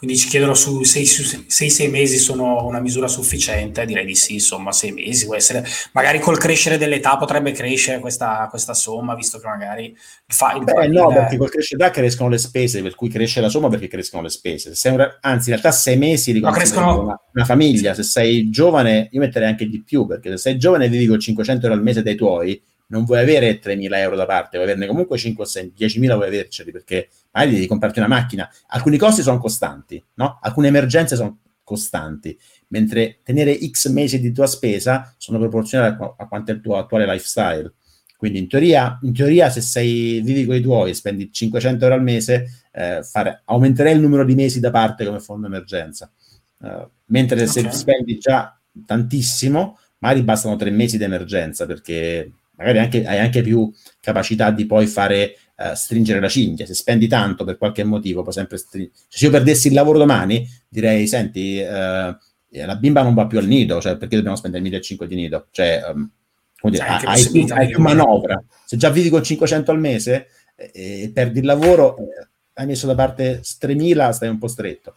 Quindi 0.00 0.16
ci 0.16 0.28
chiedono 0.28 0.54
su 0.54 0.80
6-6 0.80 1.90
mesi 1.90 2.16
sono 2.16 2.64
una 2.64 2.80
misura 2.80 3.06
sufficiente, 3.06 3.84
direi 3.84 4.06
di 4.06 4.14
sì, 4.14 4.32
insomma 4.32 4.72
6 4.72 4.92
mesi 4.92 5.26
può 5.26 5.34
essere, 5.34 5.62
magari 5.92 6.20
col 6.20 6.38
crescere 6.38 6.78
dell'età 6.78 7.18
potrebbe 7.18 7.52
crescere 7.52 7.98
questa, 7.98 8.46
questa 8.48 8.72
somma, 8.72 9.14
visto 9.14 9.38
che 9.38 9.46
magari 9.46 9.94
fa 10.26 10.54
il... 10.54 10.64
Beh, 10.64 10.88
no, 10.88 11.08
perché 11.08 11.36
col 11.36 11.50
crescere 11.50 11.82
d'età 11.82 11.90
crescono 11.90 12.30
le 12.30 12.38
spese, 12.38 12.80
per 12.80 12.94
cui 12.94 13.10
cresce 13.10 13.42
la 13.42 13.50
somma 13.50 13.68
perché 13.68 13.88
crescono 13.88 14.22
le 14.22 14.30
spese. 14.30 14.72
Un, 14.88 15.18
anzi, 15.20 15.50
in 15.50 15.56
realtà 15.56 15.70
6 15.70 15.96
mesi 15.98 16.40
no, 16.40 16.50
crescono... 16.50 17.02
una, 17.02 17.20
una, 17.34 17.44
famiglia, 17.44 17.92
se 17.92 18.02
sei 18.02 18.48
giovane, 18.48 19.10
io 19.12 19.20
metterei 19.20 19.48
anche 19.48 19.68
di 19.68 19.82
più, 19.82 20.06
perché 20.06 20.30
se 20.30 20.38
sei 20.38 20.56
giovane 20.56 20.86
e 20.86 20.88
vivi 20.88 21.08
con 21.08 21.20
500 21.20 21.66
euro 21.66 21.76
al 21.76 21.84
mese 21.84 22.02
dei 22.02 22.14
tuoi, 22.14 22.58
non 22.86 23.04
vuoi 23.04 23.20
avere 23.20 23.60
3.000 23.60 23.96
euro 23.96 24.16
da 24.16 24.24
parte, 24.24 24.56
vuoi 24.56 24.70
averne 24.70 24.86
comunque 24.86 25.18
5 25.18 25.44
o 25.44 25.46
6, 25.46 25.74
10.000 25.78 26.14
vuoi 26.14 26.26
averceli, 26.26 26.72
perché 26.72 27.10
magari 27.32 27.54
devi 27.54 27.66
comprarti 27.66 27.98
una 27.98 28.08
macchina. 28.08 28.48
Alcuni 28.68 28.98
costi 28.98 29.22
sono 29.22 29.38
costanti, 29.38 30.02
no? 30.14 30.38
Alcune 30.40 30.68
emergenze 30.68 31.16
sono 31.16 31.38
costanti, 31.62 32.36
mentre 32.68 33.20
tenere 33.22 33.58
X 33.68 33.88
mesi 33.90 34.18
di 34.20 34.32
tua 34.32 34.46
spesa 34.46 35.14
sono 35.18 35.38
proporzionali 35.38 35.96
a, 35.98 36.14
a 36.18 36.26
quanto 36.26 36.50
è 36.50 36.54
il 36.54 36.60
tuo 36.60 36.76
attuale 36.76 37.06
lifestyle. 37.06 37.72
Quindi 38.16 38.38
in 38.38 38.48
teoria, 38.48 38.98
in 39.02 39.14
teoria 39.14 39.48
se 39.48 39.60
sei, 39.60 40.20
vivi 40.20 40.44
con 40.44 40.54
i 40.54 40.60
tuoi 40.60 40.90
e 40.90 40.94
spendi 40.94 41.32
500 41.32 41.84
euro 41.84 41.96
al 41.96 42.02
mese, 42.02 42.64
eh, 42.72 43.02
fare, 43.02 43.42
aumenterei 43.46 43.94
il 43.94 44.00
numero 44.00 44.24
di 44.24 44.34
mesi 44.34 44.60
da 44.60 44.70
parte 44.70 45.06
come 45.06 45.20
fondo 45.20 45.46
emergenza. 45.46 46.10
Uh, 46.58 46.86
mentre 47.06 47.40
okay. 47.40 47.48
se 47.48 47.70
spendi 47.70 48.18
già 48.18 48.60
tantissimo, 48.84 49.78
magari 49.98 50.22
bastano 50.22 50.56
tre 50.56 50.70
mesi 50.70 50.98
di 50.98 51.04
emergenza 51.04 51.64
perché 51.64 52.30
magari 52.56 52.78
anche, 52.78 53.06
hai 53.06 53.18
anche 53.18 53.40
più 53.40 53.72
capacità 54.00 54.50
di 54.50 54.66
poi 54.66 54.86
fare 54.86 55.36
uh, 55.60 55.74
stringere 55.74 56.20
la 56.20 56.28
cinghia. 56.28 56.66
Se 56.66 56.74
spendi 56.74 57.06
tanto 57.06 57.44
per 57.44 57.58
qualche 57.58 57.84
motivo, 57.84 58.22
puoi 58.22 58.34
sempre 58.34 58.56
stringere. 58.56 58.94
Cioè, 59.08 59.18
se 59.18 59.24
io 59.26 59.30
perdessi 59.30 59.68
il 59.68 59.74
lavoro 59.74 59.98
domani, 59.98 60.48
direi: 60.68 61.06
Senti, 61.06 61.60
uh, 61.60 62.16
la 62.48 62.76
bimba 62.76 63.02
non 63.02 63.14
va 63.14 63.26
più 63.26 63.38
al 63.38 63.46
nido, 63.46 63.80
cioè 63.80 63.96
perché 63.96 64.16
dobbiamo 64.16 64.36
spendere 64.36 64.62
1.500 64.64 65.04
di 65.04 65.14
nido? 65.14 65.46
Cioè, 65.50 65.82
um, 65.92 66.10
come 66.58 66.72
dire, 66.72 66.84
hai, 66.84 67.04
hai, 67.04 67.30
più, 67.30 67.46
hai 67.50 67.68
più 67.68 67.80
manovra. 67.80 68.42
Se 68.64 68.76
già 68.76 68.90
vivi 68.90 69.08
con 69.08 69.22
500 69.22 69.70
al 69.70 69.78
mese 69.78 70.28
e, 70.54 71.02
e 71.02 71.10
perdi 71.12 71.40
il 71.40 71.44
lavoro, 71.44 71.96
eh, 71.98 72.28
hai 72.54 72.66
messo 72.66 72.86
da 72.86 72.94
parte 72.94 73.40
3.000, 73.40 74.10
stai 74.10 74.28
un 74.28 74.38
po' 74.38 74.48
stretto. 74.48 74.94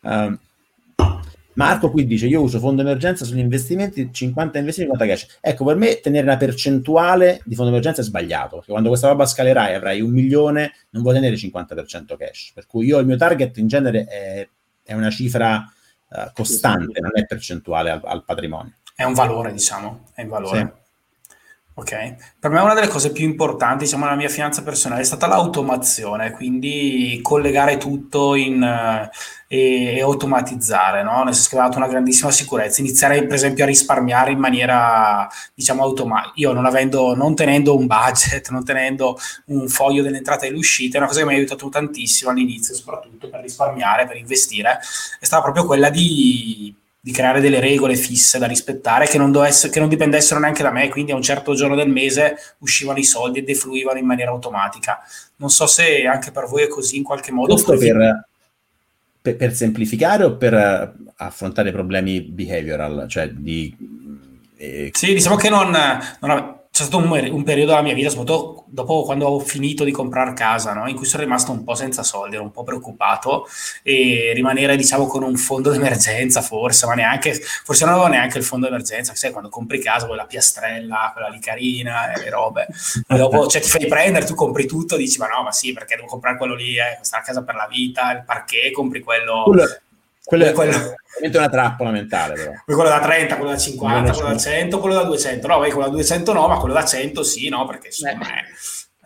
Um, 0.00 0.38
Marco 1.54 1.90
qui 1.90 2.06
dice 2.06 2.26
io 2.26 2.40
uso 2.40 2.58
fondo 2.58 2.82
emergenza 2.82 3.24
sugli 3.24 3.38
investimenti 3.38 4.08
50 4.12 4.58
investimenti 4.58 4.96
50 4.98 5.06
cash. 5.06 5.38
Ecco 5.40 5.64
per 5.64 5.76
me 5.76 6.00
tenere 6.00 6.26
una 6.26 6.36
percentuale 6.36 7.40
di 7.44 7.54
fondo 7.54 7.70
emergenza 7.70 8.00
è 8.00 8.04
sbagliato 8.04 8.56
perché 8.56 8.70
quando 8.70 8.88
questa 8.88 9.08
roba 9.08 9.26
scalerai 9.26 9.72
e 9.72 9.74
avrai 9.74 10.00
un 10.00 10.10
milione 10.10 10.72
non 10.90 11.02
vuoi 11.02 11.14
tenere 11.14 11.36
50% 11.36 12.16
cash. 12.16 12.52
Per 12.54 12.66
cui 12.66 12.86
io 12.86 12.98
il 12.98 13.06
mio 13.06 13.16
target 13.16 13.56
in 13.58 13.68
genere 13.68 14.04
è, 14.04 14.48
è 14.82 14.94
una 14.94 15.10
cifra 15.10 15.64
uh, 16.08 16.32
costante 16.32 17.00
non 17.00 17.12
è 17.14 17.24
percentuale 17.26 17.90
al, 17.90 18.00
al, 18.04 18.24
patrimonio. 18.24 18.74
È 18.94 19.04
un 19.04 19.14
valore 19.14 19.52
diciamo 19.52 20.04
è 20.14 20.22
un 20.22 20.28
valore. 20.28 20.58
Sì. 20.58 20.82
Ok, 21.76 22.36
per 22.38 22.52
me 22.52 22.60
una 22.60 22.72
delle 22.72 22.86
cose 22.86 23.10
più 23.10 23.24
importanti, 23.24 23.82
diciamo, 23.82 24.04
nella 24.04 24.16
mia 24.16 24.28
finanza 24.28 24.62
personale 24.62 25.00
è 25.00 25.04
stata 25.04 25.26
l'automazione, 25.26 26.30
quindi 26.30 27.18
collegare 27.20 27.78
tutto 27.78 28.36
in, 28.36 28.62
eh, 28.62 29.10
e, 29.48 29.96
e, 29.96 30.00
automatizzare, 30.00 31.02
no? 31.02 31.24
Nel 31.24 31.34
senso 31.34 31.48
che 31.48 31.58
ha 31.58 31.62
dato 31.64 31.78
una 31.78 31.88
grandissima 31.88 32.30
sicurezza. 32.30 32.80
Iniziare, 32.80 33.24
per 33.24 33.34
esempio, 33.34 33.64
a 33.64 33.66
risparmiare 33.66 34.30
in 34.30 34.38
maniera, 34.38 35.28
diciamo, 35.52 35.82
automatica. 35.82 36.34
Io 36.36 36.52
non 36.52 36.64
avendo, 36.64 37.16
non 37.16 37.34
tenendo 37.34 37.76
un 37.76 37.88
budget, 37.88 38.50
non 38.54 38.64
tenendo 38.64 39.18
un 39.46 39.66
foglio 39.66 40.02
delle 40.04 40.18
entrate 40.18 40.44
e 40.44 40.48
delle 40.50 40.60
uscite, 40.60 40.94
è 40.96 40.98
una 40.98 41.08
cosa 41.08 41.20
che 41.20 41.26
mi 41.26 41.32
ha 41.34 41.36
aiutato 41.36 41.68
tantissimo 41.68 42.30
all'inizio, 42.30 42.72
soprattutto 42.76 43.28
per 43.28 43.40
risparmiare, 43.40 44.06
per 44.06 44.16
investire, 44.16 44.78
è 45.18 45.24
stata 45.24 45.42
proprio 45.42 45.66
quella 45.66 45.90
di 45.90 46.82
di 47.04 47.12
creare 47.12 47.42
delle 47.42 47.60
regole 47.60 47.96
fisse 47.96 48.38
da 48.38 48.46
rispettare 48.46 49.06
che 49.06 49.18
non, 49.18 49.30
dovesse, 49.30 49.68
che 49.68 49.78
non 49.78 49.90
dipendessero 49.90 50.40
neanche 50.40 50.62
da 50.62 50.70
me, 50.70 50.88
quindi 50.88 51.12
a 51.12 51.14
un 51.14 51.20
certo 51.20 51.52
giorno 51.52 51.76
del 51.76 51.90
mese 51.90 52.34
uscivano 52.60 52.98
i 52.98 53.04
soldi 53.04 53.40
e 53.40 53.42
defluivano 53.42 53.98
in 53.98 54.06
maniera 54.06 54.30
automatica. 54.30 55.00
Non 55.36 55.50
so 55.50 55.66
se 55.66 56.06
anche 56.06 56.30
per 56.30 56.46
voi 56.46 56.62
è 56.62 56.66
così 56.66 56.96
in 56.96 57.02
qualche 57.02 57.30
modo. 57.30 57.52
Questo 57.52 57.76
per, 57.76 58.26
per, 59.20 59.36
per, 59.36 59.52
semplificare 59.52 60.24
o 60.24 60.36
per 60.38 60.54
eh, 60.54 60.92
affrontare 61.16 61.72
problemi 61.72 62.22
behavioral, 62.22 63.04
cioè 63.06 63.28
di... 63.28 63.76
Eh... 64.56 64.90
Sì, 64.94 65.12
diciamo 65.12 65.36
che 65.36 65.50
non, 65.50 65.76
non, 66.20 66.58
c'è 66.74 66.82
stato 66.82 66.96
un, 66.96 67.08
un, 67.08 67.44
periodo 67.44 67.70
della 67.70 67.82
mia 67.82 67.94
vita, 67.94 68.08
soprattutto 68.08 68.64
dopo 68.66 69.04
quando 69.04 69.28
ho 69.28 69.38
finito 69.38 69.84
di 69.84 69.92
comprare 69.92 70.32
casa, 70.32 70.72
no? 70.72 70.88
in 70.88 70.96
cui 70.96 71.06
sono 71.06 71.22
rimasto 71.22 71.52
un 71.52 71.62
po' 71.62 71.76
senza 71.76 72.02
soldi, 72.02 72.34
ero 72.34 72.42
un 72.42 72.50
po' 72.50 72.64
preoccupato 72.64 73.46
e 73.84 74.32
rimanere, 74.34 74.74
diciamo, 74.74 75.06
con 75.06 75.22
un 75.22 75.36
fondo 75.36 75.70
d'emergenza 75.70 76.42
forse, 76.42 76.86
ma 76.86 76.94
neanche, 76.94 77.32
forse 77.34 77.84
non 77.84 77.94
avevo 77.94 78.08
neanche 78.08 78.38
il 78.38 78.44
fondo 78.44 78.66
d'emergenza, 78.66 79.14
sai, 79.14 79.30
quando 79.30 79.50
compri 79.50 79.78
casa, 79.80 80.08
quella 80.08 80.26
piastrella, 80.26 81.10
quella 81.12 81.28
lì 81.28 81.38
carina 81.38 82.12
e 82.12 82.18
le 82.24 82.30
robe, 82.30 82.66
e 83.06 83.16
dopo 83.16 83.46
cioè, 83.46 83.60
ti 83.60 83.68
fai 83.68 83.86
prendere, 83.86 84.26
tu 84.26 84.34
compri 84.34 84.66
tutto, 84.66 84.96
dici, 84.96 85.20
ma 85.20 85.28
no, 85.28 85.44
ma 85.44 85.52
sì, 85.52 85.72
perché 85.72 85.94
devo 85.94 86.08
comprare 86.08 86.36
quello 86.36 86.56
lì, 86.56 86.76
eh, 86.76 86.96
questa 86.96 87.18
è 87.18 87.20
la 87.20 87.24
casa 87.24 87.44
per 87.44 87.54
la 87.54 87.68
vita, 87.70 88.10
il 88.10 88.24
parquet, 88.26 88.72
compri 88.72 89.00
quello... 89.00 89.44
Quello, 90.24 90.52
quello 90.52 90.94
è 91.20 91.36
una 91.36 91.48
trappola 91.48 91.90
mentale, 91.90 92.34
però. 92.34 92.52
Quello 92.64 92.88
da 92.88 93.00
30, 93.00 93.36
quello 93.36 93.50
da 93.52 93.58
50, 93.58 94.12
quello 94.12 94.28
da 94.28 94.36
100, 94.38 94.80
quello 94.80 94.94
da 94.94 95.04
200. 95.04 95.46
No, 95.46 95.58
quello 95.58 95.80
da 95.80 95.88
200 95.88 96.32
no, 96.32 96.48
ma 96.48 96.58
quello 96.58 96.74
da 96.74 96.84
100 96.84 97.22
sì, 97.22 97.48
no, 97.48 97.66
perché 97.66 97.88
insomma, 97.88 98.26
eh. 98.38 98.44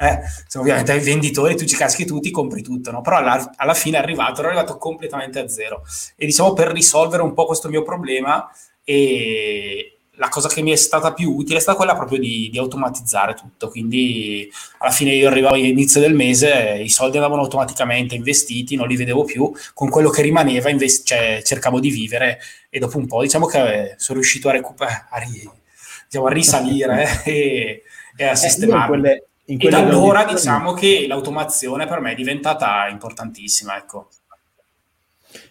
Eh, 0.00 0.20
ovviamente 0.58 0.92
ai 0.92 1.00
venditori 1.00 1.56
tu 1.56 1.64
ci 1.64 1.74
caschi 1.74 2.06
tutti, 2.06 2.30
compri 2.30 2.62
tutto, 2.62 2.92
no? 2.92 3.00
però 3.00 3.16
alla, 3.16 3.52
alla, 3.56 3.74
fine 3.74 3.96
è 3.96 4.00
arrivato, 4.00 4.38
ero 4.38 4.48
arrivato 4.48 4.78
completamente 4.78 5.40
a 5.40 5.48
zero. 5.48 5.82
E 6.14 6.24
diciamo 6.24 6.52
per 6.52 6.68
risolvere 6.68 7.22
un 7.22 7.34
po' 7.34 7.46
questo 7.46 7.68
mio 7.68 7.82
problema 7.82 8.48
e, 8.84 9.97
la 10.18 10.28
cosa 10.28 10.48
che 10.48 10.62
mi 10.62 10.72
è 10.72 10.76
stata 10.76 11.12
più 11.12 11.32
utile 11.32 11.58
è 11.58 11.60
stata 11.60 11.76
quella 11.76 11.94
proprio 11.94 12.18
di, 12.18 12.48
di, 12.50 12.58
automatizzare 12.58 13.34
tutto. 13.34 13.68
Quindi 13.68 14.50
alla 14.78 14.90
fine 14.90 15.12
io 15.12 15.28
arrivavo 15.28 15.54
all'inizio 15.54 16.00
del 16.00 16.14
mese, 16.14 16.80
i 16.82 16.88
soldi 16.88 17.16
andavano 17.16 17.42
automaticamente 17.42 18.14
investiti, 18.14 18.76
non 18.76 18.88
li 18.88 18.96
vedevo 18.96 19.24
più, 19.24 19.50
con 19.74 19.88
quello 19.88 20.10
che 20.10 20.22
rimaneva 20.22 20.70
invest- 20.70 21.06
cioè, 21.06 21.40
cercavo 21.44 21.80
di 21.80 21.90
vivere 21.90 22.40
e 22.68 22.78
dopo 22.78 22.98
un 22.98 23.06
po' 23.06 23.22
diciamo 23.22 23.46
che 23.46 23.94
sono 23.96 24.18
riuscito 24.18 24.48
a 24.48 24.52
recuperare, 24.52 25.06
a, 25.10 25.18
ri- 25.18 25.50
diciamo, 26.06 26.26
a 26.26 26.32
risalire 26.32 27.22
eh, 27.24 27.30
e, 27.30 27.82
e, 28.16 28.24
a 28.24 28.34
sistemarmi. 28.34 29.08
Eh, 29.08 29.22
e 29.44 29.68
da 29.68 29.78
allora 29.78 30.24
diciamo 30.24 30.74
che 30.74 31.06
l'automazione 31.06 31.86
per 31.86 32.00
me 32.00 32.12
è 32.12 32.14
diventata 32.14 32.88
importantissima. 32.88 33.76
Ecco. 33.76 34.08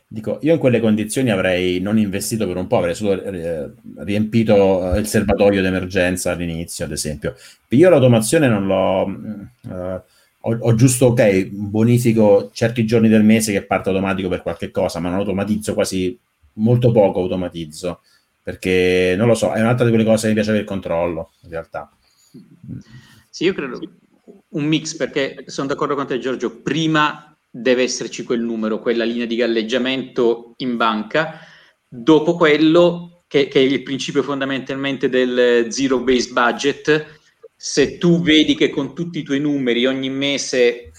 Dico, 0.09 0.39
io 0.41 0.53
in 0.53 0.59
quelle 0.59 0.79
condizioni 0.79 1.31
avrei 1.31 1.81
non 1.81 1.97
investito 1.97 2.47
per 2.47 2.55
un 2.55 2.67
po', 2.67 2.77
avrei 2.77 2.95
solo 2.95 3.21
eh, 3.21 3.69
riempito 3.97 4.93
il 4.95 5.05
serbatoio 5.05 5.61
d'emergenza 5.61 6.31
all'inizio, 6.31 6.85
ad 6.85 6.91
esempio. 6.91 7.35
Io 7.69 7.89
l'automazione 7.89 8.47
non 8.47 8.65
l'ho... 8.65 9.69
Eh, 9.69 10.01
ho, 10.39 10.75
giusto, 10.75 11.07
ok, 11.07 11.47
bonifico 11.47 12.51
certi 12.53 12.85
giorni 12.85 13.09
del 13.09 13.25
mese 13.25 13.51
che 13.51 13.63
parte 13.63 13.89
automatico 13.89 14.29
per 14.29 14.41
qualche 14.41 14.71
cosa, 14.71 14.99
ma 14.99 15.09
non 15.09 15.19
automatizzo 15.19 15.73
quasi, 15.73 16.17
molto 16.53 16.93
poco 16.93 17.19
automatizzo, 17.19 17.99
perché 18.41 19.13
non 19.17 19.27
lo 19.27 19.35
so, 19.35 19.51
è 19.51 19.59
un'altra 19.59 19.83
di 19.83 19.91
quelle 19.91 20.05
cose 20.05 20.21
che 20.21 20.27
mi 20.29 20.33
piace 20.35 20.51
avere 20.51 20.63
il 20.63 20.69
controllo, 20.69 21.31
in 21.41 21.49
realtà. 21.49 21.91
Sì, 23.29 23.43
io 23.43 23.53
credo 23.53 23.79
un 24.49 24.63
mix, 24.63 24.95
perché 24.95 25.43
sono 25.47 25.67
d'accordo 25.67 25.95
con 25.95 26.07
te 26.07 26.17
Giorgio, 26.17 26.61
prima 26.61 27.36
deve 27.49 27.83
esserci 27.83 28.23
quel 28.23 28.41
numero, 28.41 28.79
quella 28.79 29.03
linea 29.03 29.25
di 29.25 29.35
galleggiamento 29.35 30.53
in 30.57 30.77
banca. 30.77 31.39
Dopo 31.87 32.35
quello, 32.35 33.23
che, 33.27 33.47
che, 33.47 33.59
è 33.59 33.63
il 33.63 33.83
principio 33.83 34.23
fondamentalmente 34.23 35.09
del 35.09 35.67
zero 35.71 35.99
base 35.99 36.31
budget, 36.31 37.19
se 37.55 37.97
tu 37.97 38.21
vedi 38.21 38.55
che 38.55 38.69
con 38.69 38.93
tutti 38.93 39.19
i 39.19 39.23
tuoi 39.23 39.39
numeri 39.39 39.85
ogni 39.85 40.09
mese 40.09 40.91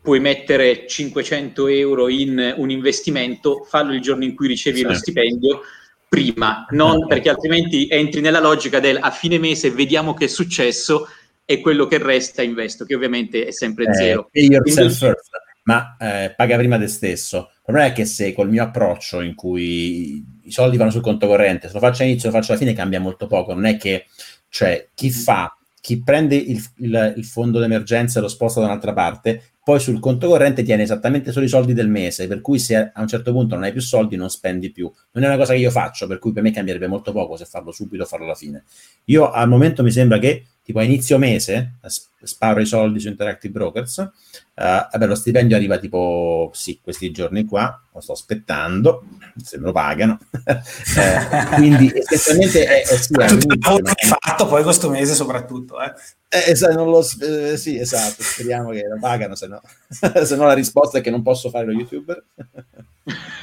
puoi 0.00 0.20
mettere 0.20 0.86
500 0.86 1.66
euro 1.68 2.08
in 2.08 2.54
un 2.56 2.70
investimento, 2.70 3.64
fallo 3.68 3.92
il 3.92 4.00
giorno 4.00 4.24
in 4.24 4.34
cui 4.34 4.48
ricevi 4.48 4.78
sì. 4.78 4.84
lo 4.84 4.94
stipendio 4.94 5.60
prima, 6.08 6.66
non 6.70 7.06
perché 7.06 7.30
altrimenti 7.30 7.86
entri 7.88 8.20
nella 8.20 8.40
logica 8.40 8.80
del 8.80 8.98
a 9.00 9.10
fine 9.10 9.38
mese 9.38 9.70
vediamo 9.70 10.12
che 10.12 10.26
è 10.26 10.28
successo 10.28 11.08
e 11.44 11.60
quello 11.60 11.86
che 11.86 11.98
resta 11.98 12.42
investo, 12.42 12.84
che 12.84 12.94
ovviamente 12.94 13.46
è 13.46 13.50
sempre 13.50 13.86
eh, 13.86 13.94
zero. 13.94 14.28
Yourself 14.32 14.62
Quindi, 14.62 14.98
first 14.98 15.30
ma 15.64 15.96
eh, 15.98 16.32
paga 16.36 16.56
prima 16.56 16.78
te 16.78 16.88
stesso. 16.88 17.50
Il 17.52 17.60
problema 17.62 17.88
è 17.88 17.92
che 17.92 18.04
se 18.04 18.32
col 18.32 18.48
mio 18.48 18.62
approccio 18.62 19.20
in 19.20 19.34
cui 19.34 20.24
i 20.42 20.50
soldi 20.50 20.76
vanno 20.76 20.90
sul 20.90 21.02
conto 21.02 21.26
corrente, 21.26 21.68
se 21.68 21.74
lo 21.74 21.80
faccio 21.80 22.02
all'inizio, 22.02 22.30
lo 22.30 22.36
faccio 22.36 22.52
alla 22.52 22.60
fine, 22.60 22.72
cambia 22.72 23.00
molto 23.00 23.26
poco. 23.26 23.54
Non 23.54 23.66
è 23.66 23.76
che, 23.76 24.06
cioè, 24.48 24.88
chi 24.94 25.10
fa, 25.10 25.56
chi 25.80 26.02
prende 26.02 26.36
il, 26.36 26.62
il, 26.76 27.14
il 27.16 27.24
fondo 27.24 27.58
d'emergenza 27.58 28.18
e 28.18 28.22
lo 28.22 28.28
sposta 28.28 28.60
da 28.60 28.66
un'altra 28.66 28.92
parte, 28.92 29.52
poi 29.64 29.78
sul 29.78 30.00
conto 30.00 30.26
corrente 30.26 30.64
tiene 30.64 30.82
esattamente 30.82 31.30
solo 31.30 31.44
i 31.44 31.48
soldi 31.48 31.72
del 31.72 31.88
mese, 31.88 32.26
per 32.26 32.40
cui 32.40 32.58
se 32.58 32.90
a 32.92 33.00
un 33.00 33.06
certo 33.06 33.30
punto 33.30 33.54
non 33.54 33.62
hai 33.62 33.70
più 33.70 33.80
soldi 33.80 34.16
non 34.16 34.28
spendi 34.28 34.72
più. 34.72 34.90
Non 35.12 35.22
è 35.22 35.26
una 35.28 35.36
cosa 35.36 35.52
che 35.52 35.60
io 35.60 35.70
faccio, 35.70 36.08
per 36.08 36.18
cui 36.18 36.32
per 36.32 36.42
me 36.42 36.50
cambierebbe 36.50 36.88
molto 36.88 37.12
poco 37.12 37.36
se 37.36 37.44
farlo 37.44 37.70
subito 37.70 38.02
o 38.02 38.06
farlo 38.06 38.24
alla 38.24 38.34
fine. 38.34 38.64
Io 39.04 39.30
al 39.30 39.48
momento 39.48 39.84
mi 39.84 39.92
sembra 39.92 40.18
che 40.18 40.46
tipo 40.62 40.78
a 40.78 40.82
inizio 40.84 41.18
mese, 41.18 41.74
sparo 42.22 42.60
i 42.60 42.66
soldi 42.66 43.00
su 43.00 43.08
Interactive 43.08 43.52
Brokers, 43.52 43.96
uh, 43.98 44.10
vabbè, 44.54 45.06
lo 45.06 45.14
stipendio 45.14 45.56
arriva 45.56 45.78
tipo, 45.78 46.50
sì, 46.54 46.78
questi 46.82 47.10
giorni 47.10 47.44
qua, 47.44 47.80
lo 47.92 48.00
sto 48.00 48.12
aspettando, 48.12 49.04
se 49.42 49.58
me 49.58 49.66
lo 49.66 49.72
pagano, 49.72 50.18
eh, 50.46 51.46
quindi 51.56 51.92
essenzialmente 51.94 52.64
è, 52.64 52.82
è 52.82 52.96
sì, 52.96 53.12
tutto 53.12 53.76
il 53.76 53.82
che 53.82 54.06
hai 54.06 54.16
fatto 54.20 54.46
poi 54.46 54.62
questo 54.62 54.88
mese 54.88 55.14
soprattutto, 55.14 55.80
eh. 55.80 55.92
Eh, 56.28 56.54
non 56.74 56.88
lo, 56.88 57.00
eh, 57.00 57.56
sì, 57.56 57.78
esatto, 57.78 58.22
speriamo 58.22 58.70
che 58.70 58.86
lo 58.88 58.98
pagano, 59.00 59.34
se 59.34 59.48
no, 59.48 59.60
se 60.24 60.36
no 60.36 60.46
la 60.46 60.54
risposta 60.54 60.98
è 60.98 61.00
che 61.00 61.10
non 61.10 61.22
posso 61.22 61.50
fare 61.50 61.66
lo 61.66 61.72
youtuber. 61.72 62.24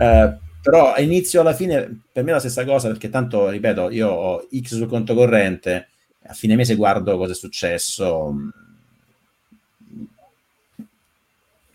Eh, 0.00 0.38
però 0.62 0.92
a 0.92 1.00
inizio 1.00 1.40
alla 1.40 1.52
fine 1.52 2.02
per 2.12 2.22
me 2.22 2.30
è 2.30 2.34
la 2.34 2.40
stessa 2.40 2.64
cosa 2.64 2.88
perché 2.88 3.08
tanto, 3.10 3.48
ripeto, 3.48 3.90
io 3.90 4.08
ho 4.08 4.48
X 4.50 4.76
sul 4.76 4.86
conto 4.86 5.14
corrente, 5.14 5.88
a 6.28 6.34
fine 6.34 6.56
mese 6.56 6.76
guardo 6.76 7.16
cosa 7.16 7.32
è 7.32 7.34
successo. 7.34 8.34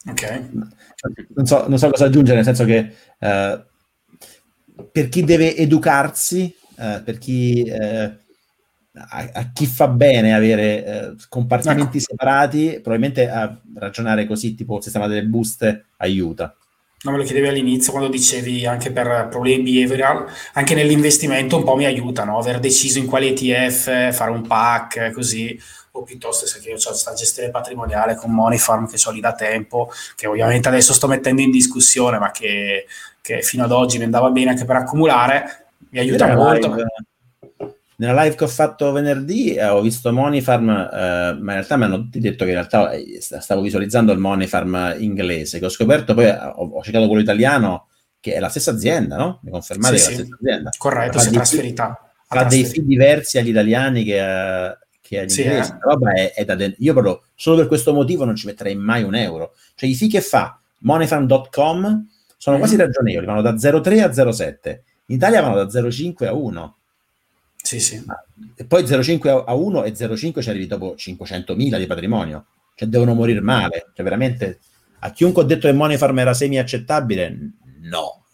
Ok. 0.05 0.49
Non 1.34 1.45
so, 1.45 1.67
non 1.67 1.77
so 1.77 1.89
cosa 1.89 2.05
aggiungere, 2.05 2.35
nel 2.38 2.45
senso 2.45 2.65
che 2.65 2.93
eh, 3.19 3.65
per 4.91 5.09
chi 5.09 5.23
deve 5.23 5.55
educarsi, 5.55 6.55
eh, 6.77 7.01
per 7.03 7.17
chi... 7.17 7.63
Eh, 7.63 8.21
a, 8.95 9.30
a, 9.34 9.51
chi 9.51 9.65
fa 9.65 9.88
bene 9.88 10.35
avere 10.35 10.85
eh, 10.85 11.15
compartimenti 11.27 11.97
ecco. 11.97 12.05
separati, 12.09 12.73
probabilmente 12.73 13.27
a 13.27 13.59
ragionare 13.73 14.27
così, 14.27 14.53
tipo 14.53 14.77
il 14.77 14.84
sistema 14.84 15.07
delle 15.07 15.25
buste, 15.25 15.85
aiuta. 15.97 16.55
No, 17.03 17.11
me 17.11 17.17
lo 17.17 17.23
chiedevi 17.23 17.47
all'inizio 17.47 17.91
quando 17.91 18.09
dicevi 18.09 18.65
anche 18.65 18.91
per 18.91 19.27
problemi 19.30 19.63
behavioral, 19.63 20.25
anche 20.53 20.73
nell'investimento 20.73 21.57
un 21.57 21.63
po' 21.65 21.75
mi 21.75 21.84
aiuta, 21.84 22.23
no? 22.23 22.38
Aver 22.38 22.59
deciso 22.59 22.97
in 22.97 23.07
quale 23.07 23.27
ETF, 23.27 24.13
fare 24.13 24.31
un 24.31 24.47
pack, 24.47 25.11
così, 25.11 25.59
o 25.91 26.03
piuttosto 26.03 26.45
se 26.45 26.59
io 26.59 26.75
ho 26.75 26.80
questa 26.81 27.13
gestione 27.13 27.49
patrimoniale 27.49 28.15
con 28.15 28.31
Moneyfarm 28.31 28.88
che 28.88 28.97
ho 29.05 29.11
lì 29.11 29.19
da 29.19 29.34
tempo, 29.34 29.91
che 30.15 30.27
ovviamente 30.27 30.69
adesso 30.69 30.93
sto 30.93 31.07
mettendo 31.07 31.41
in 31.41 31.51
discussione, 31.51 32.19
ma 32.19 32.31
che, 32.31 32.88
che 33.21 33.41
fino 33.41 33.65
ad 33.65 33.73
oggi 33.73 33.97
mi 33.97 34.05
andava 34.05 34.30
bene 34.30 34.51
anche 34.51 34.63
per 34.63 34.77
accumulare, 34.77 35.67
mi 35.89 35.99
aiuta 35.99 36.34
molto. 36.34 36.67
Live 36.69 36.85
nella 37.97 38.23
live 38.23 38.35
che 38.35 38.43
ho 38.43 38.47
fatto 38.47 38.91
venerdì 38.91 39.53
eh, 39.53 39.67
ho 39.67 39.81
visto 39.81 40.11
Moneyfarm, 40.11 40.69
eh, 40.69 41.37
ma 41.39 41.51
in 41.51 41.57
realtà 41.57 41.77
mi 41.77 41.83
hanno 41.83 41.97
tutti 41.97 42.19
detto 42.19 42.43
che 42.43 42.51
in 42.51 42.57
realtà 42.57 42.91
eh, 42.91 43.19
stavo 43.19 43.61
visualizzando 43.61 44.11
il 44.11 44.19
Moneyfarm 44.19 44.95
inglese, 44.97 45.59
che 45.59 45.65
ho 45.65 45.69
scoperto, 45.69 46.13
poi 46.13 46.25
eh, 46.25 46.35
ho, 46.35 46.69
ho 46.73 46.83
cercato 46.83 47.07
quello 47.07 47.21
italiano, 47.21 47.87
che 48.19 48.33
è 48.33 48.39
la 48.39 48.49
stessa 48.49 48.71
azienda, 48.71 49.17
no? 49.17 49.39
Mi 49.43 49.51
confermate 49.51 49.97
sì, 49.97 50.07
che 50.07 50.13
è 50.13 50.17
la 50.17 50.23
stessa 50.23 50.37
azienda? 50.41 50.69
Corretto, 50.77 51.19
si 51.19 51.27
è 51.27 51.31
trasferita. 51.31 52.07
Ha 52.27 52.45
dei 52.45 52.65
fee 52.65 52.83
diversi 52.83 53.37
agli 53.37 53.49
italiani 53.49 54.03
che, 54.03 54.19
uh, 54.19 54.85
che 55.01 55.19
agli 55.19 55.29
sì, 55.29 55.43
inglesi. 55.43 55.71
Eh. 55.71 55.77
roba 55.81 56.13
è, 56.13 56.33
è 56.33 56.45
da 56.45 56.55
de- 56.55 56.75
io 56.79 56.93
proprio, 56.93 57.21
solo 57.35 57.57
per 57.57 57.67
questo 57.67 57.93
motivo 57.93 58.25
non 58.25 58.35
ci 58.35 58.47
metterei 58.47 58.75
mai 58.75 59.03
un 59.03 59.13
euro. 59.13 59.53
Cioè 59.75 59.87
i 59.87 59.93
fee 59.93 60.07
che 60.07 60.21
fa 60.21 60.59
moneyfarm.com 60.79 62.07
sono 62.37 62.55
mm. 62.55 62.59
quasi 62.59 62.75
ragionevoli, 62.75 63.25
vanno 63.25 63.41
da 63.41 63.53
0,3 63.53 64.01
a 64.01 64.07
0,7. 64.07 64.79
In 65.07 65.15
Italia 65.15 65.41
vanno 65.41 65.63
da 65.63 65.65
0,5 65.65 66.25
a 66.25 66.33
1 66.33 66.77
sì, 67.64 67.80
sì. 67.80 68.03
E 68.57 68.65
poi 68.65 68.84
0,5 68.84 69.44
a 69.45 69.53
1 69.53 69.84
e 69.85 69.94
0,5 69.94 70.41
ci 70.41 70.49
arrivi 70.49 70.68
dopo 70.68 70.95
500.000 70.98 71.77
di 71.77 71.88
patrimonio. 71.88 72.45
Cioè 72.76 72.90
devono 72.90 73.14
morire 73.14 73.40
male. 73.40 73.91
Cioè 73.95 74.03
veramente, 74.03 74.60
a 74.99 75.11
chiunque 75.11 75.44
ho 75.44 75.45
detto 75.45 75.68
che 75.68 75.73
Money 75.73 75.95
Farm 75.95 76.19
era 76.19 76.34
semi 76.34 76.60
accettabile, 76.60 77.38
no. 77.84 78.26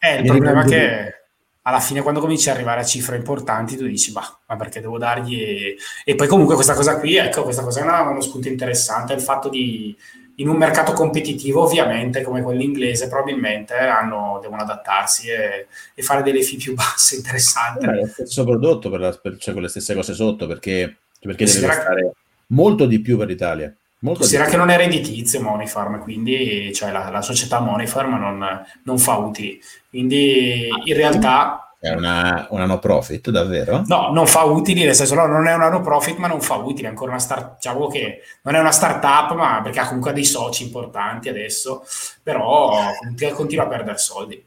Eh, 0.00 0.20
il 0.22 0.26
problema 0.32 0.64
è 0.64 0.66
che 0.66 1.14
alla 1.62 1.80
fine 1.80 2.00
quando 2.00 2.20
cominci 2.20 2.48
ad 2.48 2.56
arrivare 2.56 2.80
a 2.80 2.84
cifre 2.84 3.16
importanti 3.18 3.76
tu 3.76 3.86
dici, 3.86 4.10
bah, 4.10 4.40
ma 4.46 4.56
perché 4.56 4.80
devo 4.80 4.96
dargli... 4.96 5.38
E, 5.38 5.76
e 6.06 6.14
poi 6.14 6.26
comunque 6.26 6.54
questa 6.54 6.72
cosa 6.72 6.98
qui, 6.98 7.16
ecco, 7.16 7.42
questa 7.42 7.62
cosa 7.62 7.80
è 7.80 7.82
una, 7.82 8.08
uno 8.08 8.22
spunto 8.22 8.48
interessante, 8.48 9.12
il 9.12 9.20
fatto 9.20 9.50
di 9.50 9.94
in 10.40 10.48
un 10.48 10.56
mercato 10.56 10.92
competitivo, 10.92 11.62
ovviamente, 11.62 12.22
come 12.22 12.42
quello 12.42 12.62
inglese, 12.62 13.08
probabilmente 13.08 13.74
hanno, 13.74 14.38
devono 14.42 14.62
adattarsi 14.62 15.28
e, 15.28 15.66
e, 15.94 16.02
fare 16.02 16.22
delle 16.22 16.42
fee 16.42 16.58
più 16.58 16.74
basse, 16.74 17.16
interessanti. 17.16 17.86
È 17.86 17.92
lo 17.92 18.06
stesso 18.06 18.44
prodotto, 18.44 18.90
per 18.90 19.00
la, 19.00 19.12
per, 19.12 19.36
cioè 19.36 19.52
con 19.52 19.62
le 19.62 19.68
stesse 19.68 19.94
cose 19.94 20.14
sotto, 20.14 20.46
perché, 20.46 20.96
perché 21.20 21.44
deve 21.44 21.66
costare 21.66 22.12
molto 22.48 22.86
di 22.86 23.00
più 23.00 23.16
per 23.16 23.28
l'Italia. 23.28 23.74
Molto 24.02 24.20
Considera 24.20 24.48
che 24.48 24.56
non 24.56 24.70
è 24.70 24.78
redditizio 24.78 25.42
Moneyfarm, 25.42 26.00
quindi 26.00 26.72
cioè 26.72 26.90
la, 26.90 27.10
la 27.10 27.20
società 27.20 27.60
Moneyfarm 27.60 28.18
non, 28.18 28.64
non 28.84 28.98
fa 28.98 29.16
utili. 29.16 29.60
Quindi 29.90 30.68
in 30.84 30.94
realtà 30.94 31.69
è 31.80 31.88
una, 31.88 32.46
una, 32.50 32.66
no 32.66 32.78
profit, 32.78 33.30
davvero? 33.30 33.84
No, 33.86 34.10
non 34.12 34.26
fa 34.26 34.44
utili, 34.44 34.84
nel 34.84 34.94
senso 34.94 35.14
no, 35.14 35.24
non 35.24 35.46
è 35.46 35.54
una 35.54 35.70
no 35.70 35.80
profit, 35.80 36.18
ma 36.18 36.26
non 36.26 36.42
fa 36.42 36.56
utili. 36.56 36.84
È 36.84 36.90
ancora 36.90 37.12
una 37.12 37.20
start, 37.20 37.54
diciamo 37.54 37.86
che 37.88 38.20
non 38.42 38.54
è 38.54 38.58
una 38.58 38.70
startup, 38.70 39.34
ma 39.34 39.62
perché 39.62 39.80
ha 39.80 39.86
comunque 39.86 40.12
dei 40.12 40.26
soci 40.26 40.64
importanti 40.64 41.30
adesso, 41.30 41.82
però 42.22 42.92
continua 43.32 43.64
a 43.64 43.68
perdere 43.68 43.96
soldi. 43.96 44.44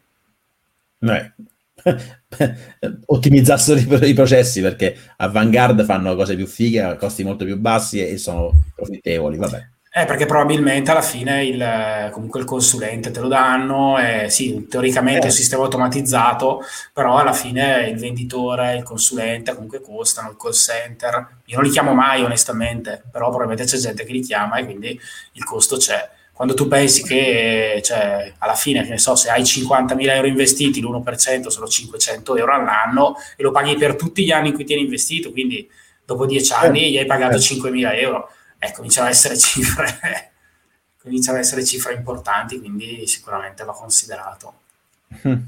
Eh. 0.99 1.31
Ottimizzassero 3.07 3.79
i, 3.79 4.09
i, 4.09 4.13
processi 4.13 4.61
perché 4.61 4.95
a 5.17 5.27
Vanguard 5.27 5.83
fanno 5.85 6.15
cose 6.15 6.35
più 6.35 6.45
fighe 6.45 6.81
a 6.81 6.95
costi 6.95 7.23
molto 7.23 7.45
più 7.45 7.57
bassi 7.57 7.99
e, 7.99 8.11
e 8.11 8.17
sono 8.17 8.51
profittevoli, 8.75 9.37
vabbè. 9.37 9.71
Eh, 9.95 10.05
perché 10.05 10.25
probabilmente 10.25 10.89
alla 10.89 11.03
fine 11.03 11.45
il, 11.45 12.09
comunque 12.11 12.39
il 12.39 12.47
consulente 12.47 13.11
te 13.11 13.19
lo 13.19 13.27
danno, 13.27 13.99
eh, 13.99 14.27
sì, 14.27 14.65
teoricamente 14.67 15.19
è 15.19 15.25
un 15.25 15.29
eh. 15.29 15.35
sistema 15.35 15.61
automatizzato, 15.61 16.61
però 16.91 17.17
alla 17.17 17.31
fine 17.31 17.89
il 17.89 17.99
venditore, 17.99 18.75
il 18.75 18.81
consulente 18.81 19.53
comunque 19.53 19.81
costano, 19.81 20.31
il 20.31 20.35
call 20.35 20.53
center. 20.53 21.41
Io 21.45 21.57
non 21.57 21.65
li 21.65 21.69
chiamo 21.69 21.93
mai 21.93 22.23
onestamente, 22.23 23.03
però 23.11 23.29
probabilmente 23.29 23.65
c'è 23.65 23.77
gente 23.77 24.03
che 24.03 24.11
li 24.11 24.21
chiama 24.21 24.55
e 24.55 24.63
quindi 24.63 24.99
il 25.33 25.43
costo 25.43 25.77
c'è. 25.77 26.09
Quando 26.31 26.55
tu 26.55 26.67
pensi 26.67 27.03
che 27.03 27.79
cioè, 27.83 28.33
alla 28.39 28.55
fine, 28.55 28.81
che 28.81 28.89
ne 28.89 28.97
so, 28.97 29.15
se 29.15 29.29
hai 29.29 29.43
50.000 29.43 30.09
euro 30.09 30.25
investiti, 30.25 30.81
l'1% 30.81 31.49
sono 31.49 31.67
500 31.67 32.35
euro 32.35 32.55
all'anno 32.55 33.15
e 33.37 33.43
lo 33.43 33.51
paghi 33.51 33.75
per 33.75 33.95
tutti 33.95 34.25
gli 34.25 34.31
anni 34.31 34.47
in 34.47 34.55
cui 34.55 34.65
ti 34.65 34.73
hai 34.73 34.81
investito, 34.81 35.31
quindi 35.31 35.69
dopo 36.03 36.25
10 36.25 36.51
anni 36.53 36.89
gli 36.89 36.97
hai 36.97 37.05
pagato 37.05 37.37
5.000 37.37 37.95
euro 37.99 38.29
eh, 38.63 38.71
cominciano 38.71 39.07
ad 39.07 39.13
essere 39.13 39.37
cifre 39.37 40.31
cominciano 41.03 41.37
ad 41.37 41.43
essere 41.43 41.65
cifre 41.65 41.93
importanti, 41.93 42.59
quindi 42.59 43.05
sicuramente 43.05 43.63
va 43.65 43.73
considerato. 43.73 44.53
Mm. 45.27 45.41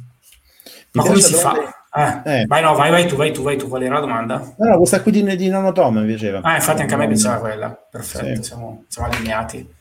Ma 0.92 1.04
come 1.04 1.22
si 1.22 1.34
fa? 1.34 1.54
Eh, 1.96 2.42
eh. 2.42 2.46
Vai, 2.46 2.62
no, 2.62 2.76
vai, 2.76 2.92
vai 2.92 3.08
tu, 3.08 3.16
vai 3.16 3.32
tu, 3.32 3.42
vai 3.42 3.58
tu. 3.58 3.70
Qual 3.70 3.82
era 3.82 3.96
la 3.96 4.00
domanda? 4.02 4.54
No, 4.58 4.70
no 4.70 4.78
questa 4.78 5.02
qui 5.02 5.12
di, 5.12 5.36
di 5.36 5.48
Nonotom 5.48 6.00
mi 6.00 6.08
piaceva. 6.08 6.42
Ah, 6.42 6.56
infatti 6.56 6.82
anche 6.82 6.94
a 6.94 6.98
me 6.98 7.08
piaceva 7.08 7.38
quella. 7.38 7.70
Perfetto, 7.70 8.36
sì. 8.36 8.44
siamo, 8.44 8.84
siamo, 8.88 9.10
allineati. 9.10 9.74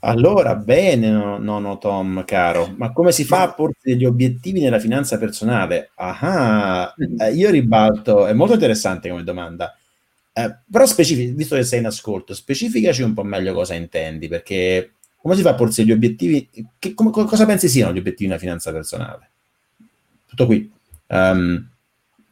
Allora, 0.00 0.56
bene, 0.56 1.10
Nono 1.10 1.78
Tom, 1.78 2.24
caro. 2.24 2.72
Ma 2.76 2.90
come 2.90 3.12
si 3.12 3.24
fa 3.24 3.42
a 3.42 3.52
porre 3.52 3.74
degli 3.82 4.04
obiettivi 4.04 4.60
nella 4.60 4.78
finanza 4.80 5.18
personale? 5.18 5.90
Ah, 5.94 6.92
io 7.32 7.50
ribalto, 7.50 8.26
è 8.26 8.32
molto 8.32 8.54
interessante 8.54 9.08
come 9.08 9.22
domanda. 9.22 9.76
Eh, 10.44 10.56
però 10.70 10.86
specific- 10.86 11.34
visto 11.34 11.56
che 11.56 11.64
sei 11.64 11.80
in 11.80 11.86
ascolto, 11.86 12.34
specificaci 12.34 13.02
un 13.02 13.14
po' 13.14 13.24
meglio 13.24 13.52
cosa 13.52 13.74
intendi, 13.74 14.28
perché 14.28 14.94
come 15.16 15.34
si 15.36 15.42
fa 15.42 15.50
a 15.50 15.54
porsi 15.54 15.84
gli 15.84 15.92
obiettivi? 15.92 16.48
Che, 16.78 16.94
com- 16.94 17.10
cosa 17.10 17.46
pensi 17.46 17.68
siano 17.68 17.92
gli 17.92 17.98
obiettivi 17.98 18.28
nella 18.28 18.40
finanza 18.40 18.72
personale? 18.72 19.30
Tutto 20.26 20.46
qui. 20.46 20.70
Um, 21.08 21.68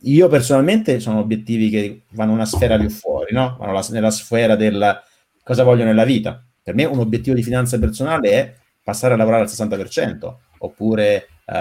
io 0.03 0.29
personalmente 0.29 1.01
sono 1.01 1.19
obiettivi 1.19 1.71
che 1.71 2.03
vanno 2.11 2.33
una 2.33 2.47
sfera 2.47 2.79
più 2.79 2.89
fuori, 2.89 3.35
no? 3.35 3.57
Vanno 3.59 3.73
la, 3.73 3.87
nella 3.91 4.11
sfera 4.11 4.55
del 4.55 5.03
cosa 5.43 5.65
voglio 5.65 5.85
nella 5.85 6.05
vita. 6.05 6.45
Per 6.63 6.75
me 6.75 6.85
un 6.85 6.99
obiettivo 6.99 7.35
di 7.35 7.43
finanza 7.43 7.79
personale 7.79 8.31
è 8.31 8.55
passare 8.83 9.15
a 9.15 9.17
lavorare 9.17 9.43
al 9.43 9.49
60%, 9.49 10.35
oppure 10.59 11.27
uh, 11.47 11.53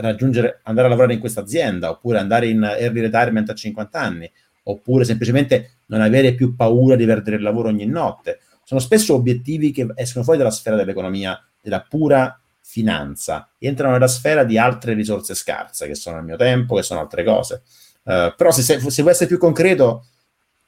raggiungere, 0.00 0.60
andare 0.64 0.86
a 0.86 0.90
lavorare 0.90 1.14
in 1.14 1.20
questa 1.20 1.40
azienda, 1.40 1.90
oppure 1.90 2.18
andare 2.18 2.48
in 2.48 2.62
early 2.62 3.00
retirement 3.00 3.48
a 3.48 3.54
50 3.54 4.00
anni, 4.00 4.30
oppure 4.70 5.04
semplicemente 5.04 5.78
non 5.86 6.00
avere 6.00 6.34
più 6.34 6.54
paura 6.56 6.96
di 6.96 7.06
perdere 7.06 7.36
il 7.36 7.42
lavoro 7.42 7.68
ogni 7.68 7.86
notte. 7.86 8.40
Sono 8.64 8.80
spesso 8.80 9.14
obiettivi 9.14 9.72
che 9.72 9.86
escono 9.96 10.24
fuori 10.24 10.38
dalla 10.38 10.50
sfera 10.50 10.76
dell'economia, 10.76 11.42
della 11.60 11.80
pura 11.80 12.40
finanza, 12.62 13.50
entrano 13.58 13.94
nella 13.94 14.06
sfera 14.06 14.44
di 14.44 14.56
altre 14.56 14.94
risorse 14.94 15.34
scarse, 15.34 15.88
che 15.88 15.96
sono 15.96 16.18
il 16.18 16.24
mio 16.24 16.36
tempo, 16.36 16.76
che 16.76 16.82
sono 16.82 17.00
altre 17.00 17.24
cose. 17.24 17.62
Uh, 18.02 18.32
però 18.36 18.52
se, 18.52 18.62
se, 18.62 18.78
se 18.78 19.02
vuoi 19.02 19.12
essere 19.12 19.26
più 19.26 19.38
concreto, 19.38 20.06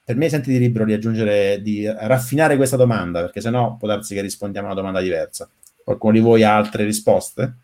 per 0.04 0.16
me 0.16 0.28
senti 0.28 0.50
di 0.50 0.58
libero 0.58 0.84
di 0.84 0.92
aggiungere, 0.92 1.62
di 1.62 1.86
raffinare 1.86 2.56
questa 2.56 2.76
domanda, 2.76 3.20
perché 3.20 3.40
sennò 3.40 3.76
può 3.76 3.86
darsi 3.86 4.14
che 4.14 4.20
rispondiamo 4.20 4.66
a 4.66 4.72
una 4.72 4.80
domanda 4.80 5.00
diversa. 5.00 5.48
Qualcuno 5.84 6.12
di 6.12 6.20
voi 6.20 6.42
ha 6.42 6.56
altre 6.56 6.84
risposte? 6.84 7.54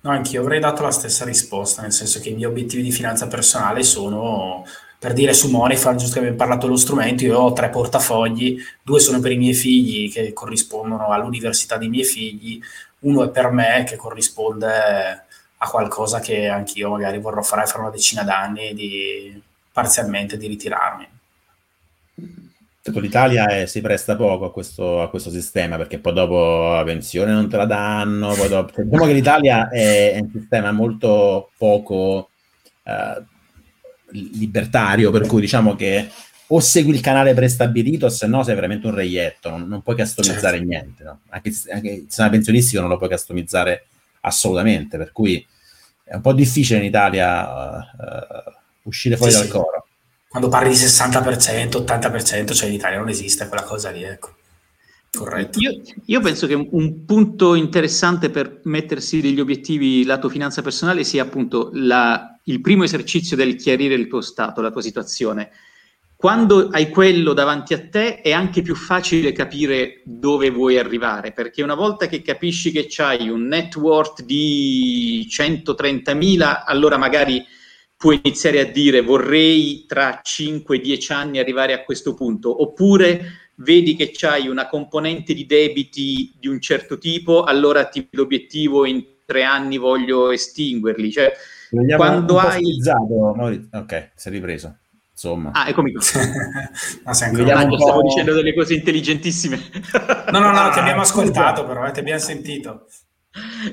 No, 0.00 0.10
anch'io 0.10 0.40
avrei 0.40 0.58
dato 0.58 0.82
la 0.82 0.90
stessa 0.90 1.24
risposta, 1.24 1.82
nel 1.82 1.92
senso 1.92 2.18
che 2.18 2.30
i 2.30 2.34
miei 2.34 2.50
obiettivi 2.50 2.82
di 2.82 2.90
finanza 2.90 3.28
personale 3.28 3.84
sono 3.84 4.64
per 4.98 5.12
dire 5.12 5.32
su 5.32 5.48
Moneyfarm, 5.48 5.96
giusto 5.96 6.14
che 6.14 6.18
abbiamo 6.20 6.36
parlato 6.36 6.66
dello 6.66 6.78
strumento, 6.78 7.24
io 7.24 7.38
ho 7.38 7.52
tre 7.52 7.68
portafogli, 7.68 8.60
due 8.82 8.98
sono 8.98 9.20
per 9.20 9.30
i 9.30 9.36
miei 9.36 9.54
figli 9.54 10.10
che 10.10 10.32
corrispondono 10.32 11.08
all'università 11.08 11.76
dei 11.76 11.88
miei 11.88 12.04
figli, 12.04 12.60
uno 13.00 13.24
è 13.24 13.30
per 13.30 13.50
me 13.50 13.84
che 13.86 13.96
corrisponde 13.96 14.66
a 15.60 15.68
qualcosa 15.68 16.18
che 16.20 16.48
anch'io 16.48 16.90
magari 16.90 17.18
vorrò 17.18 17.42
fare 17.42 17.66
fra 17.66 17.80
una 17.80 17.90
decina 17.90 18.22
d'anni 18.24 18.74
di 18.74 19.40
parzialmente 19.72 20.36
di 20.36 20.46
ritirarmi. 20.48 21.08
L'Italia 22.82 23.46
è, 23.46 23.66
si 23.66 23.82
presta 23.82 24.16
poco 24.16 24.46
a 24.46 24.52
questo, 24.52 25.02
a 25.02 25.10
questo, 25.10 25.30
sistema 25.30 25.76
perché 25.76 25.98
poi 25.98 26.14
dopo 26.14 26.72
la 26.74 26.84
pensione 26.84 27.32
non 27.32 27.48
te 27.48 27.56
la 27.58 27.66
danno. 27.66 28.32
Poi 28.32 28.48
dopo... 28.48 28.72
Cioè, 28.72 28.84
diciamo 28.84 29.04
che 29.04 29.12
l'Italia 29.12 29.68
è, 29.68 30.14
è, 30.14 30.20
un 30.20 30.30
sistema 30.32 30.72
molto 30.72 31.50
poco 31.58 32.30
eh, 32.84 33.22
libertario, 34.10 35.10
per 35.10 35.26
cui 35.26 35.40
diciamo 35.40 35.74
che 35.74 36.08
o 36.50 36.60
segui 36.60 36.94
il 36.94 37.00
canale 37.00 37.34
prestabilito, 37.34 38.08
se 38.08 38.26
no 38.26 38.42
sei 38.42 38.54
veramente 38.54 38.86
un 38.86 38.94
reietto, 38.94 39.50
non, 39.50 39.68
non 39.68 39.82
puoi 39.82 39.96
customizzare 39.96 40.56
certo. 40.56 40.64
niente. 40.64 41.04
No? 41.04 41.20
Anche, 41.28 41.52
anche 41.70 41.90
il 41.90 42.04
sistema 42.06 42.30
pensionistico 42.30 42.80
non 42.80 42.90
lo 42.90 42.96
puoi 42.96 43.10
customizzare 43.10 43.86
assolutamente, 44.20 44.96
per 44.96 45.12
cui 45.12 45.46
è 46.04 46.14
un 46.14 46.22
po' 46.22 46.32
difficile 46.32 46.78
in 46.78 46.86
Italia 46.86 47.46
uh, 47.46 48.52
uscire 48.84 49.16
fuori 49.16 49.32
sì, 49.32 49.38
dal 49.38 49.48
coro. 49.48 49.86
Quando 50.26 50.48
parli 50.48 50.70
di 50.70 50.76
60%, 50.76 51.84
80%, 51.84 52.54
cioè 52.54 52.68
in 52.68 52.74
Italia 52.74 52.98
non 52.98 53.08
esiste 53.08 53.46
quella 53.46 53.64
cosa 53.64 53.90
lì, 53.90 54.02
ecco. 54.02 54.36
Corretto. 55.10 55.58
Io, 55.58 55.80
io, 56.04 56.20
penso 56.20 56.46
che 56.46 56.54
un 56.54 57.04
punto 57.04 57.54
interessante 57.54 58.28
per 58.30 58.60
mettersi 58.64 59.20
degli 59.20 59.40
obiettivi 59.40 60.04
lato 60.04 60.28
finanza 60.28 60.60
personale 60.60 61.02
sia 61.02 61.22
appunto 61.22 61.70
la, 61.72 62.37
il 62.48 62.60
primo 62.60 62.84
esercizio 62.84 63.36
del 63.36 63.56
chiarire 63.56 63.94
il 63.94 64.08
tuo 64.08 64.20
stato, 64.20 64.60
la 64.60 64.70
tua 64.70 64.82
situazione. 64.82 65.50
Quando 66.16 66.68
hai 66.70 66.88
quello 66.88 67.32
davanti 67.32 67.74
a 67.74 67.88
te 67.88 68.20
è 68.20 68.32
anche 68.32 68.60
più 68.60 68.74
facile 68.74 69.30
capire 69.30 70.02
dove 70.04 70.50
vuoi 70.50 70.76
arrivare, 70.76 71.32
perché 71.32 71.62
una 71.62 71.76
volta 71.76 72.06
che 72.06 72.22
capisci 72.22 72.72
che 72.72 72.88
hai 72.96 73.28
un 73.28 73.46
net 73.46 73.76
worth 73.76 74.22
di 74.22 75.28
130.000, 75.30 76.62
allora 76.64 76.96
magari 76.96 77.44
puoi 77.96 78.20
iniziare 78.22 78.60
a 78.60 78.64
dire 78.64 79.00
vorrei 79.02 79.84
tra 79.86 80.20
5-10 80.24 81.12
anni 81.12 81.38
arrivare 81.38 81.72
a 81.72 81.84
questo 81.84 82.14
punto, 82.14 82.62
oppure 82.62 83.52
vedi 83.56 83.94
che 83.94 84.10
c'hai 84.12 84.48
una 84.48 84.68
componente 84.68 85.34
di 85.34 85.46
debiti 85.46 86.34
di 86.38 86.48
un 86.48 86.60
certo 86.60 86.98
tipo, 86.98 87.44
allora 87.44 87.84
ti 87.84 88.08
l'obiettivo 88.10 88.86
in 88.86 89.04
tre 89.24 89.44
anni 89.44 89.76
voglio 89.76 90.30
estinguerli. 90.30 91.12
Cioè, 91.12 91.32
quando 91.96 92.38
hai... 92.38 93.68
Ok, 93.72 94.10
si 94.14 94.28
è 94.28 94.30
ripreso. 94.30 94.78
Insomma. 95.12 95.50
Ah, 95.52 95.68
eccomi 95.68 95.92
qua. 95.92 96.02
Ancora... 97.04 97.56
ah, 97.56 97.76
stavo 97.76 98.02
dicendo 98.02 98.32
delle 98.34 98.54
cose 98.54 98.74
intelligentissime. 98.74 99.58
no, 100.30 100.38
no, 100.38 100.52
no, 100.52 100.70
ti 100.70 100.78
abbiamo 100.78 101.00
ascoltato 101.00 101.66
però, 101.66 101.84
eh, 101.86 101.90
ti 101.90 101.98
abbiamo 101.98 102.20
sentito. 102.20 102.86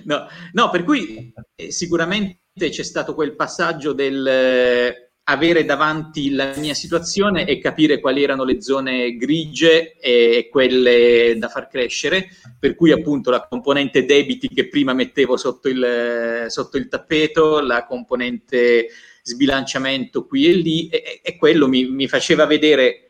No, 0.05 0.27
no, 0.53 0.69
per 0.72 0.84
cui 0.84 1.31
eh, 1.55 1.72
sicuramente 1.72 2.39
c'è 2.55 2.84
stato 2.84 3.13
quel 3.13 3.35
passaggio 3.35 3.93
del 3.93 4.26
eh, 4.26 5.05
avere 5.27 5.65
davanti 5.65 6.31
la 6.31 6.53
mia 6.57 6.76
situazione 6.76 7.45
e 7.47 7.60
capire 7.60 7.99
quali 7.99 8.22
erano 8.22 8.43
le 8.43 8.61
zone 8.61 9.15
grigie 9.15 9.97
e 9.97 10.49
quelle 10.52 11.35
da 11.38 11.47
far 11.47 11.68
crescere, 11.68 12.27
per 12.60 12.76
cui 12.76 12.91
appunto 12.91 13.31
la 13.31 13.47
componente 13.47 14.06
debiti 14.06 14.47
che 14.47 14.68
prima 14.68 14.93
mettevo 14.93 15.35
sotto 15.35 15.68
il, 15.68 16.45
sotto 16.47 16.77
il 16.77 16.88
tappeto, 16.88 17.60
la 17.60 17.85
componente 17.85 18.88
sbilanciamento 19.23 20.27
qui 20.27 20.47
e 20.47 20.53
lì, 20.53 20.88
e, 20.89 21.22
e 21.23 21.35
quello 21.38 21.68
mi, 21.68 21.89
mi 21.89 22.07
faceva 22.07 22.45
vedere 22.45 23.10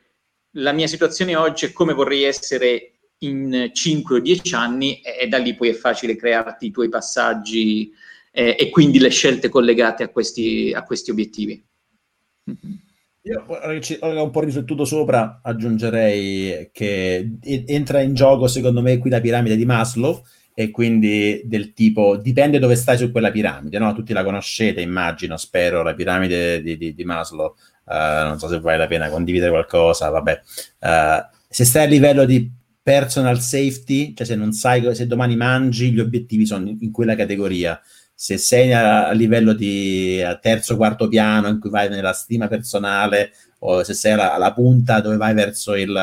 la 0.52 0.72
mia 0.72 0.88
situazione 0.88 1.36
oggi 1.36 1.66
e 1.66 1.74
come 1.74 1.94
vorrei 1.94 2.24
essere 2.24 2.92
in 3.20 3.72
5 3.74 4.16
o 4.16 4.20
10 4.20 4.56
anni 4.56 5.02
e, 5.02 5.28
da 5.28 5.38
lì 5.38 5.54
poi 5.54 5.70
è 5.70 5.74
facile 5.74 6.16
crearti 6.16 6.68
i 6.68 6.72
tuoi 6.72 6.88
passaggi 6.88 7.92
eh, 8.32 8.56
e 8.58 8.70
quindi 8.70 9.00
le 9.00 9.10
scelte 9.10 9.50
collegate 9.50 10.04
a 10.04 10.10
questi, 10.10 10.72
a 10.74 10.84
questi 10.84 11.12
obiettivi. 11.12 11.62
Io 13.28 13.44
ho 13.48 14.24
un 14.24 14.30
po' 14.30 14.42
riflettuto 14.42 14.86
sopra, 14.86 15.40
aggiungerei 15.42 16.70
che 16.72 17.38
entra 17.42 18.02
in 18.02 18.14
gioco 18.14 18.46
secondo 18.48 18.82
me 18.82 19.00
qui 19.00 19.10
la 19.10 19.20
piramide 19.20 19.56
di 19.56 19.66
Maslow 19.66 20.22
e 20.54 20.70
quindi 20.70 21.42
del 21.46 21.74
tipo 21.74 22.18
dipende 22.18 22.60
dove 22.60 22.76
stai 22.76 22.98
su 22.98 23.12
quella 23.12 23.32
piramide, 23.32 23.80
no? 23.80 23.94
Tutti 23.94 24.14
la 24.14 24.24
conoscete, 24.24 24.80
immagino, 24.80 25.38
spero, 25.38 25.82
la 25.82 25.96
piramide 25.96 26.62
di, 26.62 26.78
di, 26.78 26.94
di 26.94 27.04
Maslow, 27.04 27.56
uh, 27.86 27.94
non 27.94 28.38
so 28.38 28.48
se 28.48 28.60
vale 28.60 28.78
la 28.78 28.88
pena 28.88 29.10
condividere 29.10 29.50
qualcosa, 29.50 30.08
vabbè. 30.10 30.42
Uh, 30.80 31.36
se 31.50 31.66
stai 31.66 31.86
a 31.86 31.90
livello 31.90 32.26
di 32.26 32.50
personal 32.82 33.42
safety, 33.42 34.14
cioè 34.14 34.26
se 34.26 34.36
non 34.36 34.54
sai 34.54 34.94
se 34.94 35.08
domani 35.08 35.36
mangi, 35.36 35.92
gli 35.92 36.00
obiettivi 36.00 36.46
sono 36.46 36.70
in, 36.70 36.78
in 36.80 36.92
quella 36.92 37.16
categoria 37.16 37.82
se 38.16 38.38
sei 38.38 38.72
a, 38.74 39.10
a 39.10 39.12
livello 39.12 39.54
di 39.54 40.24
terzo, 40.42 40.78
quarto 40.78 41.08
piano 41.10 41.50
in 41.50 41.60
cui 41.60 41.70
vai 41.70 41.90
nella 41.90 42.14
stima 42.14 42.48
personale 42.48 43.32
o 43.60 43.84
se 43.84 43.94
sei 43.94 44.14
alla, 44.14 44.34
alla 44.34 44.54
punta 44.54 45.02
dove 45.02 45.18
vai 45.18 45.34
verso 45.34 45.76
il, 45.76 45.96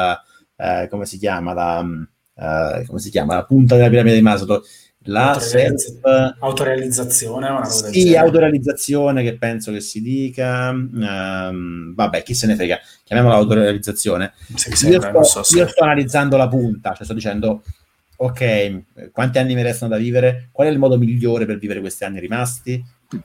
eh, 0.56 0.86
come 0.90 1.06
si 1.06 1.18
chiama, 1.18 1.52
la, 1.54 1.80
uh, 1.80 2.86
come 2.86 2.98
si 2.98 3.10
chiama, 3.10 3.34
la 3.34 3.44
punta 3.44 3.76
della 3.76 3.88
piramide 3.88 4.16
di 4.16 4.22
Maslow, 4.22 4.62
la 5.06 5.38
self... 5.40 5.98
autorealizzazione 6.38 7.48
una 7.48 7.62
cosa 7.62 7.88
sì, 7.88 8.14
autorealizzazione 8.14 9.24
che 9.24 9.36
penso 9.36 9.72
che 9.72 9.80
si 9.80 10.00
dica. 10.00 10.68
Um, 10.70 11.92
vabbè, 11.92 12.22
chi 12.22 12.34
se 12.34 12.46
ne 12.46 12.54
frega. 12.54 12.78
Chiamiamola 13.02 13.34
autorealizzazione. 13.36 14.32
Sì, 14.54 14.86
io, 14.86 15.00
sto, 15.00 15.22
so 15.24 15.42
se... 15.42 15.58
io 15.58 15.66
sto 15.66 15.82
analizzando 15.82 16.36
la 16.36 16.46
punta 16.46 16.94
cioè 16.94 17.04
sto 17.04 17.14
dicendo 17.14 17.62
ok, 18.24 19.10
quanti 19.10 19.38
anni 19.38 19.54
mi 19.54 19.62
restano 19.62 19.92
da 19.92 20.00
vivere, 20.00 20.48
qual 20.52 20.68
è 20.68 20.70
il 20.70 20.78
modo 20.78 20.96
migliore 20.96 21.44
per 21.44 21.58
vivere 21.58 21.80
questi 21.80 22.04
anni 22.04 22.20
rimasti 22.20 22.82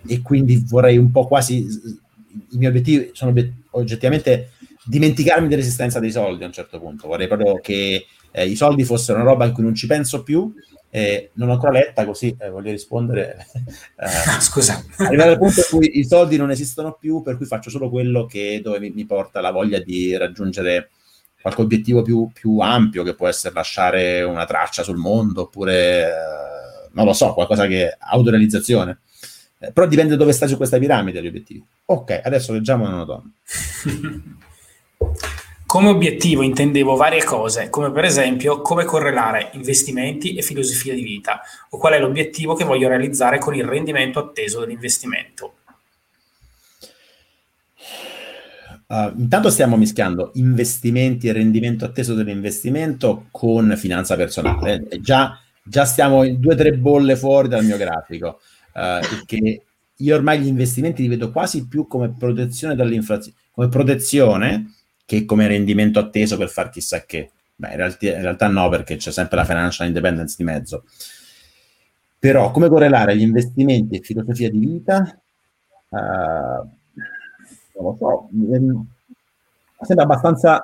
e 0.08 0.22
quindi 0.22 0.64
vorrei 0.68 0.98
un 0.98 1.12
po' 1.12 1.28
quasi, 1.28 1.58
i 1.58 2.58
miei 2.58 2.72
obiettivi 2.72 3.12
sono 3.14 3.34
oggettivamente 3.72 4.52
dimenticarmi 4.84 5.48
dell'esistenza 5.48 6.00
dei 6.00 6.12
soldi 6.12 6.44
a 6.44 6.48
un 6.48 6.52
certo 6.52 6.80
punto, 6.80 7.08
vorrei 7.08 7.28
proprio 7.28 7.60
che 7.60 8.08
eh, 8.32 8.48
i 8.48 8.56
soldi 8.56 8.84
fossero 8.84 9.20
una 9.20 9.30
roba 9.30 9.46
in 9.46 9.54
cui 9.54 9.64
non 9.64 9.76
ci 9.76 9.86
penso 9.86 10.24
più, 10.24 10.52
eh, 10.90 11.30
non 11.34 11.50
ho 11.50 11.54
ancora 11.54 11.74
letta, 11.74 12.04
così 12.04 12.36
eh, 12.40 12.50
voglio 12.50 12.72
rispondere. 12.72 13.46
Eh, 13.98 14.42
Scusa. 14.42 14.84
Arrivare 14.98 15.32
al 15.32 15.38
punto 15.40 15.60
in 15.60 15.66
cui 15.70 15.98
i 15.98 16.06
soldi 16.06 16.38
non 16.38 16.52
esistono 16.52 16.96
più, 17.00 17.22
per 17.24 17.36
cui 17.36 17.48
faccio 17.48 17.72
solo 17.72 17.90
quello 17.90 18.26
che 18.26 18.62
dove 18.64 18.80
mi, 18.80 18.92
mi 18.92 19.06
porta 19.06 19.42
la 19.42 19.52
voglia 19.52 19.80
di 19.80 20.16
raggiungere 20.16 20.92
qualche 21.48 21.62
obiettivo 21.62 22.02
più, 22.02 22.30
più, 22.34 22.60
ampio 22.60 23.04
che 23.04 23.16
può 23.16 23.28
essere 23.28 23.54
lasciare 23.54 24.22
una 24.24 24.46
traccia 24.46 24.84
sul 24.84 24.98
mondo 24.98 25.44
oppure 25.44 26.06
eh, 26.06 26.90
non 26.92 27.06
lo 27.06 27.14
so, 27.14 27.34
qualcosa 27.34 27.68
che 27.68 27.96
autorealizzazione. 27.98 29.00
Eh, 29.60 29.72
però 29.72 29.88
dipende 29.88 30.18
dove 30.18 30.34
stai 30.34 30.48
su 30.48 30.58
questa 30.58 30.78
piramide 30.78 31.22
gli 31.22 31.28
obiettivi. 31.28 31.64
Ok, 31.86 32.22
adesso 32.24 32.54
leggiamo 32.54 32.88
una 32.88 33.04
donna. 33.04 33.32
Come 35.68 35.90
obiettivo 35.90 36.44
intendevo 36.44 36.96
varie 36.96 37.26
cose, 37.26 37.70
come 37.70 37.92
per 37.92 38.06
esempio 38.06 38.62
come 38.62 38.86
correlare 38.86 39.50
investimenti 39.52 40.36
e 40.36 40.42
filosofia 40.42 40.94
di 40.94 41.02
vita, 41.02 41.42
o 41.72 41.78
qual 41.78 41.92
è 41.92 42.00
l'obiettivo 42.00 42.54
che 42.54 42.64
voglio 42.64 42.88
realizzare 42.88 43.38
con 43.38 43.54
il 43.54 43.66
rendimento 43.66 44.18
atteso 44.18 44.62
dell'investimento. 44.62 45.56
Uh, 48.88 49.12
intanto 49.18 49.50
stiamo 49.50 49.76
mischiando 49.76 50.32
investimenti 50.36 51.28
e 51.28 51.34
rendimento 51.34 51.84
atteso 51.84 52.14
dell'investimento 52.14 53.28
con 53.32 53.74
finanza 53.76 54.16
personale. 54.16 54.88
Eh, 54.88 55.02
già, 55.02 55.38
già, 55.62 55.84
stiamo 55.84 56.24
in 56.24 56.40
due 56.40 56.54
o 56.54 56.58
tre 56.58 56.72
bolle 56.72 57.18
fuori 57.18 57.50
dal 57.50 57.66
mio 57.66 57.76
grafico, 57.76 58.40
uh, 58.68 59.06
perché 59.06 59.62
io 59.94 60.16
ormai 60.16 60.40
gli 60.40 60.48
investimenti 60.48 61.02
li 61.02 61.10
vedo 61.10 61.32
quasi 61.32 61.68
più 61.68 61.86
come 61.86 62.14
protezione 62.18 62.76
dall'inflazione, 62.76 63.38
come 63.52 63.68
protezione 63.68 64.74
che 65.06 65.26
come 65.26 65.48
rendimento 65.48 66.00
atteso 66.00 66.38
per 66.38 66.50
far 66.50 66.70
chissà 66.70 67.04
che. 67.04 67.32
Beh, 67.56 67.72
in 67.72 67.76
realtà, 67.76 68.06
in 68.06 68.22
realtà 68.22 68.48
no, 68.48 68.70
perché 68.70 68.96
c'è 68.96 69.12
sempre 69.12 69.36
la 69.36 69.46
financial 69.46 69.88
independence 69.88 70.36
di 70.38 70.44
mezzo. 70.46 70.86
Però 72.20 72.52
come 72.52 72.70
correlare 72.70 73.18
gli 73.18 73.22
investimenti 73.22 73.98
e 73.98 74.02
filosofia 74.02 74.50
di 74.50 74.60
vita? 74.60 75.20
Uh, 75.90 76.77
non 77.82 77.98
so, 77.98 78.30
sembra 79.86 80.06
abbastanza... 80.06 80.64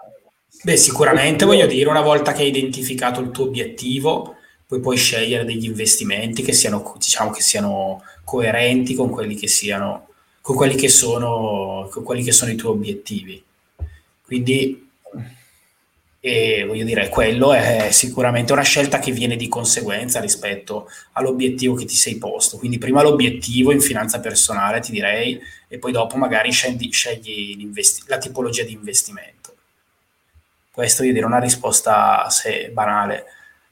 Beh, 0.63 0.77
sicuramente 0.77 1.45
voglio 1.45 1.65
dire, 1.65 1.89
una 1.89 2.01
volta 2.01 2.31
che 2.31 2.43
hai 2.43 2.49
identificato 2.49 3.19
il 3.19 3.31
tuo 3.31 3.45
obiettivo, 3.45 4.35
poi 4.65 4.79
puoi 4.79 4.97
scegliere 4.97 5.45
degli 5.45 5.65
investimenti 5.65 6.41
che 6.41 6.53
siano, 6.53 6.93
diciamo, 6.97 7.31
che 7.31 7.41
siano 7.41 8.03
coerenti 8.23 8.95
con 8.95 9.09
quelli 9.09 9.35
che 9.35 9.47
siano, 9.47 10.07
con 10.41 10.55
quelli 10.55 10.75
che 10.75 10.89
sono, 10.89 11.89
con 11.91 12.03
quelli 12.03 12.23
che 12.23 12.31
sono 12.31 12.51
i 12.51 12.55
tuoi 12.55 12.73
obiettivi. 12.73 13.43
Quindi 14.25 14.82
e 16.25 16.63
voglio 16.65 16.85
dire, 16.85 17.09
quello 17.09 17.51
è 17.51 17.89
sicuramente 17.91 18.53
una 18.53 18.61
scelta 18.61 18.97
che 18.97 19.11
viene 19.11 19.35
di 19.35 19.49
conseguenza 19.49 20.21
rispetto 20.21 20.87
all'obiettivo 21.11 21.75
che 21.75 21.83
ti 21.83 21.95
sei 21.95 22.17
posto. 22.17 22.57
Quindi 22.57 22.77
prima 22.77 23.01
l'obiettivo 23.01 23.73
in 23.73 23.81
finanza 23.81 24.21
personale, 24.21 24.79
ti 24.79 24.93
direi, 24.93 25.37
e 25.67 25.77
poi 25.79 25.91
dopo 25.91 26.15
magari 26.15 26.49
scegli, 26.49 26.89
scegli 26.93 27.69
la 28.07 28.17
tipologia 28.19 28.63
di 28.63 28.71
investimento. 28.71 29.53
Questo 30.71 31.01
voglio 31.01 31.15
dire 31.15 31.25
una 31.25 31.39
risposta 31.39 32.29
se, 32.29 32.69
banale, 32.71 33.25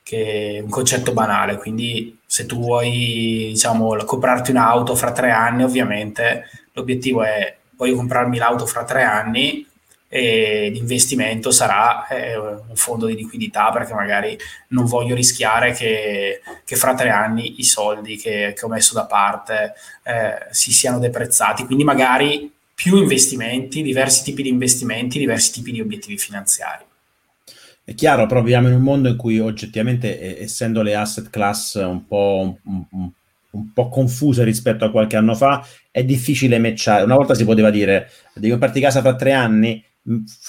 che 0.03 0.55
è 0.57 0.59
un 0.59 0.69
concetto 0.69 1.13
banale. 1.13 1.55
Quindi 1.55 2.19
se 2.25 2.45
tu 2.45 2.59
vuoi, 2.59 3.51
diciamo, 3.53 3.95
comprarti 4.03 4.51
un'auto 4.51 4.93
fra 4.95 5.13
tre 5.13 5.31
anni, 5.31 5.63
ovviamente 5.63 6.49
l'obiettivo 6.73 7.23
è 7.23 7.55
voglio 7.77 7.95
comprarmi 7.95 8.37
l'auto 8.37 8.65
fra 8.65 8.83
tre 8.83 9.03
anni, 9.03 9.65
e 10.13 10.69
l'investimento 10.73 11.51
sarà 11.51 12.05
eh, 12.07 12.37
un 12.37 12.75
fondo 12.75 13.05
di 13.05 13.15
liquidità 13.15 13.71
perché 13.71 13.93
magari 13.93 14.37
non 14.69 14.83
voglio 14.83 15.15
rischiare 15.15 15.71
che, 15.71 16.41
che 16.65 16.75
fra 16.75 16.93
tre 16.93 17.07
anni 17.07 17.61
i 17.61 17.63
soldi 17.63 18.17
che, 18.17 18.53
che 18.53 18.65
ho 18.65 18.67
messo 18.67 18.93
da 18.93 19.05
parte 19.05 19.73
eh, 20.03 20.47
si 20.49 20.73
siano 20.73 20.99
deprezzati. 20.99 21.63
Quindi 21.65 21.85
magari 21.85 22.51
più 22.75 22.97
investimenti, 22.97 23.81
diversi 23.81 24.23
tipi 24.23 24.43
di 24.43 24.49
investimenti, 24.49 25.17
diversi 25.17 25.53
tipi 25.53 25.71
di 25.71 25.79
obiettivi 25.79 26.17
finanziari. 26.17 26.83
È 27.81 27.93
chiaro, 27.95 28.25
però 28.25 28.41
viviamo 28.41 28.67
in 28.67 28.73
un 28.73 28.81
mondo 28.81 29.07
in 29.07 29.15
cui 29.15 29.39
oggettivamente, 29.39 30.41
essendo 30.41 30.81
le 30.81 30.93
asset 30.93 31.29
class 31.29 31.75
un 31.75 32.05
po', 32.05 32.57
un, 32.65 32.83
un, 32.91 33.09
un 33.51 33.73
po' 33.73 33.87
confuse 33.87 34.43
rispetto 34.43 34.83
a 34.83 34.91
qualche 34.91 35.15
anno 35.15 35.35
fa, 35.35 35.65
è 35.89 36.03
difficile 36.03 36.59
matchare. 36.59 37.03
Una 37.03 37.15
volta 37.15 37.33
si 37.33 37.45
poteva 37.45 37.69
dire, 37.69 38.09
devi 38.33 38.49
comprarti 38.49 38.81
casa 38.81 38.99
fra 38.99 39.15
tre 39.15 39.31
anni, 39.31 39.81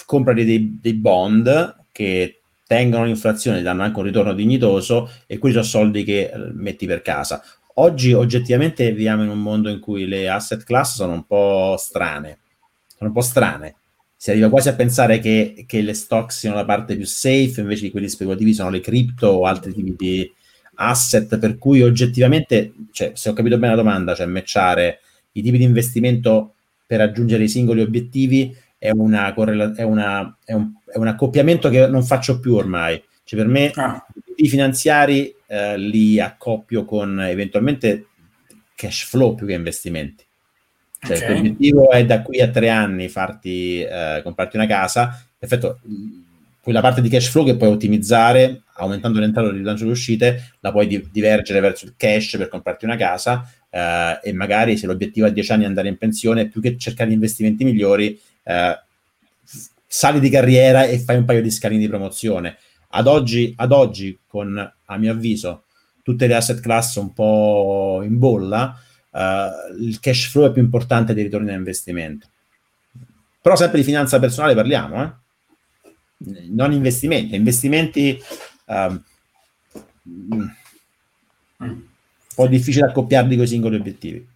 comprati 0.07 0.45
dei, 0.45 0.79
dei 0.81 0.95
bond 0.95 1.85
che 1.93 2.41
tengono 2.67 3.05
l'inflazione, 3.05 3.61
danno 3.61 3.83
anche 3.83 3.99
un 3.99 4.07
ritorno 4.07 4.33
dignitoso 4.33 5.11
e 5.27 5.37
quelli 5.39 5.55
sono 5.55 5.67
soldi 5.67 6.05
che 6.05 6.31
eh, 6.33 6.39
metti 6.55 6.87
per 6.87 7.03
casa. 7.03 7.43
Oggi 7.75 8.13
oggettivamente 8.13 8.93
viviamo 8.93 9.23
in 9.23 9.29
un 9.29 9.41
mondo 9.41 9.69
in 9.69 9.79
cui 9.79 10.07
le 10.07 10.29
asset 10.29 10.63
class 10.65 10.95
sono 10.95 11.13
un 11.13 11.27
po' 11.27 11.77
strane, 11.79 12.39
sono 12.97 13.11
un 13.11 13.13
po' 13.13 13.21
strane. 13.21 13.77
Si 14.17 14.31
arriva 14.31 14.49
quasi 14.49 14.69
a 14.69 14.75
pensare 14.75 15.19
che, 15.19 15.65
che 15.67 15.83
le 15.83 15.95
stock 15.95 16.33
siano 16.33 16.57
la 16.57 16.65
parte 16.65 16.97
più 16.97 17.05
safe, 17.05 17.61
invece 17.61 17.83
di 17.83 17.91
quelli 17.91 18.09
speculativi 18.09 18.55
sono 18.55 18.71
le 18.71 18.81
cripto 18.81 19.27
o 19.27 19.47
altri 19.47 19.75
tipi 19.75 19.95
di 19.97 20.33
asset, 20.77 21.39
per 21.39 21.59
cui 21.59 21.83
oggettivamente, 21.83 22.73
cioè, 22.93 23.13
se 23.15 23.29
ho 23.29 23.33
capito 23.33 23.59
bene 23.59 23.75
la 23.75 23.83
domanda, 23.83 24.15
cioè 24.15 24.27
matchare 24.27 25.01
i 25.33 25.43
tipi 25.43 25.59
di 25.59 25.65
investimento 25.65 26.55
per 26.87 26.99
raggiungere 26.99 27.45
i 27.45 27.49
singoli 27.49 27.81
obiettivi 27.81 28.55
è, 28.83 28.91
una 28.91 29.33
correla- 29.33 29.73
è, 29.77 29.85
una, 29.85 30.37
è, 30.45 30.53
un, 30.55 30.73
è 30.85 30.97
un 30.97 31.07
accoppiamento 31.07 31.69
che 31.69 31.87
non 31.87 32.03
faccio 32.03 32.41
più 32.41 32.57
ormai. 32.57 33.01
Cioè 33.23 33.39
per 33.39 33.49
me 33.49 33.71
ah. 33.77 34.05
i 34.35 34.49
finanziari 34.49 35.33
eh, 35.47 35.79
li 35.79 36.19
accoppio 36.19 36.85
con 36.85 37.21
eventualmente 37.21 38.09
cash 38.75 39.05
flow 39.05 39.37
più 39.37 39.47
che 39.47 39.53
investimenti. 39.53 40.25
Cioè, 40.99 41.17
okay. 41.17 41.35
L'obiettivo 41.37 41.91
è 41.93 42.05
da 42.05 42.23
qui 42.23 42.41
a 42.41 42.51
tre 42.51 42.71
anni 42.71 43.09
farti 43.09 43.83
eh, 43.83 44.21
comprarti 44.25 44.57
una 44.57 44.67
casa. 44.67 45.17
Perfetto, 45.39 45.79
quella 46.61 46.81
parte 46.81 47.01
di 47.01 47.09
cash 47.09 47.29
flow 47.29 47.45
che 47.45 47.57
puoi 47.57 47.71
ottimizzare 47.71 48.63
aumentando 48.75 49.21
l'entrata 49.21 49.47
e 49.47 49.51
il 49.53 49.59
rilancio 49.59 49.83
delle 49.83 49.95
uscite, 49.95 50.55
la 50.59 50.73
puoi 50.73 50.89
di- 50.89 51.09
divergere 51.13 51.61
verso 51.61 51.85
il 51.85 51.95
cash 51.97 52.37
per 52.37 52.49
comprarti 52.49 52.85
una 52.85 52.97
casa 52.97 53.49
eh, 53.71 54.19
e 54.25 54.33
magari 54.33 54.77
se 54.77 54.87
l'obiettivo 54.87 55.27
a 55.27 55.31
dieci 55.31 55.53
anni 55.53 55.63
è 55.63 55.67
andare 55.67 55.87
in 55.87 55.99
pensione, 55.99 56.49
più 56.49 56.61
che 56.61 56.77
cercare 56.77 57.13
investimenti 57.13 57.63
migliori, 57.63 58.19
eh, 58.43 58.79
sali 59.87 60.21
di 60.21 60.31
carriera 60.31 60.85
e 60.85 60.99
fai 60.99 61.17
un 61.19 61.25
paio 61.25 61.43
di 61.43 61.51
scalini 61.51 61.81
di 61.81 61.89
promozione. 61.89 62.59
Ad 62.95 63.07
oggi, 63.07 63.53
ad 63.57 63.73
oggi, 63.73 64.19
con 64.27 64.73
a 64.85 64.97
mio 64.97 65.13
avviso 65.13 65.65
tutte 66.03 66.27
le 66.27 66.35
asset 66.35 66.61
class 66.61 66.97
un 66.97 67.13
po' 67.13 68.01
in 68.03 68.19
bolla, 68.19 68.79
eh, 69.13 69.51
il 69.79 70.01
cash 70.01 70.29
flow 70.29 70.49
è 70.49 70.53
più 70.53 70.63
importante 70.63 71.15
dei 71.15 71.25
ritorni 71.25 71.47
da 71.47 71.53
investimento. 71.55 72.27
Però 73.41 73.57
sempre 73.57 73.79
di 73.79 73.85
finanza 73.85 74.19
personale 74.19 74.55
parliamo, 74.55 75.03
eh? 75.03 75.13
non 76.51 76.73
investimenti. 76.73 77.35
Investimenti 77.35 78.21
um, 78.67 79.03
un 80.05 81.83
po' 82.35 82.47
difficile 82.47 82.87
accoppiarli 82.87 83.35
con 83.35 83.45
i 83.45 83.49
singoli 83.49 83.77
obiettivi. 83.77 84.27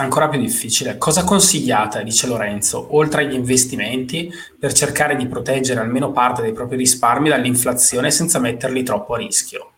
Sta 0.00 0.08
ancora 0.08 0.30
più 0.30 0.40
difficile. 0.40 0.96
Cosa 0.96 1.24
consigliate, 1.24 2.02
dice 2.04 2.26
Lorenzo, 2.26 2.96
oltre 2.96 3.22
agli 3.22 3.34
investimenti, 3.34 4.32
per 4.58 4.72
cercare 4.72 5.14
di 5.14 5.26
proteggere 5.26 5.78
almeno 5.78 6.10
parte 6.10 6.40
dei 6.40 6.54
propri 6.54 6.78
risparmi 6.78 7.28
dall'inflazione 7.28 8.10
senza 8.10 8.38
metterli 8.38 8.82
troppo 8.82 9.12
a 9.12 9.18
rischio? 9.18 9.72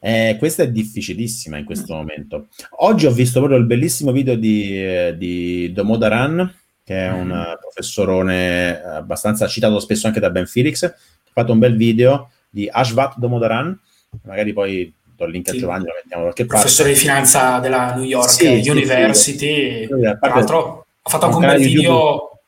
Eh, 0.00 0.34
questa 0.40 0.64
è 0.64 0.70
difficilissima 0.72 1.56
in 1.56 1.64
questo 1.64 1.94
momento. 1.94 2.48
Oggi 2.78 3.06
ho 3.06 3.12
visto 3.12 3.38
proprio 3.38 3.60
il 3.60 3.66
bellissimo 3.66 4.10
video 4.10 4.34
di, 4.34 4.76
eh, 4.76 5.14
di 5.16 5.72
Domodaran, 5.72 6.52
che 6.82 7.06
è 7.06 7.12
un 7.12 7.28
mm. 7.28 7.60
professorone 7.60 8.82
abbastanza 8.82 9.46
citato 9.46 9.78
spesso 9.78 10.08
anche 10.08 10.18
da 10.18 10.30
Ben 10.30 10.46
Felix. 10.46 10.82
Ha 10.82 10.96
fatto 11.32 11.52
un 11.52 11.60
bel 11.60 11.76
video 11.76 12.32
di 12.50 12.68
Ashvat 12.68 13.18
Domodaran, 13.18 13.78
magari 14.24 14.52
poi 14.52 14.92
do 15.18 15.24
il 15.26 15.32
link 15.32 15.50
sì. 15.50 15.56
a 15.56 15.58
Giovanni, 15.58 15.84
lo 15.84 15.92
mettiamo 15.94 16.22
da 16.22 16.32
qualche 16.32 16.46
parte. 16.46 16.62
Professore 16.62 16.88
di 16.90 16.98
finanza 16.98 17.58
della 17.58 17.94
New 17.94 18.04
York 18.04 18.30
sì, 18.30 18.46
University, 18.64 19.86
sì, 19.86 19.88
tra 19.88 20.34
l'altro 20.34 20.86
ha 21.02 21.10
fatto 21.10 21.24
anche 21.26 21.36
un 21.36 21.46
bel 21.46 21.58
video... 21.58 21.92
ho 21.94 22.40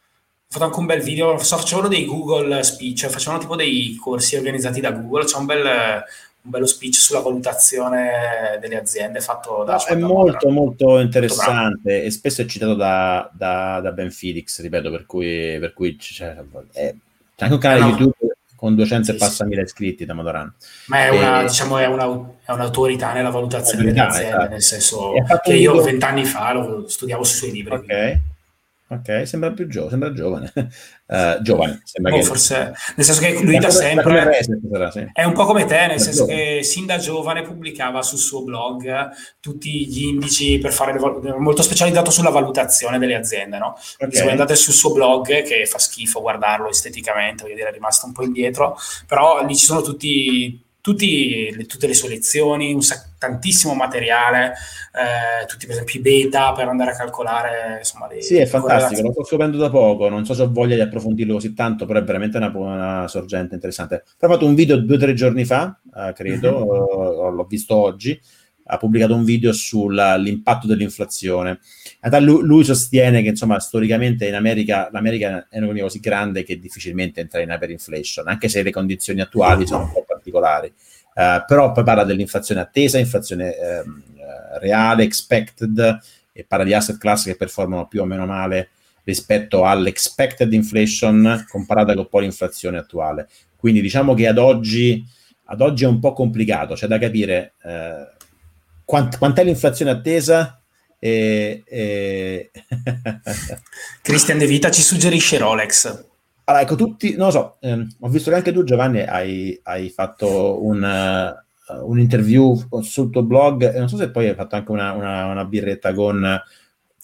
fatto 0.48 0.64
anche 0.64 0.78
un 0.80 0.86
bel 0.86 1.01
video, 1.01 1.38
facevano 1.38 1.88
dei 1.88 2.05
Google 2.06 2.62
speech, 2.64 3.06
facevano 3.06 3.40
tipo 3.40 3.55
dei 3.55 3.97
corsi 4.01 4.36
organizzati 4.36 4.80
da 4.80 4.90
Google, 4.90 5.24
c'è 5.24 5.36
un 5.36 5.47
bel, 5.47 5.64
un 5.64 6.51
bello 6.51 6.66
speech 6.66 6.97
sulla 6.97 7.20
valutazione 7.20 8.59
delle 8.60 8.78
aziende 8.78 9.20
fatto 9.20 9.62
da... 9.62 9.74
No, 9.74 9.84
è 9.84 9.94
molto 9.94 10.48
molto 10.48 10.98
interessante 10.98 11.68
molto 11.72 11.88
e 11.88 12.10
spesso 12.10 12.42
è 12.42 12.47
citato 12.47 12.74
da, 12.74 13.30
da, 13.32 13.80
da 13.80 13.92
Ben 13.92 14.10
Felix, 14.10 14.60
ripeto, 14.60 14.90
per 14.90 15.06
cui, 15.06 15.56
per 15.60 15.72
cui 15.72 15.97
c'è, 15.97 16.34
è, 16.72 16.94
c'è 17.36 17.44
anche 17.44 17.55
un 17.55 17.60
canale 17.60 17.80
no. 17.80 17.88
YouTube 17.90 18.30
con 18.61 18.74
200 18.74 19.05
sì, 19.07 19.11
e 19.12 19.15
passa 19.15 19.47
mila 19.47 19.62
iscritti 19.62 20.05
da 20.05 20.12
Modoran. 20.12 20.53
Ma 20.89 21.05
è, 21.05 21.09
una, 21.09 21.41
e, 21.41 21.47
diciamo, 21.47 21.78
è, 21.78 21.87
una, 21.87 22.05
è 22.45 22.53
un'autorità 22.53 23.15
nella 23.15 23.31
valutazione 23.31 23.85
delle 23.85 24.01
aziende, 24.01 24.28
esatto. 24.28 24.51
nel 24.51 24.62
senso 24.62 25.12
che 25.43 25.55
io 25.55 25.81
vent'anni 25.81 26.27
fa 26.27 26.53
lo 26.53 26.87
studiavo 26.87 27.24
sui 27.24 27.39
suoi 27.39 27.53
libri. 27.53 27.74
Ok. 27.74 28.20
Ok, 28.92 29.22
sembra 29.24 29.52
più 29.52 29.68
giovane, 29.68 29.90
sembra 29.90 30.12
giovane. 30.12 30.52
Uh, 31.06 31.40
giovane, 31.42 31.80
sembra 31.84 32.12
oh, 32.12 32.16
che... 32.16 32.22
forse, 32.24 32.74
nel 32.96 33.06
senso 33.06 33.20
che 33.20 33.40
lui 33.40 33.56
da 33.58 33.70
sempre 33.70 34.24
reset, 34.24 34.90
sì. 34.90 35.06
è 35.12 35.22
un 35.22 35.32
po' 35.32 35.44
come 35.44 35.64
te, 35.64 35.86
nel 35.86 36.00
senso 36.00 36.26
giovane. 36.26 36.56
che 36.56 36.62
sin 36.64 36.86
da 36.86 36.96
giovane 36.98 37.42
pubblicava 37.42 38.02
sul 38.02 38.18
suo 38.18 38.42
blog 38.42 39.10
tutti 39.38 39.86
gli 39.86 40.06
indici 40.06 40.58
per 40.58 40.72
fare 40.72 40.92
le, 40.92 41.38
molto 41.38 41.62
specializzato 41.62 42.10
sulla 42.10 42.30
valutazione 42.30 42.98
delle 42.98 43.14
aziende, 43.14 43.58
no? 43.58 43.76
Okay. 43.94 44.10
se 44.10 44.22
voi 44.22 44.32
andate 44.32 44.56
sul 44.56 44.74
suo 44.74 44.92
blog, 44.92 45.42
che 45.42 45.66
fa 45.66 45.78
schifo 45.78 46.20
guardarlo 46.20 46.68
esteticamente, 46.68 47.44
voglio 47.44 47.54
dire, 47.54 47.68
è 47.68 47.72
rimasto 47.72 48.06
un 48.06 48.12
po' 48.12 48.24
indietro, 48.24 48.76
però 49.06 49.46
lì 49.46 49.54
ci 49.54 49.66
sono 49.66 49.82
tutti 49.82 50.68
tutti, 50.81 51.55
le, 51.55 51.66
tutte 51.66 51.86
le 51.86 51.94
sue 51.94 52.09
lezioni, 52.09 52.81
sac- 52.82 53.19
tantissimo 53.19 53.74
materiale, 53.74 54.55
eh, 54.93 55.47
tutti 55.47 55.66
per 55.66 55.74
esempio 55.74 55.98
i 55.98 56.02
beta 56.02 56.52
per 56.52 56.69
andare 56.69 56.93
a 56.93 56.97
calcolare 56.97 57.77
insomma 57.78 58.07
dei, 58.07 58.23
Sì, 58.23 58.36
è 58.36 58.47
fantastico, 58.47 59.02
lo 59.02 59.12
sto 59.12 59.24
scoprendo 59.24 59.59
da 59.59 59.70
poco, 59.70 60.09
non 60.09 60.24
so 60.24 60.35
se 60.35 60.43
ho 60.43 60.51
voglia 60.51 60.74
di 60.74 60.81
approfondirlo 60.81 61.35
così 61.35 61.55
tanto, 61.55 61.85
però 61.85 61.98
è 61.98 62.05
veramente 62.05 62.39
una 62.39 62.51
buona 62.51 63.07
sorgente 63.09 63.55
interessante. 63.55 64.05
Ho 64.19 64.28
fatto 64.28 64.47
un 64.47 64.55
video 64.55 64.78
due 64.78 64.97
o 64.97 64.98
tre 64.98 65.12
giorni 65.15 65.44
fa, 65.44 65.78
eh, 65.94 66.12
credo, 66.15 66.51
mm-hmm. 66.51 67.35
l'ho 67.36 67.44
visto 67.44 67.77
oggi, 67.77 68.19
ha 68.70 68.77
pubblicato 68.77 69.15
un 69.15 69.24
video 69.24 69.52
sull'impatto 69.52 70.66
dell'inflazione. 70.66 71.59
Lui, 72.20 72.43
lui, 72.43 72.65
sostiene 72.65 73.20
che, 73.20 73.31
insomma, 73.31 73.59
storicamente 73.59 74.27
in 74.27 74.35
America 74.35 74.89
l'America 74.93 75.48
è 75.51 75.57
un'economia 75.57 75.82
così 75.82 75.98
grande 75.98 76.44
che 76.44 76.59
difficilmente 76.59 77.20
entra 77.20 77.40
in 77.40 77.51
hyperinflation, 77.51 78.28
anche 78.28 78.48
se 78.48 78.62
le 78.62 78.70
condizioni 78.70 79.20
attuali 79.20 79.66
sono 79.66 79.85
un 79.85 79.93
po' 79.93 80.05
particolari. 80.31 80.73
Uh, 81.12 81.44
però 81.47 81.73
poi 81.73 81.85
parla 81.85 82.05
dell'inflazione 82.05 82.61
attesa, 82.61 82.98
inflazione 82.98 83.48
uh, 83.48 84.59
reale, 84.59 85.02
expected, 85.02 85.98
e 86.32 86.44
parla 86.44 86.65
di 86.65 86.73
asset 86.73 86.98
class 86.98 87.24
che 87.24 87.36
performano 87.36 87.89
più 87.89 88.01
o 88.01 88.05
meno 88.05 88.24
male 88.24 88.70
rispetto 89.02 89.65
all'expected 89.65 90.52
inflation 90.52 91.44
comparata 91.48 91.94
con 91.94 92.09
poi 92.09 92.23
l'inflazione 92.23 92.78
attuale. 92.78 93.28
Quindi 93.57 93.81
diciamo 93.81 94.15
che 94.15 94.28
ad 94.28 94.39
oggi, 94.39 95.05
ad 95.47 95.61
oggi 95.61 95.85
è 95.85 95.89
un 95.89 95.98
po' 95.98 96.12
complicato, 96.12 96.74
c'è 96.74 96.86
da 96.86 96.98
capire 96.98 97.55
uh, 97.62 98.24
quant, 98.85 99.19
quant'è 99.19 99.44
l'inflazione 99.44 99.90
attesa? 99.90 100.61
E, 100.98 101.62
e... 101.66 102.51
Christian 104.02 104.39
De 104.39 104.47
Vita 104.47 104.70
ci 104.70 104.82
suggerisce 104.82 105.39
Rolex. 105.39 106.09
Allora, 106.51 106.64
ecco, 106.64 106.74
tutti, 106.74 107.14
non 107.14 107.27
lo 107.27 107.32
so, 107.32 107.56
ehm, 107.60 107.86
ho 108.01 108.09
visto 108.09 108.31
che 108.31 108.36
anche 108.36 108.52
tu 108.52 108.64
Giovanni 108.64 109.02
hai, 109.02 109.59
hai 109.62 109.89
fatto 109.89 110.64
un, 110.64 110.82
uh, 110.82 111.89
un, 111.89 112.01
interview 112.01 112.60
sul 112.82 113.10
tuo 113.10 113.22
blog 113.22 113.72
e 113.72 113.78
non 113.78 113.89
so 113.89 113.97
se 113.97 114.10
poi 114.10 114.28
hai 114.28 114.35
fatto 114.35 114.56
anche 114.56 114.72
una, 114.72 114.93
una, 114.93 115.27
una 115.27 115.44
birretta 115.44 115.94
con... 115.94 116.43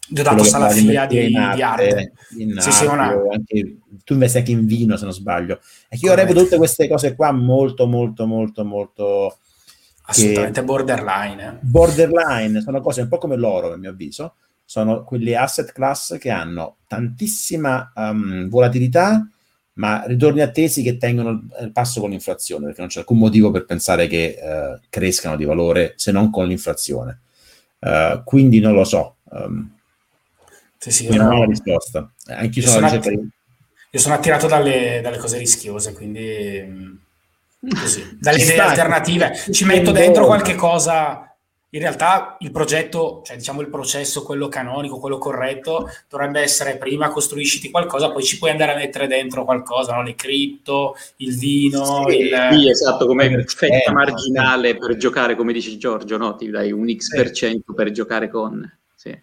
Gli 0.08 0.18
ho 0.18 0.22
dato 0.24 0.42
salafia 0.42 1.06
di, 1.06 1.26
di, 1.28 1.36
arte. 1.36 1.56
Di 1.56 1.62
arte. 1.62 2.12
In 2.38 2.56
sì, 2.58 2.72
sì, 2.72 2.86
una... 2.86 3.08
anche, 3.08 3.76
tu 4.02 4.14
investi 4.14 4.38
anche 4.38 4.50
in 4.50 4.66
vino, 4.66 4.96
se 4.96 5.04
non 5.04 5.12
sbaglio. 5.12 5.60
E 5.88 5.96
io 6.00 6.14
reputo 6.14 6.42
tutte 6.42 6.56
queste 6.56 6.88
cose 6.88 7.14
qua 7.14 7.30
molto, 7.30 7.86
molto, 7.86 8.26
molto, 8.26 8.64
molto 8.64 9.38
Assolutamente 10.06 10.64
borderline. 10.64 11.46
Eh. 11.46 11.58
Borderline, 11.60 12.60
sono 12.62 12.80
cose 12.80 13.02
un 13.02 13.08
po' 13.08 13.18
come 13.18 13.36
l'oro, 13.36 13.72
a 13.72 13.76
mio 13.76 13.90
avviso, 13.90 14.34
sono 14.64 15.04
quelle 15.04 15.36
asset 15.36 15.70
class 15.70 16.18
che 16.18 16.30
hanno 16.30 16.78
tantissima 16.88 17.92
um, 17.94 18.48
volatilità, 18.48 19.28
ma 19.76 20.04
ritorni 20.06 20.40
attesi 20.40 20.82
che 20.82 20.96
tengono 20.96 21.48
il 21.60 21.72
passo 21.72 22.00
con 22.00 22.10
l'inflazione, 22.10 22.66
perché 22.66 22.80
non 22.80 22.88
c'è 22.88 23.00
alcun 23.00 23.18
motivo 23.18 23.50
per 23.50 23.64
pensare 23.66 24.06
che 24.06 24.36
uh, 24.40 24.80
crescano 24.88 25.36
di 25.36 25.44
valore 25.44 25.92
se 25.96 26.12
non 26.12 26.30
con 26.30 26.46
l'inflazione. 26.46 27.20
Uh, 27.78 28.22
quindi 28.24 28.58
non 28.60 28.72
lo 28.72 28.84
so. 28.84 29.16
Um, 29.24 29.70
sì, 30.78 30.90
sì, 30.90 31.08
non 31.14 31.32
ho 31.32 31.38
la 31.40 31.46
risposta. 31.46 32.10
Anche 32.26 32.60
io 32.60 32.66
sono, 32.66 32.88
sono, 32.88 33.00
att- 33.00 33.28
io 33.90 33.98
sono 33.98 34.14
attirato 34.14 34.46
dalle, 34.46 35.00
dalle 35.02 35.18
cose 35.18 35.36
rischiose, 35.36 35.92
quindi 35.92 36.62
mm, 36.64 36.96
così, 37.78 38.16
dalle 38.18 38.42
idee 38.42 38.58
alternative. 38.58 39.34
Ci 39.50 39.64
metto 39.66 39.90
dentro 39.90 40.24
qualche 40.24 40.54
cosa 40.54 41.25
in 41.76 41.82
realtà 41.82 42.38
il 42.40 42.50
progetto, 42.50 43.20
cioè 43.22 43.36
diciamo 43.36 43.60
il 43.60 43.68
processo, 43.68 44.22
quello 44.22 44.48
canonico, 44.48 44.98
quello 44.98 45.18
corretto, 45.18 45.90
dovrebbe 46.08 46.40
essere 46.40 46.78
prima 46.78 47.10
costruisciti 47.10 47.70
qualcosa, 47.70 48.10
poi 48.10 48.22
ci 48.22 48.38
puoi 48.38 48.50
andare 48.50 48.72
a 48.72 48.76
mettere 48.76 49.06
dentro 49.06 49.44
qualcosa, 49.44 49.94
no? 49.94 50.02
le 50.02 50.14
cripto, 50.14 50.96
il 51.16 51.36
vino. 51.36 52.06
Sì, 52.08 52.16
il... 52.16 52.48
sì 52.52 52.68
esatto, 52.70 53.06
come 53.06 53.44
fetta 53.44 53.92
marginale 53.92 54.78
per 54.78 54.96
giocare, 54.96 55.36
come 55.36 55.52
dice 55.52 55.76
Giorgio, 55.76 56.16
no? 56.16 56.34
ti 56.34 56.48
dai 56.48 56.72
un 56.72 56.88
X% 56.88 57.14
per 57.14 57.30
cento 57.32 57.74
per 57.74 57.90
giocare 57.90 58.30
con... 58.30 58.78
Sì. 58.94 59.14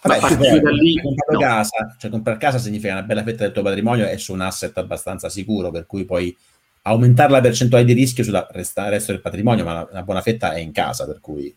Vabbè, 0.00 0.36
poi, 0.36 0.60
da 0.60 0.70
lì, 0.70 1.02
comprare 1.02 1.32
no. 1.32 1.38
casa, 1.40 1.96
cioè 1.98 2.10
comprare 2.12 2.38
casa 2.38 2.58
significa 2.58 2.92
una 2.92 3.02
bella 3.02 3.24
fetta 3.24 3.42
del 3.42 3.52
tuo 3.52 3.62
patrimonio 3.62 4.06
e 4.06 4.18
su 4.18 4.32
un 4.32 4.40
asset 4.40 4.78
abbastanza 4.78 5.28
sicuro, 5.28 5.72
per 5.72 5.86
cui 5.86 6.04
poi 6.04 6.36
aumentare 6.82 7.32
la 7.32 7.40
percentuale 7.40 7.84
di 7.84 7.92
rischio 7.92 8.22
sul 8.22 8.46
resto 8.52 9.10
del 9.10 9.20
patrimonio, 9.20 9.64
ma 9.64 9.84
una 9.90 10.02
buona 10.02 10.20
fetta 10.20 10.52
è 10.52 10.60
in 10.60 10.70
casa, 10.70 11.04
per 11.04 11.18
cui 11.20 11.52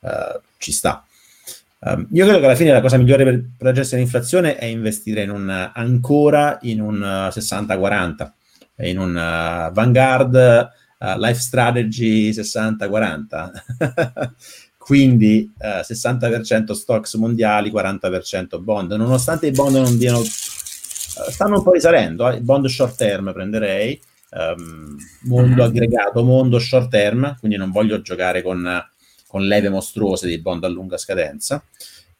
uh, 0.00 0.40
ci 0.58 0.72
sta. 0.72 1.04
Um, 1.78 2.06
io 2.12 2.24
credo 2.24 2.40
che 2.40 2.46
alla 2.46 2.54
fine 2.54 2.72
la 2.72 2.80
cosa 2.80 2.96
migliore 2.96 3.24
per, 3.24 3.72
gestione 3.72 4.02
dell'inflazione 4.02 4.56
è 4.56 4.64
investire 4.64 5.22
in 5.22 5.30
un, 5.30 5.70
ancora 5.74 6.58
in 6.62 6.80
un 6.80 7.00
uh, 7.00 7.28
60-40, 7.28 8.30
in 8.78 8.98
un 8.98 9.10
uh, 9.10 9.72
Vanguard 9.72 10.70
Life 10.98 11.40
Strategy 11.40 12.30
60-40. 12.30 13.50
Quindi 14.78 15.52
60% 15.60 16.72
stocks 16.72 17.14
mondiali, 17.14 17.70
40% 17.70 18.60
bond. 18.60 18.92
Nonostante 18.92 19.48
i 19.48 19.50
bond 19.50 19.74
non 19.74 19.98
diano, 19.98 20.22
stanno 20.22 21.56
un 21.56 21.62
po' 21.62 21.72
risalendo, 21.72 22.30
i 22.30 22.40
bond 22.40 22.66
short 22.66 22.96
term 22.96 23.32
prenderei, 23.32 24.00
um, 24.30 24.96
mondo 25.22 25.62
mhm. 25.62 25.68
aggregato, 25.68 26.22
mondo 26.22 26.58
short 26.58 26.90
term, 26.90 27.36
quindi 27.38 27.56
non 27.56 27.70
voglio 27.70 28.00
giocare 28.00 28.42
con 28.42 28.64
con 29.36 29.46
leve 29.46 29.68
mostruose 29.68 30.26
di 30.26 30.40
bond 30.40 30.64
a 30.64 30.68
lunga 30.68 30.96
scadenza. 30.96 31.62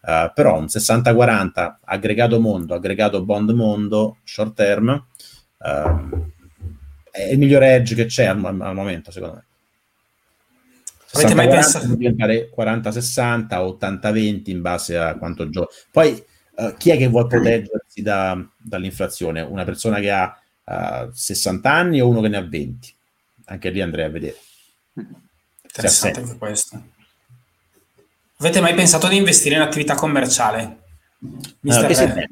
Uh, 0.03 0.31
però 0.35 0.59
un 0.59 0.67
60-40 0.67 1.77
aggregato 1.85 2.39
mondo, 2.39 2.75
aggregato 2.75 3.25
bond 3.25 3.51
mondo, 3.51 4.19
short 4.23 4.55
term, 4.55 4.89
uh, 4.91 6.27
è 7.11 7.23
il 7.23 7.39
migliore 7.39 7.75
edge 7.75 7.95
che 7.95 8.05
c'è 8.05 8.27
al, 8.27 8.45
al 8.45 8.75
momento, 8.75 9.11
secondo 9.11 9.37
me. 9.37 9.45
Avete 11.13 11.35
mai 11.35 11.49
pensato? 11.49 11.87
diventare 11.95 12.51
40-60 12.55 13.57
o 13.57 13.79
80-20 13.81 14.51
in 14.51 14.61
base 14.61 14.99
a 14.99 15.17
quanto 15.17 15.49
gioca. 15.49 15.73
Poi 15.91 16.23
uh, 16.57 16.75
chi 16.77 16.91
è 16.91 16.99
che 16.99 17.09
vuole 17.09 17.29
proteggersi 17.29 18.03
da, 18.03 18.39
dall'inflazione? 18.59 19.41
Una 19.41 19.65
persona 19.65 20.01
che 20.01 20.11
ha 20.11 20.39
60 21.11 21.73
anni 21.73 22.01
o 22.03 22.09
uno 22.09 22.21
che 22.21 22.29
ne 22.29 22.37
ha 22.37 22.47
20? 22.47 22.95
Anche 23.47 23.71
lì 23.71 23.81
andrei 23.81 24.05
a 24.05 24.11
vedere. 24.11 24.37
Interessante 25.63 26.21
anche 26.21 26.37
questo. 26.37 26.95
Avete 28.39 28.61
mai 28.61 28.75
pensato 28.75 29.09
di 29.09 29.17
investire 29.17 29.55
in 29.55 29.63
attività 29.63 29.95
commerciale? 29.95 30.83
Allora, 31.69 31.89
eh, 31.89 32.29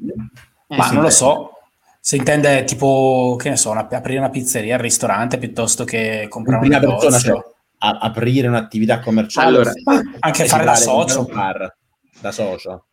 Ma 0.67 0.91
non 0.91 1.01
lo 1.01 1.09
so. 1.09 1.51
Se 1.99 2.15
intende 2.15 2.63
tipo, 2.63 3.35
che 3.39 3.49
ne 3.49 3.57
so, 3.57 3.71
una, 3.71 3.87
aprire 3.89 4.19
una 4.19 4.29
pizzeria, 4.29 4.75
un 4.75 4.81
ristorante 4.81 5.39
piuttosto 5.39 5.83
che 5.83 6.27
comprare 6.29 6.63
un 6.63 6.69
negozio. 6.69 7.09
Persona, 7.09 7.35
cioè, 7.35 7.53
a, 7.79 7.97
aprire 8.01 8.47
un'attività 8.47 8.99
commerciale. 8.99 9.47
Allora, 9.47 9.71
anche 10.19 10.45
fare 10.45 10.65
da 10.65 10.75
socio. 10.75 11.23
Bar, 11.23 11.75
da 12.19 12.31
socio. 12.31 12.85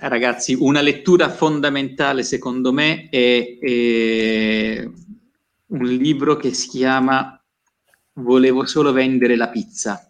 Eh, 0.00 0.08
ragazzi, 0.08 0.56
una 0.58 0.80
lettura 0.80 1.28
fondamentale 1.28 2.22
secondo 2.22 2.72
me 2.72 3.10
è, 3.10 3.58
è 3.60 4.88
un 5.66 5.84
libro 5.84 6.36
che 6.36 6.54
si 6.54 6.68
chiama 6.68 7.36
Volevo 8.14 8.66
solo 8.66 8.92
vendere 8.92 9.36
la 9.36 9.48
pizza 9.48 10.06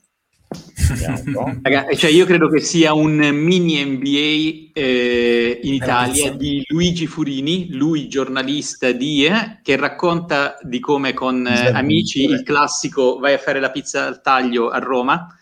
Ragazzi, 1.62 1.96
cioè 1.96 2.10
io 2.10 2.26
credo 2.26 2.48
che 2.48 2.60
sia 2.60 2.92
un 2.92 3.16
mini 3.16 3.84
NBA 3.84 4.70
eh, 4.72 5.60
in 5.62 5.74
Italia 5.74 6.32
di 6.32 6.62
Luigi 6.68 7.06
Furini, 7.06 7.68
lui 7.72 8.08
giornalista 8.08 8.92
di 8.92 9.24
eh, 9.24 9.60
che 9.62 9.76
racconta 9.76 10.58
di 10.62 10.80
come 10.80 11.12
con 11.12 11.46
eh, 11.46 11.70
amici 11.72 12.24
il 12.24 12.42
classico 12.42 13.18
vai 13.18 13.34
a 13.34 13.38
fare 13.38 13.60
la 13.60 13.70
pizza 13.70 14.06
al 14.06 14.20
taglio 14.20 14.68
a 14.68 14.78
Roma 14.78 15.36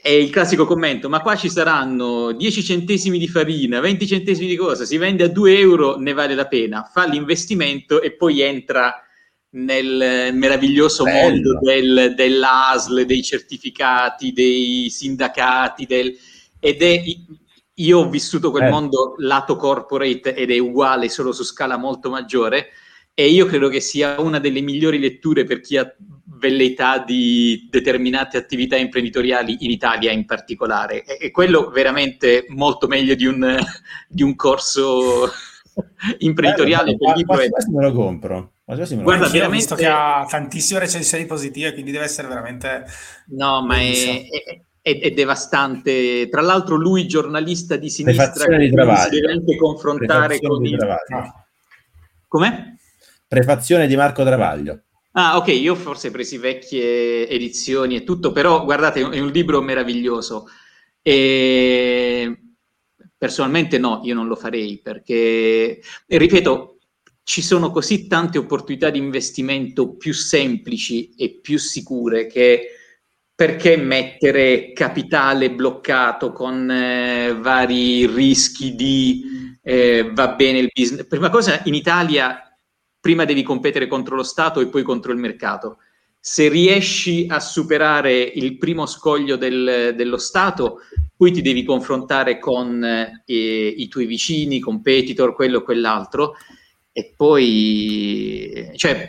e 0.00 0.22
il 0.22 0.30
classico 0.30 0.64
commento, 0.64 1.08
ma 1.08 1.20
qua 1.20 1.34
ci 1.34 1.50
saranno 1.50 2.32
10 2.32 2.62
centesimi 2.62 3.18
di 3.18 3.26
farina, 3.26 3.80
20 3.80 4.06
centesimi 4.06 4.46
di 4.48 4.56
cosa, 4.56 4.84
si 4.84 4.96
vende 4.96 5.24
a 5.24 5.28
2 5.28 5.58
euro, 5.58 5.96
ne 5.96 6.12
vale 6.12 6.34
la 6.34 6.46
pena, 6.46 6.88
fa 6.90 7.04
l'investimento 7.04 8.00
e 8.00 8.12
poi 8.12 8.40
entra 8.40 9.02
nel 9.50 10.34
meraviglioso 10.34 11.04
Bello. 11.04 11.30
mondo 11.30 11.58
del, 11.60 12.14
dell'ASL, 12.14 13.04
dei 13.04 13.22
certificati, 13.22 14.32
dei 14.32 14.88
sindacati, 14.90 15.86
del, 15.86 16.14
ed 16.60 16.82
è, 16.82 17.02
io 17.74 17.98
ho 17.98 18.08
vissuto 18.08 18.50
quel 18.50 18.64
eh. 18.64 18.70
mondo 18.70 19.14
lato 19.18 19.56
corporate 19.56 20.34
ed 20.34 20.50
è 20.50 20.58
uguale 20.58 21.08
solo 21.08 21.32
su 21.32 21.44
scala 21.44 21.76
molto 21.76 22.10
maggiore 22.10 22.68
e 23.14 23.28
io 23.28 23.46
credo 23.46 23.68
che 23.68 23.80
sia 23.80 24.20
una 24.20 24.38
delle 24.38 24.60
migliori 24.60 24.98
letture 24.98 25.44
per 25.44 25.60
chi 25.60 25.76
ha 25.76 25.92
velleità 26.38 26.98
di 26.98 27.66
determinate 27.68 28.36
attività 28.36 28.76
imprenditoriali 28.76 29.56
in 29.60 29.70
Italia 29.70 30.12
in 30.12 30.24
particolare 30.24 31.04
e, 31.04 31.18
e 31.20 31.30
quello 31.32 31.70
veramente 31.70 32.44
molto 32.48 32.86
meglio 32.86 33.14
di 33.14 33.26
un, 33.26 33.58
di 34.08 34.22
un 34.22 34.36
corso 34.36 35.32
imprenditoriale. 36.18 36.94
Bello, 36.94 37.24
ma, 37.26 37.34
ma, 37.34 37.42
ma, 37.42 37.78
me 37.80 37.84
lo 37.84 37.92
compro. 37.92 38.52
Guarda, 38.64 38.84
veramente... 38.84 39.40
ho 39.40 39.50
visto 39.50 39.74
che 39.74 39.86
ha 39.86 40.26
tantissime 40.28 40.80
recensioni 40.80 41.24
positive, 41.24 41.72
quindi 41.72 41.90
deve 41.90 42.04
essere 42.04 42.28
veramente... 42.28 42.84
No, 43.28 43.64
ma 43.64 43.78
è, 43.78 44.26
è, 44.82 45.00
è, 45.00 45.10
devastante. 45.12 46.28
Tra 46.28 46.42
l'altro 46.42 46.76
lui, 46.76 47.08
giornalista 47.08 47.76
di 47.76 47.88
sinistra, 47.88 48.46
che 48.46 48.58
di 48.58 48.68
si 48.68 49.10
deve 49.10 49.32
anche 49.32 49.56
confrontare 49.56 50.38
con 50.40 50.64
il... 50.66 50.76
No. 51.08 51.44
Come? 52.26 52.78
Prefazione 53.26 53.86
di 53.86 53.96
Marco 53.96 54.22
Travaglio. 54.22 54.82
Ah, 55.12 55.38
ok, 55.38 55.48
io 55.48 55.74
forse 55.74 56.08
ho 56.08 56.10
presi 56.10 56.36
vecchie 56.36 57.26
edizioni 57.26 57.96
e 57.96 58.04
tutto, 58.04 58.32
però 58.32 58.64
guardate, 58.64 59.00
è 59.00 59.18
un 59.18 59.30
libro 59.30 59.62
meraviglioso. 59.62 60.46
E 61.00 62.47
personalmente 63.18 63.78
no, 63.78 64.00
io 64.04 64.14
non 64.14 64.28
lo 64.28 64.36
farei 64.36 64.80
perché, 64.80 65.80
ripeto, 66.06 66.78
ci 67.24 67.42
sono 67.42 67.70
così 67.70 68.06
tante 68.06 68.38
opportunità 68.38 68.88
di 68.88 68.98
investimento 68.98 69.96
più 69.96 70.14
semplici 70.14 71.10
e 71.16 71.40
più 71.42 71.58
sicure 71.58 72.26
che 72.26 72.68
perché 73.34 73.76
mettere 73.76 74.72
capitale 74.72 75.50
bloccato 75.52 76.32
con 76.32 76.70
eh, 76.70 77.36
vari 77.38 78.06
rischi 78.06 78.74
di 78.74 79.56
eh, 79.62 80.10
va 80.12 80.28
bene 80.28 80.58
il 80.60 80.70
business? 80.72 81.06
Prima 81.06 81.28
cosa, 81.28 81.60
in 81.66 81.74
Italia 81.74 82.42
prima 83.00 83.24
devi 83.24 83.42
competere 83.42 83.86
contro 83.86 84.16
lo 84.16 84.22
Stato 84.22 84.60
e 84.60 84.68
poi 84.68 84.82
contro 84.82 85.12
il 85.12 85.18
mercato. 85.18 85.78
Se 86.18 86.48
riesci 86.48 87.26
a 87.28 87.38
superare 87.40 88.20
il 88.20 88.58
primo 88.58 88.86
scoglio 88.86 89.36
del, 89.36 89.92
dello 89.94 90.18
Stato, 90.18 90.80
poi 91.18 91.32
ti 91.32 91.42
devi 91.42 91.64
confrontare 91.64 92.38
con 92.38 92.84
eh, 92.84 93.24
i 93.26 93.88
tuoi 93.88 94.06
vicini, 94.06 94.60
competitor, 94.60 95.34
quello 95.34 95.58
o 95.58 95.62
quell'altro 95.62 96.36
e 96.92 97.12
poi, 97.16 98.70
cioè, 98.76 99.04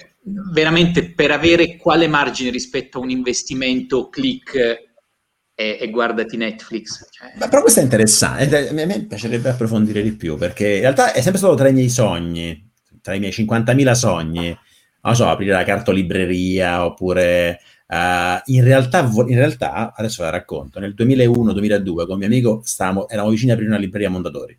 veramente 0.51 1.13
per 1.13 1.29
avere 1.29 1.77
quale 1.77 2.07
margine 2.07 2.49
rispetto 2.49 2.97
a 2.97 3.01
un 3.01 3.11
investimento 3.11 4.09
click 4.09 4.55
e, 4.55 5.77
e 5.79 5.89
guardati 5.91 6.35
Netflix. 6.35 7.07
Cioè... 7.11 7.33
Ma 7.37 7.47
però 7.47 7.61
questo 7.61 7.79
è 7.79 7.83
interessante, 7.83 8.69
a 8.69 8.73
me 8.73 9.05
piacerebbe 9.05 9.49
approfondire 9.49 10.01
di 10.01 10.15
più, 10.15 10.35
perché 10.35 10.67
in 10.67 10.81
realtà 10.81 11.13
è 11.13 11.21
sempre 11.21 11.37
stato 11.37 11.53
tra 11.53 11.69
i 11.69 11.73
miei 11.73 11.89
sogni, 11.89 12.71
tra 13.03 13.13
i 13.13 13.19
miei 13.19 13.31
50.000 13.31 13.91
sogni, 13.91 14.57
non 15.03 15.15
so, 15.15 15.27
aprire 15.27 15.51
la 15.51 15.63
cartolibreria 15.63 16.83
oppure... 16.83 17.59
Uh, 17.91 18.39
in, 18.45 18.63
realtà, 18.63 18.99
in 18.99 19.35
realtà, 19.35 19.93
adesso 19.95 20.21
la 20.21 20.29
racconto, 20.29 20.79
nel 20.79 20.93
2001-2002 20.95 22.05
con 22.05 22.19
mio 22.19 22.27
amico 22.27 22.61
stavamo, 22.63 23.09
eravamo 23.09 23.31
vicini 23.31 23.49
a 23.49 23.55
aprire 23.55 23.71
una 23.71 23.79
libreria 23.79 24.11
Mondadori. 24.11 24.55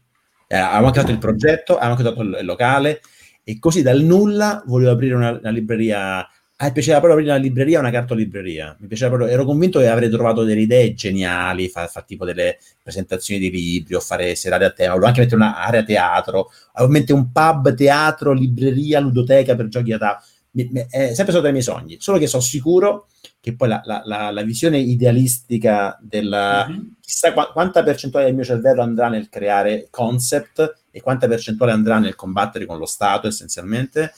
Eh, 0.48 0.56
avevamo 0.56 0.90
creato 0.90 1.12
il 1.12 1.18
progetto, 1.18 1.76
avevamo 1.76 1.94
creato 1.94 2.22
il 2.22 2.44
locale, 2.44 3.00
e 3.44 3.60
così 3.60 3.82
dal 3.82 4.00
nulla 4.00 4.64
volevo 4.66 4.90
aprire 4.90 5.14
una, 5.14 5.30
una 5.30 5.50
libreria. 5.50 6.26
Ah, 6.56 6.66
mi 6.66 6.72
piaceva 6.72 6.98
proprio 6.98 7.20
aprire 7.20 7.36
una 7.36 7.40
libreria, 7.40 7.78
una 7.78 7.92
cartolibreria. 7.92 8.76
Mi 8.80 8.88
piaceva 8.88 9.14
proprio, 9.14 9.32
ero 9.32 9.44
convinto 9.44 9.78
che 9.78 9.86
avrei 9.86 10.10
trovato 10.10 10.42
delle 10.42 10.62
idee 10.62 10.92
geniali, 10.94 11.68
fare 11.68 11.86
fa 11.86 12.02
tipo 12.02 12.24
delle 12.24 12.58
presentazioni 12.82 13.40
di 13.40 13.50
libri 13.52 13.94
o 13.94 14.00
fare 14.00 14.34
serate 14.34 14.64
a 14.64 14.70
tema, 14.70 14.88
volevo 14.88 15.06
anche 15.06 15.20
mettere 15.20 15.36
un'area 15.36 15.84
teatro, 15.84 16.50
avevo 16.72 17.14
un 17.14 17.30
pub, 17.30 17.74
teatro, 17.74 18.32
libreria, 18.32 18.98
ludoteca 18.98 19.54
per 19.54 19.68
giochi 19.68 19.92
a 19.92 19.98
tavola. 19.98 20.20
È 20.52 21.14
sempre 21.14 21.14
stato 21.14 21.38
tra 21.38 21.48
i 21.48 21.52
miei 21.52 21.62
sogni, 21.62 21.96
solo 22.00 22.18
che 22.18 22.26
sono 22.26 22.42
sicuro 22.42 23.06
che 23.40 23.56
poi 23.56 23.68
la, 23.68 23.80
la, 23.84 24.02
la, 24.04 24.30
la 24.30 24.42
visione 24.42 24.78
idealistica 24.78 25.98
della... 26.00 26.66
Mm-hmm. 26.68 26.80
chissà 27.00 27.32
qu- 27.32 27.52
quanta 27.52 27.82
percentuale 27.82 28.26
del 28.26 28.34
mio 28.34 28.44
cervello 28.44 28.82
andrà 28.82 29.08
nel 29.08 29.30
creare 29.30 29.88
concept 29.90 30.82
e 30.90 31.00
quanta 31.00 31.26
percentuale 31.26 31.72
andrà 31.72 31.98
nel 31.98 32.14
combattere 32.14 32.66
con 32.66 32.78
lo 32.78 32.86
Stato 32.86 33.28
essenzialmente. 33.28 34.12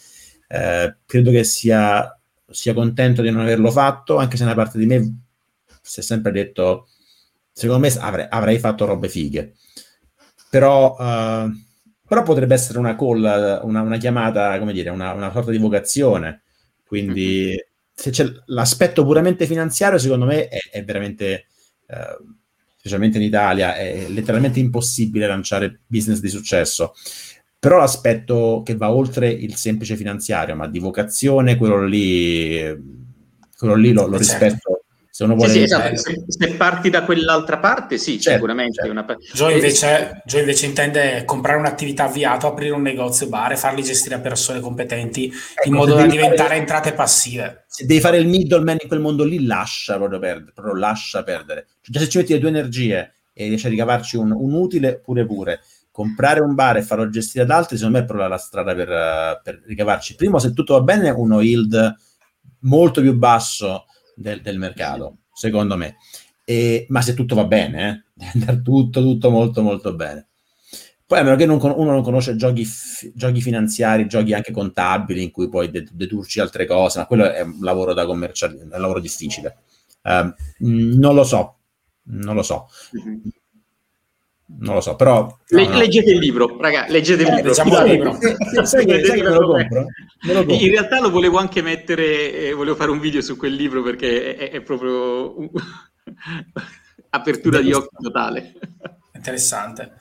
Eh, 0.48 0.96
credo 1.06 1.30
che 1.30 1.44
sia, 1.44 2.18
sia 2.50 2.74
contento 2.74 3.22
di 3.22 3.30
non 3.30 3.42
averlo 3.42 3.70
fatto, 3.70 4.16
anche 4.16 4.36
se 4.36 4.42
una 4.42 4.54
parte 4.54 4.76
di 4.76 4.86
me 4.86 5.22
si 5.80 6.00
è 6.00 6.02
sempre 6.02 6.32
detto, 6.32 6.88
secondo 7.52 7.86
me 7.86 7.94
avrei, 8.00 8.26
avrei 8.28 8.58
fatto 8.58 8.86
robe 8.86 9.08
fighe. 9.08 9.54
Però, 10.50 10.96
uh, 10.98 11.50
però 12.06 12.22
potrebbe 12.22 12.54
essere 12.54 12.78
una 12.78 12.96
call, 12.96 13.60
una, 13.62 13.80
una 13.82 13.96
chiamata, 13.98 14.58
come 14.58 14.72
dire, 14.72 14.90
una, 14.90 15.12
una, 15.12 15.30
sorta 15.30 15.50
di 15.50 15.58
vocazione. 15.58 16.42
Quindi 16.84 17.46
mm-hmm. 17.46 17.71
Se 18.02 18.10
c'è 18.10 18.26
l'aspetto 18.46 19.04
puramente 19.04 19.46
finanziario, 19.46 19.98
secondo 19.98 20.24
me 20.24 20.48
è, 20.48 20.58
è 20.70 20.84
veramente... 20.84 21.46
Uh, 21.86 22.40
specialmente 22.82 23.18
in 23.18 23.22
Italia, 23.22 23.76
è 23.76 24.08
letteralmente 24.08 24.58
impossibile 24.58 25.28
lanciare 25.28 25.82
business 25.86 26.18
di 26.18 26.28
successo. 26.28 26.94
Però 27.56 27.76
l'aspetto 27.76 28.62
che 28.64 28.74
va 28.74 28.90
oltre 28.90 29.30
il 29.30 29.54
semplice 29.54 29.94
finanziario, 29.94 30.56
ma 30.56 30.66
di 30.66 30.80
vocazione, 30.80 31.56
quello 31.56 31.86
lì, 31.86 32.58
quello 33.56 33.76
lì 33.76 33.92
lo, 33.92 34.08
lo 34.08 34.18
certo. 34.18 34.44
rispetto 34.44 34.81
se 35.14 35.24
uno 35.24 35.34
vuole... 35.34 35.50
Sì, 35.50 35.58
sì, 35.58 35.64
esatto. 35.64 35.96
se, 35.96 36.24
se, 36.26 36.54
parti 36.54 36.88
da 36.88 37.04
quell'altra 37.04 37.58
parte, 37.58 37.98
sì, 37.98 38.18
certo, 38.18 38.38
sicuramente. 38.38 38.76
Certo. 38.76 38.90
Una... 38.90 39.04
Joe, 39.34 39.52
invece, 39.52 40.22
Joe 40.24 40.40
invece 40.40 40.64
intende 40.64 41.22
comprare 41.26 41.58
un'attività 41.58 42.04
avviato, 42.04 42.46
aprire 42.46 42.72
un 42.72 42.80
negozio 42.80 43.28
bar 43.28 43.52
e 43.52 43.58
farli 43.58 43.82
gestire 43.82 44.14
a 44.14 44.20
persone 44.20 44.60
competenti 44.60 45.26
ecco, 45.26 45.68
in 45.68 45.74
modo 45.74 45.96
da 45.96 46.06
diventare 46.06 46.48
fare... 46.48 46.60
entrate 46.60 46.94
passive. 46.94 47.66
Se 47.68 47.84
devi 47.84 48.00
fare 48.00 48.16
il 48.16 48.26
middleman 48.26 48.78
in 48.80 48.88
quel 48.88 49.00
mondo 49.00 49.24
lì, 49.24 49.44
lascia 49.44 49.98
proprio 49.98 50.18
perdere. 50.18 50.52
Proprio 50.54 50.76
lascia 50.76 51.22
perdere. 51.22 51.66
Cioè, 51.82 52.02
se 52.02 52.08
ci 52.08 52.16
metti 52.16 52.32
le 52.32 52.38
tue 52.38 52.48
energie 52.48 53.12
e 53.34 53.48
riesci 53.48 53.66
a 53.66 53.68
ricavarci 53.68 54.16
un, 54.16 54.30
un, 54.30 54.54
utile, 54.54 54.98
pure 54.98 55.26
pure. 55.26 55.60
Comprare 55.90 56.40
un 56.40 56.54
bar 56.54 56.78
e 56.78 56.82
farlo 56.82 57.10
gestire 57.10 57.44
ad 57.44 57.50
altri, 57.50 57.76
secondo 57.76 57.98
me 57.98 58.04
è 58.04 58.06
proprio 58.06 58.28
la 58.28 58.38
strada 58.38 58.74
per, 58.74 59.40
per 59.44 59.62
ricavarci. 59.66 60.14
Primo, 60.14 60.38
se 60.38 60.54
tutto 60.54 60.72
va 60.72 60.80
bene, 60.80 61.10
uno 61.10 61.42
yield 61.42 61.96
molto 62.60 63.02
più 63.02 63.14
basso 63.14 63.84
del, 64.14 64.40
del 64.40 64.58
mercato, 64.58 65.18
secondo 65.32 65.76
me. 65.76 65.96
E, 66.44 66.86
ma 66.88 67.00
se 67.02 67.14
tutto 67.14 67.34
va 67.34 67.44
bene, 67.44 68.04
eh? 68.18 68.30
andare 68.34 68.62
tutto, 68.62 69.00
tutto 69.00 69.30
molto, 69.30 69.62
molto 69.62 69.94
bene. 69.94 70.28
Poi 71.06 71.20
a 71.20 71.24
meno 71.24 71.36
che 71.36 71.44
non, 71.44 71.60
uno 71.60 71.90
non 71.90 72.02
conosce 72.02 72.36
giochi, 72.36 72.66
giochi, 73.14 73.42
finanziari, 73.42 74.06
giochi 74.06 74.32
anche 74.32 74.50
contabili 74.50 75.22
in 75.22 75.30
cui 75.30 75.48
puoi 75.48 75.70
dedurci 75.70 76.40
altre 76.40 76.64
cose, 76.64 77.00
ma 77.00 77.06
quello 77.06 77.30
è 77.30 77.42
un 77.42 77.58
lavoro 77.60 77.92
da 77.92 78.06
commerciale, 78.06 78.58
è 78.58 78.62
un 78.62 78.80
lavoro 78.80 78.98
difficile. 78.98 79.58
Uh, 80.02 80.32
non 80.60 81.14
lo 81.14 81.24
so, 81.24 81.58
non 82.04 82.34
lo 82.34 82.42
so. 82.42 82.66
Non 84.58 84.74
lo 84.74 84.80
so, 84.80 84.94
però... 84.94 85.38
Le, 85.48 85.66
no, 85.66 85.76
leggete 85.76 86.10
il 86.10 86.18
libro, 86.18 86.56
raga, 86.60 86.86
leggete 86.88 87.22
il 87.22 87.28
eh, 87.28 87.34
libro. 87.34 87.50
il 87.50 87.90
libro. 87.90 88.18
sai 88.64 88.86
che, 88.86 89.04
sai 89.04 89.20
che 89.20 89.22
me 89.22 89.30
lo 89.30 89.46
compro? 89.46 89.86
Me 90.26 90.32
lo 90.32 90.44
compro. 90.44 90.54
In 90.54 90.70
realtà 90.70 91.00
lo 91.00 91.10
volevo 91.10 91.38
anche 91.38 91.62
mettere, 91.62 92.32
eh, 92.32 92.52
volevo 92.52 92.76
fare 92.76 92.90
un 92.90 93.00
video 93.00 93.20
su 93.20 93.36
quel 93.36 93.54
libro 93.54 93.82
perché 93.82 94.36
è, 94.36 94.50
è 94.50 94.60
proprio 94.60 95.50
apertura 97.10 97.60
di 97.60 97.72
occhi 97.72 97.96
totale. 98.00 98.54
Interessante. 99.14 99.92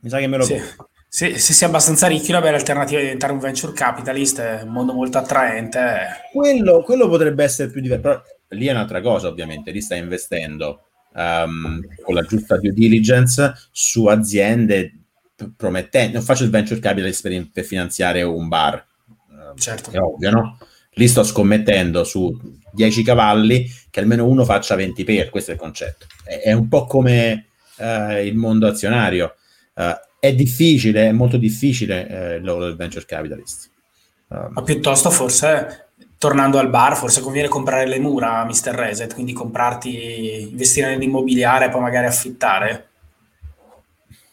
Mi 0.00 0.08
sa 0.10 0.18
che 0.18 0.26
me 0.26 0.36
lo 0.36 0.44
sì. 0.44 0.56
compro. 0.56 0.88
Se, 1.10 1.38
se 1.38 1.54
si 1.54 1.64
è 1.64 1.66
abbastanza 1.66 2.06
ricchi, 2.06 2.30
una 2.30 2.42
bella 2.42 2.58
alternativa 2.58 2.98
di 2.98 3.06
diventare 3.06 3.32
un 3.32 3.38
venture 3.38 3.72
capitalist 3.72 4.40
è 4.40 4.62
un 4.62 4.68
mondo 4.68 4.92
molto 4.92 5.16
attraente. 5.16 5.80
Quello, 6.30 6.82
quello 6.82 7.08
potrebbe 7.08 7.44
essere 7.44 7.70
più 7.70 7.80
diverso, 7.80 8.02
però 8.02 8.22
lì 8.48 8.66
è 8.66 8.72
un'altra 8.72 9.00
cosa, 9.00 9.28
ovviamente, 9.28 9.70
lì 9.70 9.80
stai 9.80 10.00
investendo 10.00 10.87
um, 11.14 11.80
con 12.02 12.14
la 12.14 12.22
giusta 12.22 12.58
due 12.58 12.72
diligence 12.72 13.54
su 13.70 14.06
aziende 14.06 14.92
promettenti. 15.56 16.12
Non 16.14 16.22
faccio 16.22 16.44
il 16.44 16.50
venture 16.50 16.80
capitalist 16.80 17.22
per, 17.22 17.48
per 17.52 17.64
finanziare 17.64 18.22
un 18.22 18.48
bar, 18.48 18.84
certo. 19.56 19.90
è 19.90 19.98
ovvio, 19.98 20.30
no? 20.30 20.58
Lì 20.92 21.06
sto 21.06 21.22
scommettendo 21.22 22.02
su 22.02 22.36
10 22.72 23.02
cavalli 23.04 23.70
che 23.90 24.00
almeno 24.00 24.26
uno 24.26 24.44
faccia 24.44 24.74
20 24.74 25.04
per, 25.04 25.30
questo 25.30 25.52
è 25.52 25.54
il 25.54 25.60
concetto. 25.60 26.06
È, 26.24 26.40
è 26.40 26.52
un 26.52 26.68
po' 26.68 26.86
come 26.86 27.46
uh, 27.76 28.16
il 28.16 28.34
mondo 28.34 28.66
azionario. 28.66 29.36
Uh, 29.74 29.94
è 30.18 30.34
difficile, 30.34 31.08
è 31.08 31.12
molto 31.12 31.36
difficile 31.36 32.00
uh, 32.00 32.36
il 32.38 32.44
lavoro 32.44 32.66
del 32.66 32.76
venture 32.76 33.04
capitalist. 33.04 33.70
Ma 34.28 34.62
piuttosto 34.62 35.08
forse 35.08 35.87
tornando 36.18 36.58
al 36.58 36.68
bar, 36.68 36.96
forse 36.96 37.20
conviene 37.20 37.48
comprare 37.48 37.86
le 37.86 38.00
mura 38.00 38.44
Mr. 38.44 38.74
Reset, 38.74 39.14
quindi 39.14 39.32
comprarti, 39.32 40.48
investire 40.50 40.90
nell'immobiliare 40.90 41.66
e 41.66 41.68
poi 41.70 41.80
magari 41.80 42.06
affittare? 42.06 42.88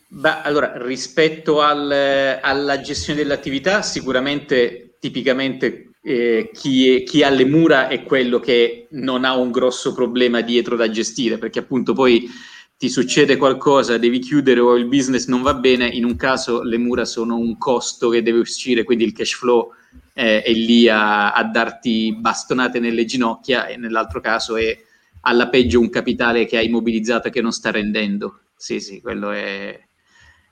Beh, 0.07 0.41
allora, 0.41 0.74
rispetto 0.78 1.62
al, 1.62 2.40
alla 2.41 2.82
gestione 2.82 3.20
dell'attività, 3.22 3.82
sicuramente, 3.84 4.95
tipicamente, 4.99 5.91
eh, 6.02 6.49
chi, 6.53 6.95
è, 6.95 7.03
chi, 7.03 7.22
ha 7.22 7.30
le 7.30 7.45
mura 7.45 7.88
è 7.88 8.03
quello 8.03 8.40
che 8.40 8.88
non 8.91 9.24
ha 9.24 9.36
un 9.36 9.52
grosso 9.52 9.94
problema 9.94 10.41
dietro 10.41 10.76
da 10.76 10.90
gestire, 10.90 11.38
perché 11.38 11.60
appunto 11.60 11.94
poi 11.94 12.30
ti 12.78 12.90
succede 12.90 13.38
qualcosa, 13.38 13.98
devi 13.98 14.20
chiudere 14.20 14.60
o 14.60 14.76
il 14.76 14.86
business 14.86 15.28
non 15.28 15.41
va 15.41 15.53
bene, 15.53 15.88
in 15.88 16.03
un 16.03 16.16
caso 16.16 16.62
le 16.64 16.78
mura 16.78 17.06
sono 17.06 17.38
un 17.38 17.57
costo 17.57 18.10
che 18.10 18.24
deve 18.24 18.40
uscire, 18.40 18.84
quindi 18.84 19.03
il 19.03 19.14
cash 19.14 19.34
flow 19.34 19.72
eh, 20.14 20.42
è 20.42 20.52
lì 20.52 20.88
a, 20.88 21.34
a, 21.34 21.44
darti 21.44 22.16
bastonate 22.18 22.80
nelle 22.80 23.04
ginocchia 23.06 23.68
e 23.68 23.76
nell'altro 23.76 24.22
caso 24.22 24.56
è 24.56 24.78
alla 25.22 25.50
peggio 25.50 25.80
un 25.80 25.90
capitale 25.90 26.46
che 26.46 26.58
hai 26.58 26.68
immobilizzato 26.68 27.28
e 27.28 27.32
che 27.32 27.42
non 27.42 27.52
sta 27.52 27.72
rendendo. 27.72 28.40
Sì, 28.56 28.80
sì, 28.80 29.02
quello 29.02 29.32
è, 29.32 29.78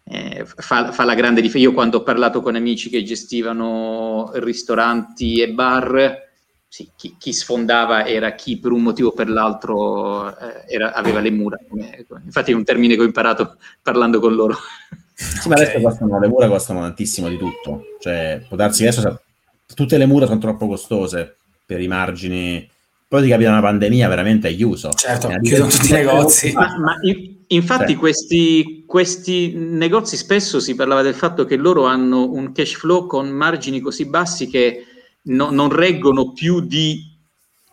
è, 0.03 0.43
fa, 0.43 0.91
fa, 0.91 1.03
la 1.05 1.13
grande 1.13 1.41
differenza. 1.41 1.69
Io 1.69 1.73
quando 1.73 1.97
ho 1.99 2.03
parlato 2.03 2.41
con 2.41 2.55
amici 2.55 2.89
che 2.89 3.03
gestivano 3.03 4.31
ristoranti 4.33 5.41
e 5.41 5.51
bar, 5.51 6.21
sì, 6.67 6.89
chi, 6.95 7.15
chi, 7.17 7.31
sfondava 7.31 8.05
era 8.05 8.33
chi 8.33 8.59
per 8.59 8.71
un 8.71 8.81
motivo 8.81 9.09
o 9.09 9.13
per 9.13 9.29
l'altro 9.29 10.35
eh, 10.37 10.65
era, 10.67 10.91
aveva 10.93 11.19
le 11.19 11.31
mura. 11.31 11.57
Infatti 12.25 12.51
è 12.51 12.55
un 12.55 12.63
termine 12.63 12.95
che 12.95 13.01
ho 13.01 13.05
imparato 13.05 13.57
parlando 13.81 14.19
con 14.19 14.33
loro. 14.33 14.57
Sì, 15.13 15.47
ma 15.47 15.53
okay. 15.53 15.67
adesso 15.67 15.81
costano, 15.81 16.19
le 16.19 16.27
mura 16.27 16.47
costano 16.47 16.81
tantissimo 16.81 17.29
di 17.29 17.37
tutto. 17.37 17.83
Cioè, 17.99 18.43
può 18.47 18.57
darsi 18.57 18.81
che 18.81 18.89
adesso 18.89 19.21
tutte 19.73 19.97
le 19.97 20.05
mura 20.05 20.25
sono 20.25 20.39
troppo 20.39 20.67
costose 20.67 21.37
per 21.65 21.81
i 21.81 21.87
margini. 21.87 22.69
Poi 23.07 23.21
ti 23.21 23.29
capita 23.29 23.49
una 23.49 23.61
pandemia, 23.61 24.07
veramente 24.07 24.49
è 24.49 24.55
chiuso. 24.55 24.91
Certo, 24.91 25.29
eh, 25.29 25.39
chiudono 25.41 25.69
tutti 25.69 25.89
i 25.89 25.91
negozi. 25.93 26.51
Ma, 26.53 26.77
ma 26.79 26.95
infatti 27.47 27.93
sì. 27.93 27.97
questi, 27.97 28.83
questi, 28.87 29.53
negozi 29.55 30.17
spesso 30.17 30.59
si 30.59 30.75
parlava 30.75 31.01
del 31.01 31.13
fatto 31.13 31.45
che 31.45 31.55
loro 31.55 31.85
hanno 31.85 32.31
un 32.31 32.51
cash 32.51 32.73
flow 32.73 33.05
con 33.05 33.29
margini 33.29 33.79
così 33.79 34.07
bassi 34.07 34.47
che 34.47 34.85
no, 35.23 35.51
non 35.51 35.69
reggono 35.69 36.33
più 36.33 36.61
di 36.61 37.11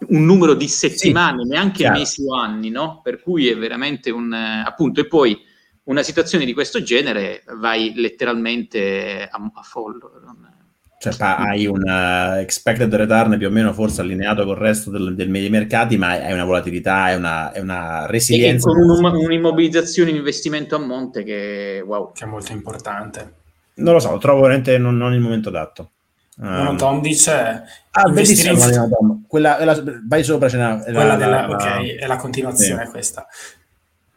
un 0.09 0.25
numero 0.25 0.55
di 0.55 0.69
settimane, 0.69 1.43
sì, 1.43 1.49
neanche 1.49 1.79
chiaro. 1.79 1.99
mesi 1.99 2.25
o 2.27 2.35
anni, 2.35 2.71
no? 2.71 3.01
Per 3.03 3.21
cui 3.23 3.49
è 3.49 3.57
veramente 3.57 4.11
un... 4.11 4.33
appunto, 4.33 5.01
e 5.01 5.07
poi 5.07 5.39
una 5.85 6.03
situazione 6.03 6.45
di 6.45 6.53
questo 6.53 6.83
genere 6.83 7.45
vai 7.57 7.93
letteralmente 7.95 9.29
a, 9.31 9.51
a 9.53 9.63
follo. 9.63 10.21
Non, 10.25 10.60
cioè, 11.01 11.15
hai 11.19 11.65
un 11.65 11.81
uh, 11.83 12.41
expected 12.41 12.95
return 12.95 13.39
più 13.39 13.47
o 13.47 13.51
meno 13.51 13.73
forse 13.73 14.03
allineato 14.03 14.45
con 14.45 14.53
il 14.53 14.61
resto 14.61 14.91
del, 14.91 15.15
del 15.15 15.31
dei 15.31 15.49
mercati, 15.49 15.97
ma 15.97 16.11
hai 16.11 16.35
una 16.35 16.45
volatilità, 16.45 17.09
è 17.09 17.15
una, 17.15 17.51
una, 17.57 18.05
resilienza. 18.05 18.69
E 18.69 18.75
con 18.75 18.83
un, 18.83 19.15
un'immobilizzazione, 19.15 20.11
un 20.11 20.19
investimento 20.19 20.77
a 20.77 20.79
monte 20.79 21.23
che, 21.25 21.83
wow. 21.83 22.13
che 22.13 22.25
è 22.25 22.27
molto 22.27 22.53
importante. 22.53 23.33
Non 23.77 23.95
lo 23.95 23.99
so, 23.99 24.19
trovo 24.19 24.43
veramente 24.43 24.77
non, 24.77 24.99
non 24.99 25.15
il 25.15 25.21
momento 25.21 25.49
adatto. 25.49 25.93
Um, 26.37 26.49
no, 26.49 26.75
Tom 26.77 27.01
dice 27.01 27.63
ah, 27.93 28.09
bellissima 28.11 28.53
in... 28.53 28.91
Tom. 28.91 29.25
Quella, 29.27 29.57
quella, 29.57 29.83
vai 30.07 30.23
sopra, 30.23 30.51
ce 30.51 30.59
n'è 30.59 30.83
quella 30.83 31.05
la, 31.05 31.17
della, 31.17 31.47
la, 31.47 31.55
ok, 31.55 31.97
è 31.97 32.07
la 32.07 32.17
continuazione 32.17 32.85
sì. 32.85 32.91
questa. 32.91 33.27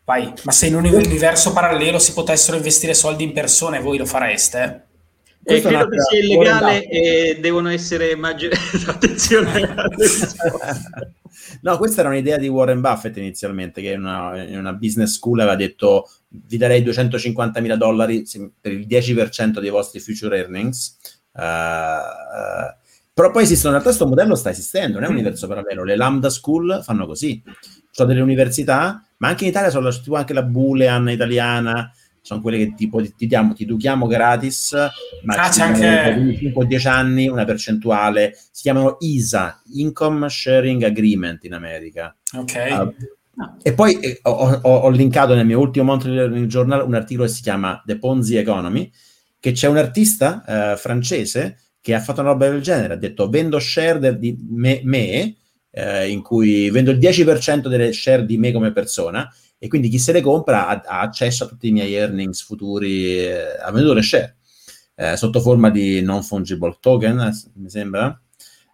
Vai, 0.03 0.33
ma 0.43 0.51
se 0.51 0.67
in 0.67 0.75
un 0.75 0.83
universo 0.83 1.53
parallelo 1.53 1.97
si 1.97 2.11
potessero 2.11 2.57
investire 2.57 2.93
soldi 2.93 3.23
in 3.23 3.31
persone, 3.31 3.79
voi 3.79 3.97
lo 3.97 4.05
fareste? 4.05 4.87
Eh, 5.45 5.61
credo 5.61 5.89
che 5.89 5.99
sia 6.01 6.19
illegale 6.19 6.87
e 6.87 7.37
devono 7.39 7.69
essere 7.69 8.15
maggiori. 8.15 8.55
attenzione. 8.87 9.75
no, 11.61 11.77
questa 11.77 12.01
era 12.01 12.09
un'idea 12.09 12.37
di 12.37 12.47
Warren 12.47 12.81
Buffett 12.81 13.17
inizialmente, 13.17 13.81
che 13.81 13.91
in 13.91 13.99
una, 13.99 14.41
in 14.41 14.57
una 14.57 14.73
business 14.73 15.15
school 15.15 15.39
aveva 15.39 15.55
detto 15.55 16.09
vi 16.27 16.57
darei 16.57 16.81
250 16.81 17.59
mila 17.59 17.75
dollari 17.75 18.23
per 18.59 18.71
il 18.71 18.87
10% 18.87 19.59
dei 19.59 19.69
vostri 19.69 19.99
future 19.99 20.37
earnings. 20.37 20.97
Uh, 21.33 21.41
uh, 21.41 22.81
però 23.13 23.29
poi 23.29 23.43
esistono, 23.43 23.75
in 23.75 23.81
realtà 23.81 23.95
questo 23.95 24.07
modello 24.07 24.35
sta 24.35 24.49
esistendo, 24.49 24.95
non 24.95 25.03
è 25.03 25.07
un 25.07 25.13
universo 25.13 25.47
parallelo. 25.47 25.83
Le 25.83 25.95
Lambda 25.95 26.29
School 26.29 26.81
fanno 26.83 27.05
così. 27.05 27.43
Sono 27.91 28.07
delle 28.07 28.21
università, 28.21 29.05
ma 29.17 29.27
anche 29.27 29.43
in 29.43 29.51
Italia 29.51 29.69
sono 29.69 29.91
tipo 29.91 30.15
anche 30.15 30.33
la 30.33 30.41
Boolean 30.41 31.09
italiana, 31.09 31.91
sono 32.23 32.39
quelle 32.39 32.57
che 32.57 32.73
tipo 32.73 33.01
ti, 33.01 33.13
ti, 33.15 33.27
diamo, 33.27 33.53
ti 33.53 33.63
educhiamo 33.63 34.07
gratis, 34.07 34.73
ma 35.23 35.35
ah, 35.35 35.49
c'è 35.49 35.61
anche 35.61 36.37
5 36.37 36.65
10 36.65 36.87
anni 36.87 37.27
una 37.27 37.43
percentuale, 37.43 38.33
si 38.49 38.61
chiamano 38.61 38.95
ISA, 39.01 39.61
Income 39.73 40.29
Sharing 40.29 40.83
Agreement 40.83 41.43
in 41.43 41.53
America. 41.53 42.15
Ok. 42.31 42.93
Uh, 43.35 43.57
e 43.61 43.73
poi 43.73 43.99
eh, 43.99 44.19
ho, 44.23 44.59
ho, 44.61 44.75
ho, 44.77 44.89
linkato 44.89 45.35
nel 45.35 45.45
mio 45.45 45.59
ultimo 45.59 45.97
Learning 46.01 46.47
Journal 46.47 46.85
un 46.85 46.93
articolo 46.93 47.27
che 47.27 47.33
si 47.33 47.41
chiama 47.41 47.83
The 47.85 47.97
Ponzi 47.97 48.37
Economy, 48.37 48.89
che 49.37 49.51
c'è 49.51 49.67
un 49.67 49.77
artista 49.77 50.71
eh, 50.71 50.77
francese 50.77 51.57
che 51.81 51.93
ha 51.93 51.99
fatto 51.99 52.21
una 52.21 52.29
roba 52.29 52.47
del 52.47 52.61
genere, 52.61 52.93
ha 52.93 52.97
detto 52.97 53.27
vendo 53.27 53.59
share 53.59 54.17
di 54.17 54.37
me, 54.49 54.79
me 54.85 55.35
eh, 55.71 56.09
in 56.09 56.21
cui 56.21 56.69
vendo 56.69 56.91
il 56.91 56.99
10% 56.99 57.67
delle 57.67 57.91
share 57.91 58.25
di 58.25 58.37
me 58.37 58.53
come 58.53 58.71
persona 58.71 59.29
e 59.63 59.69
quindi 59.69 59.87
chi 59.87 59.97
se 59.97 60.11
le 60.11 60.19
compra 60.19 60.67
ha, 60.67 60.81
ha 60.85 60.99
accesso 60.99 61.45
a 61.45 61.47
tutti 61.47 61.69
i 61.69 61.71
miei 61.71 61.93
earnings 61.93 62.43
futuri, 62.43 63.17
eh, 63.17 63.57
ha 63.61 63.71
venduto 63.71 63.93
le 63.93 64.01
share 64.01 64.35
eh, 64.93 65.15
sotto 65.15 65.39
forma 65.39 65.69
di 65.69 66.01
non 66.01 66.21
fungible 66.21 66.75
token, 66.81 67.31
mi 67.53 67.69
sembra. 67.69 68.21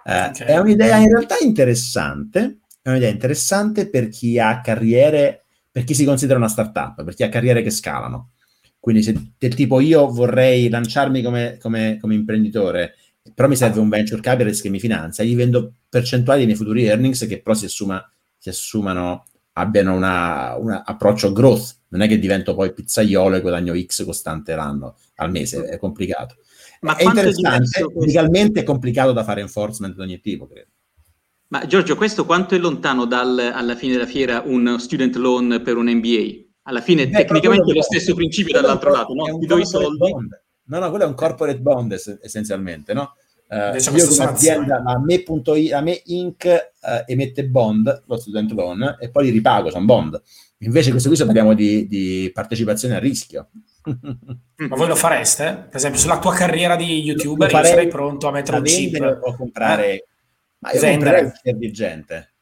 Eh, 0.04 0.26
okay. 0.30 0.48
È 0.48 0.58
un'idea 0.58 0.98
in 0.98 1.10
realtà 1.10 1.36
interessante, 1.42 2.62
è 2.82 2.90
un'idea 2.90 3.12
interessante 3.12 3.88
per 3.88 4.10
chi 4.10 4.40
ha 4.40 4.62
carriere, 4.62 5.44
per 5.70 5.84
chi 5.84 5.94
si 5.94 6.06
considera 6.06 6.40
una 6.40 6.48
startup, 6.48 7.04
per 7.04 7.14
chi 7.14 7.22
ha 7.22 7.30
carriere 7.30 7.62
che 7.62 7.70
scalano. 7.70 8.32
Quindi 8.80 9.04
se 9.04 9.34
del 9.38 9.54
tipo 9.54 9.80
io 9.82 10.08
vorrei 10.08 10.70
lanciarmi 10.70 11.22
come, 11.22 11.58
come, 11.62 12.00
come 12.02 12.16
imprenditore, 12.16 12.96
però 13.36 13.48
mi 13.48 13.56
serve 13.56 13.80
un 13.80 13.90
venture 13.90 14.22
capitalist 14.22 14.64
che 14.64 14.70
mi 14.70 14.80
finanzia, 14.80 15.24
gli 15.24 15.36
vendo 15.36 15.72
percentuali 15.88 16.40
dei 16.40 16.48
miei 16.48 16.58
futuri 16.58 16.86
earnings 16.86 17.28
che 17.28 17.44
però 17.44 17.54
si, 17.54 17.66
assuma, 17.66 18.04
si 18.40 18.50
assumano, 18.50 19.26
abbiano 19.60 19.96
un 19.96 20.04
approccio 20.86 21.32
growth. 21.32 21.78
Non 21.90 22.02
è 22.02 22.08
che 22.08 22.20
divento 22.20 22.54
poi 22.54 22.74
pizzaiolo 22.74 23.36
e 23.36 23.42
guadagno 23.42 23.74
X 23.80 24.06
costante 24.06 24.56
l'anno, 24.56 24.98
al 25.16 25.32
mese, 25.32 25.64
è 25.66 25.78
complicato. 25.78 26.36
Ma 26.82 26.96
è 26.96 27.04
interessante, 27.04 27.80
è 27.80 28.06
legalmente 28.06 28.62
è 28.62 28.64
complicato 28.64 29.12
da 29.12 29.24
fare 29.24 29.42
enforcement 29.42 29.96
di 29.96 30.02
ogni 30.02 30.20
tipo, 30.20 30.48
credo. 30.48 30.70
Ma 31.48 31.66
Giorgio, 31.66 31.96
questo 31.96 32.26
quanto 32.26 32.54
è 32.54 32.60
lontano 32.60 33.06
dal, 33.06 33.38
alla 33.38 33.76
fine 33.76 33.94
della 33.94 34.06
fiera 34.06 34.44
un 34.46 34.78
student 34.80 35.16
loan 35.16 35.62
per 35.64 35.78
un 35.78 35.88
MBA? 35.88 36.48
Alla 36.64 36.82
fine 36.82 37.08
Beh, 37.08 37.26
tecnicamente 37.26 37.72
è 37.72 37.74
lo 37.74 37.82
stesso 37.82 38.14
principio 38.14 38.54
dall'altro 38.54 38.92
lato, 38.92 39.14
no? 39.14 39.40
Ti 39.40 39.46
do 39.48 39.58
i 39.58 39.66
soldi. 39.66 39.98
Bond. 39.98 40.44
No, 40.66 40.78
no, 40.78 40.90
quello 40.90 41.06
è 41.06 41.08
un 41.08 41.16
corporate 41.16 41.60
bond 41.60 41.92
essenzialmente, 42.22 42.94
no? 42.94 43.16
Uh, 43.50 43.76
io 43.76 44.08
come 44.08 44.24
azienda, 44.26 44.80
la 44.84 45.00
me.i, 45.00 45.68
la 45.70 45.82
me 45.82 46.02
Inc. 46.06 46.72
Uh, 46.80 47.04
emette 47.12 47.48
bond, 47.48 48.04
lo 48.06 48.18
student 48.18 48.52
loan, 48.52 48.98
e 49.00 49.10
poi 49.10 49.26
li 49.26 49.32
ripago, 49.32 49.72
sono 49.72 49.86
bond. 49.86 50.22
Invece 50.60 50.92
questo 50.92 51.10
qui 51.10 51.18
parliamo 51.18 51.56
di, 51.56 51.88
di 51.88 52.30
partecipazione 52.34 52.96
a 52.96 53.00
rischio. 53.00 53.50
Ma 53.84 54.76
voi 54.76 54.88
lo 54.88 54.96
fareste? 54.96 55.66
Per 55.68 55.76
esempio, 55.78 56.00
sulla 56.00 56.20
tua 56.20 56.34
carriera 56.34 56.76
di 56.76 57.02
youtuber, 57.02 57.50
io 57.50 57.64
sarei 57.64 57.88
pronto 57.88 58.28
a 58.28 58.32
mettere 58.32 58.58
un 58.58 58.64
chip. 58.64 59.20
O 59.22 59.36
comprare... 59.36 59.94
Eh? 59.94 60.08
Ma 60.60 60.72
io 60.74 60.82
comprerei 60.82 61.32
di 61.56 61.72
gente. 61.72 62.34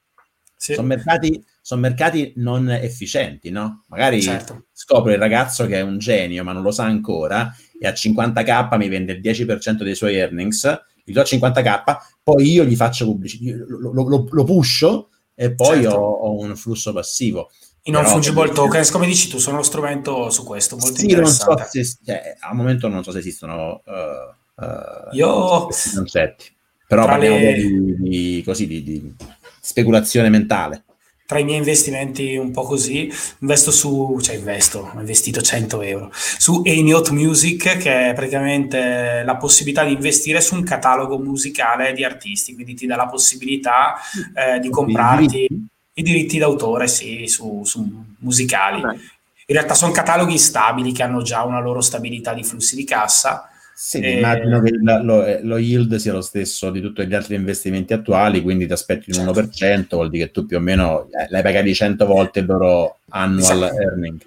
Sì. 0.57 0.73
Sono, 0.73 0.87
mercati, 0.87 1.41
sono 1.61 1.81
mercati 1.81 2.33
non 2.37 2.69
efficienti, 2.71 3.51
no? 3.51 3.85
Magari 3.89 4.21
certo. 4.23 4.65
scopro 4.73 5.11
il 5.11 5.19
ragazzo 5.19 5.67
che 5.67 5.75
è 5.75 5.81
un 5.81 5.99
genio, 5.99 6.43
ma 6.43 6.51
non 6.51 6.63
lo 6.63 6.71
sa 6.71 6.85
ancora, 6.85 7.53
e 7.79 7.87
a 7.87 7.91
50k 7.91 8.75
mi 8.77 8.89
vende 8.89 9.13
il 9.13 9.21
10% 9.21 9.83
dei 9.83 9.93
suoi 9.93 10.15
earnings, 10.15 10.85
gli 11.07 11.13
do 11.13 11.21
50k, 11.21 11.97
poi 12.21 12.51
io 12.51 12.65
gli 12.65 12.75
faccio 12.75 13.05
pubblicità, 13.05 13.63
lo, 13.65 13.91
lo, 13.93 14.27
lo, 14.29 14.43
pusho 14.43 15.07
e 15.33 15.53
poi 15.53 15.83
certo. 15.83 15.95
ho, 15.95 16.11
ho, 16.11 16.39
un 16.41 16.53
flusso 16.57 16.91
passivo. 16.91 17.49
I 17.83 17.91
non 17.91 18.03
fungible 18.05 18.51
tokens, 18.51 18.91
come 18.91 19.05
dici 19.05 19.29
tu, 19.29 19.37
sono 19.37 19.55
uno 19.55 19.63
strumento 19.63 20.29
su 20.29 20.43
questo 20.43 20.75
molto 20.75 20.97
sì, 20.97 21.05
interessante. 21.05 21.53
Non 21.53 21.65
so 21.65 21.69
se, 21.69 21.97
cioè, 22.03 22.35
al 22.41 22.55
momento 22.55 22.89
non 22.89 23.03
so 23.03 23.11
se 23.11 23.19
esistono 23.19 23.81
uh, 23.85 24.61
uh, 24.61 25.15
Io... 25.15 25.67
concetti, 25.95 26.53
però 26.85 27.05
parliamo 27.05 27.37
le... 27.37 27.53
di, 27.53 27.95
di, 27.97 28.43
così, 28.43 28.67
di, 28.67 28.83
di 28.83 29.15
speculazione 29.61 30.27
mentale 30.27 30.83
tra 31.27 31.39
i 31.39 31.43
miei 31.43 31.57
investimenti 31.57 32.37
un 32.37 32.51
po' 32.51 32.61
così, 32.61 33.11
investo 33.39 33.69
su, 33.69 34.17
cioè 34.21 34.37
investo, 34.37 34.89
ho 34.95 34.99
investito 34.99 35.41
100 35.41 35.81
euro, 35.81 36.09
su 36.13 36.61
Anyot 36.65 37.09
Music, 37.09 37.75
che 37.75 38.11
è 38.11 38.13
praticamente 38.13 39.23
la 39.25 39.35
possibilità 39.35 39.83
di 39.83 39.91
investire 39.91 40.39
su 40.39 40.55
un 40.55 40.63
catalogo 40.63 41.19
musicale 41.19 41.91
di 41.91 42.05
artisti, 42.05 42.53
quindi 42.53 42.75
ti 42.75 42.85
dà 42.85 42.95
la 42.95 43.07
possibilità 43.07 43.95
eh, 44.33 44.59
di 44.61 44.69
comprarti 44.69 45.47
i 45.95 46.01
diritti 46.01 46.37
d'autore, 46.37 46.87
sì, 46.87 47.27
su, 47.27 47.61
su 47.65 47.85
musicali. 48.19 48.79
In 48.79 49.55
realtà 49.55 49.73
sono 49.73 49.91
cataloghi 49.91 50.37
stabili 50.37 50.93
che 50.93 51.03
hanno 51.03 51.23
già 51.23 51.43
una 51.43 51.59
loro 51.59 51.81
stabilità 51.81 52.33
di 52.33 52.45
flussi 52.45 52.77
di 52.77 52.85
cassa, 52.85 53.49
sì, 53.79 53.99
e... 53.99 54.17
immagino 54.17 54.59
che 54.59 54.69
il, 54.69 54.81
lo, 55.03 55.23
eh, 55.23 55.39
lo, 55.43 55.59
yield 55.59 55.97
sia 55.97 56.11
lo 56.11 56.21
stesso 56.21 56.71
di 56.71 56.81
tutti 56.81 57.05
gli 57.05 57.13
altri 57.13 57.35
investimenti 57.35 57.93
attuali, 57.93 58.41
quindi 58.41 58.65
ti 58.65 58.73
aspetti 58.73 59.11
un 59.11 59.31
certo. 59.31 59.41
1%, 59.65 59.85
vuol 59.91 60.09
dire 60.09 60.25
che 60.25 60.31
tu 60.31 60.47
più 60.47 60.57
o 60.57 60.59
meno 60.59 61.03
eh, 61.11 61.27
l'hai 61.29 61.43
pagato 61.43 61.71
100 61.71 62.05
volte 62.07 62.39
il 62.39 62.47
loro 62.47 62.97
annual 63.09 63.65
esatto. 63.65 63.79
earning. 63.79 64.21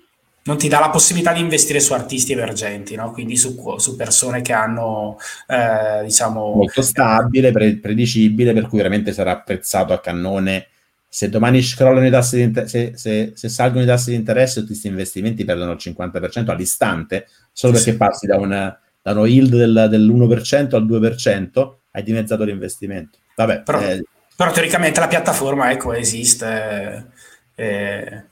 Non 0.44 0.56
ti 0.56 0.68
dà 0.68 0.78
la 0.78 0.90
possibilità 0.90 1.32
di 1.32 1.40
investire 1.40 1.81
su 1.81 1.93
artisti 1.94 2.31
emergenti, 2.31 2.94
no? 2.94 3.10
quindi 3.10 3.36
su, 3.36 3.56
su, 3.78 3.97
persone 3.97 4.40
che 4.40 4.52
hanno, 4.52 5.18
eh, 5.48 6.05
diciamo... 6.05 6.55
Molto 6.55 6.82
stabile, 6.82 7.51
pre- 7.51 7.78
predicibile, 7.78 8.52
per 8.52 8.68
cui 8.68 8.78
veramente 8.78 9.12
sarà 9.12 9.32
apprezzato 9.32 9.93
a 9.93 9.98
cannone. 9.98 10.68
Se 11.09 11.28
domani 11.28 11.60
scrollano 11.60 12.06
i 12.06 12.10
tassi 12.10 12.36
di 12.36 12.43
inter- 12.43 12.68
se, 12.68 12.93
se, 12.94 13.32
se, 13.35 13.48
salgono 13.48 13.82
i 13.82 13.86
tassi 13.86 14.10
di 14.10 14.16
interesse, 14.16 14.60
tutti 14.60 14.68
questi 14.68 14.86
investimenti 14.86 15.44
perdono 15.44 15.72
il 15.72 15.78
50% 15.81 16.51
all'istante, 16.51 17.27
solo 17.52 17.77
sì, 17.77 17.78
perché 17.82 17.90
sì. 17.90 17.97
passi 17.97 18.27
da 18.28 18.36
un 18.36 18.78
da 19.02 19.12
uno 19.12 19.27
yield 19.27 19.55
del, 19.55 19.86
dell'1% 19.89 20.74
al 20.74 20.86
2%, 20.86 21.72
hai 21.93 22.02
dimezzato 22.02 22.44
l'investimento. 22.44 23.18
Vabbè, 23.36 23.62
però, 23.62 23.81
eh, 23.81 24.02
però 24.36 24.52
teoricamente 24.52 25.01
la 25.01 25.09
piattaforma 25.09 25.70
ecco, 25.70 25.93
esiste, 25.93 27.06
eh, 27.55 28.24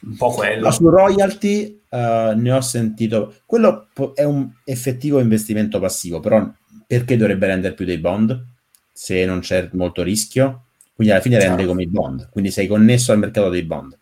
un 0.00 0.16
po' 0.16 0.30
quello. 0.30 0.70
Su 0.70 0.88
royalty 0.88 1.80
uh, 1.88 2.32
ne 2.36 2.52
ho 2.52 2.60
sentito, 2.60 3.34
quello 3.46 3.88
è 4.14 4.24
un 4.24 4.48
effettivo 4.64 5.20
investimento 5.20 5.78
passivo, 5.78 6.20
però 6.20 6.48
perché 6.86 7.16
dovrebbe 7.16 7.46
rendere 7.46 7.74
più 7.74 7.84
dei 7.84 7.98
bond 7.98 8.44
se 8.92 9.24
non 9.24 9.40
c'è 9.40 9.68
molto 9.72 10.02
rischio? 10.02 10.64
Quindi 10.94 11.12
alla 11.12 11.22
fine 11.22 11.38
rende 11.38 11.64
come 11.64 11.82
i 11.84 11.88
bond, 11.88 12.28
quindi 12.30 12.50
sei 12.50 12.66
connesso 12.66 13.12
al 13.12 13.18
mercato 13.18 13.48
dei 13.48 13.62
bond. 13.62 13.96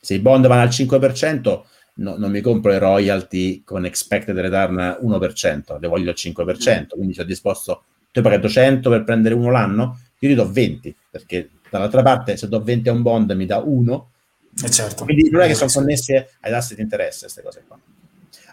Se 0.00 0.14
i 0.14 0.20
bond 0.20 0.46
vanno 0.46 0.62
al 0.62 0.68
5%, 0.68 1.62
no, 1.96 2.16
non 2.16 2.30
mi 2.30 2.40
compro 2.40 2.70
le 2.70 2.78
royalty 2.78 3.62
con 3.64 3.84
expected 3.84 4.36
return 4.38 4.98
1%, 5.02 5.80
le 5.80 5.88
voglio 5.88 6.10
al 6.10 6.16
5%, 6.16 6.82
mm. 6.82 6.84
quindi 6.88 7.14
sono 7.14 7.26
disposto, 7.26 7.84
tu 8.10 8.18
hai 8.18 8.24
pagato 8.24 8.48
100 8.48 8.90
per 8.90 9.04
prendere 9.04 9.34
uno 9.34 9.50
l'anno, 9.50 10.00
io 10.18 10.28
gli 10.28 10.34
do 10.34 10.50
20, 10.50 10.94
perché 11.10 11.50
dall'altra 11.70 12.02
parte 12.02 12.36
se 12.36 12.48
do 12.48 12.62
20 12.62 12.88
a 12.88 12.92
un 12.92 13.02
bond 13.02 13.30
mi 13.32 13.46
dà 13.46 13.58
1, 13.58 14.10
eh 14.64 14.70
certo. 14.70 15.04
quindi 15.04 15.28
non 15.30 15.42
è 15.42 15.46
che 15.46 15.54
sono 15.54 15.70
connesse 15.70 16.30
ai 16.40 16.50
tassi 16.50 16.74
di 16.74 16.80
interesse 16.80 17.20
queste 17.22 17.42
cose 17.42 17.64
qua. 17.66 17.78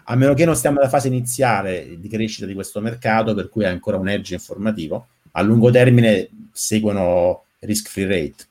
A 0.06 0.16
meno 0.16 0.34
che 0.34 0.44
non 0.44 0.54
stiamo 0.54 0.76
nella 0.76 0.90
fase 0.90 1.08
iniziale 1.08 1.98
di 1.98 2.08
crescita 2.08 2.44
di 2.44 2.52
questo 2.52 2.80
mercato, 2.82 3.32
per 3.32 3.48
cui 3.48 3.64
è 3.64 3.68
ancora 3.68 3.96
un 3.96 4.08
edge 4.08 4.34
informativo, 4.34 5.06
a 5.32 5.40
lungo 5.40 5.70
termine 5.70 6.28
seguono 6.52 7.44
risk 7.60 7.88
free 7.88 8.06
rate. 8.06 8.44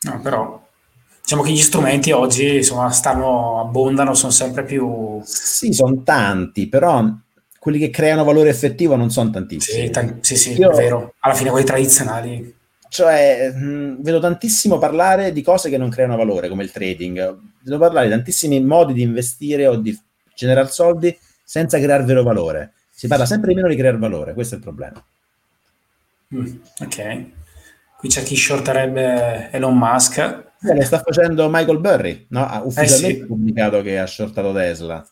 No, 0.00 0.20
però 0.22 0.65
diciamo 1.26 1.42
che 1.42 1.50
gli 1.50 1.60
strumenti 1.60 2.12
oggi 2.12 2.58
insomma, 2.58 2.88
stanno, 2.92 3.58
abbondano, 3.58 4.14
sono 4.14 4.30
sempre 4.30 4.62
più... 4.62 5.20
Sì, 5.24 5.72
sono 5.72 6.04
tanti, 6.04 6.68
però 6.68 7.04
quelli 7.58 7.80
che 7.80 7.90
creano 7.90 8.22
valore 8.22 8.48
effettivo 8.48 8.94
non 8.94 9.10
sono 9.10 9.30
tantissimi. 9.30 9.86
Sì, 9.86 9.90
t- 9.90 10.20
sì, 10.20 10.36
sì 10.36 10.52
Io, 10.52 10.70
è 10.70 10.76
vero. 10.76 11.14
Alla 11.18 11.34
fine 11.34 11.50
quelli 11.50 11.66
tradizionali... 11.66 12.54
Cioè, 12.88 13.50
mh, 13.50 14.02
vedo 14.02 14.20
tantissimo 14.20 14.78
parlare 14.78 15.32
di 15.32 15.42
cose 15.42 15.68
che 15.68 15.76
non 15.76 15.90
creano 15.90 16.14
valore, 16.16 16.48
come 16.48 16.62
il 16.62 16.70
trading. 16.70 17.36
Vedo 17.60 17.78
parlare 17.78 18.06
di 18.06 18.12
tantissimi 18.12 18.62
modi 18.62 18.92
di 18.92 19.02
investire 19.02 19.66
o 19.66 19.74
di 19.74 19.98
generare 20.32 20.68
soldi 20.68 21.18
senza 21.42 21.80
creare 21.80 22.04
vero 22.04 22.22
valore. 22.22 22.74
Si 22.88 23.08
parla 23.08 23.26
sempre 23.26 23.48
di 23.48 23.56
meno 23.56 23.66
di 23.66 23.74
creare 23.74 23.98
valore, 23.98 24.32
questo 24.32 24.54
è 24.54 24.58
il 24.58 24.62
problema. 24.62 25.04
Mm, 26.36 26.54
ok. 26.82 27.24
Qui 27.98 28.08
c'è 28.08 28.22
chi 28.22 28.36
shorterebbe 28.36 29.50
Elon 29.50 29.76
Musk 29.76 30.45
eh, 30.62 30.74
le 30.74 30.84
sta 30.84 31.00
facendo 31.00 31.48
Michael 31.50 31.80
Burry, 31.80 32.26
no? 32.30 32.46
ha 32.46 32.62
ufficialmente 32.62 33.18
eh 33.18 33.20
sì. 33.20 33.26
pubblicato 33.26 33.82
che 33.82 33.98
ha 33.98 34.06
shortato 34.06 34.52
Tesla. 34.52 35.06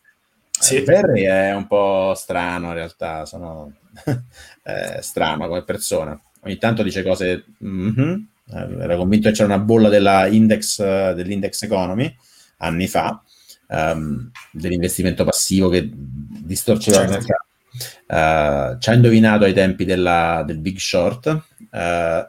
Sì. 0.50 0.82
Burry 0.82 1.22
è 1.22 1.54
un 1.54 1.66
po' 1.66 2.14
strano 2.16 2.68
in 2.68 2.74
realtà, 2.74 3.26
sono 3.26 3.72
eh, 4.64 4.98
strano 5.00 5.48
come 5.48 5.62
persona. 5.64 6.18
Ogni 6.42 6.58
tanto 6.58 6.82
dice 6.82 7.02
cose... 7.02 7.44
Mm-hmm. 7.64 8.14
Era 8.46 8.96
convinto 8.96 9.28
che 9.28 9.34
c'era 9.34 9.54
una 9.54 9.58
bolla 9.58 10.26
index, 10.26 10.78
dell'index 11.14 11.62
economy 11.62 12.14
anni 12.58 12.86
fa, 12.88 13.22
um, 13.68 14.30
dell'investimento 14.52 15.24
passivo 15.24 15.68
che 15.68 15.90
distorceva 15.92 16.98
certo. 16.98 17.12
il 17.12 17.18
mercato. 17.18 17.42
Uh, 18.06 18.78
ci 18.78 18.90
ha 18.90 18.94
indovinato 18.94 19.44
ai 19.44 19.52
tempi 19.52 19.84
della, 19.84 20.42
del 20.46 20.58
Big 20.58 20.78
Short. 20.78 21.26
Uh, 21.70 22.26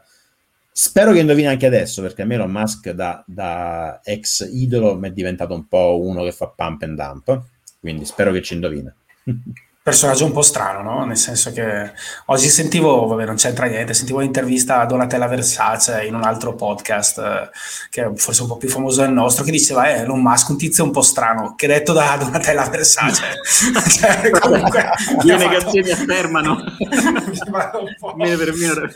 Spero 0.77 1.13
che 1.13 1.19
indovini 1.19 1.47
anche 1.47 1.65
adesso, 1.65 2.01
perché 2.01 2.23
a 2.23 2.25
me 2.25 2.35
Elon 2.35 2.51
Musk 2.51 2.89
da, 2.89 3.23
da 3.25 4.01
ex 4.03 4.45
idolo 4.51 4.97
mi 4.97 5.07
è 5.07 5.11
diventato 5.13 5.53
un 5.53 5.69
po' 5.69 6.01
uno 6.01 6.21
che 6.25 6.33
fa 6.33 6.49
pump 6.49 6.81
and 6.81 6.97
dump, 6.97 7.43
quindi 7.79 8.03
spero 8.03 8.33
che 8.33 8.41
ci 8.41 8.55
indovina. 8.55 8.93
personaggio 9.81 10.25
un 10.25 10.33
po' 10.33 10.41
strano, 10.41 10.81
no? 10.81 11.05
Nel 11.05 11.15
senso 11.15 11.53
che 11.53 11.91
oggi 12.25 12.49
sentivo, 12.49 13.07
vabbè, 13.07 13.23
non 13.23 13.35
c'entra 13.35 13.67
niente, 13.67 13.93
sentivo 13.93 14.17
un'intervista 14.17 14.81
a 14.81 14.85
Donatella 14.85 15.27
Versace 15.27 16.03
in 16.03 16.13
un 16.13 16.23
altro 16.23 16.55
podcast, 16.55 17.19
eh, 17.19 17.49
che 17.89 18.03
è 18.03 18.11
forse 18.15 18.41
un 18.41 18.49
po' 18.49 18.57
più 18.57 18.67
famoso 18.67 18.99
del 18.99 19.11
nostro, 19.11 19.45
che 19.45 19.51
diceva, 19.51 19.87
eh, 19.87 19.99
Elon 19.99 20.21
Musk, 20.21 20.49
un 20.49 20.57
tizio 20.57 20.83
un 20.83 20.91
po' 20.91 21.03
strano, 21.03 21.55
che 21.55 21.67
detto 21.67 21.93
da 21.93 22.17
Donatella 22.19 22.67
Versace. 22.67 23.23
cioè, 23.97 24.29
comunque... 24.29 24.89
Le 25.23 25.37
negazioni 25.39 25.89
affermano. 25.89 26.57
meno 28.17 28.37
per 28.37 28.53
meno. 28.55 28.89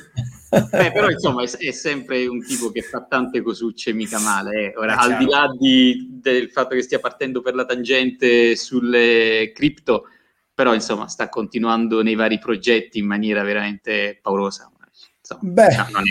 Beh, 0.50 0.92
però 0.92 1.10
insomma 1.10 1.44
è, 1.44 1.50
è, 1.50 1.72
sempre 1.72 2.26
un 2.26 2.44
tipo 2.44 2.72
che 2.72 2.82
fa 2.82 3.04
tante 3.04 3.42
cosucce 3.42 3.94
mica 3.94 4.20
male. 4.20 4.72
Eh. 4.72 4.78
Ora, 4.78 4.98
al 4.98 5.18
di 5.18 5.26
là 5.26 5.48
di, 5.58 6.08
del 6.22 6.50
fatto 6.50 6.76
che 6.76 6.82
stia 6.82 7.00
partendo 7.00 7.42
per 7.42 7.56
la 7.56 7.66
tangente 7.66 8.56
sulle 8.56 9.52
cripto, 9.54 10.06
però 10.54 10.74
insomma 10.74 11.08
sta 11.08 11.30
continuando 11.30 12.02
nei 12.02 12.16
vari 12.16 12.40
progetti 12.40 13.00
in 13.00 13.06
maniera 13.06 13.44
veramente 13.44 14.18
paurosa. 14.22 14.72
Insomma, 15.20 15.42
Beh, 15.42 15.76
no, 15.76 15.88
non 15.92 16.04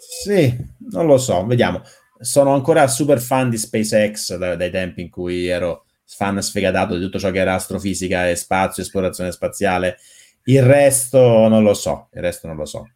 sì, 0.00 0.56
non 0.90 1.06
lo 1.06 1.18
so, 1.18 1.44
vediamo. 1.46 1.82
Sono 2.18 2.52
ancora 2.52 2.86
super 2.88 3.20
fan 3.20 3.48
di 3.48 3.56
SpaceX 3.56 4.36
da, 4.36 4.56
dai 4.56 4.70
tempi 4.70 5.02
in 5.02 5.10
cui 5.10 5.46
ero 5.46 5.86
fan 6.04 6.42
sfegatato 6.42 6.96
di 6.96 7.02
tutto 7.02 7.18
ciò 7.18 7.30
che 7.30 7.38
era 7.38 7.54
astrofisica 7.54 8.28
e 8.28 8.36
spazio, 8.36 8.82
esplorazione 8.82 9.30
spaziale. 9.30 9.98
Il 10.44 10.62
resto 10.62 11.48
non 11.48 11.62
lo 11.62 11.74
so, 11.74 12.08
il 12.12 12.20
resto 12.20 12.46
non 12.46 12.56
lo 12.56 12.64
so. 12.64 12.88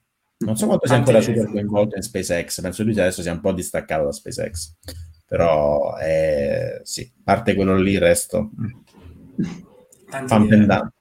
Non 0.45 0.57
so 0.57 0.67
quanto 0.67 0.87
sia 0.87 0.97
ancora 0.97 1.21
super 1.21 1.51
coinvolto 1.51 1.97
in 1.97 2.03
SpaceX, 2.03 2.61
penso 2.61 2.83
lui 2.83 2.93
adesso 2.93 3.23
sia 3.23 3.33
un 3.33 3.41
po' 3.41 3.53
distaccato 3.53 4.05
da 4.05 4.13
SpaceX. 4.13 4.75
Però 5.27 5.97
eh, 5.99 6.81
sì, 6.83 7.11
parte 7.23 7.55
quello 7.55 7.77
lì, 7.77 7.93
il 7.93 8.01
resto. 8.01 8.51
Pump 10.11 10.53
and 10.53 10.67
dump. 10.67 10.93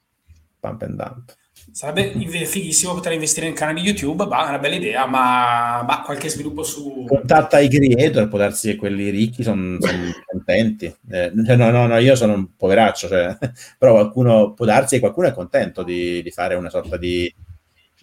Pump 0.60 0.82
and 0.82 0.96
dump. 0.96 1.36
Sarebbe 1.74 2.14
fighissimo 2.46 2.94
poter 2.94 3.14
investire 3.14 3.48
in 3.48 3.56
canali 3.56 3.82
YouTube, 3.82 4.28
bah, 4.28 4.46
è 4.46 4.50
una 4.50 4.60
bella 4.60 4.76
idea, 4.76 5.08
ma 5.08 5.84
bah, 5.84 6.04
qualche 6.06 6.30
sviluppo 6.30 6.62
su... 6.62 7.06
Contatta 7.08 7.60
i 7.60 7.68
creator, 7.68 8.28
può 8.28 8.38
darsi 8.38 8.70
che 8.70 8.76
quelli 8.76 9.10
ricchi 9.10 9.42
sono 9.42 9.78
son 9.80 10.12
contenti. 10.24 10.96
Eh, 11.10 11.32
no, 11.34 11.72
no, 11.72 11.88
no, 11.88 11.98
io 11.98 12.16
sono 12.16 12.34
un 12.34 12.56
poveraccio, 12.56 13.08
cioè, 13.08 13.36
però 13.80 13.94
qualcuno, 13.94 14.54
può 14.54 14.66
darsi 14.66 14.96
che 14.96 15.02
qualcuno 15.02 15.30
è 15.30 15.34
contento 15.34 15.82
di, 15.82 16.22
di 16.22 16.30
fare 16.30 16.54
una 16.54 16.70
sorta 16.70 16.96
di... 16.96 17.34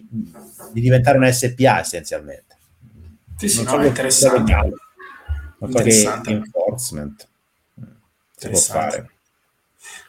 di 0.09 0.81
diventare 0.81 1.17
una 1.17 1.31
SPA 1.31 1.79
essenzialmente. 1.79 2.57
Sì, 3.37 3.49
sì, 3.49 3.63
non 3.63 3.65
no, 3.65 3.71
so 3.71 3.79
è 3.79 3.87
interessante. 3.87 4.53
Non 5.57 5.71
so 5.71 5.81
che 5.83 6.31
enforcement 6.31 7.27
si 8.35 8.49
può 8.49 8.59
fare. 8.59 9.09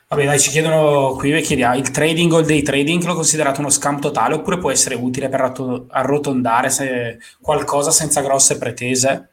Vabbè, 0.09 0.25
dai, 0.27 0.39
ci 0.39 0.51
chiedono 0.51 1.15
qui, 1.15 1.41
chiediamo, 1.41 1.75
il 1.75 1.91
trading 1.91 2.33
all 2.35 2.45
day 2.45 2.61
trading 2.61 3.03
lo 3.05 3.15
considerato 3.15 3.61
uno 3.61 3.71
scam 3.71 3.99
totale 3.99 4.35
oppure 4.35 4.59
può 4.59 4.71
essere 4.71 4.95
utile 4.95 5.31
per 5.31 5.41
arrotondare 5.89 6.69
se 6.69 7.19
qualcosa 7.41 7.91
senza 7.91 8.21
grosse 8.21 8.59
pretese? 8.59 9.31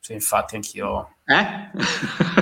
Sì, 0.00 0.14
infatti 0.14 0.56
anch'io... 0.56 1.14
Eh? 1.24 1.70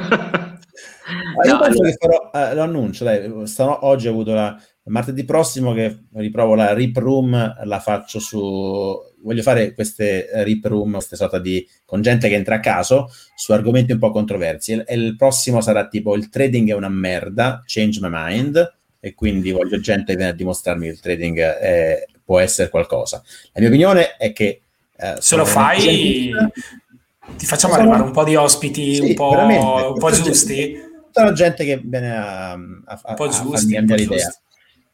io 1.45 1.59
penso 1.59 1.83
che 1.83 1.97
farò, 1.99 2.31
eh, 2.33 2.55
lo 2.55 2.63
annuncio, 2.63 3.05
dai, 3.05 3.47
stano, 3.47 3.87
oggi 3.87 4.09
ho 4.09 4.11
avuto 4.11 4.33
la, 4.33 4.57
martedì 4.85 5.25
prossimo 5.25 5.73
che 5.73 6.05
riprovo 6.15 6.55
la 6.55 6.75
Rip 6.75 6.97
Room, 6.97 7.55
la 7.65 7.81
faccio 7.81 8.19
su 8.19 9.13
voglio 9.25 9.43
fare 9.43 9.73
queste 9.73 10.29
rip 10.45 10.65
room, 10.67 10.93
queste 10.93 11.17
sorta 11.17 11.39
di 11.39 11.67
con 11.85 12.03
gente 12.03 12.29
che 12.29 12.35
entra 12.35 12.57
a 12.57 12.61
caso 12.61 13.11
su 13.35 13.53
argomenti 13.53 13.93
un 13.93 13.99
po' 13.99 14.11
controversi. 14.11 14.73
E, 14.73 14.85
e 14.87 14.95
il 14.95 15.17
prossimo 15.17 15.61
sarà 15.61 15.89
tipo 15.89 16.15
il 16.15 16.29
trading 16.29 16.71
è 16.71 16.75
una 16.75 16.89
merda, 16.89 17.63
change 17.67 17.99
my 18.01 18.09
mind. 18.11 18.75
E 19.01 19.15
quindi 19.15 19.51
voglio 19.51 19.81
gente 19.81 20.13
che 20.13 20.17
viene 20.17 20.33
a 20.33 20.35
dimostrarmi 20.35 20.87
che 20.87 20.93
il 20.93 21.01
trading 21.01 21.39
è, 21.39 22.07
può 22.25 22.39
essere 22.39 22.71
qualcosa. 22.71 23.23
La 23.53 23.61
mia 23.61 23.69
opinione 23.69 24.17
è 24.17 24.33
che 24.33 24.63
eh, 24.97 25.17
se 25.19 25.37
lo 25.37 25.45
fai, 25.45 26.31
ti 27.37 27.47
facciamo 27.47 27.75
sono... 27.75 27.85
arrivare 27.85 28.03
un 28.03 28.13
po' 28.13 28.25
di 28.25 28.37
ospiti 28.37 28.95
sì, 28.95 29.01
un 29.01 29.15
po', 29.15 29.37
un 29.37 29.99
po 29.99 30.11
giusti. 30.11 30.93
Tutta 31.15 31.29
la 31.29 31.33
gente 31.33 31.65
che 31.65 31.81
viene 31.81 32.17
a, 32.17 32.51
a, 32.51 32.57
a, 32.57 33.01
un 33.11 33.15
po 33.15 33.29
giusti, 33.29 33.77
a 33.77 33.79
cambiare 33.79 34.03
idea. 34.03 34.35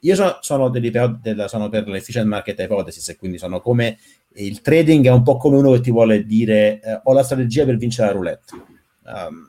Io 0.01 0.15
sono, 0.15 0.37
sono, 0.41 0.69
della, 0.69 1.49
sono 1.49 1.71
per 1.71 1.89
l'efficient 1.89 2.27
market 2.27 2.61
hypothesis 2.61 3.09
e 3.09 3.17
quindi 3.17 3.39
sono 3.39 3.63
come 3.63 3.99
il 4.35 4.61
trading 4.61 5.07
è 5.07 5.11
un 5.11 5.23
po' 5.23 5.39
come 5.39 5.57
uno 5.57 5.73
che 5.73 5.81
ti 5.81 5.91
vuole 5.91 6.25
dire 6.25 6.81
eh, 6.81 7.01
ho 7.03 7.15
la 7.15 7.23
strategia 7.23 7.65
per 7.65 7.79
vincere 7.79 8.09
la 8.09 8.13
roulette. 8.13 8.65
Um, 9.05 9.49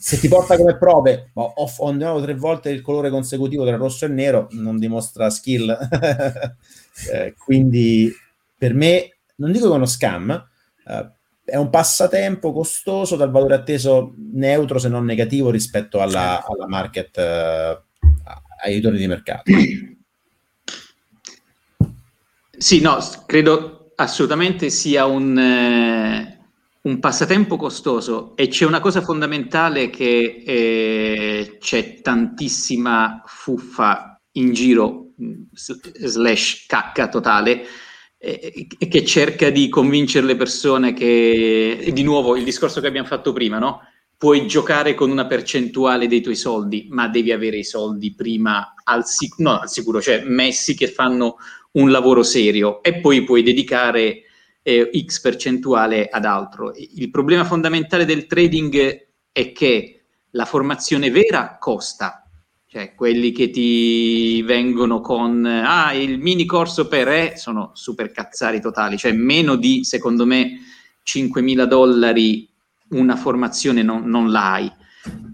se 0.00 0.18
ti 0.18 0.28
porta 0.28 0.56
come 0.56 0.78
prove, 0.78 1.30
ma 1.34 1.42
ho, 1.42 1.86
andato 1.86 2.22
tre 2.22 2.34
volte 2.34 2.70
il 2.70 2.80
colore 2.80 3.10
consecutivo 3.10 3.66
tra 3.66 3.76
rosso 3.76 4.06
e 4.06 4.08
nero, 4.08 4.48
non 4.52 4.78
dimostra 4.78 5.28
skill. 5.28 5.76
eh, 7.12 7.34
quindi 7.36 8.10
per 8.56 8.72
me, 8.72 9.18
non 9.36 9.52
dico 9.52 9.66
che 9.66 9.72
è 9.72 9.76
uno 9.76 9.86
scam, 9.86 10.30
eh, 10.86 11.10
è 11.50 11.56
un 11.56 11.68
passatempo 11.68 12.52
costoso 12.52 13.16
dal 13.16 13.30
valore 13.30 13.54
atteso 13.54 14.14
neutro 14.32 14.78
se 14.78 14.88
non 14.88 15.04
negativo 15.04 15.50
rispetto 15.50 16.00
alla, 16.00 16.44
alla 16.46 16.68
market, 16.68 17.18
eh, 17.18 17.82
ai 18.62 18.74
ritorni 18.74 18.98
di 18.98 19.06
mercato. 19.06 19.50
Sì, 22.56 22.80
no, 22.80 22.98
credo 23.26 23.92
assolutamente 23.96 24.70
sia 24.70 25.06
un, 25.06 25.36
eh, 25.36 26.38
un 26.82 26.98
passatempo 27.00 27.56
costoso 27.56 28.36
e 28.36 28.48
c'è 28.48 28.64
una 28.64 28.80
cosa 28.80 29.00
fondamentale 29.00 29.90
che 29.90 30.42
eh, 30.46 31.56
c'è 31.58 32.00
tantissima 32.00 33.22
fuffa 33.26 34.20
in 34.32 34.52
giro 34.52 35.06
slash 35.56 36.66
cacca 36.66 37.08
totale 37.08 37.64
eh, 38.22 38.66
che 38.76 39.04
cerca 39.04 39.48
di 39.48 39.70
convincere 39.70 40.26
le 40.26 40.36
persone 40.36 40.92
che, 40.92 41.90
di 41.90 42.02
nuovo, 42.02 42.36
il 42.36 42.44
discorso 42.44 42.80
che 42.82 42.86
abbiamo 42.86 43.06
fatto 43.06 43.32
prima, 43.32 43.58
no? 43.58 43.80
Puoi 44.18 44.46
giocare 44.46 44.92
con 44.92 45.10
una 45.10 45.26
percentuale 45.26 46.06
dei 46.06 46.20
tuoi 46.20 46.36
soldi, 46.36 46.88
ma 46.90 47.08
devi 47.08 47.32
avere 47.32 47.56
i 47.56 47.64
soldi 47.64 48.14
prima 48.14 48.74
al, 48.84 49.06
sic- 49.06 49.38
no, 49.38 49.58
al 49.58 49.70
sicuro, 49.70 50.02
cioè 50.02 50.22
messi 50.26 50.74
che 50.74 50.88
fanno 50.88 51.36
un 51.72 51.90
lavoro 51.90 52.22
serio 52.22 52.82
e 52.82 53.00
poi 53.00 53.24
puoi 53.24 53.42
dedicare 53.42 54.24
eh, 54.60 54.90
X 55.06 55.20
percentuale 55.20 56.08
ad 56.08 56.26
altro. 56.26 56.74
Il 56.76 57.08
problema 57.10 57.44
fondamentale 57.44 58.04
del 58.04 58.26
trading 58.26 59.08
è 59.32 59.52
che 59.52 60.02
la 60.32 60.44
formazione 60.44 61.10
vera 61.10 61.56
costa, 61.58 62.19
cioè 62.72 62.94
quelli 62.94 63.32
che 63.32 63.50
ti 63.50 64.42
vengono 64.42 65.00
con 65.00 65.44
ah, 65.44 65.92
il 65.92 66.20
mini 66.20 66.44
corso 66.44 66.86
per 66.86 67.08
E 67.08 67.32
sono 67.36 67.72
super 67.74 68.12
cazzari 68.12 68.60
totali, 68.60 68.96
cioè 68.96 69.10
meno 69.10 69.56
di 69.56 69.82
secondo 69.82 70.24
me 70.24 70.60
5.000 71.04 71.64
dollari 71.64 72.48
una 72.90 73.16
formazione 73.16 73.82
non, 73.82 74.04
non 74.04 74.30
l'hai. 74.30 74.70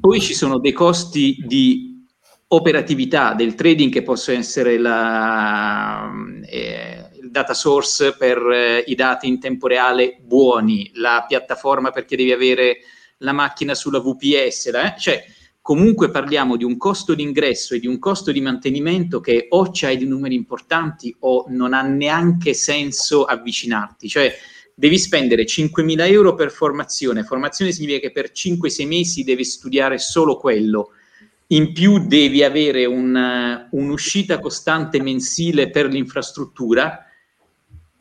Poi 0.00 0.18
ci 0.18 0.32
sono 0.32 0.58
dei 0.58 0.72
costi 0.72 1.36
di 1.46 2.06
operatività 2.48 3.34
del 3.34 3.54
trading 3.54 3.92
che 3.92 4.02
possono 4.02 4.38
essere 4.38 4.78
la, 4.78 6.10
eh, 6.42 7.10
il 7.20 7.30
data 7.30 7.52
source 7.52 8.16
per 8.16 8.38
eh, 8.50 8.84
i 8.86 8.94
dati 8.94 9.28
in 9.28 9.38
tempo 9.38 9.66
reale 9.66 10.16
buoni, 10.22 10.90
la 10.94 11.26
piattaforma 11.28 11.90
perché 11.90 12.16
devi 12.16 12.32
avere 12.32 12.78
la 13.18 13.32
macchina 13.32 13.74
sulla 13.74 14.00
VPS, 14.00 14.66
eh? 14.68 14.94
cioè 14.96 15.22
comunque 15.66 16.12
parliamo 16.12 16.54
di 16.54 16.62
un 16.62 16.76
costo 16.76 17.12
di 17.12 17.24
ingresso 17.24 17.74
e 17.74 17.80
di 17.80 17.88
un 17.88 17.98
costo 17.98 18.30
di 18.30 18.40
mantenimento 18.40 19.18
che 19.18 19.46
o 19.48 19.70
c'hai 19.72 19.96
dei 19.96 20.06
numeri 20.06 20.36
importanti 20.36 21.12
o 21.22 21.46
non 21.48 21.74
ha 21.74 21.82
neanche 21.82 22.54
senso 22.54 23.24
avvicinarti, 23.24 24.08
cioè 24.08 24.32
devi 24.72 24.96
spendere 24.96 25.42
5.000 25.42 26.08
euro 26.08 26.36
per 26.36 26.52
formazione, 26.52 27.24
formazione 27.24 27.72
significa 27.72 27.98
che 27.98 28.12
per 28.12 28.30
5-6 28.30 28.86
mesi 28.86 29.24
devi 29.24 29.42
studiare 29.42 29.98
solo 29.98 30.36
quello, 30.36 30.90
in 31.48 31.72
più 31.72 31.98
devi 32.06 32.44
avere 32.44 32.84
un, 32.84 33.66
un'uscita 33.68 34.38
costante 34.38 35.02
mensile 35.02 35.68
per 35.70 35.86
l'infrastruttura 35.86 37.05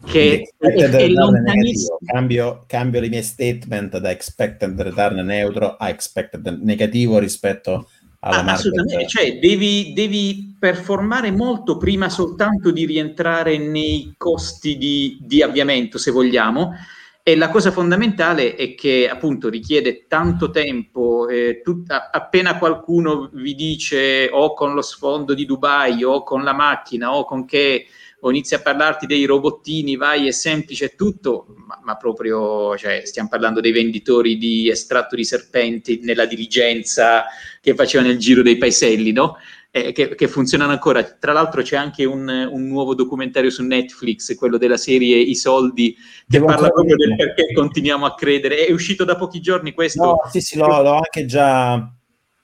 che 0.05 0.51
è, 0.57 0.73
è 0.73 1.07
lontanissimo. 1.07 1.97
Cambio, 2.05 2.63
cambio 2.67 3.03
i 3.03 3.09
miei 3.09 3.23
statement 3.23 3.97
da 3.97 4.11
expected 4.11 4.79
return 4.79 5.19
neutro 5.19 5.75
a 5.75 5.89
expected 5.89 6.59
negativo 6.61 7.19
rispetto 7.19 7.89
alla 8.19 8.43
ah, 8.43 8.53
Assolutamente, 8.53 9.07
cioè 9.07 9.37
devi, 9.39 9.93
devi, 9.93 10.55
performare 10.57 11.29
molto 11.29 11.77
prima 11.77 12.09
soltanto 12.09 12.71
di 12.71 12.85
rientrare 12.85 13.57
nei 13.59 14.15
costi 14.17 14.77
di, 14.77 15.19
di 15.21 15.43
avviamento, 15.43 15.99
se 15.99 16.09
vogliamo, 16.09 16.73
e 17.21 17.35
la 17.35 17.49
cosa 17.49 17.71
fondamentale 17.71 18.55
è 18.55 18.73
che 18.73 19.07
appunto 19.07 19.49
richiede 19.49 20.05
tanto 20.07 20.49
tempo, 20.49 21.27
eh, 21.27 21.61
tutta, 21.63 22.09
appena 22.11 22.57
qualcuno 22.57 23.29
vi 23.33 23.53
dice 23.53 24.29
o 24.31 24.53
con 24.53 24.73
lo 24.73 24.81
sfondo 24.81 25.33
di 25.33 25.45
Dubai 25.45 26.03
o 26.03 26.23
con 26.23 26.43
la 26.43 26.53
macchina 26.53 27.15
o 27.15 27.25
con 27.25 27.45
che 27.45 27.87
o 28.25 28.31
inizia 28.31 28.57
a 28.57 28.61
parlarti 28.61 29.05
dei 29.05 29.23
robottini, 29.25 29.95
vai, 29.95 30.27
è 30.27 30.31
semplice, 30.31 30.85
è 30.85 30.95
tutto, 30.95 31.45
ma, 31.67 31.79
ma 31.83 31.95
proprio, 31.95 32.75
cioè, 32.75 33.03
stiamo 33.05 33.29
parlando 33.29 33.61
dei 33.61 33.71
venditori 33.71 34.35
di 34.37 34.67
estratto 34.67 35.15
di 35.15 35.23
serpenti 35.23 35.99
nella 36.01 36.25
diligenza 36.25 37.25
che 37.61 37.75
facevano 37.75 38.09
il 38.09 38.17
giro 38.17 38.41
dei 38.41 38.57
paeselli, 38.57 39.11
no? 39.11 39.37
eh, 39.69 39.91
che, 39.91 40.15
che, 40.15 40.27
funzionano 40.27 40.71
ancora. 40.71 41.03
Tra 41.03 41.33
l'altro 41.33 41.61
c'è 41.61 41.75
anche 41.75 42.03
un, 42.03 42.27
un, 42.27 42.67
nuovo 42.67 42.95
documentario 42.95 43.51
su 43.51 43.61
Netflix, 43.61 44.35
quello 44.35 44.57
della 44.57 44.77
serie 44.77 45.17
I 45.17 45.35
soldi, 45.35 45.93
che 45.93 46.23
Devo 46.25 46.47
parla 46.47 46.69
proprio 46.69 46.95
del 46.95 47.15
perché 47.15 47.53
continuiamo 47.53 48.07
a 48.07 48.15
credere. 48.15 48.65
È 48.65 48.71
uscito 48.71 49.03
da 49.03 49.15
pochi 49.15 49.39
giorni 49.39 49.71
questo. 49.73 50.03
No, 50.03 50.21
sì, 50.31 50.41
sì, 50.41 50.57
l'ho, 50.57 50.81
l'ho 50.81 50.95
anche 50.95 51.25
già 51.25 51.93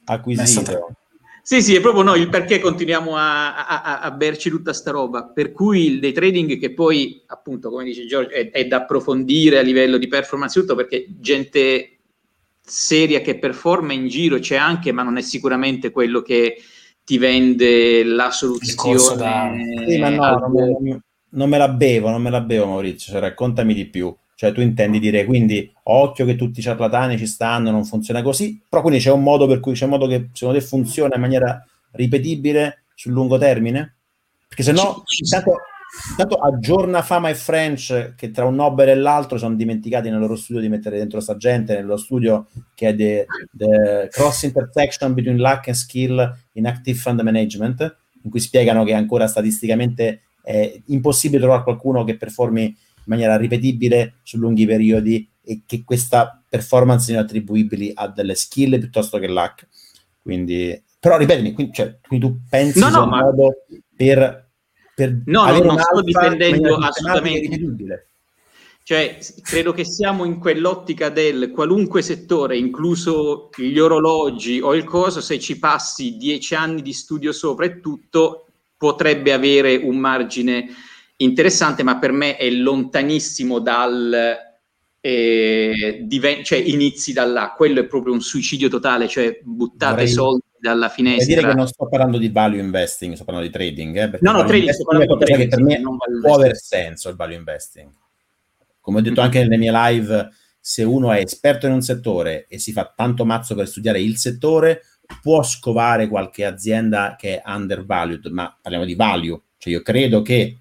acquisito. 0.05 0.97
Sì, 1.43 1.61
sì, 1.61 1.75
è 1.75 1.81
proprio 1.81 2.03
noi 2.03 2.21
il 2.21 2.29
perché 2.29 2.59
continuiamo 2.59 3.15
a, 3.15 3.65
a, 3.65 3.99
a, 3.99 4.11
berci 4.11 4.49
tutta 4.49 4.73
sta 4.73 4.91
roba. 4.91 5.25
Per 5.25 5.51
cui 5.51 5.85
il 5.85 5.99
day 5.99 6.11
trading, 6.11 6.59
che 6.59 6.73
poi, 6.73 7.23
appunto, 7.25 7.69
come 7.69 7.83
dice 7.83 8.05
Giorgio, 8.05 8.29
è, 8.29 8.51
è 8.51 8.65
da 8.65 8.77
approfondire 8.77 9.57
a 9.57 9.61
livello 9.61 9.97
di 9.97 10.07
performance, 10.07 10.59
tutto 10.59 10.75
perché 10.75 11.07
gente 11.19 11.97
seria 12.63 13.21
che 13.21 13.39
performa 13.39 13.93
in 13.93 14.07
giro 14.07 14.37
c'è 14.39 14.55
anche, 14.55 14.91
ma 14.91 15.01
non 15.01 15.17
è 15.17 15.21
sicuramente 15.21 15.89
quello 15.89 16.21
che 16.21 16.61
ti 17.03 17.17
vende 17.17 18.03
la 18.03 18.29
soluzione. 18.29 19.15
Da... 19.17 19.51
Sì, 19.87 19.97
ma 19.97 20.09
no, 20.09 20.23
al... 20.23 20.39
non, 20.39 20.51
me, 20.79 21.01
non, 21.29 21.49
me, 21.49 21.57
la 21.57 21.69
bevo, 21.69 22.09
non 22.09 22.21
me 22.21 22.29
la 22.29 22.41
bevo 22.41 22.67
Maurizio, 22.67 23.11
cioè, 23.13 23.21
raccontami 23.21 23.73
di 23.73 23.87
più. 23.87 24.15
Cioè 24.41 24.53
tu 24.53 24.61
intendi 24.61 24.97
dire 24.97 25.23
quindi 25.23 25.71
occhio 25.83 26.25
che 26.25 26.35
tutti 26.35 26.61
i 26.61 26.63
ciarlatani 26.63 27.15
ci 27.15 27.27
stanno, 27.27 27.69
non 27.69 27.85
funziona 27.85 28.23
così, 28.23 28.59
però 28.67 28.81
quindi 28.81 28.99
c'è 28.99 29.11
un 29.11 29.21
modo 29.21 29.45
per 29.45 29.59
cui 29.59 29.73
c'è 29.73 29.83
un 29.83 29.91
modo 29.91 30.07
che 30.07 30.29
secondo 30.33 30.57
te 30.57 30.65
funziona 30.65 31.13
in 31.13 31.21
maniera 31.21 31.63
ripetibile 31.91 32.85
sul 32.95 33.11
lungo 33.11 33.37
termine? 33.37 33.97
Perché 34.47 34.63
se 34.63 34.71
no, 34.71 35.03
intanto 35.21 35.57
Intanto 36.09 36.37
aggiorna 36.37 37.03
Fama 37.03 37.29
e 37.29 37.35
French 37.35 38.15
che 38.15 38.31
tra 38.31 38.45
un 38.45 38.55
Nobel 38.55 38.89
e 38.89 38.95
l'altro 38.95 39.37
sono 39.37 39.53
dimenticati 39.53 40.09
nel 40.09 40.17
loro 40.17 40.35
studio 40.35 40.59
di 40.59 40.69
mettere 40.69 40.97
dentro 40.97 41.19
sta 41.19 41.37
gente, 41.37 41.75
nello 41.75 41.97
studio 41.97 42.47
che 42.73 42.87
è 42.87 42.95
the, 42.95 44.07
cross 44.09 44.41
intersection 44.41 45.13
between 45.13 45.37
luck 45.37 45.67
and 45.67 45.75
skill 45.75 46.35
in 46.53 46.65
active 46.65 46.97
fund 46.97 47.19
management, 47.19 47.95
in 48.23 48.31
cui 48.31 48.39
spiegano 48.39 48.83
che 48.85 48.93
ancora 48.95 49.27
statisticamente 49.27 50.21
è 50.41 50.81
impossibile 50.87 51.41
trovare 51.41 51.61
qualcuno 51.61 52.03
che 52.03 52.17
performi 52.17 52.75
maniera 53.11 53.37
ripetibile 53.37 54.19
su 54.23 54.37
lunghi 54.37 54.65
periodi 54.65 55.29
e 55.43 55.63
che 55.65 55.83
questa 55.83 56.43
performance 56.47 57.05
siano 57.05 57.21
attribuibili 57.21 57.91
a 57.93 58.07
delle 58.07 58.35
skill 58.35 58.79
piuttosto 58.79 59.19
che 59.19 59.27
luck. 59.27 59.67
Quindi, 60.21 60.81
però 60.99 61.17
ripetimi, 61.17 61.53
quindi, 61.53 61.73
cioè, 61.73 61.97
quindi 62.07 62.25
tu 62.25 62.39
pensi 62.49 62.79
no, 62.79 62.89
no, 62.89 63.03
un 63.03 63.09
ma... 63.09 63.21
modo 63.23 63.65
per 63.95 64.49
per 64.93 65.21
no, 65.25 65.45
no, 65.45 65.63
non 65.63 65.79
sto 65.79 66.01
difendendo 66.01 66.75
assolutamente. 66.75 68.05
Cioè, 68.83 69.19
credo 69.41 69.73
che 69.73 69.85
siamo 69.85 70.25
in 70.25 70.37
quell'ottica 70.37 71.09
del 71.09 71.51
qualunque 71.51 72.01
settore, 72.01 72.57
incluso 72.57 73.49
gli 73.55 73.77
orologi 73.77 74.59
o 74.59 74.75
il 74.75 74.83
coso, 74.83 75.21
se 75.21 75.39
ci 75.39 75.57
passi 75.59 76.17
dieci 76.17 76.55
anni 76.55 76.81
di 76.81 76.91
studio 76.91 77.31
sopra 77.31 77.65
e 77.65 77.79
tutto, 77.79 78.47
potrebbe 78.75 79.31
avere 79.31 79.75
un 79.75 79.97
margine 79.97 80.67
interessante, 81.23 81.83
ma 81.83 81.97
per 81.97 82.11
me 82.11 82.37
è 82.37 82.49
lontanissimo 82.49 83.59
dal 83.59 84.49
eh, 85.03 86.01
diven- 86.03 86.43
cioè 86.43 86.59
inizi 86.59 87.11
da 87.11 87.25
là. 87.25 87.53
Quello 87.55 87.79
è 87.79 87.85
proprio 87.85 88.13
un 88.13 88.21
suicidio 88.21 88.69
totale, 88.69 89.07
cioè 89.07 89.39
buttate 89.43 89.91
Vorrei... 89.93 90.07
soldi 90.07 90.43
dalla 90.59 90.89
finestra. 90.89 91.25
Vuol 91.25 91.35
dire 91.35 91.49
che 91.49 91.57
non 91.57 91.67
sto 91.67 91.87
parlando 91.89 92.17
di 92.19 92.29
value 92.29 92.59
investing, 92.59 93.15
sto 93.15 93.23
parlando 93.25 93.49
di 93.49 93.55
trading. 93.55 93.97
Eh, 93.97 94.17
no, 94.21 94.31
no, 94.31 94.43
trading, 94.43 94.69
sto 94.71 94.83
parlando 94.83 95.15
di 95.15 95.25
trading, 95.25 95.49
che 95.49 95.55
per 95.55 95.63
me 95.63 95.81
può 96.21 96.35
aver 96.35 96.55
senso 96.55 97.09
il 97.09 97.15
value 97.15 97.35
investing. 97.35 97.89
Come 98.79 98.99
ho 98.99 99.01
detto 99.01 99.21
mm-hmm. 99.21 99.23
anche 99.23 99.41
nelle 99.41 99.57
mie 99.57 99.71
live, 99.71 100.29
se 100.59 100.83
uno 100.83 101.11
è 101.11 101.19
esperto 101.19 101.65
in 101.65 101.73
un 101.73 101.81
settore 101.81 102.45
e 102.47 102.59
si 102.59 102.71
fa 102.71 102.93
tanto 102.95 103.25
mazzo 103.25 103.55
per 103.55 103.67
studiare 103.67 103.99
il 103.99 104.17
settore, 104.17 104.83
può 105.21 105.41
scovare 105.43 106.07
qualche 106.07 106.45
azienda 106.45 107.15
che 107.17 107.41
è 107.41 107.43
undervalued, 107.45 108.27
ma 108.27 108.55
parliamo 108.61 108.85
di 108.85 108.95
value. 108.95 109.39
Cioè 109.57 109.73
io 109.73 109.81
credo 109.81 110.21
che 110.21 110.60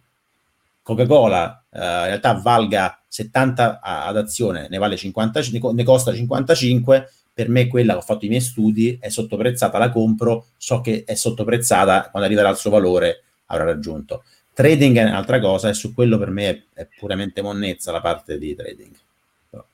Coca-Cola 0.90 1.64
uh, 1.70 1.78
in 1.78 2.04
realtà 2.06 2.32
valga 2.34 3.00
70 3.06 3.80
ad 3.80 4.16
azione, 4.16 4.66
ne, 4.68 4.78
vale 4.78 4.96
50, 4.96 5.40
ne 5.72 5.84
costa 5.84 6.12
55, 6.12 7.12
per 7.32 7.48
me 7.48 7.68
quella 7.68 7.92
che 7.92 7.98
ho 7.98 8.02
fatto 8.02 8.24
i 8.24 8.28
miei 8.28 8.40
studi 8.40 8.98
è 9.00 9.08
sottoprezzata, 9.08 9.78
la 9.78 9.90
compro, 9.90 10.46
so 10.56 10.80
che 10.80 11.04
è 11.06 11.14
sottoprezzata, 11.14 12.08
quando 12.10 12.28
arriverà 12.28 12.48
al 12.48 12.58
suo 12.58 12.70
valore 12.70 13.22
avrà 13.46 13.64
raggiunto. 13.64 14.24
Trading 14.52 14.96
è 14.98 15.04
un'altra 15.04 15.38
cosa 15.38 15.68
e 15.68 15.74
su 15.74 15.94
quello 15.94 16.18
per 16.18 16.30
me 16.30 16.48
è, 16.48 16.62
è 16.80 16.88
puramente 16.98 17.40
monnezza 17.40 17.92
la 17.92 18.00
parte 18.00 18.36
di 18.36 18.54
trading. 18.54 18.94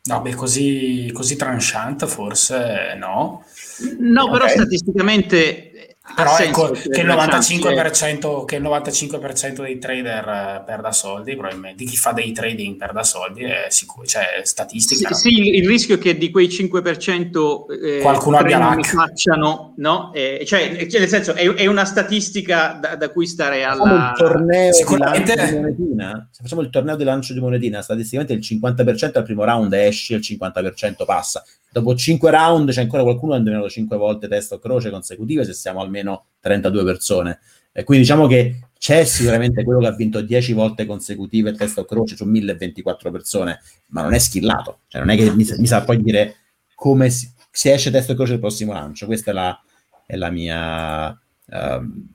No, 0.04 0.22
beh, 0.22 0.34
così, 0.34 1.10
così 1.12 1.36
tranchant 1.36 2.06
forse 2.06 2.94
no. 2.96 3.44
No, 3.98 4.22
okay. 4.22 4.32
però 4.32 4.48
statisticamente 4.48 5.75
però 6.14 6.38
ecco 6.38 6.70
che 6.70 7.00
il, 7.00 7.06
95%, 7.06 8.44
che 8.44 8.56
il 8.56 8.62
95% 8.62 9.62
dei 9.62 9.78
trader 9.78 10.28
eh, 10.28 10.62
perda 10.64 10.92
soldi, 10.92 11.34
probabilmente 11.34 11.82
di 11.82 11.90
chi 11.90 11.96
fa 11.96 12.12
dei 12.12 12.32
trading 12.32 12.76
perda 12.76 13.02
soldi, 13.02 13.42
è 13.42 13.66
sicuro, 13.68 14.06
cioè 14.06 14.40
statistica. 14.44 15.12
Sì, 15.14 15.30
no? 15.30 15.36
sì 15.36 15.56
il 15.56 15.66
rischio 15.66 15.96
è 15.96 15.98
che 15.98 16.16
di 16.16 16.30
quei 16.30 16.46
5% 16.46 17.64
eh, 17.82 18.00
qualcuno 18.00 18.38
abbia 18.38 18.58
la 18.58 18.78
facciano, 18.82 19.74
no? 19.78 20.12
Eh, 20.14 20.44
cioè, 20.46 20.86
cioè, 20.86 21.00
nel 21.00 21.08
senso, 21.08 21.34
è, 21.34 21.46
è 21.54 21.66
una 21.66 21.84
statistica 21.84 22.78
da, 22.80 22.94
da, 22.96 23.10
cui 23.10 23.26
stare 23.26 23.64
alla... 23.64 23.82
Facciamo 23.82 24.06
il 24.06 24.16
torneo 24.16 24.72
Sicuramente... 24.72 25.32
di 25.32 25.36
lancio 25.36 25.52
di 25.52 25.60
monetina, 25.60 26.28
se 26.30 26.42
facciamo 26.42 26.60
il 26.62 26.70
torneo 26.70 26.96
di 26.96 27.04
lancio 27.04 27.32
di 27.32 27.40
monetina, 27.40 27.82
statisticamente 27.82 28.32
il 28.32 28.40
50% 28.40 29.10
al 29.18 29.24
primo 29.24 29.44
round 29.44 29.72
esce, 29.72 30.14
il 30.14 30.20
50% 30.20 31.04
passa 31.04 31.44
dopo 31.76 31.94
5 31.94 32.30
round 32.30 32.70
c'è 32.70 32.80
ancora 32.80 33.02
qualcuno 33.02 33.32
che 33.32 33.36
ha 33.36 33.38
indovinato 33.40 33.68
5 33.68 33.96
volte 33.98 34.28
testa 34.28 34.54
o 34.54 34.58
croce 34.58 34.88
consecutive 34.88 35.44
se 35.44 35.52
siamo 35.52 35.80
almeno 35.80 36.28
32 36.40 36.84
persone. 36.84 37.38
E 37.70 37.84
quindi 37.84 38.04
diciamo 38.04 38.26
che 38.26 38.68
c'è 38.78 39.04
sicuramente 39.04 39.62
quello 39.62 39.80
che 39.80 39.86
ha 39.86 39.94
vinto 39.94 40.22
10 40.22 40.54
volte 40.54 40.86
consecutive 40.86 41.52
testa 41.52 41.82
o 41.82 41.84
croce 41.84 42.16
su 42.16 42.24
1024 42.24 43.10
persone, 43.10 43.60
ma 43.88 44.00
non 44.00 44.14
è 44.14 44.18
skillato. 44.18 44.78
Cioè 44.88 45.02
non 45.02 45.10
è 45.10 45.16
che 45.16 45.30
mi, 45.34 45.46
mi 45.58 45.66
sa 45.66 45.82
poi 45.82 46.02
dire 46.02 46.36
come 46.74 47.10
si, 47.10 47.30
si, 47.50 47.68
esce 47.68 47.90
testa 47.90 48.12
o 48.12 48.14
croce 48.14 48.32
il 48.32 48.40
prossimo 48.40 48.72
lancio. 48.72 49.04
Questa 49.04 49.30
è 49.30 49.34
la, 49.34 49.62
è 50.06 50.16
la 50.16 50.30
mia... 50.30 51.08
Um, 51.50 52.08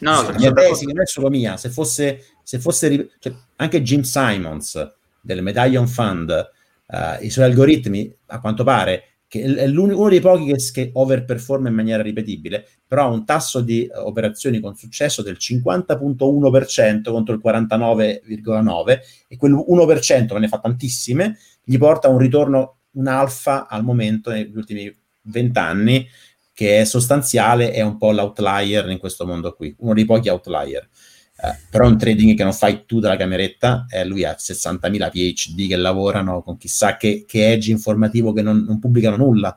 no, 0.00 0.22
la 0.22 0.34
mia 0.36 0.52
tesi, 0.52 0.86
non 0.86 1.00
è 1.00 1.06
solo 1.06 1.30
mia. 1.30 1.56
Se 1.56 1.70
fosse, 1.70 2.24
se 2.42 2.58
fosse 2.58 3.10
cioè, 3.20 3.32
anche 3.56 3.80
Jim 3.82 4.00
Simons 4.00 4.92
del 5.20 5.40
Medallion 5.40 5.86
Fund 5.86 6.58
uh, 6.90 7.24
i 7.24 7.30
suoi 7.30 7.44
algoritmi, 7.46 8.12
a 8.26 8.40
quanto 8.40 8.64
pare, 8.64 9.04
che 9.26 9.42
è 9.42 9.66
uno 9.68 10.08
dei 10.08 10.20
pochi 10.20 10.46
che, 10.46 10.56
che 10.72 10.90
overperforma 10.92 11.68
in 11.68 11.74
maniera 11.74 12.02
ripetibile, 12.02 12.66
però 12.86 13.04
ha 13.04 13.10
un 13.10 13.24
tasso 13.24 13.60
di 13.60 13.88
uh, 13.88 14.00
operazioni 14.06 14.60
con 14.60 14.74
successo 14.74 15.22
del 15.22 15.36
50.1% 15.38 17.10
contro 17.10 17.34
il 17.34 17.40
49,9% 17.44 18.98
e 19.28 19.36
quel 19.36 19.52
1% 19.52 20.26
che 20.26 20.38
ne 20.38 20.48
fa 20.48 20.58
tantissime, 20.58 21.38
gli 21.62 21.78
porta 21.78 22.08
un 22.08 22.18
ritorno, 22.18 22.78
un 22.92 23.06
alfa 23.06 23.68
al 23.68 23.84
momento 23.84 24.30
negli 24.30 24.56
ultimi 24.56 24.92
20 25.22 25.58
anni 25.58 26.08
che 26.52 26.80
è 26.80 26.84
sostanziale, 26.84 27.72
è 27.72 27.80
un 27.80 27.96
po' 27.96 28.12
l'outlier 28.12 28.90
in 28.90 28.98
questo 28.98 29.24
mondo 29.26 29.54
qui, 29.54 29.74
uno 29.78 29.94
dei 29.94 30.04
pochi 30.04 30.28
outlier. 30.28 30.86
Eh, 31.42 31.56
però 31.70 31.86
è 31.86 31.88
un 31.88 31.96
trading 31.96 32.36
che 32.36 32.42
non 32.42 32.52
fai 32.52 32.84
tu 32.84 33.00
dalla 33.00 33.16
cameretta, 33.16 33.86
eh, 33.88 34.04
lui 34.04 34.24
ha 34.24 34.36
60.000 34.38 35.10
PhD 35.10 35.68
che 35.68 35.76
lavorano 35.76 36.42
con 36.42 36.58
chissà 36.58 36.98
che, 36.98 37.24
che 37.26 37.52
edge 37.52 37.70
informativo 37.70 38.32
che 38.32 38.42
non, 38.42 38.62
non 38.66 38.78
pubblicano 38.78 39.16
nulla. 39.16 39.56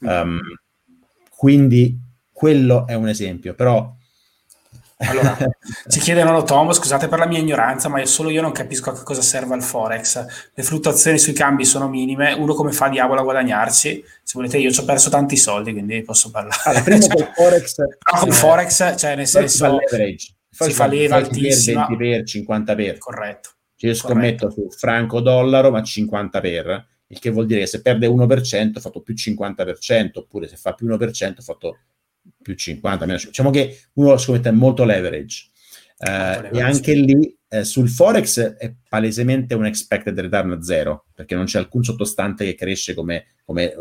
Um, 0.00 0.40
quindi 1.36 1.98
quello 2.32 2.86
è 2.86 2.94
un 2.94 3.08
esempio, 3.08 3.54
però... 3.54 3.94
Allora, 5.00 5.36
ci 5.88 6.00
chiedono 6.00 6.42
Tom, 6.42 6.72
scusate 6.72 7.08
per 7.08 7.18
la 7.18 7.26
mia 7.26 7.38
ignoranza, 7.38 7.88
ma 7.88 8.04
solo 8.06 8.30
io 8.30 8.40
non 8.40 8.50
capisco 8.50 8.90
a 8.90 8.94
che 8.94 9.02
cosa 9.02 9.22
serve 9.22 9.54
il 9.54 9.62
Forex. 9.62 10.50
Le 10.54 10.62
fluttuazioni 10.62 11.18
sui 11.18 11.34
cambi 11.34 11.64
sono 11.64 11.88
minime, 11.88 12.32
uno 12.32 12.54
come 12.54 12.72
fa 12.72 12.88
diavolo 12.88 13.20
a 13.20 13.24
guadagnarci? 13.24 14.04
Se 14.22 14.32
volete 14.34 14.58
io 14.58 14.70
ci 14.72 14.80
ho 14.80 14.84
perso 14.84 15.10
tanti 15.10 15.36
soldi, 15.36 15.72
quindi 15.72 16.02
posso 16.02 16.30
parlare. 16.30 16.60
Allora, 16.64 16.82
prima 16.82 17.06
col 17.06 17.30
Forex... 17.36 17.74
Però 17.74 18.18
col 18.18 18.32
Forex, 18.32 18.98
cioè 18.98 19.14
nel 19.14 19.26
senso... 19.26 19.78
Si 20.64 20.72
fa 20.72 20.86
leva 20.86 21.16
altissima. 21.16 21.86
20 21.86 21.96
per, 21.96 22.24
50 22.24 22.74
per. 22.74 22.98
Corretto. 22.98 23.50
Io 23.80 23.94
scommetto 23.94 24.50
su 24.50 24.68
franco-dollaro, 24.70 25.70
ma 25.70 25.82
50 25.82 26.40
per, 26.40 26.86
il 27.06 27.18
che 27.18 27.30
vuol 27.30 27.46
dire 27.46 27.60
che 27.60 27.66
se 27.66 27.80
perde 27.80 28.08
1% 28.08 28.72
ha 28.74 28.80
fatto 28.80 29.02
più 29.02 29.14
50%, 29.14 30.10
oppure 30.14 30.48
se 30.48 30.56
fa 30.56 30.72
più 30.72 30.88
1% 30.88 31.34
ha 31.36 31.42
fatto 31.42 31.78
più 32.42 32.54
50. 32.54 33.06
Diciamo 33.06 33.50
che 33.50 33.78
uno 33.94 34.16
scommette 34.16 34.50
molto 34.50 34.84
leverage. 34.84 35.50
Leverage. 35.98 36.56
E 36.56 36.60
anche 36.60 36.92
lì 36.94 37.36
eh, 37.50 37.64
sul 37.64 37.88
Forex 37.88 38.40
è 38.40 38.74
palesemente 38.88 39.54
un 39.54 39.64
expected 39.64 40.18
return 40.18 40.62
zero, 40.62 41.06
perché 41.14 41.34
non 41.34 41.44
c'è 41.44 41.58
alcun 41.58 41.82
sottostante 41.82 42.44
che 42.44 42.54
cresce 42.54 42.94
come, 42.94 43.26
come, 43.44 43.72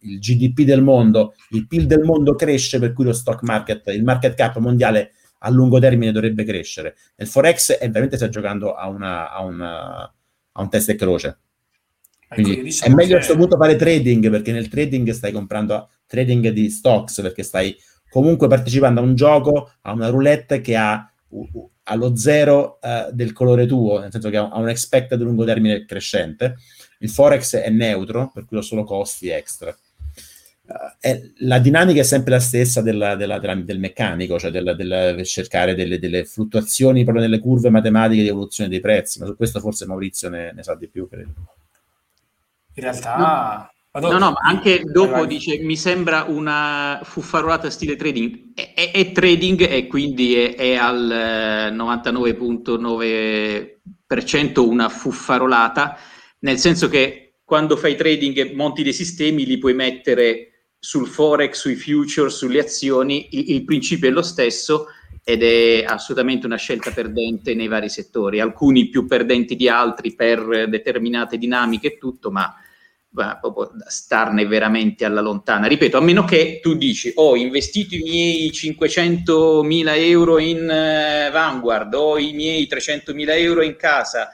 il 0.00 0.18
GDP 0.18 0.62
del 0.62 0.82
mondo, 0.82 1.34
il 1.50 1.66
PIL 1.66 1.86
del 1.86 2.02
mondo 2.02 2.34
cresce, 2.34 2.78
per 2.78 2.92
cui 2.92 3.04
lo 3.04 3.12
stock 3.12 3.42
market, 3.42 3.86
il 3.88 4.02
market 4.04 4.34
cap 4.34 4.58
mondiale 4.58 5.12
a 5.44 5.50
lungo 5.50 5.78
termine 5.78 6.10
dovrebbe 6.10 6.44
crescere. 6.44 6.96
Nel 7.16 7.28
Forex 7.28 7.72
è 7.72 7.86
veramente 7.86 8.16
sta 8.16 8.28
giocando 8.28 8.74
a, 8.74 8.88
una, 8.88 9.30
a, 9.30 9.42
una, 9.42 10.02
a 10.52 10.60
un 10.60 10.68
test 10.70 10.88
e 10.88 10.94
croce. 10.94 11.38
Ecco, 12.26 12.42
Quindi 12.42 12.62
diciamo 12.62 12.92
è 12.92 12.94
meglio 12.96 13.10
che... 13.10 13.14
a 13.14 13.18
questo 13.18 13.36
punto 13.36 13.56
fare 13.56 13.76
trading 13.76 14.30
perché 14.30 14.52
nel 14.52 14.68
trading 14.68 15.10
stai 15.10 15.32
comprando 15.32 15.90
trading 16.06 16.48
di 16.48 16.70
stocks 16.70 17.20
perché 17.20 17.42
stai 17.42 17.76
comunque 18.10 18.48
partecipando 18.48 19.00
a 19.00 19.04
un 19.04 19.14
gioco, 19.14 19.72
a 19.82 19.92
una 19.92 20.08
roulette 20.08 20.60
che 20.60 20.76
ha 20.76 21.10
uh, 21.28 21.70
allo 21.84 22.16
zero 22.16 22.78
uh, 22.80 23.12
del 23.12 23.32
colore 23.32 23.66
tuo, 23.66 23.98
nel 24.00 24.10
senso 24.10 24.30
che 24.30 24.38
ha 24.38 24.56
un 24.56 24.68
expected 24.68 25.20
lungo 25.20 25.44
termine 25.44 25.84
crescente. 25.84 26.56
Il 27.00 27.10
forex 27.10 27.56
è 27.56 27.68
neutro, 27.68 28.30
per 28.32 28.46
cui 28.46 28.56
ho 28.56 28.62
solo 28.62 28.84
costi 28.84 29.28
extra. 29.28 29.76
Uh, 30.74 30.96
è, 30.98 31.20
la 31.38 31.60
dinamica 31.60 32.00
è 32.00 32.04
sempre 32.04 32.32
la 32.32 32.40
stessa 32.40 32.82
della, 32.82 33.14
della, 33.14 33.38
della, 33.38 33.54
del 33.54 33.78
meccanico, 33.78 34.40
cioè 34.40 34.50
del, 34.50 35.22
cercare 35.24 35.76
delle, 35.76 36.00
delle, 36.00 36.24
fluttuazioni 36.24 37.04
proprio 37.04 37.22
nelle 37.22 37.38
curve 37.38 37.70
matematiche 37.70 38.22
di 38.22 38.28
evoluzione 38.28 38.68
dei 38.68 38.80
prezzi, 38.80 39.20
ma 39.20 39.26
su 39.26 39.36
questo 39.36 39.60
forse 39.60 39.86
Maurizio 39.86 40.28
ne, 40.28 40.52
ne 40.52 40.64
sa 40.64 40.74
di 40.74 40.88
più, 40.88 41.08
credo. 41.08 41.30
In 42.74 42.82
realtà... 42.82 43.68
No, 44.00 44.18
no, 44.18 44.32
ma 44.32 44.40
anche 44.42 44.82
dopo 44.82 45.24
dice 45.24 45.60
mi 45.60 45.76
sembra 45.76 46.24
una 46.24 46.98
fuffarolata 47.04 47.70
stile 47.70 47.94
trading. 47.94 48.52
È, 48.52 48.72
è, 48.74 48.90
è 48.90 49.12
trading 49.12 49.70
e 49.70 49.86
quindi 49.86 50.34
è, 50.34 50.56
è 50.56 50.74
al 50.74 51.70
99.9% 51.72 54.58
una 54.58 54.88
fuffarolata, 54.88 55.96
nel 56.40 56.58
senso 56.58 56.88
che 56.88 57.36
quando 57.44 57.76
fai 57.76 57.94
trading 57.94 58.36
e 58.38 58.52
monti 58.52 58.82
dei 58.82 58.92
sistemi 58.92 59.46
li 59.46 59.58
puoi 59.58 59.74
mettere 59.74 60.53
sul 60.84 61.08
forex, 61.08 61.60
sui 61.60 61.76
future, 61.76 62.28
sulle 62.28 62.58
azioni, 62.58 63.28
il, 63.30 63.52
il 63.52 63.64
principio 63.64 64.06
è 64.06 64.12
lo 64.12 64.20
stesso 64.20 64.88
ed 65.24 65.42
è 65.42 65.82
assolutamente 65.82 66.44
una 66.44 66.58
scelta 66.58 66.90
perdente 66.90 67.54
nei 67.54 67.68
vari 67.68 67.88
settori, 67.88 68.38
alcuni 68.38 68.90
più 68.90 69.06
perdenti 69.06 69.56
di 69.56 69.66
altri 69.66 70.14
per 70.14 70.68
determinate 70.68 71.38
dinamiche 71.38 71.94
e 71.94 71.98
tutto, 71.98 72.30
ma 72.30 72.54
proprio 73.40 73.70
starne 73.86 74.44
veramente 74.44 75.06
alla 75.06 75.22
lontana. 75.22 75.68
Ripeto, 75.68 75.96
a 75.96 76.02
meno 76.02 76.24
che 76.24 76.60
tu 76.62 76.74
dici 76.74 77.12
ho 77.14 77.30
oh, 77.30 77.36
investito 77.36 77.94
i 77.94 78.02
miei 78.02 78.50
500.000 78.50 79.84
euro 79.96 80.38
in 80.38 80.58
uh, 80.58 81.32
Vanguard, 81.32 81.94
ho 81.94 82.18
i 82.18 82.34
miei 82.34 82.68
300.000 82.70 83.38
euro 83.38 83.62
in 83.62 83.76
casa 83.76 84.28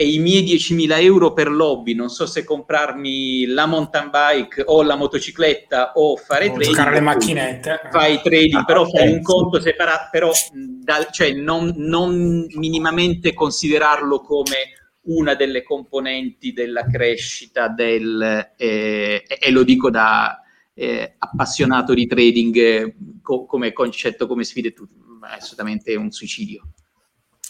e 0.00 0.12
i 0.12 0.20
miei 0.20 0.44
10.000 0.44 1.00
euro 1.02 1.32
per 1.32 1.50
lobby, 1.50 1.92
non 1.92 2.08
so 2.08 2.24
se 2.24 2.44
comprarmi 2.44 3.46
la 3.46 3.66
mountain 3.66 4.10
bike 4.10 4.62
o 4.66 4.84
la 4.84 4.94
motocicletta 4.94 5.94
o 5.96 6.14
fare 6.14 6.50
o 6.50 6.52
trading. 6.52 6.72
Giocare 6.72 6.94
le 6.94 7.00
macchinette. 7.00 7.80
Fai 7.90 8.20
trading, 8.22 8.60
ah, 8.60 8.64
però 8.64 8.86
fai 8.88 9.10
un 9.10 9.20
conto 9.22 9.60
separato, 9.60 10.08
però 10.12 10.30
da, 10.52 11.04
cioè 11.10 11.32
non, 11.32 11.72
non 11.78 12.46
minimamente 12.50 13.34
considerarlo 13.34 14.20
come 14.20 14.54
una 15.06 15.34
delle 15.34 15.64
componenti 15.64 16.52
della 16.52 16.86
crescita 16.86 17.66
del, 17.66 18.52
eh, 18.56 19.24
e 19.26 19.50
lo 19.50 19.64
dico 19.64 19.90
da 19.90 20.40
eh, 20.74 21.16
appassionato 21.18 21.92
di 21.92 22.06
trading 22.06 22.56
eh, 22.56 22.94
co- 23.20 23.46
come 23.46 23.72
concetto, 23.72 24.28
come 24.28 24.44
sfide, 24.44 24.72
tu, 24.72 24.86
è 25.28 25.34
assolutamente 25.34 25.96
un 25.96 26.12
suicidio. 26.12 26.68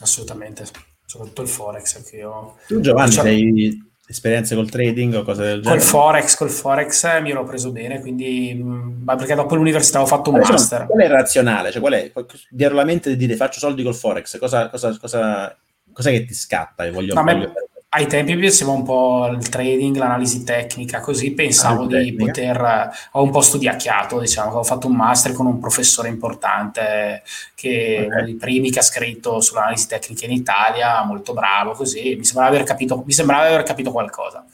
Assolutamente, 0.00 0.64
soprattutto 1.08 1.42
il 1.42 1.48
Forex. 1.48 1.96
Anche 1.96 2.16
io... 2.16 2.56
Tu 2.66 2.80
Giovanni 2.80 3.08
diciamo... 3.08 3.28
hai 3.28 3.86
esperienze 4.06 4.54
col 4.54 4.70
trading 4.70 5.14
o 5.14 5.22
cose 5.22 5.42
del 5.42 5.62
genere? 5.62 5.80
Col 5.80 5.88
Forex, 5.88 6.36
col 6.36 6.50
Forex 6.50 7.04
eh, 7.04 7.20
mi 7.20 7.30
ero 7.30 7.44
preso 7.44 7.72
bene, 7.72 8.00
quindi 8.00 8.54
mm, 8.54 9.02
ma 9.04 9.16
perché 9.16 9.34
dopo 9.34 9.54
l'università 9.54 10.02
ho 10.02 10.06
fatto 10.06 10.30
un 10.30 10.36
allora, 10.36 10.52
master. 10.52 10.86
Qual 10.86 11.00
è 11.00 11.04
il 11.04 11.10
razionale? 11.10 11.70
Cioè, 11.70 11.80
qual 11.80 11.94
è 11.94 12.12
dietro 12.50 12.76
la 12.76 12.84
mente 12.84 13.10
di 13.10 13.16
dire 13.16 13.36
faccio 13.36 13.58
soldi 13.58 13.82
col 13.82 13.94
Forex? 13.94 14.38
Cosa, 14.38 14.68
cosa, 14.68 14.96
cosa, 14.98 15.56
cos'è 15.92 16.10
che 16.10 16.24
ti 16.26 16.34
scatta 16.34 16.84
e 16.84 16.90
voglio, 16.90 17.14
no, 17.14 17.22
voglio 17.22 17.52
ai 17.90 18.06
tempi 18.06 18.34
mi 18.34 18.40
piaceva 18.40 18.72
un 18.72 18.82
po' 18.82 19.28
il 19.32 19.48
trading, 19.48 19.96
l'analisi 19.96 20.44
tecnica, 20.44 21.00
così 21.00 21.32
pensavo 21.32 21.86
di 21.86 21.94
tecnica. 21.94 22.24
poter, 22.24 22.90
ho 23.12 23.22
un 23.22 23.30
po' 23.30 23.40
studiacchiato, 23.40 24.20
diciamo, 24.20 24.58
ho 24.58 24.62
fatto 24.62 24.88
un 24.88 24.94
master 24.94 25.32
con 25.32 25.46
un 25.46 25.58
professore 25.58 26.08
importante 26.08 27.22
che 27.54 28.04
okay. 28.04 28.06
uno 28.06 28.24
dei 28.24 28.34
primi 28.34 28.70
che 28.70 28.80
ha 28.80 28.82
scritto 28.82 29.40
sull'analisi 29.40 29.88
tecnica 29.88 30.26
in 30.26 30.32
Italia, 30.32 31.02
molto 31.02 31.32
bravo, 31.32 31.72
così 31.72 32.14
mi 32.16 32.24
sembrava 32.24 32.54
aver 32.54 32.64
capito, 32.64 33.02
mi 33.06 33.12
sembrava 33.12 33.46
aver 33.46 33.62
capito 33.62 33.90
qualcosa. 33.90 34.44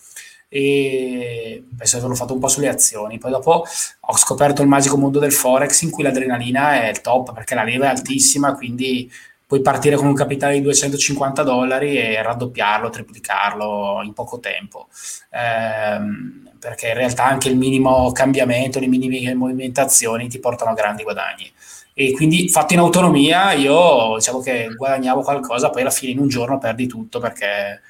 E 0.48 1.64
penso 1.76 1.94
di 1.94 1.98
averlo 1.98 2.16
fatto 2.16 2.34
un 2.34 2.38
po' 2.38 2.46
sulle 2.46 2.68
azioni. 2.68 3.18
Poi 3.18 3.32
dopo 3.32 3.64
ho 4.00 4.16
scoperto 4.16 4.62
il 4.62 4.68
magico 4.68 4.96
mondo 4.96 5.18
del 5.18 5.32
Forex 5.32 5.80
in 5.82 5.90
cui 5.90 6.04
l'adrenalina 6.04 6.80
è 6.80 6.88
il 6.90 7.00
top 7.00 7.32
perché 7.32 7.56
la 7.56 7.64
leva 7.64 7.86
è 7.86 7.88
altissima, 7.88 8.54
quindi 8.54 9.10
puoi 9.46 9.60
partire 9.60 9.96
con 9.96 10.06
un 10.06 10.14
capitale 10.14 10.54
di 10.54 10.62
250 10.62 11.42
dollari 11.42 11.96
e 11.96 12.22
raddoppiarlo, 12.22 12.90
triplicarlo 12.90 14.00
in 14.02 14.12
poco 14.12 14.40
tempo. 14.40 14.88
Ehm, 15.30 16.50
perché 16.58 16.88
in 16.88 16.94
realtà 16.94 17.24
anche 17.24 17.48
il 17.48 17.56
minimo 17.56 18.10
cambiamento, 18.12 18.80
le 18.80 18.86
minime 18.86 19.34
movimentazioni 19.34 20.28
ti 20.28 20.38
portano 20.38 20.70
a 20.70 20.74
grandi 20.74 21.02
guadagni. 21.02 21.52
E 21.92 22.12
quindi 22.12 22.48
fatto 22.48 22.72
in 22.72 22.80
autonomia 22.80 23.52
io 23.52 24.14
diciamo 24.16 24.40
che 24.40 24.68
guadagnavo 24.74 25.20
qualcosa, 25.20 25.70
poi 25.70 25.82
alla 25.82 25.90
fine 25.90 26.12
in 26.12 26.18
un 26.18 26.28
giorno 26.28 26.58
perdi 26.58 26.86
tutto 26.86 27.20
perché 27.20 27.80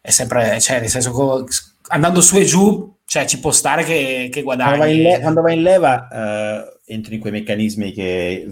è 0.00 0.10
sempre, 0.10 0.58
cioè 0.60 0.80
nel 0.80 0.88
senso 0.88 1.46
andando 1.88 2.20
su 2.22 2.36
e 2.38 2.44
giù, 2.44 2.96
cioè 3.04 3.26
ci 3.26 3.38
può 3.38 3.50
stare 3.50 3.84
che, 3.84 4.28
che 4.32 4.42
guadagni. 4.42 4.76
Quando 4.78 4.84
vai 4.84 4.96
in, 4.96 5.02
le- 5.02 5.20
quando 5.20 5.40
vai 5.42 5.56
in 5.56 5.62
leva 5.62 6.08
uh, 6.10 6.80
entri 6.86 7.16
in 7.16 7.20
quei 7.20 7.32
meccanismi 7.32 7.92
che 7.92 8.46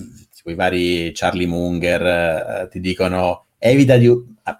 i 0.44 0.54
vari 0.54 1.12
Charlie 1.14 1.46
Munger 1.46 2.02
eh, 2.02 2.68
ti 2.70 2.80
dicono 2.80 3.46
evita 3.58 3.96
di 3.96 4.08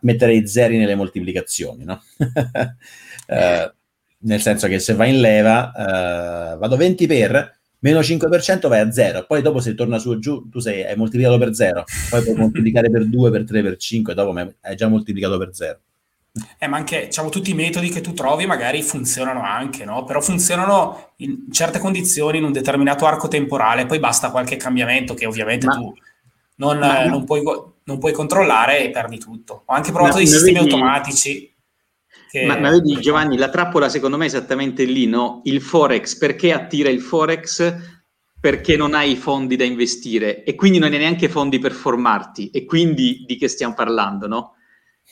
mettere 0.00 0.34
i 0.34 0.46
zeri 0.46 0.76
nelle 0.76 0.94
moltiplicazioni, 0.94 1.84
no? 1.84 2.02
eh, 3.26 3.72
nel 4.20 4.40
senso 4.40 4.66
che 4.66 4.78
se 4.78 4.94
vai 4.94 5.14
in 5.14 5.20
leva, 5.20 5.72
eh, 5.72 6.56
vado 6.56 6.76
20 6.76 7.06
per, 7.06 7.58
meno 7.80 8.00
5% 8.00 8.68
vai 8.68 8.80
a 8.80 8.90
0, 8.90 9.26
poi 9.26 9.42
dopo 9.42 9.60
se 9.60 9.74
torna 9.74 9.98
su 9.98 10.12
e 10.12 10.18
giù 10.18 10.48
tu 10.48 10.58
sei, 10.58 10.84
hai 10.84 10.96
moltiplicato 10.96 11.38
per 11.38 11.54
0, 11.54 11.84
poi 12.10 12.22
puoi 12.22 12.34
moltiplicare 12.36 12.90
per 12.90 13.06
2, 13.06 13.30
per 13.30 13.44
3, 13.44 13.62
per 13.62 13.76
5, 13.76 14.14
dopo 14.14 14.36
hai 14.36 14.76
già 14.76 14.88
moltiplicato 14.88 15.38
per 15.38 15.54
0. 15.54 15.80
Eh, 16.58 16.66
ma 16.66 16.76
anche 16.76 17.06
diciamo, 17.06 17.28
tutti 17.28 17.50
i 17.50 17.54
metodi 17.54 17.88
che 17.88 18.00
tu 18.00 18.12
trovi 18.12 18.46
magari 18.46 18.82
funzionano 18.82 19.42
anche, 19.42 19.84
no? 19.84 20.04
Però 20.04 20.20
funzionano 20.20 21.12
in 21.16 21.50
certe 21.50 21.78
condizioni, 21.78 22.38
in 22.38 22.44
un 22.44 22.52
determinato 22.52 23.06
arco 23.06 23.28
temporale, 23.28 23.86
poi 23.86 23.98
basta 23.98 24.30
qualche 24.30 24.56
cambiamento 24.56 25.14
che 25.14 25.26
ovviamente 25.26 25.66
ma, 25.66 25.74
tu 25.74 25.94
non, 26.58 26.78
ma, 26.78 27.04
non, 27.04 27.24
puoi, 27.24 27.42
non, 27.84 27.98
puoi, 27.98 28.12
controllare 28.12 28.84
e 28.84 28.90
perdi 28.90 29.18
tutto. 29.18 29.62
Ho 29.66 29.72
anche 29.72 29.92
provato 29.92 30.14
ma, 30.14 30.18
dei 30.18 30.26
sistemi 30.26 30.58
vedi, 30.58 30.70
automatici. 30.70 31.54
Che... 32.30 32.44
Ma, 32.44 32.56
vedi 32.56 33.00
Giovanni, 33.00 33.36
la 33.36 33.48
trappola 33.48 33.88
secondo 33.88 34.16
me 34.16 34.24
è 34.24 34.28
esattamente 34.28 34.84
lì, 34.84 35.06
no? 35.06 35.40
Il 35.44 35.60
Forex, 35.60 36.16
perché 36.16 36.52
attira 36.52 36.88
il 36.88 37.00
Forex? 37.00 37.96
Perché 38.40 38.76
non 38.76 38.94
hai 38.94 39.16
fondi 39.16 39.56
da 39.56 39.64
investire 39.64 40.44
e 40.44 40.54
quindi 40.54 40.78
non 40.78 40.92
hai 40.92 40.98
neanche 40.98 41.28
fondi 41.28 41.58
per 41.58 41.72
formarti 41.72 42.50
e 42.50 42.64
quindi 42.64 43.24
di 43.26 43.36
che 43.36 43.48
stiamo 43.48 43.74
parlando, 43.74 44.28
no? 44.28 44.52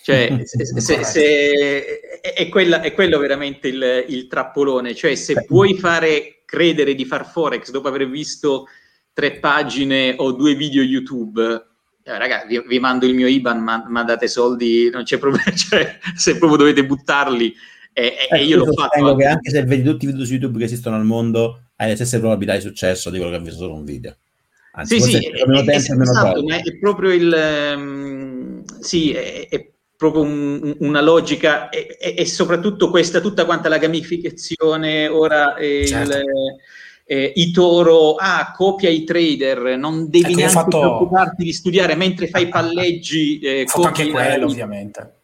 Cioè, 0.02 0.42
se, 0.44 0.64
se, 0.64 1.04
se, 1.04 2.20
è, 2.20 2.48
quella, 2.48 2.80
è, 2.80 2.92
quello 2.92 3.18
veramente 3.18 3.68
il, 3.68 4.04
il, 4.08 4.26
trappolone. 4.26 4.94
Cioè, 4.94 5.14
se 5.14 5.44
puoi 5.44 5.74
fare 5.74 6.42
credere 6.44 6.94
di 6.94 7.04
far 7.04 7.28
Forex 7.28 7.70
dopo 7.70 7.88
aver 7.88 8.08
visto 8.08 8.66
tre 9.12 9.38
pagine 9.38 10.14
o 10.16 10.32
due 10.32 10.54
video 10.54 10.82
YouTube, 10.82 11.42
eh, 12.02 12.18
ragazzi, 12.18 12.46
vi, 12.46 12.64
vi, 12.66 12.78
mando 12.78 13.06
il 13.06 13.14
mio 13.14 13.26
IBAN, 13.26 13.58
ma, 13.60 13.84
mandate 13.88 14.28
soldi, 14.28 14.90
non 14.90 15.04
c'è 15.04 15.18
problema. 15.18 15.50
Cioè, 15.54 15.98
se 16.14 16.36
proprio 16.38 16.58
dovete 16.58 16.84
buttarli, 16.84 17.54
e, 17.98 18.14
eh, 18.30 18.44
io 18.44 18.58
l'ho 18.58 18.72
fatto. 18.72 19.16
che 19.16 19.24
anche 19.24 19.50
se 19.50 19.62
vedi 19.62 19.82
tutti 19.82 20.04
i 20.04 20.08
video 20.08 20.26
su 20.26 20.32
YouTube 20.32 20.58
che 20.58 20.64
esistono 20.64 20.96
al 20.96 21.04
mondo, 21.06 21.62
hai 21.76 21.88
le 21.88 21.94
stesse 21.94 22.18
probabilità 22.18 22.54
di 22.54 22.60
successo 22.60 23.08
di 23.08 23.16
quello 23.16 23.32
che 23.32 23.38
ha 23.38 23.40
visto 23.40 23.60
solo 23.60 23.74
un 23.74 23.84
video. 23.84 24.14
Anzi, 24.72 25.00
sì, 25.00 25.12
sì, 25.12 25.26
è, 25.28 25.44
tempo, 25.44 25.70
è, 25.70 25.74
esatto, 25.74 26.46
è, 26.46 26.78
proprio 26.78 27.10
il... 27.10 27.74
Um, 27.74 28.62
sì, 28.80 29.12
è, 29.12 29.48
è 29.48 29.66
proprio 29.96 30.22
un, 30.22 30.76
una 30.80 31.00
logica 31.00 31.68
e, 31.68 31.96
e, 31.98 32.14
e, 32.18 32.26
soprattutto 32.26 32.90
questa, 32.90 33.20
tutta 33.20 33.44
quanta 33.44 33.68
la 33.68 33.78
gamificazione, 33.78 35.08
ora 35.08 35.54
eh, 35.56 35.86
certo. 35.86 36.16
il, 36.16 36.24
eh, 37.04 37.32
i 37.36 37.50
toro, 37.50 38.14
ah, 38.14 38.52
copia 38.54 38.90
i 38.90 39.04
trader, 39.04 39.78
non 39.78 40.10
devi 40.10 40.26
ecco, 40.26 40.36
neanche 40.36 40.54
fatto... 40.54 40.80
preoccuparti 40.80 41.44
di 41.44 41.52
studiare 41.52 41.94
mentre 41.94 42.28
fai 42.28 42.48
palleggi. 42.48 43.38
Eh, 43.38 43.64
fatto 43.66 43.86
anche 43.86 44.10
quello, 44.10 44.46
ovviamente 44.46 45.15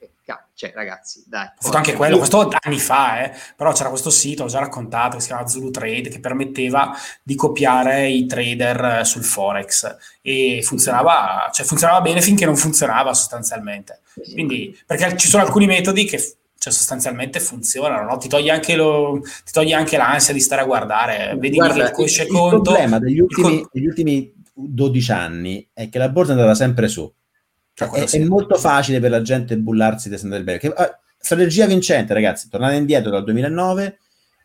cioè 0.62 0.72
ragazzi, 0.76 1.24
dai. 1.26 1.46
Ho 1.46 1.62
fatto 1.64 1.76
anche 1.76 1.94
quello, 1.94 2.18
questo 2.18 2.48
anni 2.60 2.78
fa, 2.78 3.24
eh, 3.24 3.36
però 3.56 3.72
c'era 3.72 3.88
questo 3.88 4.10
sito, 4.10 4.44
ho 4.44 4.46
già 4.46 4.60
raccontato, 4.60 5.16
che 5.16 5.22
si 5.22 5.26
chiama 5.26 5.48
Zulu 5.48 5.72
Trade, 5.72 6.08
che 6.08 6.20
permetteva 6.20 6.96
di 7.20 7.34
copiare 7.34 8.08
i 8.08 8.26
trader 8.26 9.00
eh, 9.00 9.04
sul 9.04 9.24
Forex 9.24 9.96
e 10.20 10.60
funzionava, 10.62 11.50
cioè 11.52 11.66
funzionava 11.66 12.00
bene 12.00 12.20
finché 12.20 12.44
non 12.44 12.54
funzionava 12.54 13.12
sostanzialmente. 13.12 14.02
Quindi, 14.32 14.78
perché 14.86 15.16
ci 15.16 15.26
sono 15.26 15.42
alcuni 15.42 15.66
metodi 15.66 16.04
che 16.04 16.18
cioè, 16.56 16.72
sostanzialmente 16.72 17.40
funzionano, 17.40 18.08
no? 18.08 18.16
ti, 18.18 18.28
toglie 18.28 18.52
anche 18.52 18.76
lo, 18.76 19.20
ti 19.20 19.50
toglie 19.50 19.74
anche 19.74 19.96
l'ansia 19.96 20.32
di 20.32 20.38
stare 20.38 20.62
a 20.62 20.64
guardare, 20.64 21.34
vedi 21.40 21.56
Guarda, 21.56 21.90
che 21.90 22.02
il, 22.02 22.08
il, 22.08 22.20
il 22.20 22.26
problema 22.28 23.00
degli 23.00 23.18
ultimi, 23.18 23.66
degli 23.72 23.86
ultimi 23.86 24.32
12 24.54 25.10
anni 25.10 25.68
è 25.72 25.88
che 25.88 25.98
la 25.98 26.08
borsa 26.08 26.30
è 26.30 26.34
andata 26.36 26.54
sempre 26.54 26.86
su 26.86 27.12
cioè, 27.74 27.88
è, 27.90 28.04
è, 28.04 28.24
molto 28.24 28.56
facile 28.56 29.00
per 29.00 29.10
la 29.10 29.22
gente 29.22 29.56
bullarsi 29.56 30.08
di 30.08 30.42
Bank. 30.42 30.58
Che, 30.58 30.68
uh, 30.68 30.74
strategia 31.18 31.66
vincente, 31.66 32.14
ragazzi. 32.14 32.48
Tornate 32.48 32.76
indietro 32.76 33.10
dal 33.10 33.24
2009, 33.24 33.98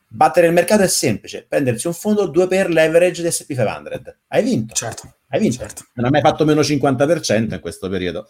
Battere 0.10 0.48
il 0.48 0.54
mercato 0.54 0.84
è 0.84 0.88
semplice, 0.88 1.46
prendersi 1.48 1.86
un 1.86 1.94
fondo 1.94 2.28
2 2.28 2.48
per 2.48 2.70
leverage 2.70 3.22
di 3.22 3.28
SP500. 3.28 4.16
Hai 4.28 4.42
vinto. 4.42 4.74
Certo. 4.74 5.16
Hai 5.28 5.40
vinto. 5.40 5.58
Certo. 5.58 5.86
Non 5.96 6.06
ha 6.06 6.10
mai 6.10 6.22
fatto 6.22 6.46
meno 6.46 6.62
50% 6.62 7.54
in 7.54 7.60
questo 7.60 7.90
periodo. 7.90 8.26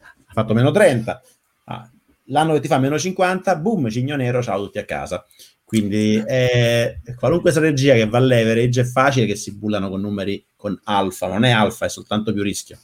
Ha 0.00 0.32
fatto 0.32 0.52
meno 0.52 0.72
30. 0.72 1.22
Ah, 1.66 1.88
l'anno 2.26 2.54
che 2.54 2.60
ti 2.60 2.66
fa 2.66 2.78
meno 2.78 2.98
50, 2.98 3.56
boom, 3.56 3.88
cigno 3.88 4.16
nero, 4.16 4.42
ciao 4.42 4.64
tutti 4.64 4.78
a 4.78 4.84
casa. 4.84 5.24
Quindi 5.64 6.22
eh, 6.26 7.00
qualunque 7.16 7.52
strategia 7.52 7.94
che 7.94 8.06
va 8.06 8.18
a 8.18 8.20
leverage 8.20 8.80
è 8.80 8.84
facile 8.84 9.24
che 9.24 9.36
si 9.36 9.56
bullano 9.56 9.88
con 9.88 10.00
numeri 10.00 10.44
con 10.56 10.78
alfa, 10.84 11.28
non 11.28 11.44
è 11.44 11.50
alfa, 11.50 11.86
è 11.86 11.88
soltanto 11.88 12.32
più 12.32 12.42
rischio. 12.42 12.78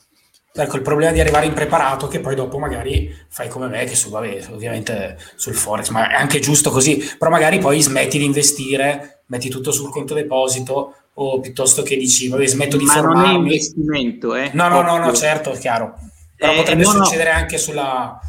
Ecco, 0.53 0.77
il 0.77 0.83
problema 0.83 1.13
di 1.13 1.21
arrivare 1.21 1.47
impreparato 1.47 2.09
che 2.09 2.21
poi 2.21 2.35
dopo 2.35 2.59
magari 2.59 3.15
fai 3.29 3.49
come 3.49 3.69
me, 3.69 3.85
che 3.85 3.95
su, 3.95 4.11
vabbè, 4.11 4.47
ovviamente 4.51 5.17
sul 5.37 5.55
Forex, 5.55 5.91
ma 5.91 6.11
è 6.11 6.15
anche 6.15 6.41
giusto 6.41 6.71
così, 6.71 6.97
però 7.17 7.31
magari 7.31 7.59
poi 7.59 7.81
smetti 7.81 8.19
di 8.19 8.25
investire, 8.25 9.23
metti 9.27 9.49
tutto 9.49 9.71
sul 9.71 9.91
conto 9.91 10.15
deposito 10.15 10.95
o 11.15 11.41
piuttosto 11.41 11.83
che 11.83 11.97
dici, 11.97 12.29
vabbè, 12.29 12.47
smetto 12.47 12.77
di 12.77 12.85
ma 12.85 12.93
formarmi. 12.93 13.21
Ma 13.21 13.27
non 13.27 13.35
è 13.35 13.39
investimento, 13.39 14.35
eh? 14.35 14.51
No, 14.55 14.69
no, 14.69 14.83
no, 14.83 14.99
no, 14.99 15.13
certo, 15.13 15.53
è 15.53 15.59
chiaro. 15.59 15.95
Però 16.37 16.53
eh, 16.53 16.57
potrebbe 16.57 16.83
no, 16.83 16.91
succedere 16.91 17.31
no. 17.31 17.37
anche 17.37 17.59
sulla 17.59 18.21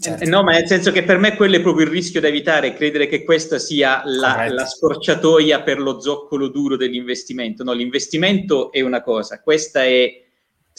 Certo. 0.00 0.28
No, 0.28 0.42
ma 0.42 0.52
nel 0.52 0.66
senso 0.66 0.90
che 0.90 1.04
per 1.04 1.18
me 1.18 1.36
quello 1.36 1.56
è 1.56 1.62
proprio 1.62 1.86
il 1.86 1.92
rischio 1.92 2.20
da 2.20 2.26
evitare, 2.26 2.74
credere 2.74 3.06
che 3.06 3.22
questa 3.22 3.58
sia 3.58 4.02
la, 4.04 4.48
la, 4.48 4.66
scorciatoia 4.66 5.62
per 5.62 5.78
lo 5.78 6.00
zoccolo 6.00 6.48
duro 6.48 6.76
dell'investimento. 6.76 7.62
No, 7.62 7.72
l'investimento 7.72 8.72
è 8.72 8.80
una 8.80 9.00
cosa, 9.00 9.40
questa 9.40 9.84
è 9.84 10.10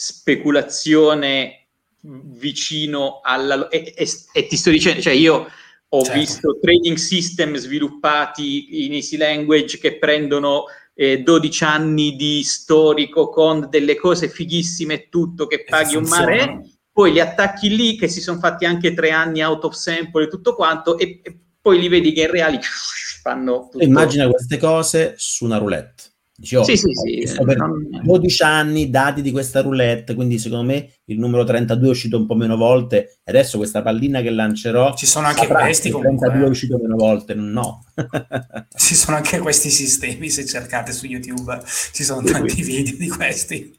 speculazione 0.00 1.66
vicino 2.00 3.20
alla... 3.22 3.68
E, 3.68 3.92
e, 3.94 4.08
e 4.32 4.46
ti 4.46 4.56
sto 4.56 4.70
dicendo, 4.70 5.02
cioè 5.02 5.12
io 5.12 5.46
ho 5.92 6.02
certo. 6.02 6.18
visto 6.18 6.58
trading 6.60 6.96
system 6.96 7.56
sviluppati 7.56 8.84
in 8.86 8.94
easy 8.94 9.16
language 9.16 9.78
che 9.78 9.98
prendono 9.98 10.64
eh, 10.94 11.22
12 11.22 11.64
anni 11.64 12.16
di 12.16 12.42
storico 12.42 13.28
con 13.28 13.68
delle 13.68 13.96
cose 13.96 14.28
fighissime 14.28 14.94
e 14.94 15.08
tutto 15.08 15.46
che 15.46 15.64
paghi 15.64 15.96
un 15.96 16.04
mare 16.04 16.62
poi 16.92 17.12
li 17.12 17.20
attacchi 17.20 17.74
lì 17.74 17.96
che 17.96 18.08
si 18.08 18.20
sono 18.20 18.38
fatti 18.38 18.64
anche 18.64 18.94
tre 18.94 19.10
anni 19.10 19.42
out 19.42 19.64
of 19.64 19.74
sample 19.74 20.24
e 20.24 20.28
tutto 20.28 20.54
quanto 20.54 20.98
e, 20.98 21.20
e 21.22 21.38
poi 21.60 21.78
li 21.78 21.88
vedi 21.88 22.12
che 22.12 22.22
in 22.22 22.30
reali 22.30 22.58
fanno 23.22 23.68
tutto. 23.70 23.84
Immagina 23.84 24.28
queste 24.28 24.58
cose 24.58 25.14
su 25.16 25.44
una 25.44 25.58
roulette. 25.58 26.04
Dici, 26.40 26.56
oh, 26.56 26.64
sì, 26.64 26.74
sì, 26.74 26.90
sì, 26.94 27.44
per 27.44 27.58
non... 27.58 27.86
12 28.02 28.42
anni 28.42 28.88
dati 28.88 29.20
di 29.20 29.30
questa 29.30 29.60
roulette, 29.60 30.14
quindi 30.14 30.38
secondo 30.38 30.72
me 30.72 30.90
il 31.04 31.18
numero 31.18 31.44
32 31.44 31.86
è 31.86 31.90
uscito 31.90 32.16
un 32.16 32.24
po' 32.24 32.34
meno 32.34 32.56
volte 32.56 33.18
e 33.22 33.30
adesso 33.30 33.58
questa 33.58 33.82
pallina 33.82 34.22
che 34.22 34.30
lancerò 34.30 34.94
ci 34.96 35.04
sono 35.04 35.26
anche 35.26 35.46
questi 35.46 35.90
comunque 35.90 36.28
32 36.28 36.44
è 36.44 36.46
eh. 36.46 36.50
uscito 36.50 36.78
meno 36.78 36.96
volte, 36.96 37.34
no. 37.34 37.84
ci 38.74 38.94
sono 38.94 39.18
anche 39.18 39.38
questi 39.38 39.68
sistemi, 39.68 40.30
se 40.30 40.46
cercate 40.46 40.92
su 40.92 41.04
YouTube 41.04 41.60
ci 41.92 42.04
sono 42.04 42.22
tanti 42.22 42.62
video 42.62 42.96
di 42.96 43.08
questi. 43.08 43.78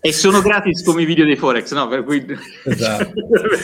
E 0.00 0.12
sono 0.12 0.42
gratis 0.42 0.82
come 0.82 1.02
i 1.02 1.06
video 1.06 1.24
dei 1.24 1.36
Forex, 1.36 1.72
no? 1.72 1.88
Per 1.88 2.04
cui... 2.04 2.22
Esatto. 2.64 3.12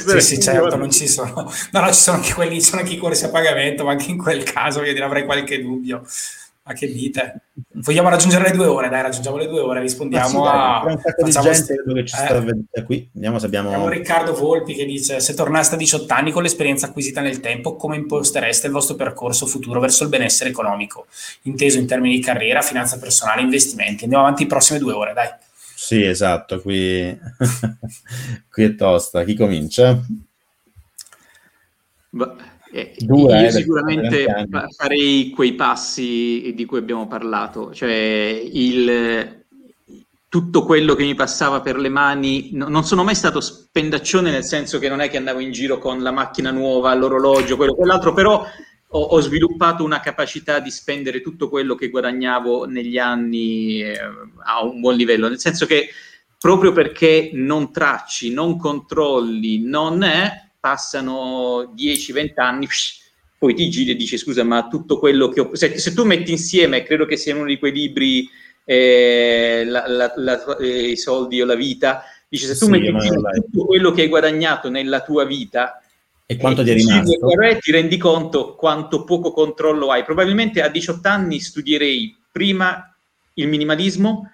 sì, 0.19 0.21
sì, 0.21 0.41
certo, 0.41 0.77
non 0.77 0.91
ci 0.91 1.07
sono. 1.07 1.53
No, 1.73 1.81
no, 1.81 1.87
ci 1.89 2.01
sono 2.01 2.17
anche 2.17 2.33
quelli, 2.33 2.55
ci 2.55 2.71
sono 2.71 2.81
anche 2.81 2.95
i 2.95 2.99
corsi 2.99 3.27
a 3.27 3.29
pagamento, 3.29 3.85
ma 3.85 3.91
anche 3.91 4.11
in 4.11 4.17
quel 4.17 4.43
caso 4.45 4.83
io 4.83 5.05
avrei 5.05 5.27
qualche 5.27 5.61
dubbio. 5.61 6.03
Ma 6.63 6.73
che 6.73 6.91
dite? 6.91 7.43
Vogliamo 7.75 8.09
raggiungere 8.09 8.49
le 8.49 8.57
due 8.57 8.67
ore? 8.67 8.89
Dai, 8.89 9.03
raggiungiamo 9.03 9.37
le 9.37 9.47
due 9.47 9.61
ore, 9.61 9.81
rispondiamo 9.81 10.29
sì, 10.29 10.37
a... 10.37 10.83
Dai, 10.85 10.95
un 10.95 11.01
sacco 11.01 11.23
di 11.23 11.31
gente 11.31 11.83
che 11.87 12.05
ci 12.05 12.17
sta 12.17 12.45
eh. 12.73 12.83
qui. 12.83 13.09
Vediamo 13.13 13.39
se 13.39 13.47
abbiamo... 13.47 13.69
Abbiamo 13.69 13.89
Riccardo 13.89 14.35
Volpi 14.35 14.75
che 14.75 14.85
dice, 14.85 15.21
se 15.21 15.35
tornaste 15.35 15.77
a 15.77 15.79
18 15.79 16.13
anni 16.13 16.33
con 16.33 16.43
l'esperienza 16.43 16.87
acquisita 16.87 17.21
nel 17.21 17.39
tempo, 17.39 17.77
come 17.77 17.95
impostereste 17.95 18.67
il 18.67 18.73
vostro 18.73 18.97
percorso 18.97 19.47
futuro 19.47 19.79
verso 19.79 20.03
il 20.03 20.09
benessere 20.09 20.51
economico? 20.51 21.07
Inteso 21.43 21.79
in 21.79 21.87
termini 21.87 22.17
di 22.17 22.23
carriera, 22.23 22.61
finanza 22.61 22.99
personale, 22.99 23.43
investimenti. 23.43 24.03
Andiamo 24.03 24.25
avanti 24.25 24.43
le 24.43 24.49
prossime 24.49 24.81
due 24.81 24.93
ore, 24.93 25.13
dai. 25.13 25.29
Sì, 25.77 26.03
esatto, 26.03 26.61
qui, 26.61 27.17
qui 28.51 28.65
è 28.65 28.75
tosta. 28.75 29.23
Chi 29.23 29.37
comincia? 29.37 29.97
Eh, 32.77 32.93
Due, 32.99 33.41
io 33.41 33.47
eh, 33.47 33.53
sicuramente 33.53 34.27
farei 34.77 35.31
quei 35.31 35.53
passi 35.53 36.53
di 36.57 36.65
cui 36.65 36.79
abbiamo 36.79 37.07
parlato, 37.07 37.73
cioè 37.73 37.89
il, 37.89 39.45
tutto 40.29 40.65
quello 40.65 40.97
che 40.97 41.05
mi 41.05 41.15
passava 41.15 41.61
per 41.61 41.79
le 41.79 41.89
mani, 41.89 42.49
no, 42.55 42.67
non 42.67 42.83
sono 42.83 43.05
mai 43.05 43.15
stato 43.15 43.41
spendaccione 43.41 44.33
nel 44.33 44.43
senso 44.43 44.81
che 44.81 44.89
non 44.89 44.99
è 44.99 45.09
che 45.09 45.19
andavo 45.19 45.39
in 45.39 45.53
giro 45.53 45.79
con 45.79 46.03
la 46.03 46.11
macchina 46.11 46.51
nuova, 46.51 46.93
l'orologio, 46.95 47.55
quello, 47.55 47.77
quell'altro, 47.77 48.13
però 48.13 48.45
ho, 48.89 49.01
ho, 49.01 49.21
sviluppato 49.21 49.85
una 49.85 50.01
capacità 50.01 50.59
di 50.59 50.73
spendere 50.73 51.21
tutto 51.21 51.49
quello 51.49 51.77
che 51.77 51.91
guadagnavo 51.91 52.65
negli 52.65 52.99
anni 52.99 53.83
eh, 53.83 54.01
a 54.47 54.65
un 54.65 54.81
buon 54.81 54.97
livello, 54.97 55.29
nel 55.29 55.39
senso 55.39 55.65
che 55.67 55.91
proprio 56.41 56.73
perché 56.73 57.31
non 57.35 57.71
tracci, 57.71 58.35
non 58.35 58.59
controlli, 58.59 59.63
non 59.63 60.03
è, 60.03 60.44
passano 60.65 61.75
10-20 61.77 62.33
anni, 62.37 62.67
poi 63.37 63.53
ti 63.53 63.69
giri 63.69 63.91
e 63.91 63.97
dici 63.97 64.17
scusa, 64.17 64.45
ma 64.45 64.67
tutto 64.67 64.99
quello 64.99 65.29
che 65.29 65.41
ho... 65.41 65.55
Se, 65.55 65.77
se 65.79 65.93
tu 65.93 66.05
metti 66.05 66.31
insieme, 66.31 66.83
credo 66.85 67.05
che 67.05 67.19
sia 67.19 67.35
uno 67.35 67.45
di 67.45 67.59
quei 67.59 67.71
libri, 67.71 68.27
eh, 68.65 69.65
la, 69.67 69.87
la, 69.87 70.11
la, 70.17 70.57
eh, 70.57 70.89
i 70.93 70.97
soldi 70.97 71.43
o 71.43 71.45
la 71.45 71.55
vita, 71.55 72.05
dice 72.27 72.47
se 72.47 72.57
tu 72.57 72.65
sì, 72.65 72.71
metti 72.71 72.89
insieme 72.89 73.21
tutto 73.51 73.67
quello 73.67 73.91
che 73.91 74.01
hai 74.01 74.09
guadagnato 74.09 74.71
nella 74.71 75.03
tua 75.03 75.27
vita, 75.27 75.83
e 76.25 76.39
quanto 76.39 76.65
ti 76.65 76.71
è 76.71 76.73
rimasto? 76.73 77.13
Ti 77.61 77.71
rendi 77.71 77.99
conto 77.99 78.55
quanto 78.55 79.05
poco 79.05 79.33
controllo 79.33 79.91
hai. 79.91 80.03
Probabilmente 80.03 80.63
a 80.63 80.69
18 80.69 81.07
anni 81.07 81.41
studierei 81.41 82.17
prima 82.33 82.91
il 83.35 83.49
minimalismo 83.49 84.31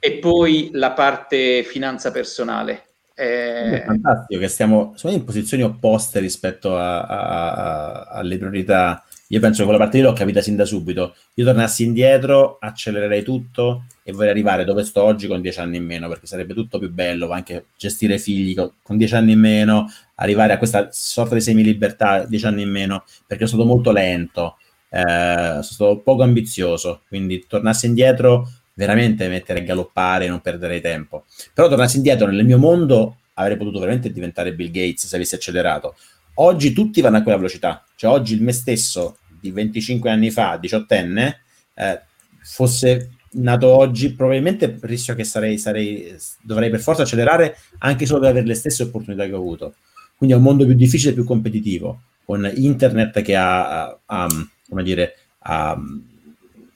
e 0.00 0.14
poi 0.14 0.70
la 0.72 0.90
parte 0.90 1.62
finanza 1.62 2.10
personale. 2.10 2.87
Eh... 3.18 3.82
È 3.82 3.84
fantastico 3.84 4.40
che 4.40 4.48
stiamo 4.48 4.94
in 5.04 5.24
posizioni 5.24 5.62
opposte 5.64 6.20
rispetto 6.20 6.76
a, 6.76 7.02
a, 7.02 7.52
a, 7.52 8.02
alle 8.10 8.38
priorità 8.38 9.02
io 9.30 9.40
penso 9.40 9.58
che 9.58 9.64
quella 9.64 9.78
parte 9.78 9.98
lì 9.98 10.04
l'ho 10.04 10.14
capita 10.14 10.40
sin 10.40 10.56
da 10.56 10.64
subito. 10.64 11.14
Io 11.34 11.44
tornassi 11.44 11.84
indietro, 11.84 12.56
accelererei 12.58 13.22
tutto 13.22 13.84
e 14.02 14.12
vorrei 14.12 14.30
arrivare 14.30 14.64
dove 14.64 14.84
sto 14.84 15.02
oggi 15.02 15.26
con 15.26 15.42
dieci 15.42 15.60
anni 15.60 15.76
in 15.76 15.84
meno, 15.84 16.08
perché 16.08 16.26
sarebbe 16.26 16.54
tutto 16.54 16.78
più 16.78 16.90
bello, 16.90 17.30
anche 17.30 17.66
gestire 17.76 18.18
figli 18.18 18.54
con, 18.54 18.96
dieci 18.96 19.14
anni 19.14 19.32
in 19.32 19.40
meno, 19.40 19.86
arrivare 20.14 20.54
a 20.54 20.58
questa 20.58 20.88
sorta 20.90 21.34
di 21.34 21.42
semi-libertà 21.42 22.24
dieci 22.24 22.46
anni 22.46 22.62
in 22.62 22.70
meno, 22.70 23.04
perché 23.26 23.46
sono 23.46 23.62
stato 23.62 23.74
molto 23.74 23.92
lento, 23.92 24.56
eh, 24.88 25.02
sono 25.02 25.62
stato 25.62 25.98
poco 25.98 26.22
ambizioso, 26.22 27.02
quindi 27.08 27.44
tornassi 27.46 27.84
indietro 27.84 28.48
veramente 28.78 29.26
mettere 29.26 29.58
a 29.58 29.62
galoppare 29.64 30.26
e 30.26 30.28
non 30.28 30.40
perdere 30.40 30.80
tempo. 30.80 31.24
Però 31.52 31.68
tornassi 31.68 31.96
indietro 31.96 32.30
nel 32.30 32.46
mio 32.46 32.58
mondo 32.58 33.16
avrei 33.34 33.56
potuto 33.56 33.80
veramente 33.80 34.12
diventare 34.12 34.54
Bill 34.54 34.70
Gates 34.70 35.08
se 35.08 35.16
avessi 35.16 35.34
accelerato. 35.34 35.96
Oggi 36.34 36.72
tutti 36.72 37.00
vanno 37.00 37.16
a 37.16 37.22
quella 37.22 37.38
velocità, 37.38 37.84
cioè 37.96 38.12
oggi 38.12 38.34
il 38.34 38.42
me 38.42 38.52
stesso 38.52 39.18
di 39.40 39.50
25 39.50 40.08
anni 40.08 40.30
fa, 40.30 40.56
diciottenne, 40.58 41.40
eh, 41.74 42.02
fosse 42.40 43.10
nato 43.32 43.66
oggi, 43.66 44.12
probabilmente 44.12 44.78
rischio 44.82 45.16
che 45.16 45.24
sarei, 45.24 45.58
sarei, 45.58 46.16
dovrei 46.40 46.70
per 46.70 46.78
forza 46.78 47.02
accelerare 47.02 47.56
anche 47.78 48.06
solo 48.06 48.20
per 48.20 48.30
avere 48.30 48.46
le 48.46 48.54
stesse 48.54 48.84
opportunità 48.84 49.24
che 49.26 49.32
ho 49.32 49.38
avuto. 49.38 49.74
Quindi 50.16 50.36
è 50.36 50.38
un 50.38 50.44
mondo 50.44 50.64
più 50.64 50.74
difficile 50.74 51.10
e 51.10 51.14
più 51.14 51.24
competitivo, 51.24 52.02
con 52.24 52.48
internet 52.54 53.22
che 53.22 53.34
ha, 53.34 53.98
ha 54.06 54.26
come 54.68 54.82
dire, 54.84 55.14
ha, 55.40 55.76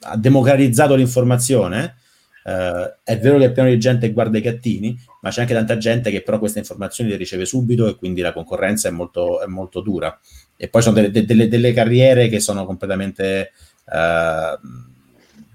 ha 0.03 0.17
democratizzato 0.17 0.95
l'informazione, 0.95 1.97
Uh, 2.43 2.99
è 3.05 3.17
vero 3.19 3.37
che 3.37 3.45
è 3.45 3.51
pieno 3.53 3.69
di 3.69 3.79
gente 3.79 4.07
che 4.07 4.11
guarda 4.11 4.37
i 4.37 4.41
gattini, 4.41 4.99
ma 5.21 5.29
c'è 5.29 5.39
anche 5.41 5.53
tanta 5.53 5.77
gente 5.77 6.11
che 6.11 6.23
però 6.23 6.39
queste 6.39 6.59
informazioni 6.59 7.09
le 7.09 7.15
riceve 7.15 7.45
subito 7.45 7.87
e 7.87 7.95
quindi 7.95 8.19
la 8.19 8.33
concorrenza 8.33 8.89
è 8.89 8.91
molto, 8.91 9.41
è 9.41 9.45
molto 9.45 9.79
dura. 9.79 10.19
E 10.57 10.67
poi 10.67 10.81
sono 10.81 10.95
delle, 10.95 11.25
delle, 11.25 11.47
delle 11.47 11.73
carriere 11.73 12.27
che 12.27 12.41
sono 12.41 12.65
completamente... 12.65 13.51
Uh, 13.85 14.91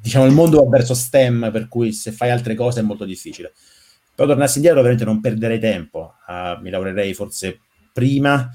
diciamo 0.01 0.25
il 0.25 0.33
mondo 0.33 0.63
va 0.63 0.69
verso 0.71 0.95
STEM, 0.95 1.51
per 1.53 1.69
cui 1.69 1.93
se 1.93 2.11
fai 2.11 2.31
altre 2.31 2.55
cose 2.55 2.81
è 2.81 2.83
molto 2.83 3.05
difficile. 3.05 3.53
Però 4.15 4.27
tornassi 4.27 4.57
indietro 4.57 4.81
veramente 4.81 5.05
non 5.05 5.21
perderei 5.21 5.59
tempo, 5.59 6.15
uh, 6.27 6.59
mi 6.63 6.71
lavorerei 6.71 7.13
forse 7.13 7.61
prima, 7.93 8.51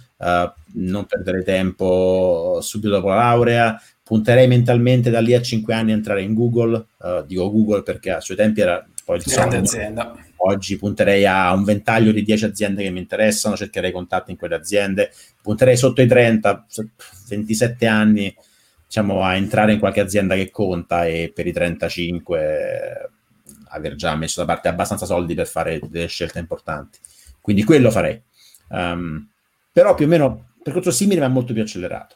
non 0.75 1.05
perderei 1.05 1.43
tempo 1.43 2.59
subito 2.61 2.93
dopo 2.93 3.09
la 3.09 3.15
laurea, 3.15 3.79
punterei 4.03 4.47
mentalmente 4.47 5.09
da 5.09 5.21
lì 5.21 5.33
a 5.33 5.41
5 5.41 5.73
anni 5.73 5.91
a 5.91 5.95
entrare 5.95 6.21
in 6.21 6.33
Google, 6.33 6.87
uh, 6.97 7.25
dico 7.25 7.49
Google 7.49 7.83
perché 7.83 8.11
a 8.11 8.19
suoi 8.19 8.37
tempi 8.37 8.61
era 8.61 8.85
poi 9.05 9.17
il 9.17 9.23
grande 9.25 9.57
azienda. 9.57 10.15
Oggi 10.37 10.77
punterei 10.77 11.25
a 11.25 11.53
un 11.53 11.63
ventaglio 11.63 12.11
di 12.11 12.23
10 12.23 12.45
aziende 12.45 12.83
che 12.83 12.89
mi 12.89 12.99
interessano, 12.99 13.55
cercherei 13.55 13.91
contatti 13.91 14.31
in 14.31 14.37
quelle 14.37 14.55
aziende, 14.55 15.11
punterei 15.41 15.77
sotto 15.77 16.01
i 16.01 16.07
30, 16.07 16.65
27 17.29 17.87
anni, 17.87 18.35
diciamo, 18.85 19.23
a 19.23 19.35
entrare 19.35 19.73
in 19.73 19.79
qualche 19.79 20.01
azienda 20.01 20.35
che 20.35 20.51
conta 20.51 21.05
e 21.05 21.31
per 21.33 21.47
i 21.47 21.53
35 21.53 22.39
eh, 22.39 23.09
aver 23.69 23.95
già 23.95 24.15
messo 24.15 24.41
da 24.41 24.45
parte 24.45 24.67
abbastanza 24.67 25.05
soldi 25.05 25.33
per 25.33 25.47
fare 25.47 25.79
delle 25.87 26.07
scelte 26.07 26.39
importanti. 26.39 26.99
Quindi 27.39 27.63
quello 27.63 27.89
farei. 27.89 28.21
Um, 28.69 29.29
però 29.71 29.93
più 29.95 30.05
o 30.05 30.09
meno 30.09 30.53
percorso 30.61 30.91
simile 30.91 31.21
ma 31.21 31.27
molto 31.29 31.53
più 31.53 31.61
accelerato. 31.61 32.15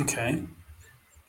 Ok. 0.00 0.58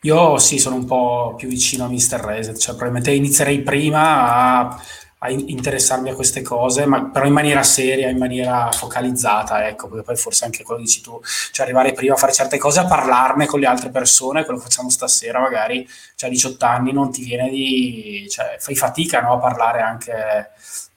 Io 0.03 0.39
sì, 0.39 0.57
sono 0.57 0.77
un 0.77 0.85
po' 0.85 1.35
più 1.37 1.47
vicino 1.47 1.85
a 1.85 1.87
Mr. 1.87 2.19
Reset, 2.19 2.57
cioè 2.57 2.73
probabilmente 2.75 3.11
inizierei 3.11 3.61
prima 3.61 4.63
a, 4.67 4.81
a 5.19 5.29
interessarmi 5.29 6.09
a 6.09 6.15
queste 6.15 6.41
cose, 6.41 6.87
ma 6.87 7.05
però 7.05 7.27
in 7.27 7.33
maniera 7.33 7.61
seria, 7.61 8.09
in 8.09 8.17
maniera 8.17 8.71
focalizzata, 8.71 9.67
ecco, 9.67 9.87
perché 9.87 10.03
poi 10.03 10.15
forse 10.15 10.45
anche 10.45 10.63
quello 10.63 10.81
dici 10.81 11.01
tu, 11.01 11.21
cioè 11.51 11.65
arrivare 11.65 11.93
prima 11.93 12.15
a 12.15 12.17
fare 12.17 12.31
certe 12.33 12.57
cose, 12.57 12.79
a 12.79 12.87
parlarne 12.87 13.45
con 13.45 13.59
le 13.59 13.67
altre 13.67 13.91
persone, 13.91 14.43
quello 14.43 14.57
che 14.57 14.65
facciamo 14.65 14.89
stasera, 14.89 15.39
magari, 15.39 15.87
cioè 16.15 16.29
a 16.29 16.33
18 16.33 16.65
anni 16.65 16.93
non 16.93 17.11
ti 17.11 17.23
viene 17.23 17.49
di, 17.51 18.25
cioè 18.27 18.55
fai 18.57 18.75
fatica 18.75 19.21
no, 19.21 19.33
a 19.33 19.37
parlare 19.37 19.81
anche, 19.81 20.49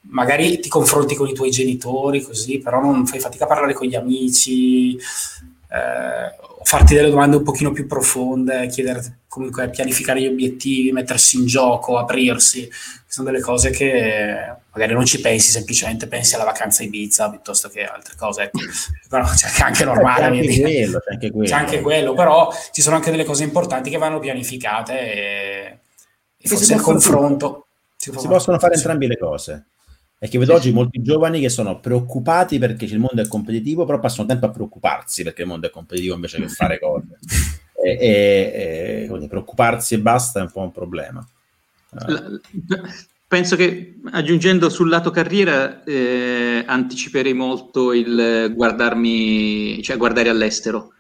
magari 0.09 0.60
ti 0.60 0.70
confronti 0.70 1.14
con 1.14 1.28
i 1.28 1.35
tuoi 1.35 1.51
genitori, 1.51 2.22
così, 2.22 2.59
però 2.59 2.81
non 2.81 3.05
fai 3.06 3.20
fatica 3.20 3.44
a 3.44 3.48
parlare 3.48 3.74
con 3.74 3.86
gli 3.86 3.97
amici, 3.97 4.97
eh, 4.97 6.43
farti 6.65 6.95
delle 6.95 7.11
domande 7.11 7.36
un 7.36 7.43
pochino 7.43 7.70
più 7.70 7.86
profonde, 7.86 8.66
chiedere 8.66 9.20
comunque 9.28 9.69
pianificare 9.70 10.20
gli 10.20 10.27
obiettivi, 10.27 10.93
mettersi 10.93 11.36
in 11.36 11.47
gioco, 11.47 11.99
aprirsi, 11.99 12.69
sono 13.07 13.31
delle 13.31 13.43
cose 13.43 13.70
che 13.70 14.57
magari 14.73 14.93
non 14.93 15.05
ci 15.05 15.20
pensi 15.20 15.51
semplicemente, 15.51 16.09
pensi 16.09 16.35
alla 16.35 16.45
vacanza 16.45 16.82
Ibiza 16.82 17.31
piuttosto 17.31 17.69
che 17.69 17.85
altre 17.85 18.15
cose, 18.16 18.43
ecco. 18.45 18.59
però 19.09 19.24
c'è 19.24 19.62
anche 19.62 19.85
normale. 19.85 20.41
C'è 20.41 20.47
anche, 20.47 20.61
quello, 20.61 20.99
c'è 20.99 21.12
anche 21.12 21.31
quello. 21.31 21.49
C'è 21.49 21.55
anche 21.55 21.81
quello, 21.81 22.15
però 22.15 22.53
ci 22.73 22.82
sono 22.82 22.97
anche 22.97 23.11
delle 23.11 23.24
cose 23.24 23.45
importanti 23.45 23.91
che 23.91 23.99
vanno 23.99 24.19
pianificate 24.19 24.99
e, 24.99 25.78
e 26.36 26.49
forse 26.49 26.74
il 26.74 26.81
confronto. 26.81 27.66
Si, 27.97 28.12
si 28.16 28.27
possono 28.27 28.59
fare 28.59 28.74
entrambe 28.74 29.07
le 29.07 29.19
cose. 29.19 29.65
È 30.24 30.28
che 30.30 30.38
vedo 30.38 30.55
oggi 30.55 30.72
molti 30.72 31.02
giovani 31.02 31.38
che 31.38 31.51
sono 31.51 31.80
preoccupati 31.80 32.59
perché 32.59 32.86
il 32.86 32.98
mondo 32.98 33.20
è 33.20 33.28
competitivo, 33.28 33.84
però 33.84 34.01
passano 34.01 34.26
tempo 34.26 34.46
a 34.46 34.48
preoccuparsi 34.48 35.22
perché 35.22 35.42
il 35.42 35.48
mondo 35.48 35.66
è 35.66 35.70
competitivo 35.70 36.14
invece 36.14 36.40
che 36.40 36.48
fare 36.48 36.78
cose. 36.78 37.18
E, 37.84 37.98
e, 38.01 39.10
e 39.12 39.28
preoccuparsi 39.28 39.92
e 39.92 39.98
basta 39.98 40.38
è 40.38 40.42
un 40.42 40.51
po' 40.51 40.62
un 40.62 40.72
problema. 40.72 41.28
Penso 43.28 43.56
che 43.56 43.96
aggiungendo 44.12 44.70
sul 44.70 44.88
lato 44.88 45.10
carriera 45.10 45.84
eh, 45.84 46.64
anticiperei 46.66 47.34
molto 47.34 47.92
il 47.92 48.55
guardarmi, 48.56 49.82
cioè 49.82 49.98
guardare 49.98 50.30
all'estero, 50.30 50.94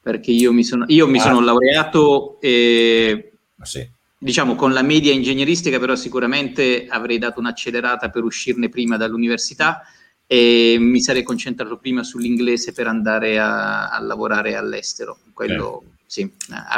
perché 0.00 0.30
io 0.30 0.54
mi 0.54 0.64
sono, 0.64 0.86
io 0.88 1.06
mi 1.06 1.18
ah. 1.18 1.22
sono 1.22 1.40
laureato 1.42 2.40
e 2.40 3.32
sì 3.60 3.86
diciamo 4.22 4.54
con 4.54 4.72
la 4.72 4.82
media 4.82 5.12
ingegneristica, 5.12 5.80
però 5.80 5.96
sicuramente 5.96 6.86
avrei 6.88 7.18
dato 7.18 7.40
un'accelerata 7.40 8.08
per 8.08 8.22
uscirne 8.22 8.68
prima 8.68 8.96
dall'università 8.96 9.82
e 10.28 10.76
mi 10.78 11.00
sarei 11.00 11.24
concentrato 11.24 11.76
prima 11.76 12.04
sull'inglese 12.04 12.72
per 12.72 12.86
andare 12.86 13.40
a, 13.40 13.90
a 13.90 14.00
lavorare 14.00 14.54
all'estero. 14.54 15.18
Quello 15.32 15.82
eh. 15.82 15.90
sì, 16.06 16.32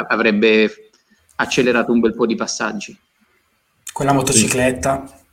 avrebbe 0.07 0.89
accelerato 1.35 1.91
un 1.91 1.99
bel 1.99 2.15
po' 2.15 2.25
di 2.25 2.35
passaggi. 2.35 2.97
Quella 3.93 4.11
motocicletta. 4.11 5.24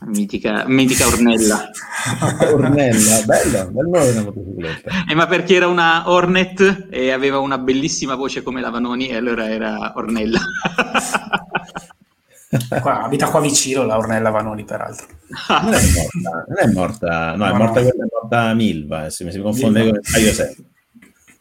Mitica, 0.00 0.64
mitica 0.66 1.06
Ornella. 1.06 1.70
Ornella, 2.52 3.22
bella, 3.24 3.64
bel 3.66 3.86
nome 3.86 4.04
della 4.04 4.22
motocicletta. 4.22 4.90
Eh, 5.08 5.14
ma 5.14 5.26
perché 5.26 5.54
era 5.54 5.68
una 5.68 6.10
Hornet 6.10 6.88
e 6.90 7.12
aveva 7.12 7.38
una 7.38 7.58
bellissima 7.58 8.14
voce 8.14 8.42
come 8.42 8.60
la 8.60 8.70
Vanoni 8.70 9.08
e 9.08 9.16
allora 9.16 9.48
era 9.48 9.92
Ornella. 9.94 10.40
qua, 12.80 13.02
abita 13.02 13.30
qua 13.30 13.40
vicino 13.40 13.84
la 13.84 13.96
Ornella 13.96 14.30
Vanoni, 14.30 14.64
peraltro. 14.64 15.06
Non 15.48 15.74
è 15.74 15.80
morta, 15.80 16.44
non 16.46 16.58
è 16.58 16.66
morta, 16.72 17.36
no, 17.36 17.38
no 17.44 17.46
è 17.46 17.52
morta 17.52 17.80
no. 17.80 17.88
quella, 17.88 18.04
è 18.04 18.08
morta 18.20 18.54
Milva, 18.54 19.06
eh, 19.06 19.10
se 19.10 19.24
mi 19.24 19.30
si 19.30 19.40
confonde 19.40 19.82
Milva. 19.82 20.00
con 20.00 20.20
il 20.20 20.32
7. 20.32 20.64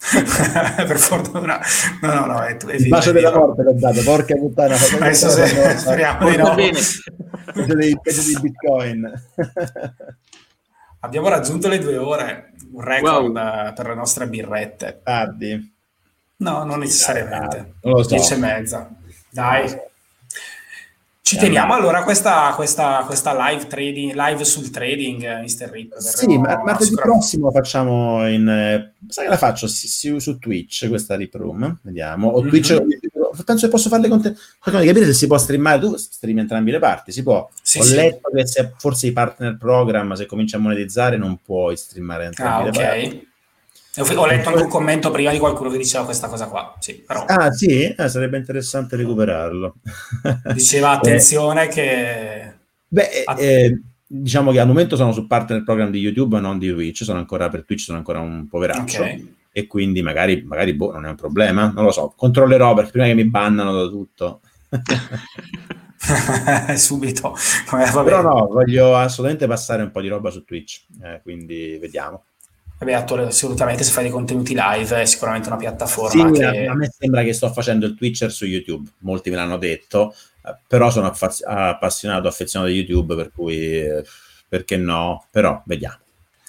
per 0.85 0.97
fortuna. 0.99 1.59
No 2.01 2.13
no 2.13 2.25
no 2.25 2.41
è, 2.41 2.57
è 2.57 2.75
il 2.75 2.87
bacio 2.87 3.11
della 3.11 3.33
morte 3.33 3.63
l'ho 3.63 3.73
dato 3.73 4.01
porca 4.03 4.35
puttana 4.35 4.75
adesso 4.75 5.29
se, 5.29 5.47
speriamo 5.77 6.29
di 6.29 6.37
no. 6.37 6.55
bene. 6.55 6.79
Peggio 7.53 7.75
di, 7.75 7.97
peggio 8.01 8.21
di 8.21 8.37
bitcoin. 8.41 9.11
Abbiamo 10.99 11.27
raggiunto 11.27 11.67
le 11.67 11.79
due 11.79 11.97
ore 11.97 12.53
un 12.71 12.81
record 12.81 13.35
wow. 13.35 13.73
per 13.73 13.87
le 13.87 13.95
nostre 13.95 14.27
birrette. 14.27 15.01
Tardi. 15.03 15.73
No 16.37 16.63
non 16.63 16.79
necessariamente. 16.79 17.75
Non 17.81 17.93
lo 17.93 18.03
so. 18.03 18.09
10 18.09 18.33
e 18.33 18.37
mezza. 18.37 18.89
Dai 19.29 19.91
ci 21.23 21.37
teniamo 21.37 21.73
allora 21.73 22.03
questa, 22.03 22.51
questa, 22.53 23.03
questa 23.05 23.33
live, 23.47 23.65
trading, 23.67 24.13
live 24.13 24.43
sul 24.43 24.69
trading, 24.69 25.23
eh, 25.23 25.41
Mr. 25.41 25.69
Rip. 25.71 25.97
Sì, 25.97 26.37
ma 26.37 26.61
martedì 26.61 26.93
prossimo 26.95 27.49
facciamo 27.49 28.27
in... 28.27 28.45
Eh, 28.45 28.93
sai 29.07 29.23
che 29.23 29.29
la 29.29 29.37
faccio 29.37 29.67
sì, 29.67 29.87
sì, 29.87 30.19
su 30.19 30.37
Twitch, 30.37 30.89
questa 30.89 31.15
Rip 31.15 31.33
Room, 31.35 31.79
vediamo. 31.83 32.27
O 32.27 32.41
mm-hmm. 32.41 32.49
Twitch, 32.49 32.81
penso 33.45 33.65
che 33.67 33.71
posso 33.71 33.87
farle 33.87 34.09
con 34.09 34.21
te. 34.21 34.31
Di 34.31 34.71
capire 34.85 35.05
se 35.05 35.13
si 35.13 35.27
può 35.27 35.37
streamare, 35.37 35.79
tu 35.79 35.95
streami 35.95 36.41
entrambi 36.41 36.71
le 36.71 36.79
parti, 36.79 37.13
si 37.13 37.23
può. 37.23 37.49
Sì, 37.61 37.79
Ho 37.79 37.83
sì. 37.83 37.95
letto 37.95 38.29
che 38.29 38.45
se 38.45 38.73
forse 38.77 39.07
i 39.07 39.13
partner 39.13 39.55
program, 39.55 40.11
se 40.15 40.25
comincia 40.25 40.57
a 40.57 40.59
monetizzare, 40.59 41.15
non 41.15 41.39
puoi 41.41 41.77
streamare 41.77 42.25
entrambi 42.25 42.61
ah, 42.61 42.63
le 42.63 42.69
okay. 42.69 43.09
parti. 43.09 43.31
Ho 43.95 44.25
letto 44.25 44.49
anche 44.49 44.63
un 44.63 44.69
commento 44.69 45.11
prima 45.11 45.31
di 45.31 45.37
qualcuno 45.37 45.69
che 45.69 45.77
diceva 45.77 46.03
questa 46.03 46.27
cosa 46.27 46.47
qua. 46.47 46.75
Sì, 46.79 47.03
però... 47.05 47.25
Ah, 47.25 47.51
sì? 47.51 47.83
Eh, 47.83 48.09
sarebbe 48.09 48.37
interessante 48.37 48.95
recuperarlo. 48.95 49.75
Diceva 50.51 50.91
attenzione 50.97 51.67
che... 51.67 52.53
Beh, 52.87 53.23
eh, 53.37 53.81
diciamo 54.07 54.51
che 54.51 54.59
al 54.59 54.65
momento 54.65 54.95
sono 54.95 55.11
su 55.11 55.27
partner 55.27 55.63
program 55.63 55.91
di 55.91 55.99
YouTube, 55.99 56.39
non 56.39 56.57
di 56.57 56.71
Twitch. 56.71 57.03
Sono 57.03 57.19
ancora 57.19 57.49
per 57.49 57.65
Twitch, 57.65 57.81
sono 57.81 57.99
ancora 57.99 58.19
un 58.19 58.47
poveraccio. 58.47 59.01
Okay. 59.01 59.35
E 59.51 59.67
quindi 59.67 60.01
magari, 60.01 60.41
magari 60.41 60.73
boh, 60.73 60.93
non 60.93 61.05
è 61.05 61.09
un 61.09 61.15
problema. 61.15 61.71
Non 61.71 61.83
lo 61.83 61.91
so. 61.91 62.13
Controllerò 62.15 62.73
perché 62.73 62.91
prima 62.91 63.05
che 63.05 63.13
mi 63.13 63.25
bannano 63.25 63.73
da 63.73 63.87
tutto. 63.87 64.41
Subito. 66.75 67.35
Però 67.69 68.21
no, 68.23 68.47
voglio 68.47 68.95
assolutamente 68.95 69.45
passare 69.45 69.83
un 69.83 69.91
po' 69.91 70.01
di 70.01 70.07
roba 70.07 70.31
su 70.31 70.43
Twitch. 70.43 70.85
Eh, 71.03 71.19
quindi 71.21 71.77
vediamo. 71.79 72.23
Vabbè, 72.83 73.25
assolutamente 73.25 73.83
se 73.83 73.91
fai 73.91 74.03
dei 74.03 74.11
contenuti 74.11 74.55
live 74.55 75.01
è 75.01 75.05
sicuramente 75.05 75.47
una 75.47 75.57
piattaforma 75.57 76.33
sì, 76.33 76.39
che... 76.39 76.65
a 76.65 76.75
me 76.75 76.89
sembra 76.97 77.23
che 77.23 77.33
sto 77.33 77.51
facendo 77.51 77.85
il 77.85 77.95
Twitcher 77.95 78.31
su 78.31 78.45
YouTube, 78.45 78.89
molti 78.99 79.29
me 79.29 79.37
l'hanno 79.37 79.57
detto, 79.57 80.13
eh, 80.45 80.55
però 80.67 80.89
sono 80.89 81.07
affaz- 81.07 81.43
appassionato, 81.45 82.27
affezionato 82.27 82.71
a 82.71 82.73
YouTube, 82.73 83.15
per 83.15 83.31
cui 83.33 83.79
eh, 83.79 84.03
perché 84.47 84.77
no? 84.77 85.25
Però 85.31 85.61
vediamo. 85.65 85.97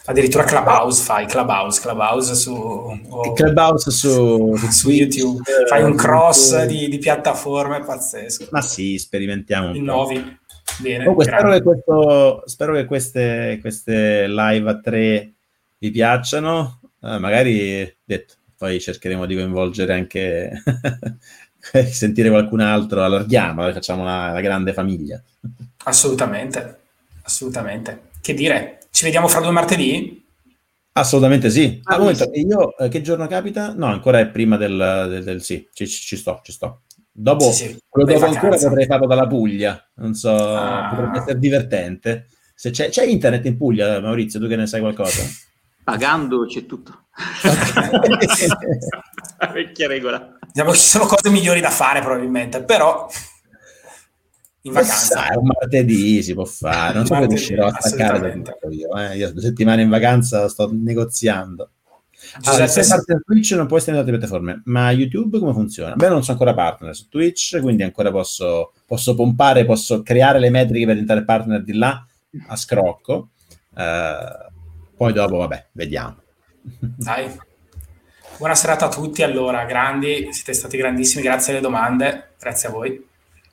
Addirittura 0.06 0.44
Clubhouse 0.44 1.02
fai, 1.02 1.26
Clubhouse, 1.26 1.80
Clubhouse 1.80 2.34
su, 2.34 2.52
oh, 2.52 3.32
Clubhouse 3.32 3.90
su, 3.90 4.54
su, 4.60 4.70
su 4.70 4.90
YouTube, 4.90 5.40
fai 5.66 5.82
un 5.82 5.94
cross 5.94 6.64
di, 6.66 6.88
di, 6.90 6.98
piattaforme 6.98 7.80
pazzesco. 7.80 8.48
Ma 8.50 8.60
sì, 8.60 8.98
sperimentiamo. 8.98 9.74
Innovi. 9.74 10.42
Bene, 10.78 11.04
Comunque, 11.04 11.24
spero 11.24 11.52
che, 11.52 11.62
questo, 11.62 12.42
spero 12.46 12.74
che 12.74 12.84
queste, 12.84 13.58
queste 13.60 14.26
live 14.28 14.70
a 14.70 14.78
tre 14.80 15.33
vi 15.84 15.90
piacciono, 15.90 16.80
eh, 17.02 17.18
magari 17.18 17.94
detto, 18.02 18.34
poi 18.56 18.80
cercheremo 18.80 19.26
di 19.26 19.34
coinvolgere 19.34 19.92
anche 19.92 20.62
sentire 21.90 22.30
qualcun 22.30 22.60
altro, 22.60 23.04
allarghiamo, 23.04 23.70
facciamo 23.70 24.00
una, 24.00 24.30
una, 24.30 24.40
grande 24.40 24.72
famiglia. 24.72 25.22
Assolutamente, 25.84 26.78
assolutamente. 27.22 28.12
Che 28.22 28.32
dire, 28.32 28.78
ci 28.90 29.04
vediamo 29.04 29.28
fra 29.28 29.40
due 29.40 29.50
martedì? 29.50 30.24
Assolutamente 30.92 31.50
sì. 31.50 31.80
Ah, 31.84 31.98
momento, 31.98 32.30
io 32.32 32.78
eh, 32.78 32.88
che 32.88 33.02
giorno 33.02 33.26
capita? 33.26 33.74
No, 33.74 33.86
ancora 33.86 34.20
è 34.20 34.28
prima 34.28 34.56
del, 34.56 35.06
del, 35.10 35.22
del 35.22 35.42
sì, 35.42 35.68
ci, 35.74 35.86
ci, 35.86 36.16
sto, 36.16 36.40
ci 36.42 36.52
sto. 36.52 36.82
Dopo, 37.12 37.50
sì, 37.52 37.66
sì. 37.66 37.78
quello 37.86 38.10
dopo 38.10 38.24
ancora 38.24 38.56
potrei 38.56 38.86
farlo 38.86 39.06
dalla 39.06 39.26
Puglia, 39.26 39.86
non 39.96 40.14
so, 40.14 40.34
ah. 40.34 40.88
potrebbe 40.88 41.18
essere 41.18 41.38
divertente. 41.38 42.28
Se 42.54 42.70
c'è, 42.70 42.88
c'è 42.88 43.04
internet 43.04 43.44
in 43.44 43.58
Puglia, 43.58 44.00
Maurizio, 44.00 44.40
tu 44.40 44.46
che 44.46 44.56
ne 44.56 44.66
sai 44.66 44.80
qualcosa? 44.80 45.22
Pagando 45.84 46.46
c'è 46.46 46.66
tutto. 46.66 47.02
Vecchia 49.52 49.86
regola. 49.86 50.38
Diciamo 50.50 50.70
che 50.70 50.78
ci 50.78 50.86
sono 50.86 51.04
cose 51.04 51.28
migliori 51.30 51.60
da 51.60 51.70
fare 51.70 52.00
probabilmente, 52.00 52.62
però 52.62 53.06
in 54.62 54.72
vacanza. 54.72 55.26
Sa, 55.26 55.38
un 55.38 55.46
martedì 55.46 56.22
si 56.22 56.32
può 56.32 56.46
fare, 56.46 56.94
non 56.94 57.04
so 57.04 57.14
se 57.14 57.26
riuscirò 57.26 57.66
a 57.66 57.76
staccare 57.78 58.42
io, 58.70 58.96
eh. 58.96 59.16
io 59.16 59.32
due 59.32 59.42
settimane 59.42 59.82
in 59.82 59.90
vacanza 59.90 60.48
sto 60.48 60.70
negoziando. 60.72 61.68
Allora, 62.44 62.66
se 62.66 62.86
parte 62.86 63.20
Twitch 63.22 63.52
non 63.52 63.66
puoi 63.66 63.80
stare 63.80 63.98
altre 63.98 64.16
piattaforme, 64.16 64.62
ma 64.64 64.90
YouTube 64.90 65.38
come 65.38 65.52
funziona? 65.52 65.94
Beh, 65.94 66.08
non 66.08 66.22
sono 66.22 66.38
ancora 66.38 66.54
partner 66.54 66.96
su 66.96 67.08
Twitch, 67.08 67.60
quindi 67.60 67.82
ancora 67.82 68.10
posso, 68.10 68.72
posso 68.86 69.14
pompare, 69.14 69.66
posso 69.66 70.02
creare 70.02 70.38
le 70.38 70.48
metriche 70.48 70.86
per 70.86 70.94
diventare 70.94 71.24
partner 71.24 71.62
di 71.62 71.74
là 71.74 72.02
a 72.48 72.56
scrocco. 72.56 73.28
Uh, 73.74 74.52
poi 74.96 75.12
dopo, 75.12 75.36
vabbè, 75.38 75.66
vediamo. 75.72 76.16
Dai. 76.60 77.36
Buona 78.36 78.54
serata 78.54 78.86
a 78.86 78.88
tutti, 78.88 79.22
allora, 79.22 79.64
grandi, 79.64 80.32
siete 80.32 80.54
stati 80.54 80.76
grandissimi, 80.76 81.22
grazie 81.22 81.52
alle 81.52 81.62
domande, 81.62 82.32
grazie 82.38 82.68
a 82.68 82.72
voi. 82.72 83.06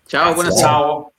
Ciao, 0.05 0.33
grazie. 0.33 0.33
buonasera. 0.33 0.67
Ciao. 0.67 1.10